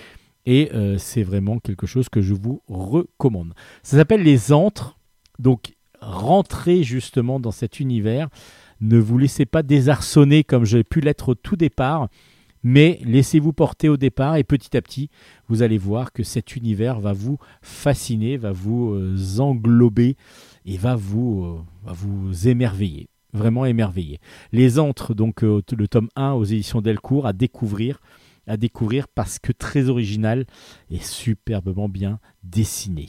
Et 0.47 0.71
euh, 0.75 0.99
c'est 0.99 1.23
vraiment 1.23 1.59
quelque 1.59 1.87
chose 1.87 2.09
que 2.09 2.21
je 2.21 2.35
vous 2.35 2.63
recommande. 2.69 3.55
Ça 3.83 3.97
s'appelle 3.97 4.23
Les 4.23 4.53
Antres. 4.53 4.99
Donc, 5.39 5.75
rentrez 6.01 6.83
justement 6.83 7.41
dans 7.41 7.51
cet 7.51 7.81
univers. 7.81 8.29
Ne 8.81 8.99
vous 8.99 9.19
laissez 9.19 9.47
pas 9.47 9.63
désarçonner 9.63 10.45
comme 10.45 10.65
j'ai 10.65 10.85
pu 10.85 11.01
l'être 11.01 11.31
au 11.31 11.35
tout 11.35 11.57
départ. 11.57 12.09
Mais 12.67 12.99
laissez-vous 13.05 13.53
porter 13.53 13.91
au 13.91 13.99
départ 13.99 14.37
et 14.37 14.43
petit 14.43 14.75
à 14.75 14.81
petit, 14.81 15.11
vous 15.49 15.63
allez 15.63 15.77
voir 15.77 16.13
que 16.13 16.23
cet 16.23 16.57
univers 16.57 16.99
va 16.99 17.13
vous 17.13 17.37
fasciner, 17.61 18.39
va 18.39 18.53
vous 18.53 18.95
euh, 18.95 19.39
englober 19.39 20.17
et 20.65 20.79
va 20.79 20.97
vous, 20.97 21.45
euh, 21.45 21.59
va 21.85 21.93
vous 21.93 22.49
émerveiller, 22.49 23.09
vraiment 23.35 23.67
émerveiller. 23.67 24.19
Les 24.51 24.79
Antres, 24.79 25.15
donc 25.15 25.45
euh, 25.45 25.61
le 25.77 25.89
tome 25.89 26.09
1 26.17 26.33
aux 26.33 26.45
éditions 26.45 26.81
Delcourt, 26.81 27.27
à 27.27 27.35
découvrir, 27.35 28.01
à 28.47 28.57
découvrir 28.57 29.09
parce 29.09 29.39
que 29.39 29.53
très 29.53 29.91
original 29.91 30.47
et 30.91 31.01
superbement 31.01 31.91
bien 31.91 32.19
dessiné. 32.43 33.09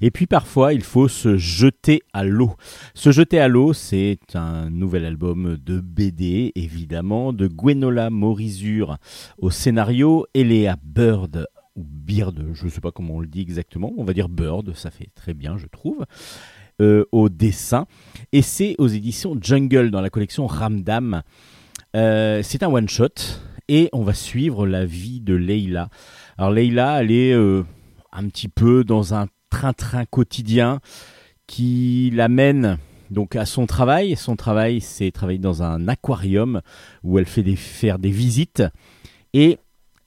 Et 0.00 0.10
puis 0.10 0.26
parfois, 0.26 0.72
il 0.72 0.82
faut 0.82 1.08
se 1.08 1.36
jeter 1.36 2.02
à 2.12 2.24
l'eau. 2.24 2.54
Se 2.94 3.10
jeter 3.10 3.40
à 3.40 3.48
l'eau, 3.48 3.72
c'est 3.72 4.20
un 4.34 4.70
nouvel 4.70 5.04
album 5.04 5.56
de 5.56 5.80
BD, 5.80 6.52
évidemment, 6.54 7.32
de 7.32 7.48
Gwenola 7.48 8.10
Morizur 8.10 8.98
au 9.38 9.50
scénario, 9.50 10.26
Eléa 10.34 10.76
Bird 10.82 11.46
ou 11.74 11.84
Beard, 11.84 12.34
je 12.54 12.64
ne 12.64 12.70
sais 12.70 12.80
pas 12.80 12.90
comment 12.90 13.14
on 13.14 13.20
le 13.20 13.28
dit 13.28 13.40
exactement, 13.40 13.92
on 13.96 14.04
va 14.04 14.12
dire 14.12 14.28
Bird, 14.28 14.74
ça 14.74 14.90
fait 14.90 15.10
très 15.14 15.32
bien, 15.32 15.56
je 15.58 15.66
trouve, 15.66 16.04
euh, 16.80 17.04
au 17.12 17.28
dessin. 17.28 17.86
Et 18.32 18.42
c'est 18.42 18.74
aux 18.78 18.88
éditions 18.88 19.36
Jungle 19.40 19.90
dans 19.90 20.00
la 20.00 20.10
collection 20.10 20.46
Ramdam. 20.46 21.22
Euh, 21.96 22.40
c'est 22.42 22.62
un 22.62 22.68
one-shot 22.68 23.14
et 23.68 23.88
on 23.92 24.02
va 24.02 24.14
suivre 24.14 24.66
la 24.66 24.86
vie 24.86 25.20
de 25.20 25.34
Leila. 25.34 25.88
Alors 26.36 26.50
Leila, 26.50 27.02
elle 27.02 27.10
est 27.10 27.32
euh, 27.32 27.64
un 28.12 28.28
petit 28.28 28.48
peu 28.48 28.84
dans 28.84 29.14
un 29.14 29.26
train-train 29.50 30.04
quotidien 30.04 30.80
qui 31.46 32.10
l'amène 32.14 32.78
donc 33.10 33.36
à 33.36 33.46
son 33.46 33.66
travail. 33.66 34.16
Son 34.16 34.36
travail, 34.36 34.80
c'est 34.80 35.10
travailler 35.10 35.38
dans 35.38 35.62
un 35.62 35.88
aquarium 35.88 36.60
où 37.02 37.18
elle 37.18 37.26
fait 37.26 37.42
des, 37.42 37.56
faire 37.56 37.98
des 37.98 38.10
visites 38.10 38.62
et 39.32 39.58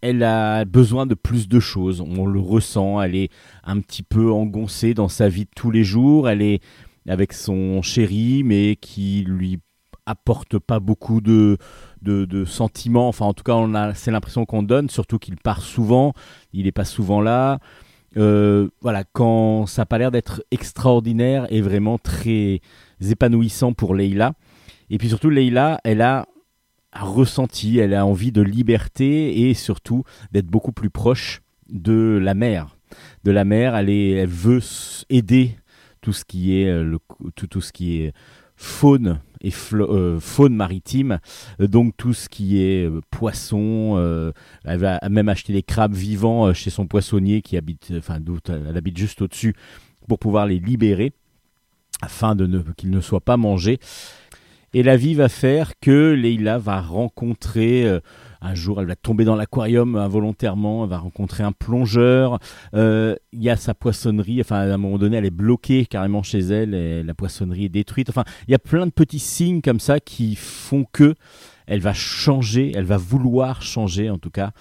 elle 0.01 0.23
a 0.23 0.65
besoin 0.65 1.05
de 1.05 1.13
plus 1.13 1.47
de 1.47 1.59
choses. 1.59 2.01
On 2.01 2.25
le 2.25 2.39
ressent, 2.39 3.01
elle 3.01 3.15
est 3.15 3.31
un 3.63 3.79
petit 3.79 4.03
peu 4.03 4.31
engoncée 4.31 4.93
dans 4.93 5.09
sa 5.09 5.29
vie 5.29 5.45
de 5.45 5.51
tous 5.55 5.71
les 5.71 5.83
jours. 5.83 6.27
Elle 6.27 6.41
est 6.41 6.61
avec 7.07 7.33
son 7.33 7.81
chéri, 7.81 8.43
mais 8.43 8.75
qui 8.75 9.23
lui 9.27 9.59
apporte 10.07 10.57
pas 10.57 10.79
beaucoup 10.79 11.21
de, 11.21 11.57
de, 12.01 12.45
sentiments. 12.45 13.07
Enfin, 13.07 13.25
en 13.25 13.33
tout 13.33 13.43
cas, 13.43 13.93
c'est 13.93 14.11
l'impression 14.11 14.45
qu'on 14.45 14.63
donne, 14.63 14.89
surtout 14.89 15.19
qu'il 15.19 15.37
part 15.37 15.61
souvent. 15.61 16.13
Il 16.51 16.65
n'est 16.65 16.71
pas 16.71 16.85
souvent 16.85 17.21
là. 17.21 17.59
Euh, 18.17 18.69
voilà, 18.81 19.03
quand 19.03 19.65
ça 19.65 19.83
n'a 19.83 19.85
pas 19.85 19.97
l'air 19.97 20.11
d'être 20.11 20.43
extraordinaire 20.51 21.47
et 21.49 21.61
vraiment 21.61 21.97
très 21.97 22.61
épanouissant 23.01 23.73
pour 23.73 23.95
Leila. 23.95 24.33
Et 24.89 24.97
puis 24.97 25.09
surtout, 25.09 25.29
Leila, 25.29 25.79
elle 25.83 26.01
a 26.01 26.27
ressenti, 26.93 27.77
elle 27.79 27.93
a 27.93 28.05
envie 28.05 28.31
de 28.31 28.41
liberté 28.41 29.49
et 29.49 29.53
surtout 29.53 30.03
d'être 30.31 30.47
beaucoup 30.47 30.73
plus 30.73 30.89
proche 30.89 31.41
de 31.69 32.19
la 32.21 32.33
mer. 32.33 32.75
De 33.23 33.31
la 33.31 33.45
mer, 33.45 33.75
elle, 33.75 34.27
veut 34.27 34.59
aider 35.09 35.55
tout 36.01 36.11
ce 36.11 36.25
qui 36.25 36.57
est, 36.57 36.67
euh, 36.67 36.97
tout, 37.35 37.47
tout 37.47 37.61
ce 37.61 37.71
qui 37.71 38.01
est 38.01 38.13
faune 38.61 39.19
et 39.43 39.51
euh, 39.73 40.19
faune 40.19 40.55
maritime, 40.55 41.19
Euh, 41.59 41.67
donc 41.67 41.95
tout 41.97 42.13
ce 42.13 42.29
qui 42.29 42.61
est 42.61 42.85
euh, 42.85 43.01
poisson, 43.09 43.97
elle 44.65 44.77
va 44.77 44.99
même 45.09 45.29
acheter 45.29 45.51
des 45.51 45.63
crabes 45.63 45.95
vivants 45.95 46.53
chez 46.53 46.69
son 46.69 46.85
poissonnier 46.85 47.41
qui 47.41 47.57
habite, 47.57 47.91
enfin 47.97 48.19
elle 48.47 48.77
habite 48.77 48.97
juste 48.97 49.21
au-dessus, 49.21 49.55
pour 50.07 50.19
pouvoir 50.19 50.45
les 50.45 50.59
libérer 50.59 51.11
afin 52.01 52.35
de 52.35 52.45
ne, 52.45 52.59
qu'ils 52.77 52.91
ne 52.91 53.01
soient 53.01 53.21
pas 53.21 53.37
mangés. 53.37 53.79
Et 54.73 54.83
la 54.83 54.95
vie 54.95 55.15
va 55.15 55.27
faire 55.27 55.73
que 55.81 56.13
Leila 56.13 56.57
va 56.57 56.79
rencontrer 56.79 57.99
un 58.41 58.55
jour, 58.55 58.81
elle 58.81 58.87
va 58.87 58.95
tomber 58.95 59.23
dans 59.23 59.35
l'aquarium 59.35 59.95
involontairement, 59.95 60.83
elle 60.83 60.89
va 60.89 60.97
rencontrer 60.97 61.43
un 61.43 61.51
plongeur. 61.51 62.39
Euh, 62.73 63.15
Il 63.31 63.43
y 63.43 63.49
a 63.49 63.55
sa 63.55 63.73
poissonnerie, 63.73 64.41
enfin 64.41 64.57
à 64.57 64.73
un 64.73 64.77
moment 64.77 64.97
donné, 64.97 65.17
elle 65.17 65.25
est 65.25 65.29
bloquée 65.29 65.85
carrément 65.85 66.23
chez 66.23 66.39
elle 66.39 67.05
la 67.05 67.13
poissonnerie 67.13 67.65
est 67.65 67.69
détruite. 67.69 68.09
Enfin, 68.09 68.23
il 68.47 68.51
y 68.51 68.55
a 68.55 68.59
plein 68.59 68.85
de 68.85 68.91
petits 68.91 69.19
signes 69.19 69.61
comme 69.61 69.79
ça 69.79 69.99
qui 69.99 70.35
font 70.35 70.85
que 70.91 71.15
elle 71.67 71.79
va 71.79 71.93
changer, 71.93 72.71
elle 72.75 72.85
va 72.85 72.97
vouloir 72.97 73.61
changer 73.61 74.09
en 74.09 74.17
tout 74.17 74.29
cas 74.29 74.51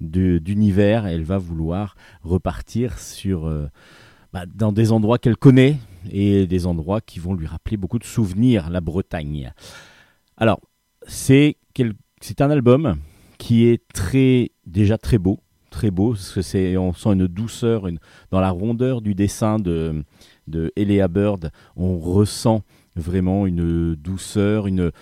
d'univers. 0.00 1.06
Elle 1.06 1.24
va 1.24 1.38
vouloir 1.38 1.96
repartir 2.22 2.98
sur 2.98 3.46
euh, 3.46 3.66
bah, 4.32 4.44
dans 4.46 4.72
des 4.72 4.92
endroits 4.92 5.18
qu'elle 5.18 5.36
connaît 5.36 5.78
et 6.10 6.46
des 6.46 6.66
endroits 6.66 7.00
qui 7.00 7.18
vont 7.18 7.34
lui 7.34 7.46
rappeler 7.46 7.76
beaucoup 7.76 7.98
de 7.98 8.04
souvenirs, 8.04 8.70
la 8.70 8.80
Bretagne. 8.80 9.52
Alors, 10.36 10.60
c'est 11.06 11.56
un 12.38 12.50
album 12.50 12.96
qui 13.40 13.64
est 13.64 13.82
très 13.94 14.50
déjà 14.66 14.98
très 14.98 15.16
beau, 15.16 15.40
très 15.70 15.90
beau, 15.90 16.10
parce 16.10 16.32
que 16.32 16.42
c'est 16.42 16.76
on 16.76 16.92
sent 16.92 17.14
une 17.14 17.26
douceur, 17.26 17.88
une, 17.88 17.98
dans 18.30 18.38
la 18.38 18.50
rondeur 18.50 19.00
du 19.00 19.14
dessin 19.14 19.58
de 19.58 20.04
de 20.46 20.70
Bird, 21.06 21.50
on 21.74 21.98
ressent 21.98 22.62
vraiment 22.96 23.46
une 23.46 23.94
douceur, 23.94 24.66
une 24.66 24.92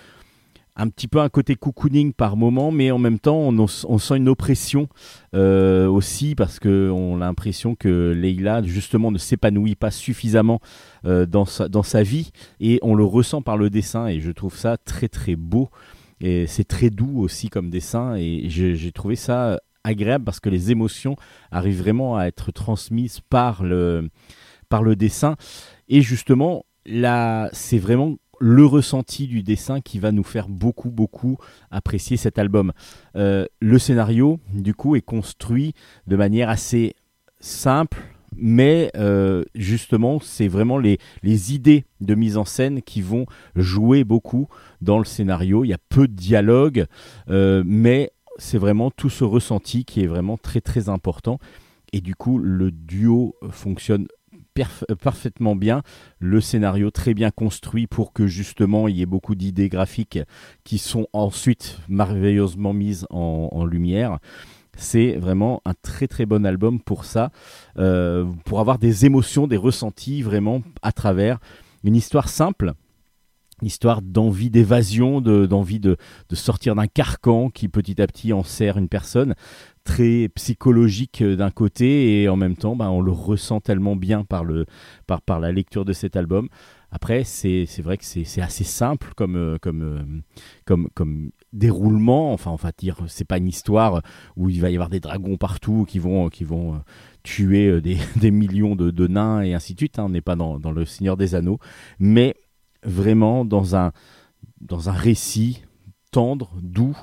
un 0.77 0.87
petit 0.87 1.09
peu 1.09 1.19
un 1.19 1.27
côté 1.27 1.55
cocooning 1.55 2.13
par 2.13 2.37
moment, 2.37 2.71
mais 2.71 2.91
en 2.91 2.97
même 2.97 3.19
temps, 3.19 3.49
on, 3.49 3.67
sent 3.67 4.15
une 4.15 4.29
oppression 4.29 4.87
euh, 5.35 5.87
aussi 5.89 6.35
parce 6.35 6.59
que 6.59 6.89
on 6.89 7.17
a 7.17 7.25
l'impression 7.25 7.75
que 7.75 8.13
Leila 8.13 8.63
justement 8.63 9.11
ne 9.11 9.17
s'épanouit 9.17 9.75
pas 9.75 9.91
suffisamment 9.91 10.61
euh, 11.05 11.25
dans, 11.25 11.43
sa, 11.43 11.67
dans 11.67 11.83
sa 11.83 12.03
vie 12.03 12.31
et 12.61 12.79
on 12.81 12.95
le 12.95 13.03
ressent 13.03 13.41
par 13.41 13.57
le 13.57 13.69
dessin 13.69 14.07
et 14.07 14.21
je 14.21 14.31
trouve 14.31 14.55
ça 14.55 14.77
très 14.77 15.09
très 15.09 15.35
beau 15.35 15.69
et 16.21 16.47
c'est 16.47 16.63
très 16.63 16.89
doux 16.89 17.19
aussi 17.19 17.49
comme 17.49 17.69
dessin 17.69 18.15
et 18.15 18.45
j'ai 18.47 18.91
trouvé 18.91 19.15
ça 19.15 19.59
agréable 19.83 20.25
parce 20.25 20.39
que 20.39 20.49
les 20.49 20.71
émotions 20.71 21.15
arrivent 21.51 21.79
vraiment 21.79 22.17
à 22.17 22.25
être 22.25 22.51
transmises 22.51 23.21
par 23.21 23.63
le, 23.63 24.09
par 24.67 24.83
le 24.83 24.95
dessin 24.95 25.35
et 25.87 26.01
justement 26.01 26.65
là 26.85 27.49
c'est 27.53 27.77
vraiment 27.77 28.17
le 28.39 28.65
ressenti 28.65 29.27
du 29.27 29.43
dessin 29.43 29.81
qui 29.81 29.99
va 29.99 30.11
nous 30.11 30.23
faire 30.23 30.47
beaucoup 30.47 30.89
beaucoup 30.89 31.37
apprécier 31.71 32.17
cet 32.17 32.39
album. 32.39 32.71
Euh, 33.15 33.45
le 33.59 33.79
scénario 33.79 34.39
du 34.53 34.73
coup 34.73 34.95
est 34.95 35.01
construit 35.01 35.73
de 36.07 36.15
manière 36.15 36.49
assez 36.49 36.95
simple, 37.39 37.97
mais 38.41 38.91
euh, 38.95 39.43
justement 39.55 40.19
c'est 40.19 40.47
vraiment 40.47 40.77
les, 40.77 40.97
idées 41.23 41.85
de 42.01 42.15
mise 42.15 42.37
en 42.37 42.45
scène 42.45 42.81
qui 42.81 43.01
vont 43.01 43.25
jouer 43.55 44.03
beaucoup 44.03 44.47
dans 44.81 44.97
le 44.99 45.05
scénario. 45.05 45.63
Il 45.63 45.69
y 45.69 45.73
a 45.73 45.79
peu 45.89 46.07
de 46.07 46.13
dialogue, 46.13 46.85
euh, 47.29 47.63
mais 47.65 48.11
c'est 48.37 48.57
vraiment 48.57 48.91
tout 48.91 49.09
ce 49.09 49.23
ressenti 49.23 49.85
qui 49.85 50.01
est 50.01 50.07
vraiment 50.07 50.37
très 50.37 50.61
très 50.61 50.89
important. 50.89 51.39
Et 51.93 52.01
du 52.01 52.15
coup 52.15 52.37
le 52.39 52.71
duo 52.71 53.35
fonctionne 53.51 54.07
perf- 54.55 54.85
parfaitement 54.95 55.55
bien, 55.55 55.81
le 56.19 56.41
scénario 56.41 56.91
très 56.91 57.13
bien 57.13 57.31
construit 57.31 57.87
pour 57.87 58.13
que 58.13 58.27
justement 58.27 58.87
il 58.87 58.97
y 58.97 59.01
ait 59.01 59.07
beaucoup 59.07 59.35
d'idées 59.35 59.69
graphiques 59.69 60.19
qui 60.63 60.77
sont 60.77 61.07
ensuite 61.13 61.79
merveilleusement 61.87 62.73
mises 62.73 63.07
en 63.09 63.65
lumière. 63.65 64.19
C'est 64.79 65.17
vraiment 65.17 65.61
un 65.65 65.73
très 65.81 66.07
très 66.07 66.25
bon 66.25 66.45
album 66.45 66.79
pour 66.79 67.03
ça, 67.03 67.31
euh, 67.77 68.25
pour 68.45 68.61
avoir 68.61 68.79
des 68.79 69.05
émotions, 69.05 69.45
des 69.45 69.57
ressentis 69.57 70.21
vraiment 70.21 70.61
à 70.81 70.93
travers 70.93 71.39
une 71.83 71.95
histoire 71.95 72.29
simple, 72.29 72.73
une 73.61 73.67
histoire 73.67 74.01
d'envie 74.01 74.49
d'évasion, 74.49 75.19
de- 75.19 75.45
d'envie 75.45 75.81
de, 75.81 75.97
sortir 76.31 76.75
d'un 76.75 76.87
carcan 76.87 77.49
qui 77.49 77.67
petit 77.67 78.01
à 78.01 78.07
petit 78.07 78.31
enserre 78.31 78.77
une 78.77 78.87
personne, 78.87 79.35
très 79.83 80.29
psychologique 80.29 81.21
euh, 81.21 81.35
d'un 81.35 81.51
côté 81.51 82.21
et 82.21 82.29
en 82.29 82.37
même 82.37 82.55
temps 82.55 82.77
bah, 82.77 82.89
on 82.89 83.01
le 83.01 83.11
ressent 83.11 83.59
tellement 83.59 83.97
bien 83.97 84.23
par 84.23 84.45
la 84.45 85.51
lecture 85.51 85.83
de 85.83 85.91
cet 85.93 86.15
album. 86.15 86.47
Après, 86.91 87.23
c'est 87.23 87.65
vrai 87.81 87.97
que 87.97 88.05
c'est 88.05 88.41
assez 88.41 88.63
simple 88.63 89.13
comme, 89.15 89.35
euh, 89.35 89.57
comme, 89.61 89.81
euh, 89.83 90.21
comme, 90.65 90.89
comme 90.95 91.31
déroulement. 91.53 92.33
Enfin, 92.33 92.51
on 92.51 92.55
va 92.55 92.71
dire, 92.77 92.97
c'est 93.07 93.25
pas 93.25 93.37
une 93.37 93.47
histoire 93.47 94.01
où 94.35 94.49
il 94.49 94.59
va 94.59 94.69
y 94.69 94.75
avoir 94.75 94.89
des 94.89 94.99
dragons 94.99 95.37
partout 95.37 95.85
qui 95.87 95.99
vont, 95.99 96.29
qui 96.29 96.43
vont 96.43 96.75
euh, 96.75 96.77
tuer 97.23 97.81
des, 97.81 97.97
des 98.15 98.31
millions 98.31 98.75
de, 98.75 98.91
de 98.91 99.07
nains 99.07 99.41
et 99.41 99.53
ainsi 99.53 99.73
de 99.73 99.79
suite. 99.79 99.99
hein. 99.99 100.05
On 100.05 100.09
n'est 100.09 100.21
pas 100.21 100.35
dans, 100.35 100.59
dans 100.59 100.71
le 100.71 100.85
Seigneur 100.85 101.17
des 101.17 101.35
Anneaux, 101.35 101.59
mais 101.99 102.35
vraiment 102.83 103.45
dans 103.45 103.75
un, 103.75 103.91
dans 104.61 104.89
un 104.89 104.93
récit 104.93 105.63
tendre, 106.11 106.51
doux 106.61 106.97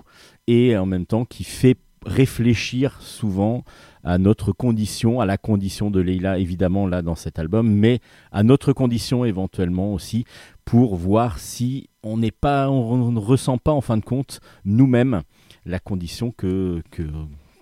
et 0.47 0.77
en 0.77 0.87
même 0.87 1.07
temps 1.07 1.25
qui 1.25 1.45
fait 1.45 1.77
réfléchir 2.05 3.01
souvent 3.01 3.65
à 4.07 4.19
notre 4.19 4.53
condition, 4.53 5.21
à 5.21 5.27
la 5.27 5.37
condition 5.37 5.91
de 5.91 6.01
Leila 6.01 6.39
évidemment 6.39 6.87
là 6.87 7.03
dans 7.03 7.17
cet 7.17 7.39
album, 7.39 7.69
mais 7.69 7.99
à 8.31 8.43
notre 8.45 8.73
condition 8.73 9.25
éventuellement 9.25 9.93
aussi 9.93 10.25
pour 10.65 10.95
voir 10.97 11.39
si 11.39 11.89
on 12.03 12.17
n'est 12.17 12.31
pas, 12.31 12.71
on 12.71 13.11
ne 13.13 13.19
ressent 13.19 13.59
pas 13.59 13.73
en 13.73 13.81
fin 13.81 13.97
de 13.97 14.05
compte 14.05 14.41
nous-mêmes 14.65 15.23
la 15.65 15.81
condition 15.81 16.31
que 16.31 16.83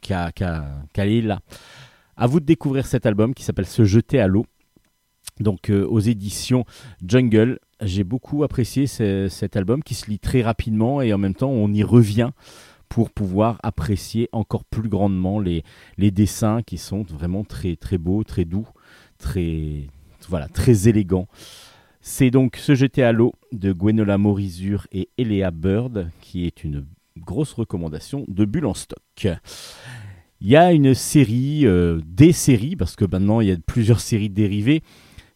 qu'a 0.03 0.33
qu'a 0.33 0.67
qu'a 0.93 1.05
Leila. 1.07 1.41
À 2.17 2.27
vous 2.27 2.39
de 2.41 2.45
découvrir 2.45 2.87
cet 2.87 3.07
album 3.07 3.33
qui 3.35 3.43
s'appelle 3.43 3.67
Se 3.67 3.85
jeter 3.85 4.21
à 4.21 4.27
l'eau. 4.29 4.45
Donc 5.41 5.71
euh, 5.71 5.85
aux 5.87 5.99
éditions 6.01 6.65
Jungle, 7.05 7.59
j'ai 7.81 8.05
beaucoup 8.05 8.45
apprécié 8.45 8.87
ce- 8.87 9.29
cet 9.29 9.57
album 9.57 9.83
qui 9.83 9.95
se 9.95 10.09
lit 10.11 10.21
très 10.21 10.43
rapidement 10.43 11.01
et 11.03 11.13
en 11.13 11.19
même 11.19 11.35
temps 11.35 11.51
on 11.51 11.73
y 11.73 11.83
revient 11.83 12.31
pour 12.95 13.11
pouvoir 13.11 13.59
apprécier 13.65 14.29
encore 14.31 14.63
plus 14.63 14.89
grandement 14.89 15.41
les, 15.41 15.65
dessins 15.99 16.63
qui 16.63 16.79
sont 16.79 17.03
vraiment 17.03 17.43
très 17.43 17.75
très 17.75 17.99
beaux, 17.99 18.23
très 18.23 18.45
doux, 18.45 18.69
très 19.19 19.89
voilà, 20.29 20.47
très 20.47 20.87
élégants. 20.87 21.27
C'est 22.01 22.31
donc 22.31 22.55
Se 22.55 22.77
jeter 22.77 23.03
à 23.03 23.11
l'eau 23.11 23.33
de 23.51 23.73
Gwenola 23.73 24.17
Morizur 24.17 24.87
et 24.93 25.09
Eléa 25.19 25.51
Bird 25.51 26.09
qui 26.21 26.47
est 26.47 26.63
une 26.63 26.87
grosse 27.19 27.53
recommandation 27.55 28.25
de 28.29 28.45
Bulle 28.45 28.67
en 28.67 28.75
stock. 28.75 29.27
Il 30.41 30.49
y 30.49 30.55
a 30.55 30.71
une 30.71 30.95
série, 30.95 31.67
euh, 31.67 32.01
des 32.07 32.31
séries, 32.31 32.77
parce 32.77 32.95
que 32.95 33.05
maintenant 33.05 33.41
il 33.41 33.49
y 33.49 33.53
a 33.53 33.57
plusieurs 33.57 33.99
séries 33.99 34.31
dérivées, 34.31 34.85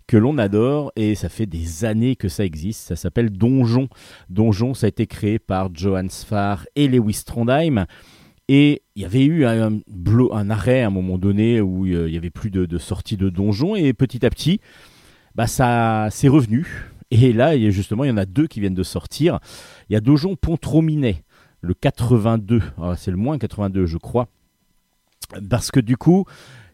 que 0.09 0.17
l'on 0.17 0.39
adore 0.39 0.91
et 0.97 1.15
ça 1.15 1.29
fait 1.29 1.47
des 1.47 1.85
années 1.85 2.17
que 2.17 2.29
ça 2.29 2.45
existe. 2.45 2.89
Ça 2.89 2.97
s'appelle 2.97 3.31
Donjon. 3.31 3.89
Donjon, 4.31 4.75
ça 4.75 4.87
a 4.87 4.89
été 4.89 5.07
créé 5.07 5.39
par 5.39 5.69
Johan 5.73 6.09
Sfar 6.09 6.67
et 6.75 6.89
Lewis 6.89 7.23
Trondheim. 7.25 7.87
Et 8.49 8.83
il 8.97 9.03
y 9.03 9.05
avait 9.05 9.25
eu 9.25 9.45
un, 9.45 9.79
un 10.33 10.51
arrêt 10.51 10.83
à 10.83 10.87
un 10.87 10.91
moment 10.91 11.19
donné 11.19 11.61
où 11.61 11.85
euh, 11.87 12.09
il 12.09 12.15
y 12.15 12.17
avait 12.17 12.31
plus 12.31 12.51
de, 12.51 12.65
de 12.65 12.79
sorties 12.79 13.19
de 13.19 13.29
donjon 13.29 13.77
et 13.77 13.93
petit 13.93 14.25
à 14.25 14.31
petit, 14.31 14.61
bah 15.35 15.47
ça 15.47 16.09
c'est 16.11 16.29
revenu. 16.29 16.67
Et 17.11 17.33
là, 17.33 17.57
justement, 17.71 18.05
il 18.05 18.09
y 18.09 18.11
en 18.11 18.17
a 18.17 18.27
deux 18.27 18.47
qui 18.47 18.61
viennent 18.61 18.75
de 18.75 18.83
sortir. 18.83 19.39
Il 19.89 19.95
y 19.95 19.97
a 19.97 20.01
Donjon 20.01 20.37
Pontrominet, 20.37 21.23
le 21.61 21.75
82. 21.75 22.63
Ah, 22.79 22.95
c'est 22.97 23.11
le 23.11 23.17
moins 23.17 23.39
82, 23.39 23.87
je 23.87 23.97
crois. 23.97 24.29
Parce 25.49 25.71
que 25.71 25.81
du 25.81 25.97
coup, 25.97 26.27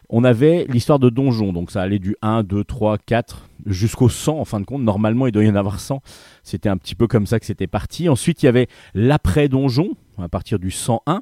on 0.09 0.23
avait 0.23 0.65
l'histoire 0.69 0.99
de 0.99 1.09
donjon. 1.09 1.53
Donc 1.53 1.71
ça 1.71 1.81
allait 1.81 1.99
du 1.99 2.15
1, 2.21 2.43
2, 2.43 2.63
3, 2.63 2.97
4 2.97 3.49
jusqu'au 3.65 4.09
100 4.09 4.39
en 4.39 4.45
fin 4.45 4.59
de 4.59 4.65
compte. 4.65 4.81
Normalement, 4.81 5.27
il 5.27 5.31
doit 5.31 5.43
y 5.43 5.49
en 5.49 5.55
avoir 5.55 5.79
100. 5.79 6.01
C'était 6.43 6.69
un 6.69 6.77
petit 6.77 6.95
peu 6.95 7.07
comme 7.07 7.25
ça 7.25 7.39
que 7.39 7.45
c'était 7.45 7.67
parti. 7.67 8.09
Ensuite, 8.09 8.43
il 8.43 8.47
y 8.47 8.49
avait 8.49 8.67
l'après-donjon 8.93 9.95
à 10.17 10.29
partir 10.29 10.59
du 10.59 10.71
101. 10.71 11.21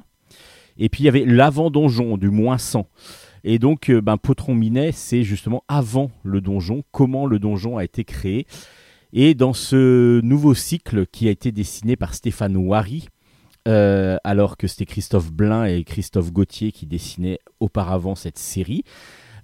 Et 0.76 0.88
puis 0.88 1.02
il 1.02 1.06
y 1.06 1.08
avait 1.08 1.24
l'avant-donjon 1.24 2.16
du 2.16 2.30
moins 2.30 2.58
100. 2.58 2.88
Et 3.44 3.58
donc, 3.58 3.90
euh, 3.90 4.00
ben, 4.00 4.16
Potron 4.16 4.54
Minet, 4.54 4.92
c'est 4.92 5.22
justement 5.22 5.62
avant 5.68 6.10
le 6.22 6.40
donjon, 6.40 6.82
comment 6.90 7.26
le 7.26 7.38
donjon 7.38 7.76
a 7.76 7.84
été 7.84 8.02
créé. 8.04 8.46
Et 9.12 9.34
dans 9.34 9.52
ce 9.52 10.20
nouveau 10.22 10.54
cycle 10.54 11.06
qui 11.06 11.28
a 11.28 11.30
été 11.30 11.52
dessiné 11.52 11.94
par 11.94 12.14
Stéphane 12.14 12.56
Wary, 12.56 13.06
euh, 13.66 14.18
alors 14.24 14.58
que 14.58 14.66
c'était 14.66 14.84
Christophe 14.84 15.32
Blain 15.32 15.64
et 15.64 15.84
Christophe 15.84 16.30
Gauthier 16.32 16.70
qui 16.70 16.84
dessinaient 16.84 17.38
auparavant 17.60 18.14
cette 18.14 18.36
série. 18.36 18.84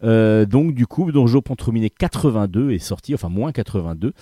Euh, 0.04 0.44
donc 0.44 0.74
du 0.74 0.86
coup, 0.86 1.10
Donjon 1.10 1.40
Pontrominé 1.40 1.88
82 1.88 2.72
est 2.72 2.78
sorti, 2.78 3.14
enfin 3.14 3.30
moins 3.30 3.50
82. 3.50 4.12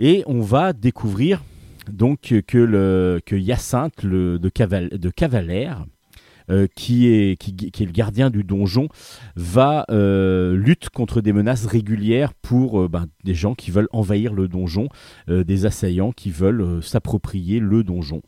Et 0.00 0.24
on 0.26 0.40
va 0.40 0.72
découvrir 0.72 1.40
donc 1.88 2.34
que, 2.46 3.20
Hyacinthe 3.30 4.04
de, 4.04 4.48
Caval, 4.48 4.88
de 4.88 5.10
Cavalère, 5.10 5.86
euh, 6.50 6.66
qui, 6.74 7.06
est, 7.06 7.38
le 7.78 7.92
gardien 7.92 8.28
du 8.28 8.42
donjon, 8.42 8.88
va 9.36 9.86
lutte 9.88 10.88
contre 10.88 11.20
des 11.20 11.32
menaces 11.32 11.66
régulières 11.66 12.34
pour 12.34 12.88
ben, 12.88 13.06
des 13.22 13.34
gens 13.34 13.54
qui 13.54 13.70
veulent 13.70 13.88
envahir 13.92 14.32
le 14.32 14.48
donjon, 14.48 14.88
des 15.28 15.64
assaillants 15.64 16.10
qui 16.10 16.32
veulent 16.32 16.82
s'approprier 16.82 17.60
le 17.60 17.84
donjon. 17.84 18.22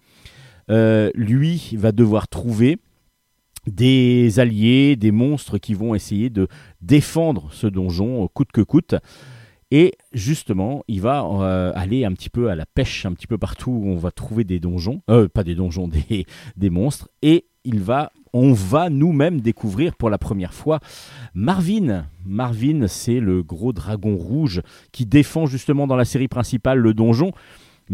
Euh, 0.72 1.10
lui 1.14 1.74
va 1.76 1.92
devoir 1.92 2.28
trouver 2.28 2.78
des 3.66 4.40
alliés, 4.40 4.96
des 4.96 5.10
monstres 5.10 5.58
qui 5.58 5.74
vont 5.74 5.94
essayer 5.94 6.30
de 6.30 6.48
défendre 6.80 7.48
ce 7.52 7.66
donjon 7.66 8.24
euh, 8.24 8.28
coûte 8.32 8.52
que 8.52 8.62
coûte. 8.62 8.94
Et 9.70 9.92
justement, 10.12 10.82
il 10.88 11.02
va 11.02 11.24
euh, 11.24 11.72
aller 11.74 12.04
un 12.04 12.12
petit 12.12 12.30
peu 12.30 12.50
à 12.50 12.56
la 12.56 12.64
pêche, 12.64 13.04
un 13.04 13.12
petit 13.12 13.26
peu 13.26 13.38
partout 13.38 13.70
où 13.70 13.88
on 13.88 13.96
va 13.96 14.10
trouver 14.10 14.44
des 14.44 14.60
donjons, 14.60 15.02
pas 15.34 15.44
des 15.44 15.54
donjons, 15.54 15.88
des, 16.10 16.26
des 16.56 16.70
monstres. 16.70 17.08
Et 17.20 17.46
il 17.64 17.80
va, 17.80 18.10
on 18.32 18.52
va 18.52 18.90
nous-mêmes 18.90 19.40
découvrir 19.40 19.94
pour 19.96 20.10
la 20.10 20.18
première 20.18 20.54
fois 20.54 20.80
Marvin. 21.34 22.06
Marvin, 22.24 22.86
c'est 22.86 23.20
le 23.20 23.42
gros 23.42 23.72
dragon 23.72 24.16
rouge 24.16 24.62
qui 24.90 25.06
défend 25.06 25.46
justement 25.46 25.86
dans 25.86 25.96
la 25.96 26.04
série 26.04 26.28
principale 26.28 26.78
le 26.78 26.94
donjon, 26.94 27.32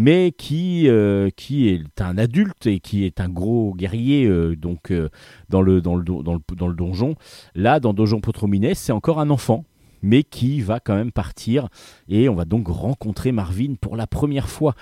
mais 0.01 0.31
qui, 0.31 0.89
euh, 0.89 1.29
qui 1.35 1.69
est 1.71 2.01
un 2.01 2.19
adulte 2.19 2.69
et 2.69 2.79
qui 2.79 3.05
est 3.05 3.21
un 3.21 3.29
gros 3.29 3.75
guerrier 3.75 4.27
euh, 4.27 4.55
donc 4.55 4.93
euh, 4.93 5.09
dans, 5.49 5.61
le, 5.61 5.81
dans, 5.83 5.97
le, 5.97 6.05
dans, 6.05 6.35
le, 6.35 6.57
dans 6.57 6.69
le 6.69 6.75
donjon. 6.75 7.17
Là, 7.57 7.81
dans 7.81 7.93
Donjon 7.93 8.21
Potrominet, 8.21 8.77
c'est 8.77 8.93
encore 8.93 9.19
un 9.19 9.29
enfant 9.29 9.65
mais 10.01 10.23
qui 10.23 10.61
va 10.61 10.79
quand 10.79 10.95
même 10.95 11.11
partir 11.11 11.69
et 12.09 12.29
on 12.29 12.37
va 12.37 12.45
donc 12.45 12.69
rencontrer 12.69 13.33
Marvin 13.33 13.75
pour 13.81 13.97
la 13.97 14.07
première 14.07 14.49
fois. 14.49 14.77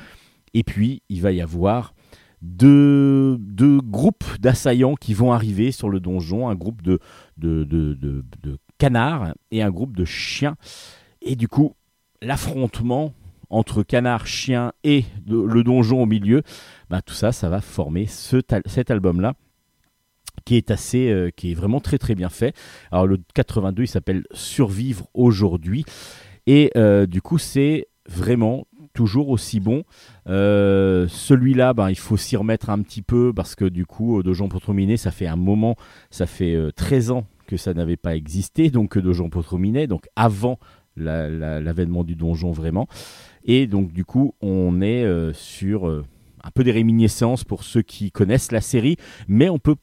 Et 0.52 0.62
puis 0.62 1.01
il 1.09 1.22
va 1.22 1.32
y 1.32 1.40
avoir 1.40 1.94
deux, 2.43 3.38
deux 3.38 3.80
groupes 3.80 4.26
d'assaillants 4.38 4.97
qui 4.97 5.14
vont 5.14 5.32
arriver 5.32 5.72
sur 5.72 5.88
le 5.88 5.98
donjon, 5.98 6.51
un 6.51 6.55
groupe 6.55 6.82
de, 6.82 7.01
de- 7.38 7.64
de 7.64 8.59
canards 8.76 9.32
et 9.51 9.62
un 9.62 9.70
groupe 9.70 9.97
de 9.97 10.05
chiens. 10.05 10.56
Et 11.22 11.36
du 11.36 11.48
coup, 11.48 11.72
l'affrontement 12.20 13.14
entre 13.51 13.82
canards, 13.82 14.27
chiens 14.27 14.73
et 14.85 15.05
le 15.28 15.62
donjon 15.62 16.02
au 16.02 16.06
milieu, 16.06 16.43
ben, 16.90 17.01
tout 17.01 17.14
ça, 17.14 17.32
ça 17.32 17.48
va 17.48 17.60
former 17.60 18.06
ce 18.06 18.40
cet 18.66 18.90
album-là 18.90 19.35
qui 20.44 20.56
est 20.56 20.70
assez, 20.70 21.10
euh, 21.10 21.31
qui 21.35 21.52
est 21.52 21.55
vraiment 21.55 21.81
très 21.81 21.98
très 21.98 22.14
bien 22.14 22.28
fait. 22.28 22.55
Alors 22.93 23.06
le 23.06 23.18
82, 23.35 23.85
il 23.85 23.89
s'appelle 23.89 24.24
Survivre 24.32 25.09
aujourd'hui, 25.14 25.85
et 26.47 26.70
euh, 26.77 27.06
du 27.06 27.23
coup 27.23 27.39
c'est 27.39 27.89
vraiment 28.09 28.66
toujours 28.94 29.31
aussi 29.31 29.60
bon. 29.60 29.82
Euh, 30.28 31.06
Celui-là, 31.09 31.74
ben, 31.74 31.90
il 31.90 31.98
faut 31.98 32.16
s'y 32.16 32.36
remettre 32.36 32.70
un 32.70 32.81
petit 32.82 33.02
peu 33.02 33.32
parce 33.35 33.55
que 33.55 33.64
du 33.64 33.85
coup, 33.86 34.23
Donjon 34.23 34.48
Potrominé, 34.48 34.97
ça 34.97 35.10
fait 35.10 35.27
un 35.27 35.36
moment, 35.36 35.77
ça 36.10 36.27
fait 36.27 36.55
euh, 36.55 36.70
13 36.73 37.10
ans 37.10 37.27
que 37.47 37.56
ça 37.56 37.74
n'avait 37.74 37.97
pas 37.97 38.16
existé, 38.16 38.70
donc 38.70 38.97
Donjon 38.98 39.28
Potrominé, 39.31 39.86
donc 39.86 40.06
avant 40.16 40.59
la- 40.97 41.28
la- 41.28 41.60
l'avènement 41.60 42.05
du 42.05 42.14
donjon 42.16 42.52
vraiment. 42.52 42.89
Et 43.47 43.66
donc 43.66 43.93
du 43.93 44.05
coup, 44.05 44.35
on 44.43 44.82
est 44.82 45.05
euh, 45.05 45.32
sur 45.32 45.89
euh, 45.89 46.05
un 46.43 46.51
peu 46.51 46.64
des 46.64 46.73
réminiscences 46.73 47.44
pour 47.44 47.62
ceux 47.62 47.82
qui 47.82 48.10
connaissent 48.10 48.52
la 48.52 48.60
série, 48.60 48.97
mais 49.28 49.48
on 49.48 49.59
peut 49.59 49.77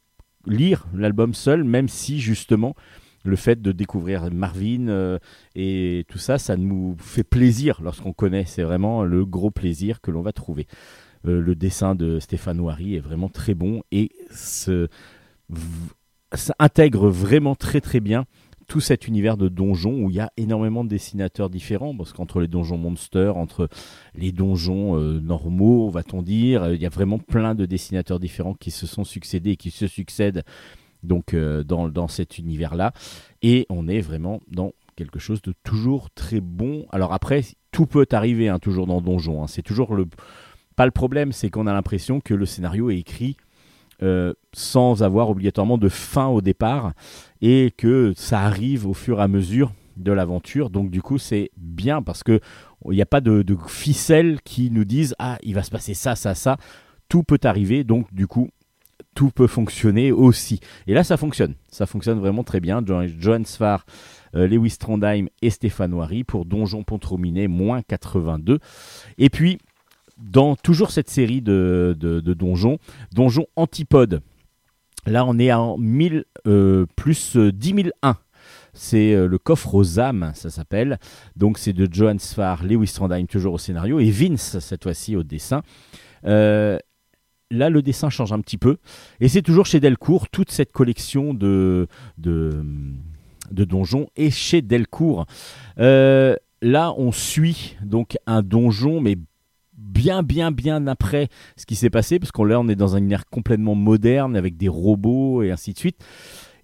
lire 0.45 0.85
l'album 0.94 1.34
seul, 1.34 1.64
même 1.64 1.88
si 1.88 2.19
justement 2.19 2.76
le 3.23 3.38
fait 3.38 3.61
de 3.61 3.72
découvrir 3.72 4.30
Marvin 4.31 4.90
euh, 4.90 5.18
et 5.56 6.06
tout 6.10 6.18
ça, 6.18 6.38
ça 6.38 6.57
nous 6.57 6.98
fait 6.99 7.23
plaisir 7.23 7.80
lorsqu'on 7.81 8.11
connaît. 8.11 8.44
C'est 8.45 8.64
vraiment 8.64 9.03
le 9.03 9.26
gros 9.26 9.49
plaisir 9.49 10.02
que 10.02 10.11
l'on 10.11 10.22
va 10.22 10.34
trouver. 10.34 10.68
Le 11.26 11.56
dessin 11.56 11.95
de 11.95 12.19
Stéphane 12.19 12.60
Ouari 12.60 12.95
est 12.95 12.99
vraiment 12.99 13.30
très 13.30 13.53
bon 13.53 13.81
et 13.94 14.11
ça 14.30 14.90
intègre 16.60 17.07
vraiment 17.07 17.56
très 17.56 17.80
très 17.80 18.02
bien 18.02 18.26
tout 18.68 18.80
cet 18.80 19.07
univers 19.07 19.38
de 19.38 19.49
donjons 19.49 20.03
où 20.03 20.10
il 20.10 20.15
y 20.15 20.19
a 20.19 20.31
énormément 20.38 20.84
de 20.84 20.90
dessinateurs 20.90 21.49
différents, 21.49 21.95
parce 21.95 22.14
qu'entre 22.14 22.40
les 22.40 22.48
donjons 22.48 22.77
monsters, 22.77 23.38
entre 23.38 23.69
les 24.15 24.31
donjons 24.31 24.98
euh, 24.98 25.19
normaux, 25.19 25.90
va-t-on 25.90 26.22
dire, 26.22 26.64
euh, 26.64 26.76
il 26.76 26.81
y 26.81 26.85
a 26.85 26.90
vraiment 26.90 27.19
plein 27.19 27.56
de 27.56 27.65
dessinateurs 27.65 28.19
différents 28.19 28.53
qui 28.53 28.72
se 28.72 28.88
sont 28.88 29.03
succédés 29.03 29.52
et 29.52 29.57
qui 29.57 29.72
se 29.72 29.88
succèdent 29.88 30.44
donc 31.03 31.34
euh, 31.34 31.64
dans, 31.64 31.90
dans 31.90 32.07
cet 32.07 32.38
univers-là. 32.38 32.94
Et 33.41 33.65
on 33.69 33.88
est 33.88 34.02
vraiment 34.02 34.40
dans 34.49 34.72
quelque 34.95 35.19
chose 35.19 35.41
de 35.41 35.53
toujours 35.64 36.10
très 36.11 36.40
bon. 36.40 36.85
Alors 36.91 37.14
après, 37.14 37.44
tout 37.72 37.85
peut 37.85 38.07
arriver, 38.11 38.49
hein, 38.49 38.60
toujours 38.60 38.88
dans 38.88 39.02
Donjon. 39.02 39.44
hein. 39.44 39.48
C'est 39.48 39.64
toujours 39.64 39.95
le... 39.95 40.07
Pas 40.76 40.85
le 40.85 40.91
problème, 40.91 41.31
c'est 41.31 41.49
qu'on 41.49 41.68
a 41.68 41.73
l'impression 41.73 42.19
que 42.19 42.34
le 42.34 42.45
scénario 42.45 42.90
est 42.90 42.98
écrit 42.98 43.38
euh, 44.03 44.34
sans 44.53 45.01
avoir 45.01 45.30
obligatoirement 45.30 45.77
de 45.80 45.89
fin 45.89 46.27
au 46.27 46.41
départ 46.41 46.91
et 47.41 47.73
que 47.75 48.13
ça 48.15 48.41
arrive 48.41 48.85
au 48.85 48.93
fur 48.93 49.19
et 49.19 49.23
à 49.23 49.27
mesure 49.27 49.71
de 49.97 50.11
l'aventure. 50.11 50.69
Donc 50.69 50.91
du 50.91 51.01
coup, 51.01 51.17
c'est 51.17 51.49
bien 51.57 52.01
parce 52.01 52.23
que 52.23 52.39
il 52.89 52.95
n'y 52.95 53.01
a 53.01 53.05
pas 53.07 53.21
de, 53.21 53.41
de 53.43 53.57
ficelles 53.67 54.39
qui 54.43 54.69
nous 54.69 54.85
disent 54.85 55.15
ah 55.19 55.38
il 55.43 55.55
va 55.55 55.63
se 55.63 55.71
passer 55.71 55.93
ça, 55.93 56.15
ça, 56.15 56.35
ça. 56.35 56.57
Tout 57.09 57.23
peut 57.23 57.39
arriver, 57.43 57.84
donc 57.84 58.13
du 58.13 58.27
coup 58.27 58.49
tout 59.15 59.30
peut 59.30 59.47
fonctionner 59.47 60.11
aussi. 60.11 60.59
Et 60.88 60.93
là, 60.95 61.03
ça 61.03 61.17
fonctionne. 61.17 61.53
Ça 61.69 61.85
fonctionne 61.85 62.19
vraiment 62.19 62.43
très 62.43 62.59
bien. 62.59 62.81
Jo- 62.84 63.05
Johan 63.19 63.43
Sfar, 63.45 63.85
euh, 64.35 64.47
Lewis 64.47 64.77
Trondheim 64.80 65.27
et 65.43 65.51
Stéphane 65.51 65.93
Wary 65.93 66.23
pour 66.23 66.45
Donjon 66.45 66.84
Pontrominé, 66.84 67.47
moins 67.47 67.84
82. 67.84 68.57
Et 69.19 69.30
puis, 69.30 69.59
dans 70.18 70.56
toujours 70.56 70.91
cette 70.91 71.10
série 71.10 71.41
de, 71.41 71.95
de, 71.99 72.34
donjons, 72.34 72.77
Donjon 73.14 73.48
Antipode. 73.56 74.22
Là, 75.06 75.26
on 75.26 75.38
est 75.38 75.52
en 75.52 75.77
1000 75.77 76.26
euh, 76.48 76.85
plus 76.95 77.35
euh, 77.35 77.52
10 77.52 77.91
001. 78.02 78.18
C'est 78.73 79.14
euh, 79.14 79.27
le 79.27 79.38
coffre 79.38 79.76
aux 79.76 79.99
âmes, 79.99 80.31
ça 80.34 80.49
s'appelle. 80.49 80.98
Donc, 81.35 81.57
c'est 81.57 81.73
de 81.73 81.88
Johan 81.91 82.18
Sfar, 82.18 82.64
Lewis 82.64 82.91
Trondheim 82.94 83.27
toujours 83.27 83.53
au 83.53 83.57
scénario 83.57 83.99
et 83.99 84.10
Vince, 84.10 84.60
cette 84.60 84.84
fois-ci, 84.84 85.15
au 85.15 85.23
dessin. 85.23 85.61
Euh, 86.26 86.77
là, 87.52 87.69
le 87.69 87.81
dessin 87.81 88.10
change 88.10 88.34
un 88.34 88.41
petit 88.41 88.57
peu. 88.57 88.77
Et 89.19 89.27
c'est 89.27 89.41
toujours 89.41 89.65
chez 89.65 89.80
Delcourt, 89.80 90.30
toute 90.30 90.52
cette 90.52 90.72
collection 90.72 91.34
de, 91.34 91.88
de, 92.18 92.64
de 93.52 93.64
donjons 93.64 94.07
est 94.15 94.31
chez 94.31 94.61
Delcourt. 94.61 95.26
Euh, 95.80 96.35
là, 96.61 96.94
on 96.98 97.11
suit 97.11 97.77
donc 97.84 98.18
un 98.26 98.41
donjon, 98.41 99.02
mais 99.02 99.18
bien, 99.84 100.23
bien, 100.23 100.51
bien 100.51 100.88
après 100.88 101.30
ce 101.57 101.65
qui 101.65 101.76
s'est 101.76 101.89
passé, 101.89 102.19
parce 102.19 102.31
qu'on 102.31 102.45
là, 102.45 102.60
on 102.60 102.68
est 102.68 102.76
dans 102.76 102.95
un 102.95 102.99
univers 102.99 103.26
complètement 103.26 103.76
moderne 103.76 104.35
avec 104.35 104.57
des 104.57 104.69
robots 104.69 105.43
et 105.43 105.51
ainsi 105.51 105.73
de 105.73 105.77
suite. 105.77 105.97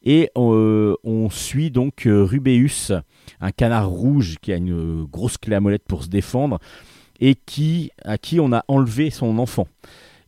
Et 0.04 0.30
euh, 0.38 0.96
on 1.04 1.30
suit 1.30 1.72
donc 1.72 2.06
euh, 2.06 2.24
Rubéus, 2.24 2.94
un 3.42 3.52
canard 3.52 3.90
rouge 3.90 4.38
qui 4.42 4.54
a 4.54 4.56
une 4.56 5.04
grosse 5.04 5.38
clé 5.38 5.56
à 5.56 5.60
molette 5.60 5.84
pour 5.88 6.04
se 6.04 6.10
défendre 6.10 6.60
et 7.20 7.36
qui, 7.36 7.92
à 8.06 8.18
qui 8.18 8.40
on 8.40 8.54
a 8.54 8.64
enlevé 8.70 9.10
son 9.10 9.38
enfant. 9.40 9.68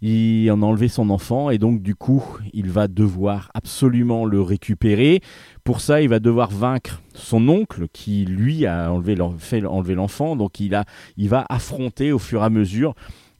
Il 0.01 0.49
en 0.51 0.61
a 0.61 0.65
enlevé 0.65 0.87
son 0.87 1.09
enfant 1.09 1.49
et 1.49 1.57
donc 1.57 1.81
du 1.81 1.95
coup 1.95 2.23
il 2.53 2.69
va 2.69 2.87
devoir 2.87 3.51
absolument 3.53 4.25
le 4.25 4.41
récupérer. 4.41 5.21
Pour 5.63 5.81
ça 5.81 6.01
il 6.01 6.09
va 6.09 6.19
devoir 6.19 6.49
vaincre 6.49 7.01
son 7.13 7.47
oncle 7.49 7.87
qui 7.93 8.25
lui 8.25 8.65
a 8.65 8.91
enlevé 8.91 9.15
fait 9.37 9.65
enlever 9.65 9.95
l'enfant 9.95 10.35
donc 10.35 10.59
il, 10.59 10.75
a, 10.75 10.85
il 11.17 11.29
va 11.29 11.45
affronter 11.49 12.11
au 12.11 12.19
fur 12.19 12.41
et 12.41 12.45
à 12.45 12.49
mesure 12.49 12.95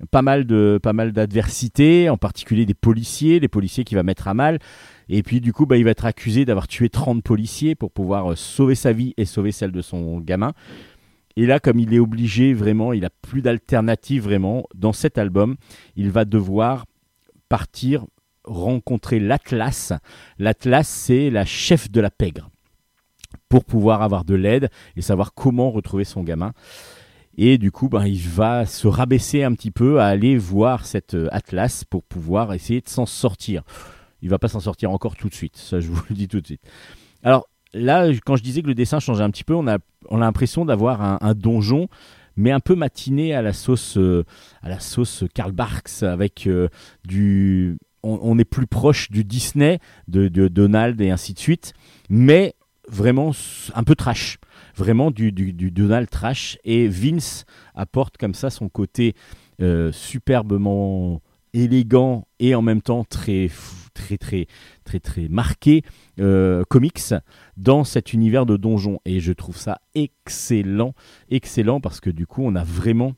pas 0.10 0.22
mal 0.22 0.46
de 0.46 0.80
pas 0.82 0.94
mal 0.94 1.12
d'adversités, 1.12 2.10
en 2.10 2.18
particulier 2.18 2.66
des 2.66 2.74
policiers, 2.74 3.40
les 3.40 3.48
policiers 3.48 3.84
qui 3.84 3.96
va 3.96 4.04
mettre 4.04 4.28
à 4.28 4.34
mal. 4.34 4.60
Et 5.10 5.24
puis 5.24 5.42
du 5.42 5.52
coup, 5.54 5.66
bah, 5.66 5.78
il 5.78 5.84
va 5.84 5.92
être 5.92 6.06
accusé 6.06 6.46
d'avoir 6.46 6.68
tué 6.68 6.90
30 6.90 7.22
policiers 7.22 7.76
pour 7.76 7.92
pouvoir 7.92 8.32
euh, 8.32 8.36
sauver 8.36 8.76
sa 8.76 8.94
vie 8.94 9.14
et 9.18 9.26
sauver 9.26 9.52
celle 9.52 9.72
de 9.72 9.82
son 9.82 10.20
gamin. 10.20 10.54
Et 11.36 11.46
là, 11.46 11.60
comme 11.60 11.80
il 11.80 11.94
est 11.94 12.00
obligé 12.00 12.54
vraiment, 12.54 12.94
il 12.94 13.06
a 13.06 13.10
plus 13.10 13.42
d'alternative 13.42 14.24
vraiment, 14.24 14.66
dans 14.76 14.94
cet 14.94 15.18
album, 15.18 15.56
il 15.96 16.12
va 16.12 16.26
devoir 16.26 16.86
partir 17.50 18.06
rencontrer 18.44 19.20
l'Atlas. 19.20 19.94
L'Atlas, 20.40 20.88
c'est 20.88 21.30
la 21.30 21.46
chef 21.46 21.92
de 21.92 22.02
la 22.02 22.10
pègre 22.10 22.50
pour 23.50 23.66
pouvoir 23.66 24.02
avoir 24.02 24.26
de 24.26 24.36
l'aide 24.36 24.70
et 24.96 25.02
savoir 25.02 25.34
comment 25.34 25.72
retrouver 25.72 26.04
son 26.04 26.24
gamin. 26.24 26.54
Et 27.38 27.58
du 27.58 27.72
coup, 27.72 27.88
ben, 27.88 28.06
il 28.06 28.20
va 28.20 28.66
se 28.66 28.88
rabaisser 28.88 29.44
un 29.44 29.54
petit 29.54 29.72
peu 29.72 30.02
à 30.02 30.08
aller 30.08 30.38
voir 30.38 30.86
cet 30.86 31.14
euh, 31.14 31.30
Atlas 31.32 31.86
pour 31.86 32.04
pouvoir 32.04 32.54
essayer 32.54 32.82
de 32.82 32.90
s'en 32.90 33.06
sortir. 33.06 33.64
Il 34.22 34.30
va 34.30 34.38
pas 34.38 34.50
s'en 34.50 34.60
sortir 34.60 34.92
encore 34.92 35.16
tout 35.16 35.30
de 35.30 35.34
suite, 35.34 35.58
ça 35.58 35.80
je 35.80 35.88
vous 35.88 36.02
le 36.10 36.16
dis 36.16 36.28
tout 36.28 36.42
de 36.42 36.46
suite. 36.46 36.62
Alors 37.24 37.48
là, 37.74 38.10
quand 38.26 38.36
je 38.36 38.44
disais 38.44 38.62
que 38.62 38.68
le 38.68 38.76
dessin 38.76 39.00
changeait 39.00 39.24
un 39.24 39.32
petit 39.32 39.44
peu, 39.44 39.54
on 39.54 39.68
a, 39.68 39.78
on 40.10 40.18
a 40.18 40.26
l'impression 40.26 40.66
d'avoir 40.66 41.24
un, 41.24 41.34
donjon, 41.34 41.88
mais 42.36 42.52
un 42.52 42.60
peu 42.60 42.76
matiné 42.76 43.34
à 43.34 43.42
la 43.42 43.54
sauce, 43.54 43.98
euh, 43.98 44.24
à 44.62 44.70
la 44.70 44.80
sauce 44.80 45.24
Karl 45.34 45.52
Barks, 45.52 46.04
avec 46.04 46.48
euh, 46.48 46.68
du... 47.06 47.78
On, 48.04 48.40
est 48.40 48.46
plus 48.46 48.66
proche 48.66 49.12
du 49.12 49.24
Disney, 49.24 49.78
de, 50.08 50.28
Donald 50.48 51.00
et 51.02 51.12
ainsi 51.12 51.36
de 51.36 51.40
suite, 51.40 51.74
mais 52.10 52.56
vraiment 52.88 53.32
un 53.76 53.84
peu 53.84 53.94
trash. 53.94 54.40
Vraiment 54.76 55.12
du, 55.12 55.32
du, 55.32 55.70
Donald 55.70 56.10
trash 56.10 56.58
et 56.64 56.88
Vince 56.88 57.46
apporte 57.76 58.18
comme 58.18 58.34
ça 58.34 58.50
son 58.50 58.70
côté 58.70 59.14
euh, 59.62 59.92
superbement 59.92 61.22
élégant 61.54 62.26
et 62.40 62.56
en 62.56 62.64
même 62.64 62.82
temps 62.82 63.04
très 63.04 63.52
très 63.94 64.18
très 64.18 64.48
très 65.00 65.28
marqué 65.30 65.84
euh, 66.20 66.64
comics 66.70 67.14
dans 67.58 67.84
cet 67.84 68.14
univers 68.14 68.46
de 68.46 68.58
donjon 68.58 69.00
et 69.06 69.20
je 69.20 69.32
trouve 69.34 69.58
ça 69.58 69.80
excellent 69.96 70.94
excellent 71.30 71.80
parce 71.80 72.00
que 72.00 72.10
du 72.10 72.28
coup 72.28 72.42
on 72.44 72.56
a 72.56 72.64
vraiment 72.64 73.14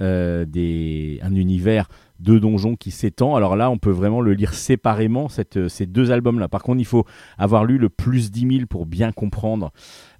euh, 0.00 0.44
des, 0.44 1.20
un 1.22 1.34
univers 1.36 1.88
de 2.18 2.38
donjon 2.40 2.74
qui 2.74 2.90
s'étend. 2.90 3.36
Alors 3.36 3.54
là, 3.54 3.70
on 3.70 3.78
peut 3.78 3.90
vraiment 3.92 4.20
le 4.20 4.32
lire 4.34 4.52
séparément, 4.54 5.28
cette- 5.28 5.68
ces 5.68 5.86
deux 5.86 6.10
albums-là. 6.10 6.48
Par 6.48 6.62
contre, 6.64 6.80
il 6.80 6.84
faut 6.84 7.04
avoir 7.38 7.64
lu 7.64 7.78
le 7.78 7.88
plus 7.88 8.32
10 8.32 8.56
000 8.56 8.66
pour 8.66 8.86
bien 8.86 9.12
comprendre 9.12 9.72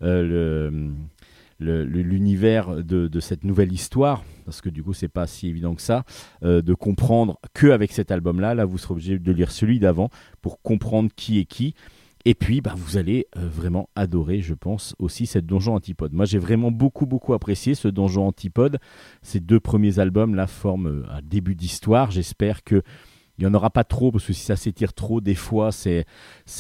euh, 0.03 0.23
le- 0.71 0.93
l'univers 1.61 2.85
de, 2.85 3.21
cette 3.21 3.45
nouvelle 3.45 3.73
histoire, 3.73 4.25
parce 4.45 4.61
que 4.61 4.69
du 4.69 4.83
coup, 4.83 4.93
c'est 4.93 5.09
pas 5.09 5.27
si 5.27 5.49
évident 5.49 5.75
que 5.75 5.83
ça, 5.83 6.05
euh, 6.43 6.63
de 6.63 6.75
comprendre 6.75 7.39
que 7.55 7.69
avec 7.69 7.93
cet 7.93 8.11
album-là. 8.11 8.55
Là, 8.55 8.65
vous 8.65 8.79
serez 8.79 8.93
obligé 8.93 9.19
de 9.19 9.33
lire 9.33 9.51
celui 9.51 9.79
d'avant 9.79 10.11
pour 10.43 10.61
comprendre 10.63 11.11
qui 11.15 11.39
est 11.39 11.45
qui. 11.45 11.75
Et 12.27 12.35
puis, 12.35 12.63
bah, 12.63 12.75
vous 12.77 12.97
allez 12.97 13.27
euh, 13.37 13.47
vraiment 13.47 13.91
adorer, 13.97 14.41
je 14.41 14.55
pense, 14.55 14.95
aussi 14.99 15.27
cette 15.27 15.45
donjon 15.45 15.75
antipode. 15.75 16.15
Moi, 16.15 16.25
j'ai 16.25 16.39
vraiment 16.39 16.71
beaucoup, 16.71 17.05
beaucoup 17.05 17.35
apprécié 17.35 17.75
ce 17.75 17.89
donjon 17.89 18.27
antipode. 18.27 18.79
Ces 19.21 19.41
deux 19.41 19.61
premiers 19.61 19.99
albums, 19.99 20.35
là, 20.35 20.47
forment 20.47 20.87
euh, 20.87 21.03
un 21.11 21.21
début 21.23 21.55
d'histoire. 21.55 22.11
J'espère 22.11 22.65
que 22.65 22.83
il 23.39 23.45
n'y 23.45 23.51
en 23.51 23.55
aura 23.55 23.71
pas 23.71 23.85
trop, 23.85 24.13
parce 24.13 24.27
que 24.27 24.33
si 24.33 24.43
ça 24.43 24.57
s'étire 24.57 24.93
trop, 24.93 25.21
des 25.21 25.35
fois, 25.35 25.73
c'est 25.73 26.05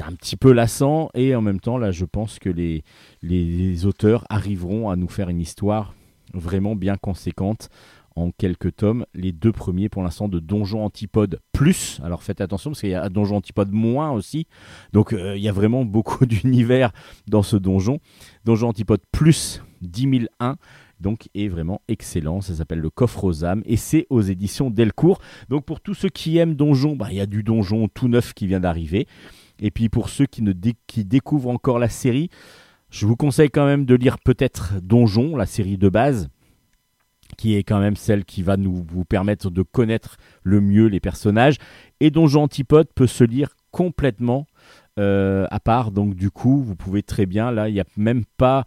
un 0.00 0.12
petit 0.12 0.36
peu 0.36 0.52
lassant. 0.52 1.08
Et 1.14 1.34
en 1.34 1.40
même 1.40 1.60
temps, 1.60 1.78
là, 1.78 1.92
je 1.92 2.04
pense 2.04 2.38
que 2.38 2.50
les, 2.50 3.86
auteurs 3.86 4.24
arriveront 4.28 4.90
à 4.90 4.96
nous 4.96 5.08
faire 5.08 5.28
une 5.28 5.40
histoire 5.40 5.94
vraiment 6.32 6.74
bien 6.74 6.96
conséquente 6.96 7.68
en 8.16 8.30
quelques 8.30 8.74
tomes. 8.76 9.06
Les 9.14 9.32
deux 9.32 9.52
premiers, 9.52 9.88
pour 9.88 10.02
l'instant, 10.02 10.28
de 10.28 10.40
Donjon 10.40 10.84
Antipode 10.84 11.40
plus. 11.52 12.00
Alors 12.02 12.22
faites 12.22 12.40
attention, 12.40 12.70
parce 12.70 12.80
qu'il 12.80 12.90
y 12.90 12.94
a 12.94 13.08
Donjon 13.08 13.36
Antipode 13.36 13.70
moins 13.70 14.10
aussi. 14.10 14.46
Donc 14.92 15.12
euh, 15.12 15.36
il 15.36 15.42
y 15.42 15.48
a 15.48 15.52
vraiment 15.52 15.84
beaucoup 15.84 16.26
d'univers 16.26 16.92
dans 17.28 17.42
ce 17.42 17.56
donjon. 17.56 18.00
Donjon 18.44 18.68
Antipode 18.68 19.00
plus 19.12 19.62
10 19.82 20.28
001 20.40 20.56
donc 21.00 21.28
est 21.34 21.48
vraiment 21.48 21.82
excellent. 21.88 22.40
Ça 22.40 22.54
s'appelle 22.54 22.80
Le 22.80 22.90
Coffre 22.90 23.24
aux 23.24 23.44
âmes 23.44 23.62
et 23.66 23.76
c'est 23.76 24.06
aux 24.10 24.22
éditions 24.22 24.70
Delcourt. 24.70 25.20
Donc 25.48 25.64
pour 25.64 25.80
tous 25.80 25.94
ceux 25.94 26.08
qui 26.08 26.38
aiment 26.38 26.54
Donjon, 26.54 26.96
bah, 26.96 27.08
il 27.10 27.16
y 27.16 27.20
a 27.20 27.26
du 27.26 27.42
Donjon 27.42 27.88
tout 27.88 28.08
neuf 28.08 28.34
qui 28.34 28.46
vient 28.46 28.60
d'arriver. 28.60 29.06
Et 29.58 29.70
puis 29.70 29.88
pour 29.88 30.08
ceux 30.08 30.26
qui, 30.26 30.42
ne 30.42 30.52
découvrent 30.52 31.50
encore 31.50 31.78
la 31.78 31.88
série, 31.88 32.30
je 32.90 33.06
vous 33.06 33.16
conseille 33.16 33.50
quand 33.50 33.66
même 33.66 33.84
de 33.84 33.94
lire 33.94 34.18
peut-être 34.18 34.74
Donjon, 34.80 35.36
la 35.36 35.46
série 35.46 35.78
de 35.78 35.88
base, 35.88 36.28
qui 37.36 37.54
est 37.54 37.62
quand 37.62 37.80
même 37.80 37.96
celle 37.96 38.24
qui 38.24 38.42
va 38.42 38.56
nous 38.56 38.84
vous 38.86 39.04
permettre 39.04 39.50
de 39.50 39.62
connaître 39.62 40.16
le 40.42 40.60
mieux 40.60 40.86
les 40.86 41.00
personnages. 41.00 41.56
Et 42.00 42.10
Donjon 42.10 42.44
Antipode 42.44 42.88
peut 42.94 43.06
se 43.06 43.24
lire 43.24 43.50
complètement 43.70 44.46
euh, 44.98 45.46
à 45.50 45.60
part. 45.60 45.90
Donc 45.90 46.14
du 46.14 46.30
coup, 46.30 46.62
vous 46.62 46.76
pouvez 46.76 47.02
très 47.02 47.26
bien, 47.26 47.50
là, 47.50 47.68
il 47.68 47.74
n'y 47.74 47.80
a 47.80 47.86
même 47.96 48.24
pas... 48.36 48.64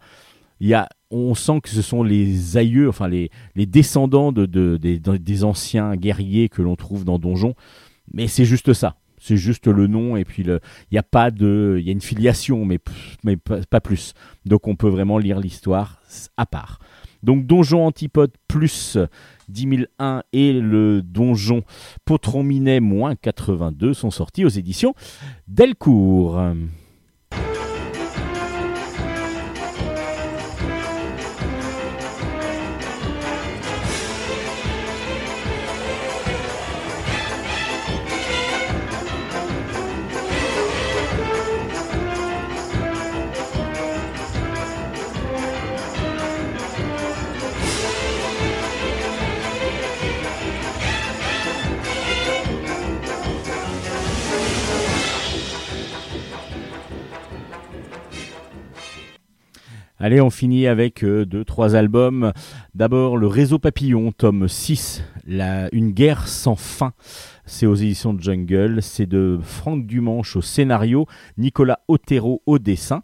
Il 0.60 0.66
y 0.66 0.74
a, 0.74 0.88
on 1.10 1.34
sent 1.34 1.60
que 1.62 1.68
ce 1.68 1.82
sont 1.82 2.02
les 2.02 2.56
aïeux, 2.56 2.88
enfin 2.88 3.08
les, 3.08 3.30
descendants 3.56 4.32
de, 4.32 4.46
de- 4.46 4.76
des, 4.76 5.44
anciens 5.44 5.96
guerriers 5.96 6.48
que 6.48 6.62
l'on 6.62 6.76
trouve 6.76 7.04
dans 7.04 7.18
Donjon. 7.18 7.54
Mais 8.12 8.28
c'est 8.28 8.44
juste 8.44 8.72
ça. 8.72 8.96
C'est 9.20 9.36
juste 9.36 9.66
le 9.66 9.88
nom 9.88 10.16
et 10.16 10.24
puis 10.24 10.44
il 10.44 10.60
y 10.92 10.98
a 10.98 11.02
pas 11.02 11.30
de, 11.30 11.76
il 11.80 11.84
y 11.84 11.88
a 11.88 11.92
une 11.92 12.00
filiation, 12.00 12.64
mais, 12.64 12.78
mais 13.24 13.36
pas, 13.36 13.60
pas 13.68 13.80
plus. 13.80 14.14
Donc 14.46 14.68
on 14.68 14.76
peut 14.76 14.88
vraiment 14.88 15.18
lire 15.18 15.40
l'histoire 15.40 16.00
à 16.36 16.46
part. 16.46 16.78
Donc 17.22 17.46
Donjon 17.46 17.84
Antipode 17.84 18.32
plus 18.46 18.96
10001 19.48 20.22
et 20.32 20.52
le 20.52 21.02
Donjon 21.02 21.62
Potron 22.04 22.44
Minet 22.44 22.80
moins 22.80 23.16
82 23.16 23.94
sont 23.94 24.10
sortis 24.10 24.44
aux 24.44 24.50
éditions 24.50 24.94
Delcourt. 25.48 26.40
Allez, 60.00 60.20
on 60.20 60.30
finit 60.30 60.68
avec 60.68 61.02
euh, 61.02 61.26
deux, 61.26 61.44
trois 61.44 61.74
albums. 61.74 62.32
D'abord, 62.72 63.16
Le 63.16 63.26
Réseau 63.26 63.58
Papillon, 63.58 64.12
tome 64.12 64.46
6, 64.46 65.02
la, 65.26 65.68
Une 65.74 65.90
guerre 65.90 66.28
sans 66.28 66.54
fin. 66.54 66.92
C'est 67.46 67.66
aux 67.66 67.74
éditions 67.74 68.14
de 68.14 68.22
Jungle. 68.22 68.80
C'est 68.80 69.06
de 69.06 69.40
Franck 69.42 69.88
Dumanche 69.88 70.36
au 70.36 70.40
scénario, 70.40 71.06
Nicolas 71.36 71.80
Otero 71.88 72.42
au 72.46 72.60
dessin. 72.60 73.02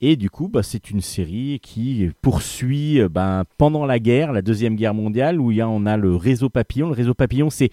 Et 0.00 0.14
du 0.14 0.30
coup, 0.30 0.48
bah, 0.48 0.62
c'est 0.62 0.92
une 0.92 1.00
série 1.00 1.58
qui 1.60 2.08
poursuit 2.22 3.00
euh, 3.00 3.08
ben, 3.08 3.42
pendant 3.58 3.84
la 3.84 3.98
guerre, 3.98 4.32
la 4.32 4.42
Deuxième 4.42 4.76
Guerre 4.76 4.94
mondiale, 4.94 5.40
où 5.40 5.50
il 5.50 5.56
y 5.56 5.60
a, 5.60 5.68
on 5.68 5.84
a 5.84 5.96
le 5.96 6.14
Réseau 6.14 6.48
Papillon. 6.48 6.86
Le 6.86 6.94
Réseau 6.94 7.14
Papillon, 7.14 7.50
c'est 7.50 7.70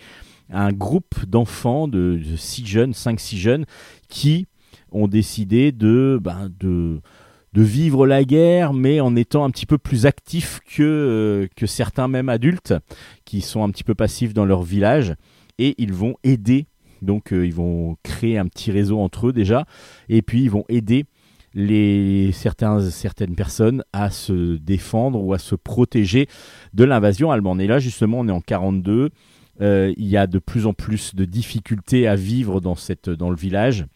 un 0.50 0.72
groupe 0.72 1.28
d'enfants, 1.28 1.88
de, 1.88 2.20
six 2.38 2.66
jeunes, 2.66 2.94
5-6 2.94 3.36
jeunes, 3.36 3.66
qui 4.10 4.48
ont 4.92 5.08
décidé 5.08 5.72
de, 5.72 6.20
ben, 6.20 6.50
de, 6.60 7.02
de 7.58 7.64
vivre 7.64 8.06
la 8.06 8.24
guerre, 8.24 8.72
mais 8.72 9.00
en 9.00 9.16
étant 9.16 9.44
un 9.44 9.50
petit 9.50 9.66
peu 9.66 9.80
plus 9.80 10.06
actifs 10.06 10.60
que, 10.76 10.84
euh, 10.84 11.48
que 11.56 11.66
certains 11.66 12.08
même 12.08 12.30
adultes, 12.30 12.76
qui 13.26 13.42
sont 13.42 13.64
un 13.64 13.72
petit 13.72 13.84
peu 13.84 13.96
passifs 13.96 14.32
dans 14.32 14.46
leur 14.46 14.62
village, 14.62 15.16
et 15.58 15.74
ils 15.80 15.92
vont 15.92 16.18
aider, 16.24 16.68
donc 17.02 17.34
euh, 17.34 17.48
ils 17.48 17.54
vont 17.56 17.98
créer 18.04 18.38
un 18.38 18.46
petit 18.46 18.72
réseau 18.72 19.00
entre 19.00 19.30
eux 19.30 19.34
déjà, 19.34 19.66
et 20.08 20.22
puis 20.22 20.44
ils 20.44 20.52
vont 20.52 20.66
aider 20.70 21.06
les, 21.56 22.32
certains, 22.32 22.80
certaines 22.92 23.34
personnes 23.34 23.84
à 23.92 24.12
se 24.12 24.58
défendre 24.58 25.20
ou 25.20 25.34
à 25.34 25.40
se 25.40 25.56
protéger 25.56 26.28
de 26.76 26.84
l'invasion 26.84 27.32
allemande. 27.32 27.60
Et 27.60 27.66
là, 27.66 27.80
justement, 27.80 28.20
on 28.20 28.28
est 28.28 28.32
en 28.32 28.42
42. 28.42 29.10
euh, 29.62 29.92
il 29.98 30.06
y 30.06 30.18
a 30.18 30.28
de 30.28 30.38
plus 30.38 30.68
en 30.68 30.74
plus 30.74 31.16
de 31.16 31.26
difficultés 31.26 32.08
à 32.08 32.16
vivre 32.16 32.62
dans, 32.62 32.76
cette, 32.76 33.10
dans 33.10 33.32
le 33.32 33.36
village 33.36 33.88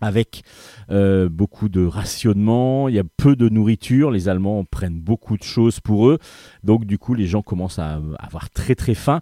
avec 0.00 0.42
euh, 0.90 1.28
beaucoup 1.28 1.68
de 1.68 1.84
rationnement, 1.84 2.88
il 2.88 2.94
y 2.94 2.98
a 2.98 3.04
peu 3.16 3.36
de 3.36 3.48
nourriture, 3.48 4.10
les 4.10 4.28
Allemands 4.28 4.64
prennent 4.64 5.00
beaucoup 5.00 5.36
de 5.36 5.42
choses 5.42 5.80
pour 5.80 6.08
eux, 6.08 6.18
donc 6.62 6.84
du 6.84 6.98
coup 6.98 7.14
les 7.14 7.26
gens 7.26 7.42
commencent 7.42 7.78
à 7.78 8.00
avoir 8.18 8.50
très 8.50 8.74
très 8.74 8.94
faim. 8.94 9.20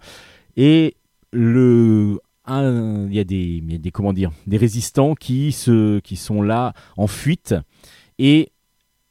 Et 0.57 0.97
le 1.33 2.19
il 2.49 3.09
y 3.13 3.19
a 3.19 3.25
des 3.25 3.61
des 3.61 3.91
comment 3.91 4.13
dire 4.13 4.31
des 4.47 4.57
résistants 4.57 5.15
qui 5.17 5.51
se 5.51 5.99
qui 5.99 6.15
sont 6.15 6.43
là 6.43 6.75
en 6.97 7.09
fuite 7.09 7.57
et 8.21 8.53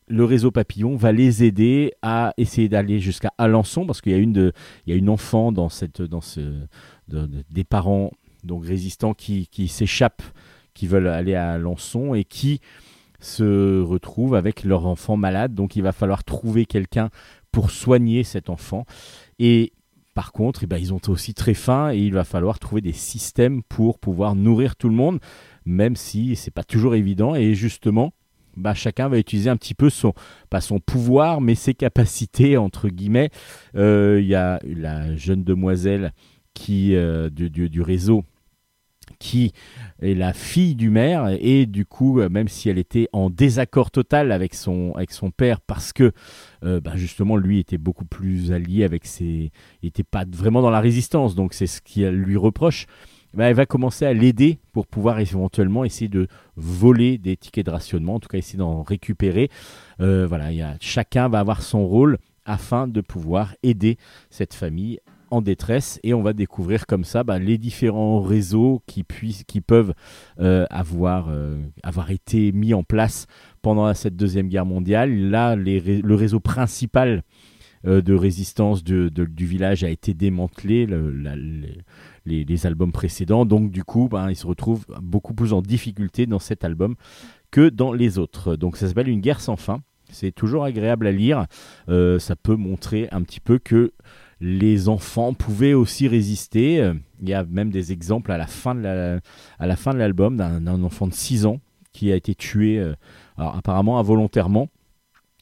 le 0.07 0.23
réseau 0.23 0.51
papillon 0.51 0.95
va 0.95 1.11
les 1.11 1.43
aider 1.43 1.91
à 2.01 2.33
essayer 2.37 2.69
d'aller 2.69 2.99
jusqu'à 3.01 3.33
Alençon 3.37 3.85
parce 3.85 3.99
qu'il 3.99 4.13
y 4.13 4.15
a 4.15 4.19
une 4.19 4.31
de 4.31 4.53
il 4.85 4.91
y 4.91 4.93
a 4.93 4.95
une 4.97 5.09
enfant 5.09 5.51
dans 5.51 5.67
cette 5.67 6.01
dans 6.01 6.21
ce 6.21 6.39
de- 6.39 7.25
de- 7.27 7.43
des 7.49 7.65
parents 7.65 8.11
donc 8.45 8.65
résistants 8.65 9.13
qui 9.13 9.47
qui 9.47 9.67
s'échappent 9.67 10.23
qui 10.75 10.85
veulent 10.85 11.07
aller 11.07 11.33
à 11.33 11.53
Alençon 11.53 12.13
et 12.13 12.23
qui 12.23 12.61
se 13.19 13.81
retrouvent 13.81 14.35
avec 14.35 14.63
leur 14.63 14.85
enfant 14.85 15.17
malade 15.17 15.55
donc 15.55 15.75
il 15.75 15.81
va 15.81 15.91
falloir 15.91 16.23
trouver 16.23 16.67
quelqu'un 16.67 17.09
pour 17.51 17.71
soigner 17.71 18.23
cet 18.23 18.51
enfant 18.51 18.85
et 19.39 19.71
par 20.15 20.31
contre, 20.31 20.63
eh 20.63 20.65
ben, 20.65 20.77
ils 20.77 20.93
ont 20.93 21.01
aussi 21.09 21.33
très 21.33 21.53
faim 21.53 21.91
et 21.93 21.97
il 21.97 22.13
va 22.13 22.23
falloir 22.23 22.57
trouver 22.57 22.79
des 22.79 22.93
systèmes 22.93 23.61
pour 23.63 23.99
pouvoir 23.99 24.33
nourrir 24.33 24.77
tout 24.77 24.87
le 24.87 24.95
monde, 24.95 25.19
même 25.65 25.97
si 25.97 26.37
c'est 26.37 26.51
pas 26.51 26.63
toujours 26.63 26.95
évident. 26.95 27.35
Et 27.35 27.53
justement, 27.53 28.13
bah, 28.55 28.73
chacun 28.73 29.09
va 29.09 29.19
utiliser 29.19 29.49
un 29.49 29.57
petit 29.57 29.73
peu 29.73 29.89
son, 29.89 30.13
pas 30.49 30.61
son 30.61 30.79
pouvoir, 30.79 31.41
mais 31.41 31.53
ses 31.53 31.73
capacités 31.73 32.55
entre 32.55 32.87
guillemets. 32.87 33.29
Euh, 33.75 34.19
Il 34.21 34.27
y 34.27 34.35
a 34.35 34.59
la 34.63 35.13
jeune 35.17 35.43
demoiselle 35.43 36.13
qui 36.53 36.95
euh, 36.95 37.29
du 37.29 37.81
réseau 37.81 38.23
qui 39.19 39.53
est 40.01 40.13
la 40.13 40.33
fille 40.33 40.75
du 40.75 40.89
maire 40.89 41.35
et 41.39 41.65
du 41.65 41.85
coup 41.85 42.19
euh, 42.19 42.29
même 42.29 42.47
si 42.47 42.69
elle 42.69 42.77
était 42.77 43.07
en 43.13 43.29
désaccord 43.29 43.91
total 43.91 44.31
avec 44.31 44.53
son 44.53 44.93
avec 44.95 45.11
son 45.11 45.31
père 45.31 45.61
parce 45.61 45.93
que 45.93 46.11
euh, 46.63 46.79
bah, 46.79 46.93
justement 46.95 47.37
lui 47.37 47.59
était 47.59 47.77
beaucoup 47.77 48.05
plus 48.05 48.51
allié 48.51 48.83
avec 48.83 49.05
ses 49.05 49.51
il 49.81 49.85
n'était 49.85 50.03
pas 50.03 50.25
vraiment 50.27 50.61
dans 50.61 50.69
la 50.69 50.79
résistance, 50.79 51.35
donc 51.35 51.53
c'est 51.53 51.67
ce 51.67 51.81
qu'elle 51.81 52.15
lui 52.15 52.37
reproche. 52.37 52.85
Bah, 53.33 53.45
elle 53.49 53.55
va 53.55 53.65
commencer 53.65 54.05
à 54.05 54.13
l'aider 54.13 54.59
pour 54.71 54.87
pouvoir 54.87 55.19
éventuellement 55.19 55.83
essayer 55.83 56.07
de 56.07 56.27
voler 56.55 57.17
des 57.17 57.35
tickets 57.35 57.65
de 57.65 57.71
rationnement, 57.71 58.15
en 58.15 58.19
tout 58.19 58.29
cas 58.29 58.37
essayer 58.37 58.57
d'en 58.57 58.81
récupérer. 58.81 59.49
Euh, 59.99 60.25
voilà, 60.25 60.49
chacun 60.79 61.27
va 61.27 61.39
avoir 61.39 61.61
son 61.61 61.85
rôle 61.85 62.17
afin 62.45 62.87
de 62.87 63.01
pouvoir 63.01 63.53
aider 63.61 63.97
cette 64.29 64.53
famille 64.53 64.99
en 65.31 65.41
détresse 65.41 65.99
et 66.03 66.13
on 66.13 66.21
va 66.21 66.33
découvrir 66.33 66.85
comme 66.85 67.03
ça 67.03 67.23
bah, 67.23 67.39
les 67.39 67.57
différents 67.57 68.21
réseaux 68.21 68.81
qui, 68.87 69.03
puissent, 69.03 69.43
qui 69.43 69.61
peuvent 69.61 69.93
euh, 70.39 70.65
avoir, 70.69 71.27
euh, 71.29 71.57
avoir 71.83 72.11
été 72.11 72.51
mis 72.51 72.73
en 72.73 72.83
place 72.83 73.27
pendant 73.61 73.93
cette 73.93 74.15
deuxième 74.15 74.47
guerre 74.47 74.65
mondiale. 74.65 75.13
Là, 75.29 75.55
les 75.55 75.79
le 75.79 76.15
réseau 76.15 76.39
principal 76.39 77.23
euh, 77.85 78.01
de 78.01 78.13
résistance 78.13 78.83
de- 78.83 79.09
du 79.09 79.45
village 79.45 79.83
a 79.83 79.89
été 79.89 80.13
démantelé, 80.13 80.87
les, 82.25 82.65
albums 82.65 82.91
précédents. 82.91 83.45
Donc 83.45 83.71
du 83.71 83.83
coup, 83.83 84.07
ben, 84.09 84.29
il 84.29 84.35
se 84.35 84.47
retrouve 84.47 84.85
beaucoup 85.01 85.33
plus 85.33 85.53
en 85.53 85.61
difficulté 85.61 86.25
dans 86.25 86.39
cet 86.39 86.63
album 86.63 86.95
que 87.51 87.69
dans 87.69 87.93
les 87.93 88.17
autres. 88.17 88.55
Donc 88.55 88.77
ça 88.77 88.87
s'appelle 88.87 89.09
Une 89.09 89.21
guerre 89.21 89.41
sans 89.41 89.55
fin. 89.55 89.81
C'est 90.11 90.31
toujours 90.31 90.63
agréable 90.63 91.07
à 91.07 91.11
lire. 91.11 91.47
Ça 91.87 92.35
peut 92.35 92.55
montrer 92.55 93.07
un 93.11 93.23
petit 93.23 93.39
peu 93.39 93.57
que 93.57 93.91
les 94.41 94.89
enfants 94.89 95.33
pouvaient 95.33 95.73
aussi 95.73 96.07
résister. 96.07 96.91
Il 97.21 97.29
y 97.29 97.33
a 97.33 97.43
même 97.43 97.71
des 97.71 97.91
exemples 97.91 98.31
à 98.31 98.37
la 98.37 98.47
fin 98.47 98.75
de 98.75 99.97
l'album 99.97 100.37
d'un 100.37 100.83
enfant 100.83 101.07
de 101.07 101.13
6 101.13 101.45
ans 101.45 101.59
qui 101.95 102.11
a 102.11 102.15
été 102.15 102.35
tué, 102.35 102.77
euh, 102.77 102.93
alors, 103.37 103.55
apparemment 103.55 103.97
involontairement, 103.99 104.67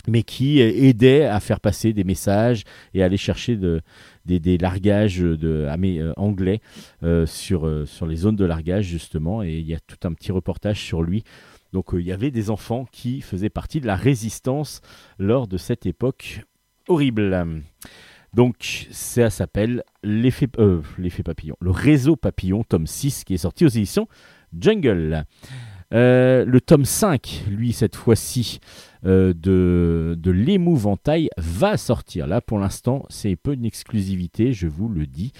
mais 0.08 0.22
qui 0.22 0.62
euh, 0.62 0.72
aidait 0.72 1.26
à 1.26 1.40
faire 1.40 1.60
passer 1.60 1.94
des 1.94 2.04
messages 2.04 2.64
et 2.94 3.02
à 3.02 3.06
aller 3.06 3.18
chercher 3.18 3.58
de, 3.58 3.82
des, 4.26 4.58
largages 4.60 5.18
de, 5.18 5.68
euh, 5.68 6.14
anglais 6.16 6.62
sur, 7.26 7.68
les 8.08 8.16
zones 8.16 8.36
de 8.36 8.46
largage, 8.46 8.86
justement. 8.86 9.42
Et 9.42 9.58
il 9.58 9.66
y 9.66 9.74
a 9.74 9.80
tout 9.80 10.08
un 10.08 10.14
petit 10.14 10.32
reportage 10.32 10.80
sur 10.80 11.02
lui. 11.02 11.24
Donc 11.74 11.88
il 11.94 12.02
y 12.02 12.12
avait 12.12 12.30
des 12.30 12.52
enfants 12.52 12.86
qui 12.92 13.22
faisaient 13.22 13.50
partie 13.50 13.82
de 13.82 13.88
la 13.88 13.96
résistance 13.96 14.82
lors 15.18 15.48
de 15.48 15.58
cette 15.58 15.88
époque 15.88 16.42
horrible. 16.88 17.64
Donc 18.34 18.88
ça 18.92 19.30
s'appelle 19.30 19.84
l'effet 20.04 20.48
euh, 20.58 20.82
papillon, 21.24 21.56
le 21.60 21.72
réseau 21.72 22.16
papillon, 22.16 22.64
tome 22.64 22.88
6, 22.88 23.24
qui 23.24 23.36
est 23.36 23.38
sorti 23.38 23.66
aux 23.66 23.70
éditions 23.70 24.08
Jungle. 24.58 25.26
Euh, 25.94 26.44
le 26.46 26.60
tome 26.60 26.86
5, 26.86 27.44
lui, 27.50 27.72
cette 27.72 27.96
fois-ci, 27.96 28.60
euh, 29.06 29.34
de, 29.36 30.16
de 30.18 30.32
l'émouvantail, 30.32 31.30
va 31.38 31.78
sortir. 31.78 32.26
Là, 32.26 32.42
pour 32.42 32.58
l'instant, 32.58 33.06
c'est 33.10 33.36
peu 33.36 33.54
une 33.54 33.66
exclusivité, 33.66 34.54
je 34.54 34.68
vous 34.68 34.90
le 34.90 35.06
dis. 35.06 35.34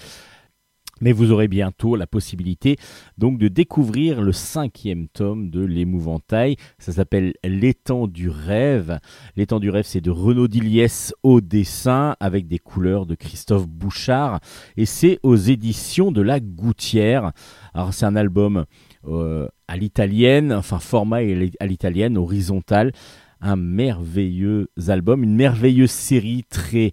Mais 1.04 1.12
vous 1.12 1.32
aurez 1.32 1.48
bientôt 1.48 1.96
la 1.96 2.06
possibilité 2.06 2.78
donc 3.18 3.36
de 3.36 3.48
découvrir 3.48 4.22
le 4.22 4.32
cinquième 4.32 5.06
tome 5.08 5.50
de 5.50 5.62
l'émouvantail. 5.62 6.56
Ça 6.78 6.92
s'appelle 6.92 7.34
L'étang 7.44 8.06
du 8.06 8.30
rêve. 8.30 8.98
L'étang 9.36 9.60
du 9.60 9.68
rêve, 9.68 9.84
c'est 9.84 10.00
de 10.00 10.10
Renaud 10.10 10.48
Diliès 10.48 11.12
au 11.22 11.42
dessin 11.42 12.16
avec 12.20 12.48
des 12.48 12.58
couleurs 12.58 13.04
de 13.04 13.14
Christophe 13.14 13.68
Bouchard. 13.68 14.40
Et 14.78 14.86
c'est 14.86 15.20
aux 15.22 15.36
éditions 15.36 16.10
de 16.10 16.22
la 16.22 16.40
Gouttière. 16.40 17.32
Alors 17.74 17.92
c'est 17.92 18.06
un 18.06 18.16
album 18.16 18.64
euh, 19.06 19.46
à 19.68 19.76
l'italienne, 19.76 20.54
enfin 20.54 20.78
format 20.78 21.18
à 21.18 21.66
l'italienne, 21.66 22.16
horizontal. 22.16 22.92
Un 23.42 23.56
merveilleux 23.56 24.70
album, 24.88 25.22
une 25.22 25.36
merveilleuse 25.36 25.90
série 25.90 26.44
très 26.48 26.92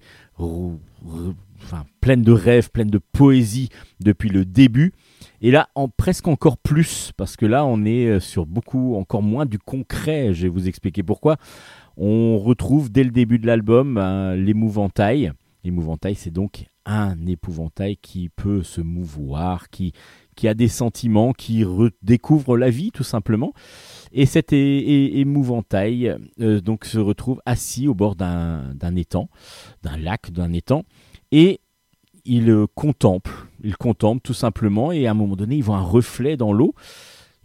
pleine 2.02 2.22
de 2.22 2.32
rêves, 2.32 2.72
pleine 2.72 2.90
de 2.90 3.00
poésie 3.00 3.70
depuis 4.00 4.30
le 4.30 4.46
début. 4.46 4.94
Et 5.42 5.52
là, 5.52 5.70
presque 5.98 6.28
encore 6.28 6.58
plus, 6.58 7.12
parce 7.18 7.36
que 7.36 7.46
là, 7.46 7.66
on 7.66 7.84
est 7.84 8.06
euh, 8.08 8.20
sur 8.20 8.46
beaucoup, 8.46 8.96
encore 8.96 9.24
moins 9.24 9.46
du 9.46 9.58
concret. 9.58 10.34
Je 10.34 10.44
vais 10.44 10.50
vous 10.50 10.68
expliquer 10.68 11.04
pourquoi. 11.04 11.38
On 11.98 12.38
retrouve 12.38 12.92
dès 12.92 13.04
le 13.04 13.12
début 13.12 13.40
de 13.40 13.48
l'album 13.48 13.98
hein, 13.98 14.36
l'épouvantail. 14.36 15.32
L'épouvantail, 15.64 16.16
c'est 16.16 16.32
donc 16.32 16.66
un 16.86 17.26
épouvantail 17.28 17.98
qui 17.98 18.30
peut 18.30 18.64
se 18.64 18.82
mouvoir, 18.82 19.70
qui, 19.70 19.94
a 20.44 20.54
des 20.56 20.68
sentiments, 20.68 21.34
qui 21.34 21.64
redécouvre 21.64 22.58
la 22.58 22.70
vie, 22.70 22.92
tout 22.92 23.04
simplement. 23.04 23.54
Et 24.12 24.26
cet 24.26 24.54
émouvantail 24.54 26.16
euh, 26.40 26.62
donc 26.62 26.86
se 26.86 26.98
retrouve 26.98 27.42
assis 27.46 27.88
au 27.88 27.94
bord 27.94 28.16
d'un 28.16 28.96
étang, 28.96 29.30
d'un 29.84 29.98
lac, 29.98 30.32
d'un 30.32 30.52
étang, 30.54 30.84
et 31.32 31.61
il 32.26 32.50
euh, 32.50 32.68
contemple, 32.76 33.32
il 33.64 33.78
contemple 33.78 34.22
tout 34.22 34.34
simplement, 34.34 34.92
et 34.92 35.08
à 35.08 35.12
un 35.12 35.16
moment 35.16 35.36
donné, 35.36 35.58
il 35.58 35.64
voit 35.64 35.78
un 35.78 35.84
reflet 35.84 36.38
dans 36.38 36.54
l'eau, 36.54 36.74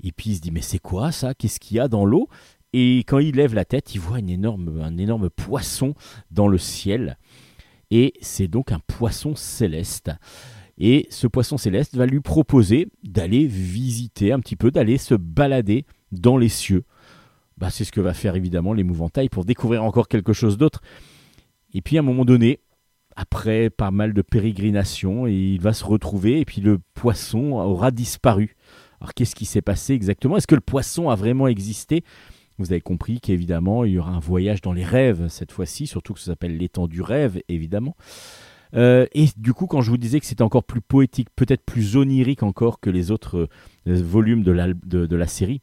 et 0.03 0.13
puis 0.13 0.31
il 0.31 0.37
se 0.37 0.41
dit 0.41 0.51
mais 0.51 0.63
c'est 0.63 0.79
quoi 0.79 1.13
ça? 1.13 1.35
Qu'est-ce 1.35 1.61
qu'il 1.61 1.77
y 1.77 1.81
a 1.81 1.89
dans 1.89 2.05
l'eau? 2.05 2.29
Et 2.73 2.99
quand 3.01 3.19
il 3.19 3.37
lève 3.37 3.55
la 3.55 3.65
tête, 3.65 3.95
il 3.95 4.01
voit 4.01 4.19
énorme, 4.19 4.81
un 4.83 4.99
énorme 4.99 5.31
poisson 5.31 5.95
dans 6.31 6.49
le 6.49 6.59
ciel, 6.59 7.19
et 7.91 8.15
c'est 8.21 8.49
donc 8.49 8.73
un 8.73 8.81
poisson 8.87 9.35
céleste. 9.35 10.11
Et 10.79 11.07
ce 11.11 11.27
poisson 11.27 11.57
céleste 11.57 11.97
va 11.97 12.05
lui 12.05 12.21
proposer 12.21 12.89
d'aller 13.03 13.47
visiter 13.47 14.33
un 14.33 14.41
petit 14.41 14.57
peu, 14.57 14.71
d'aller 14.71 14.99
se 14.99 15.15
balader 15.15 15.87
dans 16.13 16.37
les 16.37 16.51
cieux. 16.51 16.85
Bah, 17.57 17.71
c'est 17.71 17.85
ce 17.85 17.93
que 17.93 18.01
va 18.03 18.13
faire 18.13 18.37
évidemment 18.37 18.75
l'épouvantail 18.75 19.31
pour 19.31 19.47
découvrir 19.47 19.83
encore 19.83 20.09
quelque 20.09 20.35
chose 20.35 20.59
d'autre. 20.59 20.83
Et 21.73 21.81
puis 21.81 21.97
à 21.97 22.01
un 22.01 22.05
moment 22.05 22.27
donné, 22.27 22.61
après 23.17 23.71
pas 23.71 23.91
mal 23.91 24.13
de 24.13 24.23
pérégrinations, 24.23 25.27
il 25.27 25.59
va 25.59 25.73
se 25.73 25.85
retrouver 25.85 26.41
et 26.41 26.45
puis 26.45 26.61
le 26.61 26.79
poisson 26.95 27.53
aura 27.53 27.91
disparu. 27.91 28.57
Alors 29.01 29.15
qu'est-ce 29.15 29.35
qui 29.35 29.47
s'est 29.47 29.63
passé 29.63 29.95
exactement? 29.95 30.37
Est-ce 30.37 30.47
que 30.47 30.55
le 30.55 30.61
poisson 30.61 31.11
a 31.11 31.17
vraiment 31.17 31.49
existé? 31.49 32.05
Vous 32.59 32.73
avez 32.73 32.81
compris 32.81 33.21
qu'évidemment 33.21 33.85
il 33.85 33.93
y 33.93 33.99
aura 33.99 34.13
un 34.13 34.21
voyage 34.21 34.61
dans 34.61 34.73
les 34.73 34.85
rêves 34.85 35.29
cette 35.29 35.53
fois-ci, 35.53 35.87
surtout 35.87 36.15
que 36.15 36.21
ça 36.21 36.27
s'appelle 36.27 36.57
l'étang 36.57 36.87
du 36.87 37.03
rêve 37.03 37.41
évidemment. 37.49 37.97
Euh, 38.75 39.07
et 39.13 39.27
du 39.37 39.55
coup, 39.55 39.67
quand 39.67 39.81
je 39.81 39.91
vous 39.91 39.97
disais 39.97 40.21
que 40.21 40.27
c'était 40.27 40.43
encore 40.43 40.65
plus 40.65 40.81
poétique, 40.81 41.29
peut-être 41.37 41.65
plus 41.65 41.97
onirique 41.97 42.43
encore 42.43 42.81
que 42.81 42.91
les 42.91 43.11
autres 43.11 43.49
euh, 43.87 44.03
volumes 44.03 44.43
de 44.43 45.17
la 45.17 45.27
série, 45.27 45.63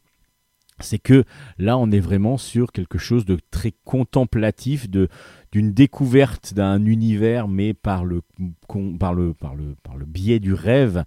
c'est 0.80 1.00
que 1.00 1.24
là, 1.58 1.78
on 1.78 1.92
est 1.92 2.00
vraiment 2.00 2.38
sur 2.38 2.72
quelque 2.72 2.98
chose 2.98 3.26
de 3.26 3.38
très 3.52 3.74
contemplatif, 3.84 4.90
de 4.90 5.08
d'une 5.54 5.72
découverte 5.72 6.56
d'un 6.56 6.84
univers, 6.84 7.48
mais 7.48 7.76
par 7.76 8.06
le, 8.06 8.22
par 9.00 9.14
le, 9.14 9.36
par 9.36 9.54
le, 9.54 9.76
par 9.84 9.96
le 9.96 10.06
biais 10.06 10.40
du 10.40 10.52
rêve. 10.54 11.04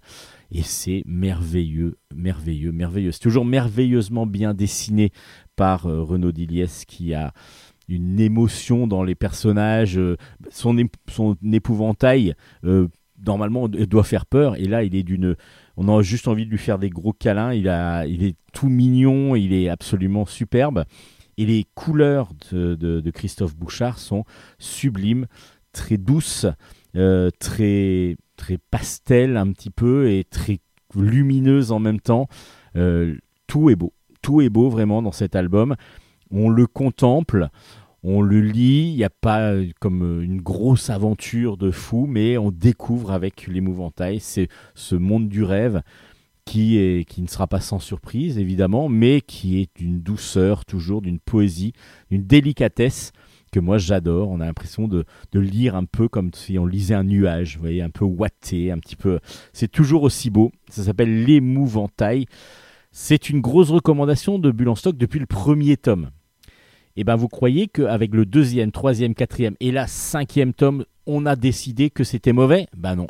Et 0.51 0.63
c'est 0.63 1.03
merveilleux, 1.05 1.97
merveilleux, 2.15 2.71
merveilleux. 2.71 3.11
C'est 3.11 3.19
toujours 3.19 3.43
merveilleusement 3.43 4.25
bien 4.25 4.53
dessiné 4.53 5.11
par 5.57 5.85
euh, 5.85 6.01
Renaud 6.01 6.31
Diliès 6.31 6.85
qui 6.85 7.13
a 7.13 7.33
une 7.89 8.21
émotion 8.21 8.87
dans 8.87 9.03
les 9.03 9.15
personnages. 9.15 9.97
euh, 9.97 10.15
son, 10.49 10.77
ép- 10.77 10.93
son 11.09 11.35
épouvantail, 11.51 12.33
euh, 12.63 12.87
normalement, 13.25 13.67
doit 13.67 14.05
faire 14.05 14.25
peur. 14.25 14.55
Et 14.55 14.65
là, 14.65 14.83
il 14.83 14.95
est 14.95 15.03
d'une. 15.03 15.35
On 15.75 15.89
a 15.89 16.01
juste 16.01 16.29
envie 16.29 16.45
de 16.45 16.51
lui 16.51 16.57
faire 16.57 16.79
des 16.79 16.89
gros 16.89 17.11
câlins. 17.11 17.51
Il, 17.51 17.67
a, 17.67 18.07
il 18.07 18.23
est 18.23 18.37
tout 18.53 18.69
mignon, 18.69 19.35
il 19.35 19.51
est 19.51 19.67
absolument 19.67 20.25
superbe. 20.25 20.85
Et 21.37 21.45
les 21.45 21.65
couleurs 21.75 22.31
de, 22.51 22.75
de- 22.75 23.11
Christophe 23.11 23.55
Bouchard 23.55 23.99
sont 23.99 24.25
sublimes, 24.59 25.27
très 25.71 25.97
douces, 25.97 26.45
euh, 26.95 27.29
très, 27.39 28.17
très 28.37 28.57
un 29.37 29.51
petit 29.51 29.69
peu 29.69 30.09
et 30.09 30.23
très 30.23 30.59
lumineuse 30.95 31.71
en 31.71 31.79
même 31.79 31.99
temps. 31.99 32.27
Euh, 32.75 33.15
tout 33.45 33.69
est 33.69 33.75
beau, 33.75 33.93
tout 34.21 34.41
est 34.41 34.49
beau 34.49 34.69
vraiment 34.69 35.01
dans 35.01 35.11
cet 35.11 35.35
album. 35.35 35.75
On 36.31 36.49
le 36.49 36.65
contemple, 36.67 37.49
on 38.03 38.21
le 38.21 38.41
lit, 38.41 38.89
il 38.91 38.95
n'y 38.95 39.03
a 39.03 39.09
pas 39.09 39.51
euh, 39.51 39.67
comme 39.79 40.21
une 40.23 40.41
grosse 40.41 40.89
aventure 40.89 41.57
de 41.57 41.71
fou, 41.71 42.05
mais 42.07 42.37
on 42.37 42.51
découvre 42.51 43.11
avec 43.11 43.47
l'épouvantail 43.47 44.19
c'est 44.19 44.47
ce 44.75 44.95
monde 44.95 45.29
du 45.29 45.43
rêve 45.43 45.81
qui, 46.47 46.77
est, 46.77 47.03
qui 47.07 47.21
ne 47.21 47.27
sera 47.27 47.45
pas 47.45 47.59
sans 47.59 47.79
surprise 47.79 48.39
évidemment, 48.39 48.87
mais 48.87 49.19
qui 49.21 49.59
est 49.59 49.69
d'une 49.75 49.99
douceur 49.99 50.63
toujours, 50.65 51.01
d'une 51.01 51.19
poésie, 51.19 51.73
d'une 52.09 52.23
délicatesse 52.23 53.11
que 53.51 53.59
moi 53.59 53.77
j'adore. 53.77 54.29
On 54.29 54.39
a 54.39 54.45
l'impression 54.45 54.87
de, 54.87 55.03
de 55.33 55.39
lire 55.39 55.75
un 55.75 55.83
peu 55.83 56.07
comme 56.07 56.31
si 56.33 56.57
on 56.57 56.65
lisait 56.65 56.95
un 56.95 57.03
nuage, 57.03 57.55
vous 57.55 57.61
voyez, 57.61 57.81
un 57.81 57.89
peu 57.89 58.05
ouaté, 58.05 58.71
un 58.71 58.79
petit 58.79 58.95
peu. 58.95 59.19
C'est 59.51 59.71
toujours 59.71 60.03
aussi 60.03 60.29
beau. 60.29 60.51
Ça 60.69 60.83
s'appelle 60.83 61.25
L'épouvantail. 61.25 62.25
C'est 62.91 63.29
une 63.29 63.41
grosse 63.41 63.69
recommandation 63.69 64.39
de 64.39 64.49
Bulle 64.49 64.69
en 64.69 64.75
stock 64.75 64.97
depuis 64.97 65.19
le 65.19 65.25
premier 65.25 65.75
tome. 65.75 66.11
Et 66.95 67.03
ben 67.03 67.17
vous 67.17 67.27
croyez 67.27 67.67
qu'avec 67.67 68.15
le 68.15 68.25
deuxième, 68.25 68.71
troisième, 68.71 69.13
quatrième 69.13 69.55
et 69.59 69.71
la 69.71 69.85
cinquième 69.85 70.53
tome, 70.53 70.85
on 71.05 71.25
a 71.25 71.35
décidé 71.35 71.89
que 71.89 72.05
c'était 72.05 72.33
mauvais? 72.33 72.67
Ben 72.75 72.95
non. 72.95 73.07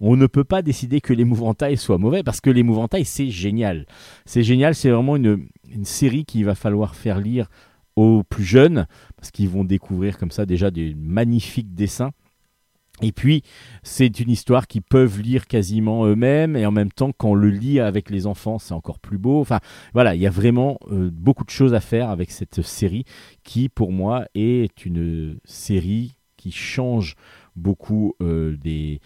On 0.00 0.16
ne 0.16 0.26
peut 0.26 0.44
pas 0.44 0.62
décider 0.62 1.00
que 1.00 1.12
l'épouvantail 1.12 1.76
soit 1.76 1.98
mauvais 1.98 2.22
parce 2.22 2.40
que 2.40 2.50
l'épouvantail 2.50 3.04
c'est 3.04 3.30
génial. 3.30 3.86
C'est 4.24 4.42
génial, 4.42 4.74
c'est 4.74 4.90
vraiment 4.90 5.16
une, 5.16 5.46
une 5.70 5.84
série 5.84 6.24
qu'il 6.24 6.44
va 6.44 6.54
falloir 6.54 6.94
faire 6.94 7.20
lire 7.20 7.48
aux 7.96 8.22
plus 8.22 8.44
jeunes 8.44 8.86
parce 9.16 9.30
qu'ils 9.30 9.48
vont 9.48 9.64
découvrir 9.64 10.18
comme 10.18 10.30
ça 10.30 10.46
déjà 10.46 10.70
des 10.70 10.94
magnifiques 10.94 11.74
dessins. 11.74 12.12
Et 13.02 13.12
puis, 13.12 13.42
c'est 13.82 14.20
une 14.20 14.30
histoire 14.30 14.66
qu'ils 14.66 14.82
peuvent 14.82 15.20
lire 15.20 15.46
quasiment 15.46 16.06
eux-mêmes, 16.06 16.56
et 16.56 16.64
en 16.64 16.70
même 16.70 16.90
temps, 16.90 17.12
quand 17.12 17.32
on 17.32 17.34
le 17.34 17.50
lit 17.50 17.78
avec 17.78 18.08
les 18.08 18.26
enfants, 18.26 18.58
c'est 18.58 18.72
encore 18.72 19.00
plus 19.00 19.18
beau. 19.18 19.40
Enfin, 19.40 19.60
voilà, 19.92 20.14
il 20.14 20.22
y 20.22 20.26
a 20.26 20.30
vraiment 20.30 20.78
euh, 20.90 21.10
beaucoup 21.12 21.44
de 21.44 21.50
choses 21.50 21.74
à 21.74 21.80
faire 21.80 22.08
avec 22.08 22.30
cette 22.30 22.62
série, 22.62 23.04
qui, 23.44 23.68
pour 23.68 23.92
moi, 23.92 24.24
est 24.34 24.86
une 24.86 25.38
série 25.44 26.16
qui 26.38 26.52
change 26.52 27.16
beaucoup 27.54 28.14
euh, 28.22 28.56
des, 28.56 29.00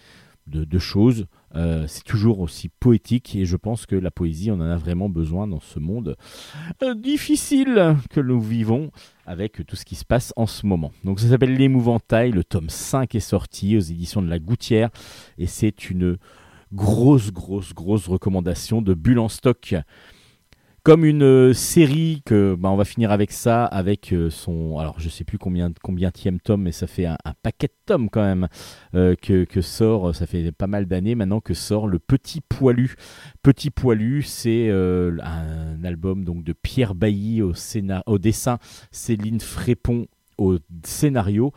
de, 0.51 0.79
choses. 0.79 1.27
Euh, 1.55 1.85
c'est 1.87 2.03
toujours 2.03 2.39
aussi 2.39 2.69
poétique, 2.69 3.35
et 3.35 3.45
je 3.45 3.57
pense 3.57 3.85
que 3.85 3.95
la 3.95 4.11
poésie, 4.11 4.51
on 4.51 4.55
en 4.55 4.69
a 4.69 4.77
vraiment 4.77 5.09
besoin 5.09 5.47
dans 5.47 5.59
ce 5.59 5.79
monde 5.79 6.15
euh, 6.83 6.93
difficile 6.93 7.95
que 8.09 8.19
nous 8.19 8.39
vivons 8.39 8.91
avec 9.25 9.65
tout 9.65 9.75
ce 9.75 9.85
qui 9.85 9.95
se 9.95 10.05
passe 10.05 10.33
en 10.35 10.45
ce 10.45 10.65
moment. 10.65 10.91
Donc 11.03 11.19
ça 11.19 11.27
s'appelle 11.27 11.55
L'Émouvantail, 11.55 12.31
le 12.31 12.43
tome 12.43 12.69
5 12.69 13.15
est 13.15 13.19
sorti 13.19 13.77
aux 13.77 13.81
éditions 13.81 14.21
de 14.21 14.29
La 14.29 14.39
Gouttière 14.39 14.89
et 15.37 15.47
c'est 15.47 15.89
une 15.89 16.17
grosse, 16.73 17.31
grosse, 17.31 17.73
grosse 17.73 18.07
recommandation 18.07 18.81
de 18.81 18.93
Bulle 18.93 19.19
en 19.19 19.29
stock. 19.29 19.75
Comme 20.83 21.05
une 21.05 21.21
euh, 21.21 21.53
série 21.53 22.23
que 22.25 22.55
bah, 22.55 22.69
on 22.71 22.75
va 22.75 22.85
finir 22.85 23.11
avec 23.11 23.31
ça, 23.31 23.65
avec 23.65 24.11
euh, 24.13 24.31
son 24.31 24.79
alors 24.79 24.99
je 24.99 25.09
sais 25.09 25.23
plus 25.23 25.37
combien 25.37 25.71
combien 25.83 26.09
tome, 26.43 26.63
mais 26.63 26.71
ça 26.71 26.87
fait 26.87 27.05
un, 27.05 27.17
paquet 27.43 27.67
de 27.67 27.73
tomes 27.85 28.09
quand 28.09 28.23
même 28.23 28.47
euh, 28.95 29.13
que, 29.15 29.61
sort. 29.61 30.15
Ça 30.15 30.25
fait 30.25 30.51
pas 30.51 30.65
mal 30.65 30.87
d'années 30.87 31.13
maintenant 31.13 31.39
que 31.39 31.53
sort 31.53 31.87
le 31.87 31.99
Petit 31.99 32.41
Poilu. 32.41 32.95
Petit 33.43 33.69
Poilu, 33.69 34.23
c'est 34.23 34.71
un 34.71 35.83
album 35.83 36.25
donc 36.25 36.43
de 36.43 36.53
Pierre 36.53 36.95
Bailly 36.95 37.43
au, 37.43 37.53
scénar- 37.53 38.01
au 38.07 38.17
dessin, 38.17 38.57
Céline 38.89 39.39
Frépon 39.39 40.07
au 40.41 40.57
scénario. 40.83 41.53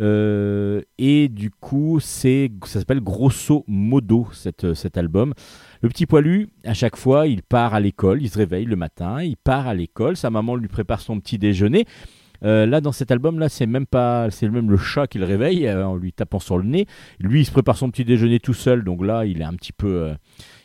Euh, 0.00 0.80
et 0.96 1.28
du 1.28 1.50
coup 1.50 1.98
c'est 2.00 2.52
ça 2.64 2.78
s'appelle 2.78 3.00
grosso 3.00 3.64
modo 3.66 4.28
cette, 4.32 4.74
cet 4.74 4.96
album. 4.96 5.34
Le 5.82 5.88
petit 5.88 6.06
poilu 6.06 6.48
à 6.64 6.74
chaque 6.74 6.96
fois 6.96 7.26
il 7.26 7.42
part 7.42 7.74
à 7.74 7.80
l'école 7.80 8.22
il 8.22 8.30
se 8.30 8.38
réveille 8.38 8.64
le 8.64 8.76
matin 8.76 9.22
il 9.22 9.36
part 9.36 9.66
à 9.66 9.74
l'école 9.74 10.16
sa 10.16 10.30
maman 10.30 10.54
lui 10.54 10.68
prépare 10.68 11.00
son 11.00 11.18
petit 11.18 11.38
déjeuner. 11.38 11.84
Euh, 12.44 12.66
là 12.66 12.80
dans 12.80 12.92
cet 12.92 13.10
album 13.10 13.40
là 13.40 13.48
c'est 13.48 13.66
même 13.66 13.86
pas 13.86 14.30
c'est 14.30 14.48
même 14.48 14.70
le 14.70 14.76
chat 14.76 15.08
qui 15.08 15.18
le 15.18 15.24
réveille 15.24 15.66
euh, 15.66 15.84
en 15.84 15.96
lui 15.96 16.12
tapant 16.12 16.38
sur 16.38 16.58
le 16.58 16.64
nez. 16.64 16.86
Lui 17.18 17.40
il 17.40 17.44
se 17.44 17.50
prépare 17.50 17.76
son 17.76 17.90
petit 17.90 18.04
déjeuner 18.04 18.38
tout 18.38 18.54
seul 18.54 18.84
donc 18.84 19.04
là 19.04 19.24
il 19.24 19.40
est 19.40 19.44
un 19.44 19.54
petit 19.54 19.72
peu 19.72 19.88
euh, 19.88 20.14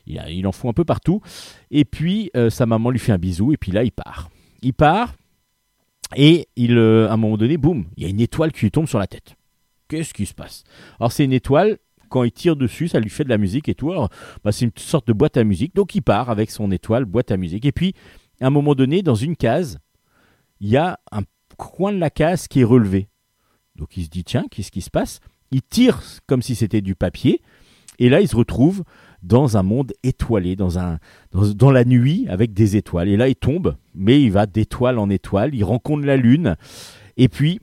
il, 0.05 0.21
il 0.29 0.45
en 0.45 0.51
fout 0.51 0.69
un 0.69 0.73
peu 0.73 0.85
partout. 0.85 1.21
Et 1.71 1.85
puis 1.85 2.29
euh, 2.37 2.51
sa 2.51 2.67
maman 2.67 2.91
lui 2.91 2.99
fait 2.99 3.13
un 3.13 3.17
bisou 3.17 3.51
et 3.51 3.57
puis 3.57 3.71
là 3.71 3.83
il 3.83 3.91
part. 3.91 4.29
Il 4.61 4.73
part 4.73 5.15
et 6.15 6.47
il, 6.55 6.77
euh, 6.77 7.09
à 7.09 7.13
un 7.13 7.17
moment 7.17 7.37
donné, 7.37 7.57
boum, 7.57 7.85
il 7.97 8.03
y 8.03 8.05
a 8.05 8.09
une 8.09 8.21
étoile 8.21 8.51
qui 8.51 8.61
lui 8.61 8.71
tombe 8.71 8.87
sur 8.87 8.99
la 8.99 9.07
tête. 9.07 9.35
Qu'est-ce 9.87 10.13
qui 10.13 10.25
se 10.25 10.33
passe? 10.33 10.63
Alors 10.99 11.11
c'est 11.11 11.25
une 11.25 11.33
étoile, 11.33 11.77
quand 12.09 12.23
il 12.23 12.31
tire 12.31 12.55
dessus, 12.55 12.87
ça 12.87 12.99
lui 12.99 13.09
fait 13.09 13.23
de 13.23 13.29
la 13.29 13.37
musique 13.37 13.69
et 13.69 13.75
tout. 13.75 13.91
Alors, 13.91 14.09
bah, 14.43 14.51
c'est 14.51 14.65
une 14.65 14.71
sorte 14.75 15.07
de 15.07 15.13
boîte 15.13 15.35
à 15.37 15.43
musique. 15.43 15.73
Donc 15.75 15.95
il 15.95 16.01
part 16.01 16.29
avec 16.29 16.51
son 16.51 16.71
étoile, 16.71 17.05
boîte 17.05 17.31
à 17.31 17.37
musique. 17.37 17.65
Et 17.65 17.71
puis, 17.71 17.93
à 18.39 18.47
un 18.47 18.49
moment 18.51 18.75
donné, 18.75 19.01
dans 19.01 19.15
une 19.15 19.35
case, 19.35 19.79
il 20.59 20.69
y 20.69 20.77
a 20.77 20.99
un 21.11 21.21
coin 21.57 21.91
de 21.91 21.97
la 21.97 22.09
case 22.09 22.47
qui 22.47 22.61
est 22.61 22.65
relevé. 22.65 23.09
Donc 23.75 23.97
il 23.97 24.05
se 24.05 24.09
dit, 24.09 24.23
tiens, 24.23 24.45
qu'est-ce 24.51 24.71
qui 24.71 24.81
se 24.81 24.91
passe? 24.91 25.19
Il 25.51 25.61
tire 25.63 26.01
comme 26.27 26.41
si 26.41 26.55
c'était 26.55 26.81
du 26.81 26.95
papier. 26.95 27.41
Et 27.99 28.09
là, 28.09 28.21
il 28.21 28.27
se 28.27 28.35
retrouve 28.35 28.83
dans 29.23 29.57
un 29.57 29.63
monde 29.63 29.93
étoilé, 30.03 30.55
dans, 30.55 31.71
la 31.71 31.85
nuit 31.85 32.27
avec 32.29 32.53
des 32.53 32.75
étoiles. 32.75 33.07
Et 33.07 33.17
là, 33.17 33.29
il 33.29 33.35
tombe, 33.35 33.75
mais 33.95 34.21
il 34.21 34.31
va 34.31 34.45
d'étoile 34.45 34.99
en 34.99 35.09
étoile, 35.09 35.55
il 35.55 35.63
rencontre 35.63 36.05
la 36.05 36.17
lune, 36.17 36.55
et 37.17 37.29
puis 37.29 37.61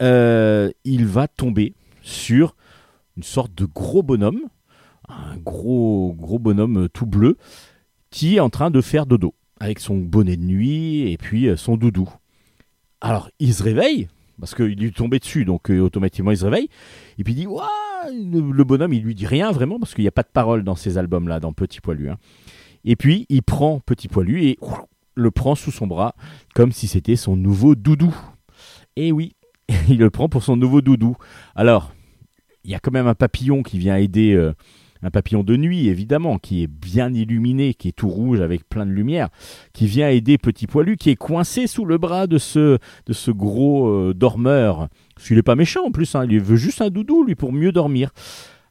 euh, 0.00 0.70
il 0.84 1.06
va 1.06 1.28
tomber 1.28 1.74
sur 2.02 2.56
une 3.16 3.22
sorte 3.22 3.54
de 3.54 3.66
gros 3.66 4.02
bonhomme, 4.02 4.40
un 5.08 5.36
gros, 5.36 6.14
gros 6.18 6.38
bonhomme 6.38 6.84
euh, 6.84 6.88
tout 6.88 7.06
bleu, 7.06 7.36
qui 8.10 8.36
est 8.36 8.40
en 8.40 8.50
train 8.50 8.70
de 8.70 8.80
faire 8.80 9.06
dodo, 9.06 9.34
avec 9.60 9.80
son 9.80 9.98
bonnet 9.98 10.36
de 10.36 10.44
nuit 10.44 11.10
et 11.12 11.18
puis 11.18 11.48
euh, 11.48 11.56
son 11.56 11.76
doudou. 11.76 12.08
Alors, 13.02 13.30
il 13.38 13.52
se 13.52 13.62
réveille, 13.62 14.08
parce 14.40 14.54
qu'il 14.54 14.78
lui 14.78 14.88
est 14.88 14.96
tombé 14.96 15.18
dessus, 15.18 15.44
donc 15.44 15.70
euh, 15.70 15.80
automatiquement 15.80 16.30
il 16.30 16.36
se 16.36 16.44
réveille, 16.44 16.68
et 17.18 17.24
puis 17.24 17.32
il 17.34 17.36
dit 17.36 17.46
le, 18.10 18.64
bonhomme, 18.64 18.92
il 18.92 19.02
lui 19.02 19.14
dit 19.14 19.26
rien 19.26 19.50
vraiment, 19.52 19.78
parce 19.78 19.94
qu'il 19.94 20.02
n'y 20.02 20.08
a 20.08 20.12
pas 20.12 20.22
de 20.22 20.30
parole 20.32 20.64
dans 20.64 20.74
ces 20.74 20.98
albums-là, 20.98 21.40
dans 21.40 21.52
Petit 21.52 21.80
Poilu. 21.80 22.10
hein. 22.10 22.18
Et 22.84 22.96
puis, 22.96 23.26
il 23.28 23.42
prend 23.42 23.80
Petit 23.80 24.08
Poilu 24.08 24.44
et 24.44 24.58
le 25.14 25.30
prend 25.30 25.54
sous 25.54 25.70
son 25.70 25.86
bras, 25.86 26.14
comme 26.54 26.72
si 26.72 26.88
c'était 26.88 27.16
son 27.16 27.36
nouveau 27.36 27.74
doudou. 27.74 28.14
Et 28.96 29.12
oui, 29.12 29.36
il 29.88 29.98
le 29.98 30.10
prend 30.10 30.28
pour 30.28 30.42
son 30.42 30.56
nouveau 30.56 30.80
doudou. 30.80 31.16
Alors, 31.54 31.92
il 32.64 32.70
y 32.70 32.74
a 32.74 32.80
quand 32.80 32.92
même 32.92 33.06
un 33.06 33.14
papillon 33.14 33.62
qui 33.62 33.78
vient 33.78 33.96
aider, 33.96 34.34
euh, 34.34 34.54
un 35.02 35.10
papillon 35.10 35.42
de 35.42 35.56
nuit 35.56 35.88
évidemment, 35.88 36.38
qui 36.38 36.62
est 36.62 36.66
bien 36.66 37.12
illuminé, 37.12 37.74
qui 37.74 37.88
est 37.88 37.92
tout 37.92 38.08
rouge 38.08 38.40
avec 38.40 38.68
plein 38.68 38.86
de 38.86 38.92
lumière, 38.92 39.28
qui 39.72 39.86
vient 39.86 40.08
aider 40.08 40.38
Petit 40.38 40.66
Poilu, 40.66 40.96
qui 40.96 41.10
est 41.10 41.16
coincé 41.16 41.66
sous 41.66 41.84
le 41.84 41.98
bras 41.98 42.26
de 42.26 42.38
ce, 42.38 42.78
de 43.06 43.12
ce 43.12 43.30
gros 43.30 43.88
euh, 43.88 44.14
dormeur. 44.14 44.88
Parce 45.14 45.28
qu'il 45.28 45.36
n'est 45.36 45.42
pas 45.42 45.56
méchant 45.56 45.86
en 45.86 45.90
plus, 45.90 46.14
hein, 46.14 46.26
il 46.28 46.40
veut 46.40 46.56
juste 46.56 46.80
un 46.80 46.90
doudou 46.90 47.24
lui 47.24 47.34
pour 47.34 47.52
mieux 47.52 47.72
dormir. 47.72 48.10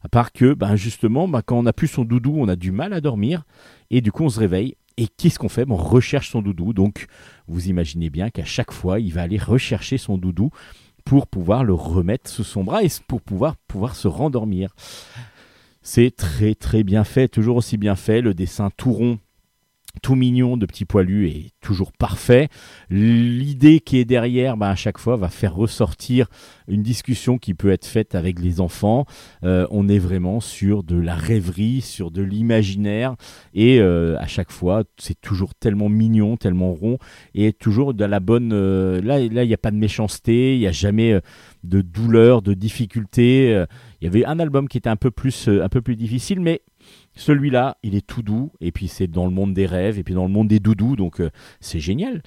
À 0.04 0.10
part 0.10 0.32
que, 0.32 0.54
ben 0.54 0.76
justement, 0.76 1.28
ben, 1.28 1.42
quand 1.46 1.60
on 1.60 1.64
n'a 1.64 1.74
plus 1.74 1.88
son 1.88 2.04
doudou, 2.04 2.34
on 2.38 2.48
a 2.48 2.56
du 2.56 2.72
mal 2.72 2.94
à 2.94 3.02
dormir. 3.02 3.44
Et 3.92 4.02
du 4.02 4.12
coup, 4.12 4.24
on 4.24 4.30
se 4.30 4.40
réveille. 4.40 4.76
Et 4.98 5.08
qu'est-ce 5.08 5.40
qu'on 5.40 5.50
fait? 5.50 5.66
Ben, 5.66 5.76
On 5.76 5.78
recherche 5.78 6.32
son 6.32 6.42
doudou. 6.42 6.74
Donc, 6.74 7.06
vous 7.48 7.70
imaginez 7.70 8.10
bien 8.10 8.30
qu'à 8.30 8.46
chaque 8.46 8.72
fois, 8.72 9.00
il 9.00 9.14
va 9.14 9.22
aller 9.22 9.38
rechercher 9.38 9.98
son 9.98 10.18
doudou 10.18 10.50
pour 11.06 11.28
pouvoir 11.28 11.64
le 11.64 11.74
remettre 11.74 12.30
sous 12.30 12.44
son 12.44 12.64
bras 12.64 12.84
et 12.84 12.88
pour 13.08 13.22
pouvoir, 13.22 13.56
pouvoir 13.68 13.96
se 13.96 14.08
rendormir. 14.08 14.74
C'est 15.82 16.16
très 16.16 16.54
très 16.54 16.84
bien 16.84 17.04
fait, 17.04 17.28
toujours 17.28 17.58
aussi 17.58 17.78
bien 17.78 17.96
fait. 17.96 18.22
Le 18.22 18.34
dessin 18.34 18.70
tout 18.78 18.94
rond, 18.94 19.20
tout 20.02 20.16
mignon 20.16 20.58
de 20.58 20.66
Petit 20.66 20.86
Poilu 20.86 21.28
est 21.28 21.52
toujours 21.62 21.92
parfait. 21.92 22.50
L'idée 22.90 23.80
qui 23.80 23.98
est 23.98 24.06
derrière, 24.06 24.58
ben, 24.58 24.70
à 24.70 24.76
chaque 24.76 24.98
fois, 24.98 25.16
va 25.16 25.30
faire 25.30 25.56
ressortir 25.56 26.28
une 26.68 26.84
discussion 26.84 27.38
qui 27.38 27.54
peut 27.54 27.72
être 27.72 27.86
faite 27.86 28.16
avec 28.16 28.40
les 28.40 28.62
enfants. 28.62 29.06
Euh, 29.44 29.68
on 29.72 29.90
est 29.90 30.00
vraiment 30.00 30.40
sur 30.40 30.84
de 30.84 30.96
la 30.96 31.16
rêverie, 31.16 31.82
sur 31.82 32.12
de 32.12 32.22
l'imaginaire, 32.22 33.16
et 33.54 33.80
euh, 33.80 34.18
à 34.20 34.28
chaque 34.28 34.52
fois, 34.52 34.84
c'est 34.98 35.20
toujours 35.20 35.54
tellement 35.56 35.90
mignon, 35.90 36.38
tellement 36.38 36.74
rond, 36.74 36.98
et 37.36 37.54
toujours 37.54 37.94
de 37.94 38.06
la 38.06 38.20
bonne. 38.20 38.52
euh, 38.54 39.02
là, 39.02 39.20
là, 39.20 39.44
il 39.44 39.48
n'y 39.48 39.54
a 39.54 39.58
pas 39.58 39.72
de 39.72 39.78
méchanceté, 39.78 40.56
il 40.56 40.60
n'y 40.60 40.68
a 40.68 40.72
jamais 40.72 41.20
de 41.64 41.82
douleur, 41.82 42.42
de 42.42 42.54
difficulté. 42.54 43.66
Il 44.02 44.06
y 44.06 44.08
avait 44.08 44.26
un 44.26 44.40
album 44.40 44.68
qui 44.68 44.78
était 44.78 44.90
un 44.90 44.96
peu 44.96 45.12
plus, 45.12 45.48
un 45.48 45.70
peu 45.70 45.82
plus 45.82 45.96
difficile, 45.96 46.40
mais 46.40 46.62
celui-là, 47.16 47.78
il 47.84 47.96
est 47.96 48.06
tout 48.06 48.22
doux, 48.22 48.52
et 48.62 48.72
puis 48.72 48.88
c'est 48.88 49.08
dans 49.08 49.26
le 49.26 49.32
monde 49.32 49.54
des 49.54 49.66
rêves, 49.66 50.00
et 50.00 50.04
puis 50.04 50.14
dans 50.14 50.26
le 50.26 50.32
monde 50.32 50.48
des 50.48 50.60
doudous, 50.60 50.96
donc 50.96 51.20
euh, 51.20 51.30
c'est 51.60 51.80
génial. 51.80 52.22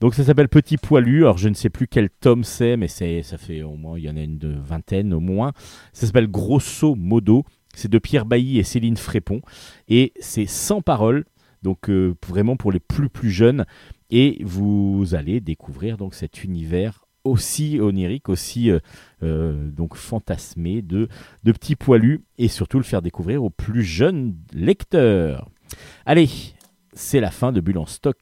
Donc 0.00 0.14
ça 0.14 0.24
s'appelle 0.24 0.48
Petit 0.48 0.76
Poilu, 0.76 1.22
alors 1.22 1.38
je 1.38 1.48
ne 1.48 1.54
sais 1.54 1.70
plus 1.70 1.88
quel 1.88 2.10
tome 2.10 2.44
c'est, 2.44 2.76
mais 2.76 2.88
ça 2.88 3.38
fait 3.38 3.62
au 3.62 3.76
moins, 3.76 3.98
il 3.98 4.04
y 4.04 4.10
en 4.10 4.16
a 4.16 4.20
une 4.20 4.38
de 4.38 4.54
vingtaine 4.54 5.14
au 5.14 5.20
moins. 5.20 5.52
Ça 5.92 6.06
s'appelle 6.06 6.28
Grosso 6.28 6.94
Modo, 6.94 7.44
c'est 7.74 7.90
de 7.90 7.98
Pierre 7.98 8.26
Bailly 8.26 8.58
et 8.58 8.62
Céline 8.62 8.98
Frépon, 8.98 9.40
et 9.88 10.12
c'est 10.20 10.46
sans 10.46 10.82
parole, 10.82 11.24
donc 11.62 11.88
euh, 11.88 12.14
vraiment 12.26 12.56
pour 12.56 12.72
les 12.72 12.80
plus 12.80 13.08
plus 13.08 13.30
jeunes, 13.30 13.64
et 14.10 14.38
vous 14.44 15.14
allez 15.14 15.40
découvrir 15.40 15.96
donc 15.96 16.14
cet 16.14 16.44
univers 16.44 17.05
aussi 17.26 17.78
onirique, 17.80 18.28
aussi 18.28 18.70
euh, 18.70 18.78
euh, 19.22 19.70
donc 19.70 19.96
fantasmé 19.96 20.82
de, 20.82 21.08
de 21.44 21.52
petits 21.52 21.76
poilus 21.76 22.24
et 22.38 22.48
surtout 22.48 22.78
le 22.78 22.84
faire 22.84 23.02
découvrir 23.02 23.44
aux 23.44 23.50
plus 23.50 23.82
jeunes 23.82 24.36
lecteurs. 24.52 25.50
Allez, 26.04 26.28
c'est 26.92 27.20
la 27.20 27.30
fin 27.30 27.52
de 27.52 27.60
Bulle 27.60 27.80
stock. 27.86 28.16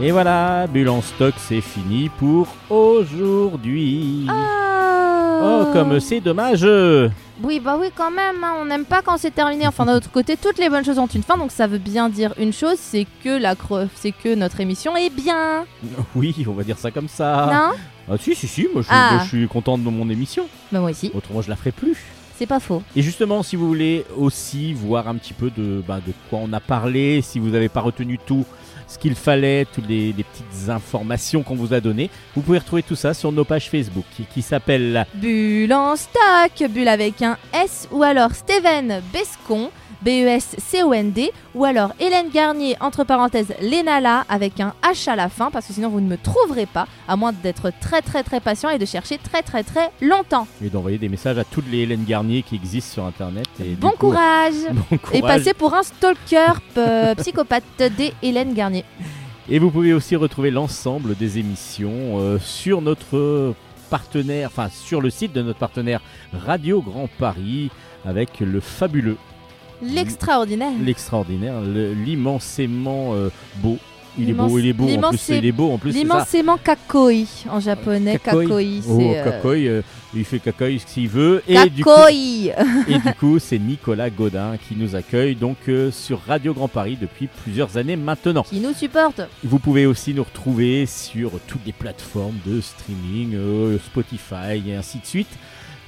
Et 0.00 0.12
voilà, 0.12 0.66
Bulle 0.68 0.90
en 0.90 1.02
stock, 1.02 1.34
c'est 1.38 1.60
fini 1.60 2.08
pour 2.18 2.46
aujourd'hui. 2.70 4.26
Oh, 4.30 5.64
comme 5.72 5.98
c'est 5.98 6.20
dommage. 6.20 6.64
Oui, 7.42 7.60
bah 7.60 7.76
oui, 7.80 7.88
quand 7.94 8.10
même. 8.10 8.42
hein, 8.44 8.54
On 8.60 8.64
n'aime 8.64 8.84
pas 8.84 9.02
quand 9.02 9.16
c'est 9.18 9.32
terminé. 9.32 9.66
Enfin, 9.66 9.86
d'un 9.86 9.96
autre 9.96 10.10
côté, 10.10 10.36
toutes 10.36 10.58
les 10.58 10.68
bonnes 10.68 10.84
choses 10.84 10.98
ont 10.98 11.06
une 11.06 11.22
fin. 11.22 11.36
Donc, 11.36 11.50
ça 11.50 11.66
veut 11.66 11.78
bien 11.78 12.08
dire 12.08 12.32
une 12.38 12.52
chose 12.52 12.76
c'est 12.78 13.06
que, 13.24 13.40
la 13.40 13.54
c'est 13.96 14.12
que 14.12 14.34
notre 14.36 14.60
émission 14.60 14.96
est 14.96 15.10
bien. 15.10 15.64
Oui, 16.14 16.34
on 16.48 16.52
va 16.52 16.62
dire 16.64 16.78
ça 16.78 16.90
comme 16.92 17.08
ça. 17.08 17.48
Non? 17.52 17.76
Ah 18.10 18.16
si, 18.20 18.34
si, 18.36 18.46
si, 18.46 18.68
moi 18.72 18.82
je, 18.82 18.88
Ah. 18.90 19.10
moi, 19.14 19.22
je 19.24 19.28
suis 19.28 19.48
content 19.48 19.78
de 19.78 19.82
mon 19.82 20.08
émission. 20.10 20.46
Bah, 20.72 20.80
moi 20.80 20.90
aussi. 20.90 21.10
Autrement, 21.14 21.42
je 21.42 21.50
la 21.50 21.56
ferai 21.56 21.72
plus. 21.72 21.96
C'est 22.36 22.46
pas 22.46 22.60
faux. 22.60 22.82
Et 22.94 23.02
justement, 23.02 23.42
si 23.42 23.56
vous 23.56 23.66
voulez 23.66 24.04
aussi 24.16 24.72
voir 24.72 25.08
un 25.08 25.16
petit 25.16 25.32
peu 25.34 25.50
de, 25.50 25.82
bah, 25.86 25.98
de 26.06 26.12
quoi 26.30 26.38
on 26.42 26.52
a 26.52 26.60
parlé, 26.60 27.20
si 27.20 27.40
vous 27.40 27.50
n'avez 27.50 27.68
pas 27.68 27.80
retenu 27.80 28.16
tout 28.24 28.44
ce 28.88 28.98
qu'il 28.98 29.14
fallait, 29.14 29.66
toutes 29.72 29.88
les, 29.88 30.12
petites 30.12 30.68
informations 30.68 31.42
qu'on 31.42 31.54
vous 31.54 31.72
a 31.72 31.80
données, 31.80 32.10
vous 32.34 32.42
pouvez 32.42 32.58
retrouver 32.58 32.82
tout 32.82 32.96
ça 32.96 33.14
sur 33.14 33.30
nos 33.30 33.44
pages 33.44 33.70
Facebook 33.70 34.04
qui, 34.16 34.24
qui 34.24 34.42
s'appellent 34.42 35.06
Bulle 35.14 35.72
en 35.72 35.94
stock. 35.94 36.70
Bulle 36.70 36.88
avec 36.88 37.22
un 37.22 37.36
S. 37.52 37.86
Ou 37.92 38.02
alors 38.02 38.32
Steven 38.32 39.02
Bescon. 39.12 39.70
B-E-S-C-O-N-D. 40.02 41.32
Ou 41.54 41.64
alors 41.64 41.92
Hélène 42.00 42.28
Garnier, 42.32 42.76
entre 42.80 43.04
parenthèses, 43.04 43.54
Lénala, 43.60 44.24
avec 44.28 44.60
un 44.60 44.74
H 44.82 45.08
à 45.10 45.16
la 45.16 45.28
fin. 45.28 45.50
Parce 45.50 45.66
que 45.66 45.72
sinon, 45.72 45.88
vous 45.88 46.00
ne 46.00 46.08
me 46.08 46.16
trouverez 46.16 46.66
pas. 46.66 46.86
À 47.06 47.16
moins 47.16 47.32
d'être 47.32 47.70
très, 47.80 48.02
très, 48.02 48.22
très 48.22 48.40
patient 48.40 48.70
et 48.70 48.78
de 48.78 48.84
chercher 48.86 49.18
très, 49.18 49.42
très, 49.42 49.62
très 49.62 49.90
longtemps. 50.00 50.46
et 50.64 50.68
d'envoyer 50.68 50.98
des 50.98 51.08
messages 51.08 51.38
à 51.38 51.44
toutes 51.44 51.70
les 51.70 51.78
Hélène 51.80 52.04
Garnier 52.04 52.42
qui 52.42 52.54
existent 52.56 52.92
sur 52.94 53.04
Internet. 53.04 53.46
Et 53.64 53.74
Bon 53.74 53.90
coup, 53.90 54.08
courage. 54.08 54.54
Bon 54.72 54.96
Et 55.12 55.20
courage. 55.20 55.38
passer 55.38 55.54
pour 55.54 55.74
un 55.74 55.82
stalker 55.82 56.52
euh, 56.76 57.14
psychopathe 57.16 57.64
des 57.96 58.12
Hélène 58.22 58.54
Garnier. 58.54 58.84
Et 59.48 59.58
vous 59.58 59.70
pouvez 59.70 59.92
aussi 59.94 60.14
retrouver 60.16 60.50
l'ensemble 60.50 61.16
des 61.16 61.38
émissions 61.38 62.18
euh, 62.18 62.38
sur 62.38 62.82
notre 62.82 63.54
partenaire, 63.88 64.48
enfin 64.52 64.68
sur 64.70 65.00
le 65.00 65.08
site 65.08 65.32
de 65.32 65.40
notre 65.40 65.58
partenaire 65.58 66.00
Radio 66.34 66.82
Grand 66.82 67.08
Paris 67.18 67.70
avec 68.04 68.40
le 68.40 68.60
fabuleux, 68.60 69.16
L'extraordinaire. 69.82 70.72
l'extraordinaire, 70.84 71.60
le- 71.60 71.92
l'immensément 71.94 73.14
euh, 73.14 73.30
beau. 73.56 73.78
Il 74.20 74.30
est 74.30 74.32
beau, 74.32 74.58
il 74.58 74.66
est 74.66 74.72
beau. 74.72 74.88
En 74.88 75.10
plus, 75.10 75.28
il 75.28 75.46
est 75.46 75.52
beau. 75.52 75.70
En 75.70 75.78
plus. 75.78 75.92
L'immensément 75.92 76.56
kakoi 76.56 77.12
en 77.48 77.60
japonais. 77.60 78.18
Kakoi. 78.18 78.42
Kakoi, 78.42 78.62
Oh, 78.88 78.96
c'est. 78.98 79.16
euh, 79.18 79.24
Kakoi, 79.30 79.54
euh, 79.54 79.82
il 80.12 80.24
fait 80.24 80.40
kakoi 80.40 80.66
s'il 80.84 81.08
veut. 81.08 81.40
Et 81.46 81.70
du 81.70 81.84
coup, 81.84 81.90
Kakoi 81.90 82.10
et 82.88 82.98
du 82.98 83.14
coup, 83.16 83.38
c'est 83.38 83.60
Nicolas 83.60 84.10
Godin 84.10 84.56
qui 84.56 84.74
nous 84.74 84.96
accueille 84.96 85.36
donc 85.36 85.56
euh, 85.68 85.92
sur 85.92 86.20
Radio 86.26 86.52
Grand 86.52 86.66
Paris 86.66 86.98
depuis 87.00 87.28
plusieurs 87.44 87.76
années 87.76 87.94
maintenant. 87.94 88.42
qui 88.42 88.58
nous 88.58 88.74
supporte. 88.74 89.20
Vous 89.44 89.60
pouvez 89.60 89.86
aussi 89.86 90.12
nous 90.14 90.24
retrouver 90.24 90.86
sur 90.86 91.30
toutes 91.46 91.64
les 91.64 91.72
plateformes 91.72 92.38
de 92.44 92.60
streaming, 92.60 93.36
euh, 93.36 93.78
Spotify 93.78 94.60
et 94.66 94.74
ainsi 94.74 94.98
de 94.98 95.06
suite. 95.06 95.28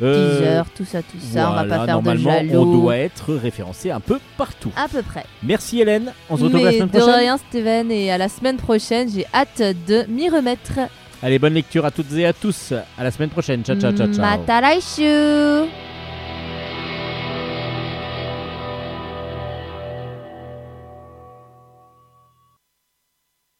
Euh, 0.02 0.38
Teaser, 0.38 0.62
tout 0.74 0.84
ça, 0.84 1.02
tout 1.02 1.18
ça. 1.20 1.50
on 1.50 1.54
va 1.54 1.64
voilà, 1.64 1.78
pas 1.78 1.84
faire 1.86 2.02
de 2.02 2.16
jaloux. 2.16 2.60
on 2.60 2.80
doit 2.80 2.96
être 2.96 3.34
référencé 3.34 3.90
un 3.90 4.00
peu 4.00 4.18
partout. 4.36 4.72
À 4.76 4.88
peu 4.88 5.02
près. 5.02 5.24
Merci 5.42 5.80
Hélène, 5.80 6.12
on 6.28 6.36
se 6.36 6.44
retrouve 6.44 6.64
la 6.64 6.72
semaine 6.72 6.88
de 6.88 6.98
prochaine. 6.98 7.18
rien, 7.18 7.36
Steven. 7.36 7.90
Et 7.90 8.10
à 8.10 8.18
la 8.18 8.28
semaine 8.28 8.56
prochaine, 8.56 9.08
j'ai 9.12 9.26
hâte 9.34 9.62
de 9.86 10.04
m'y 10.08 10.28
remettre. 10.28 10.72
Allez, 11.22 11.38
bonne 11.38 11.54
lecture 11.54 11.84
à 11.84 11.90
toutes 11.90 12.12
et 12.14 12.24
à 12.24 12.32
tous. 12.32 12.72
À 12.96 13.04
la 13.04 13.10
semaine 13.10 13.30
prochaine. 13.30 13.62
Ciao, 13.62 13.76
ciao, 13.78 13.92
ciao, 13.92 14.06
ciao. 14.12 15.89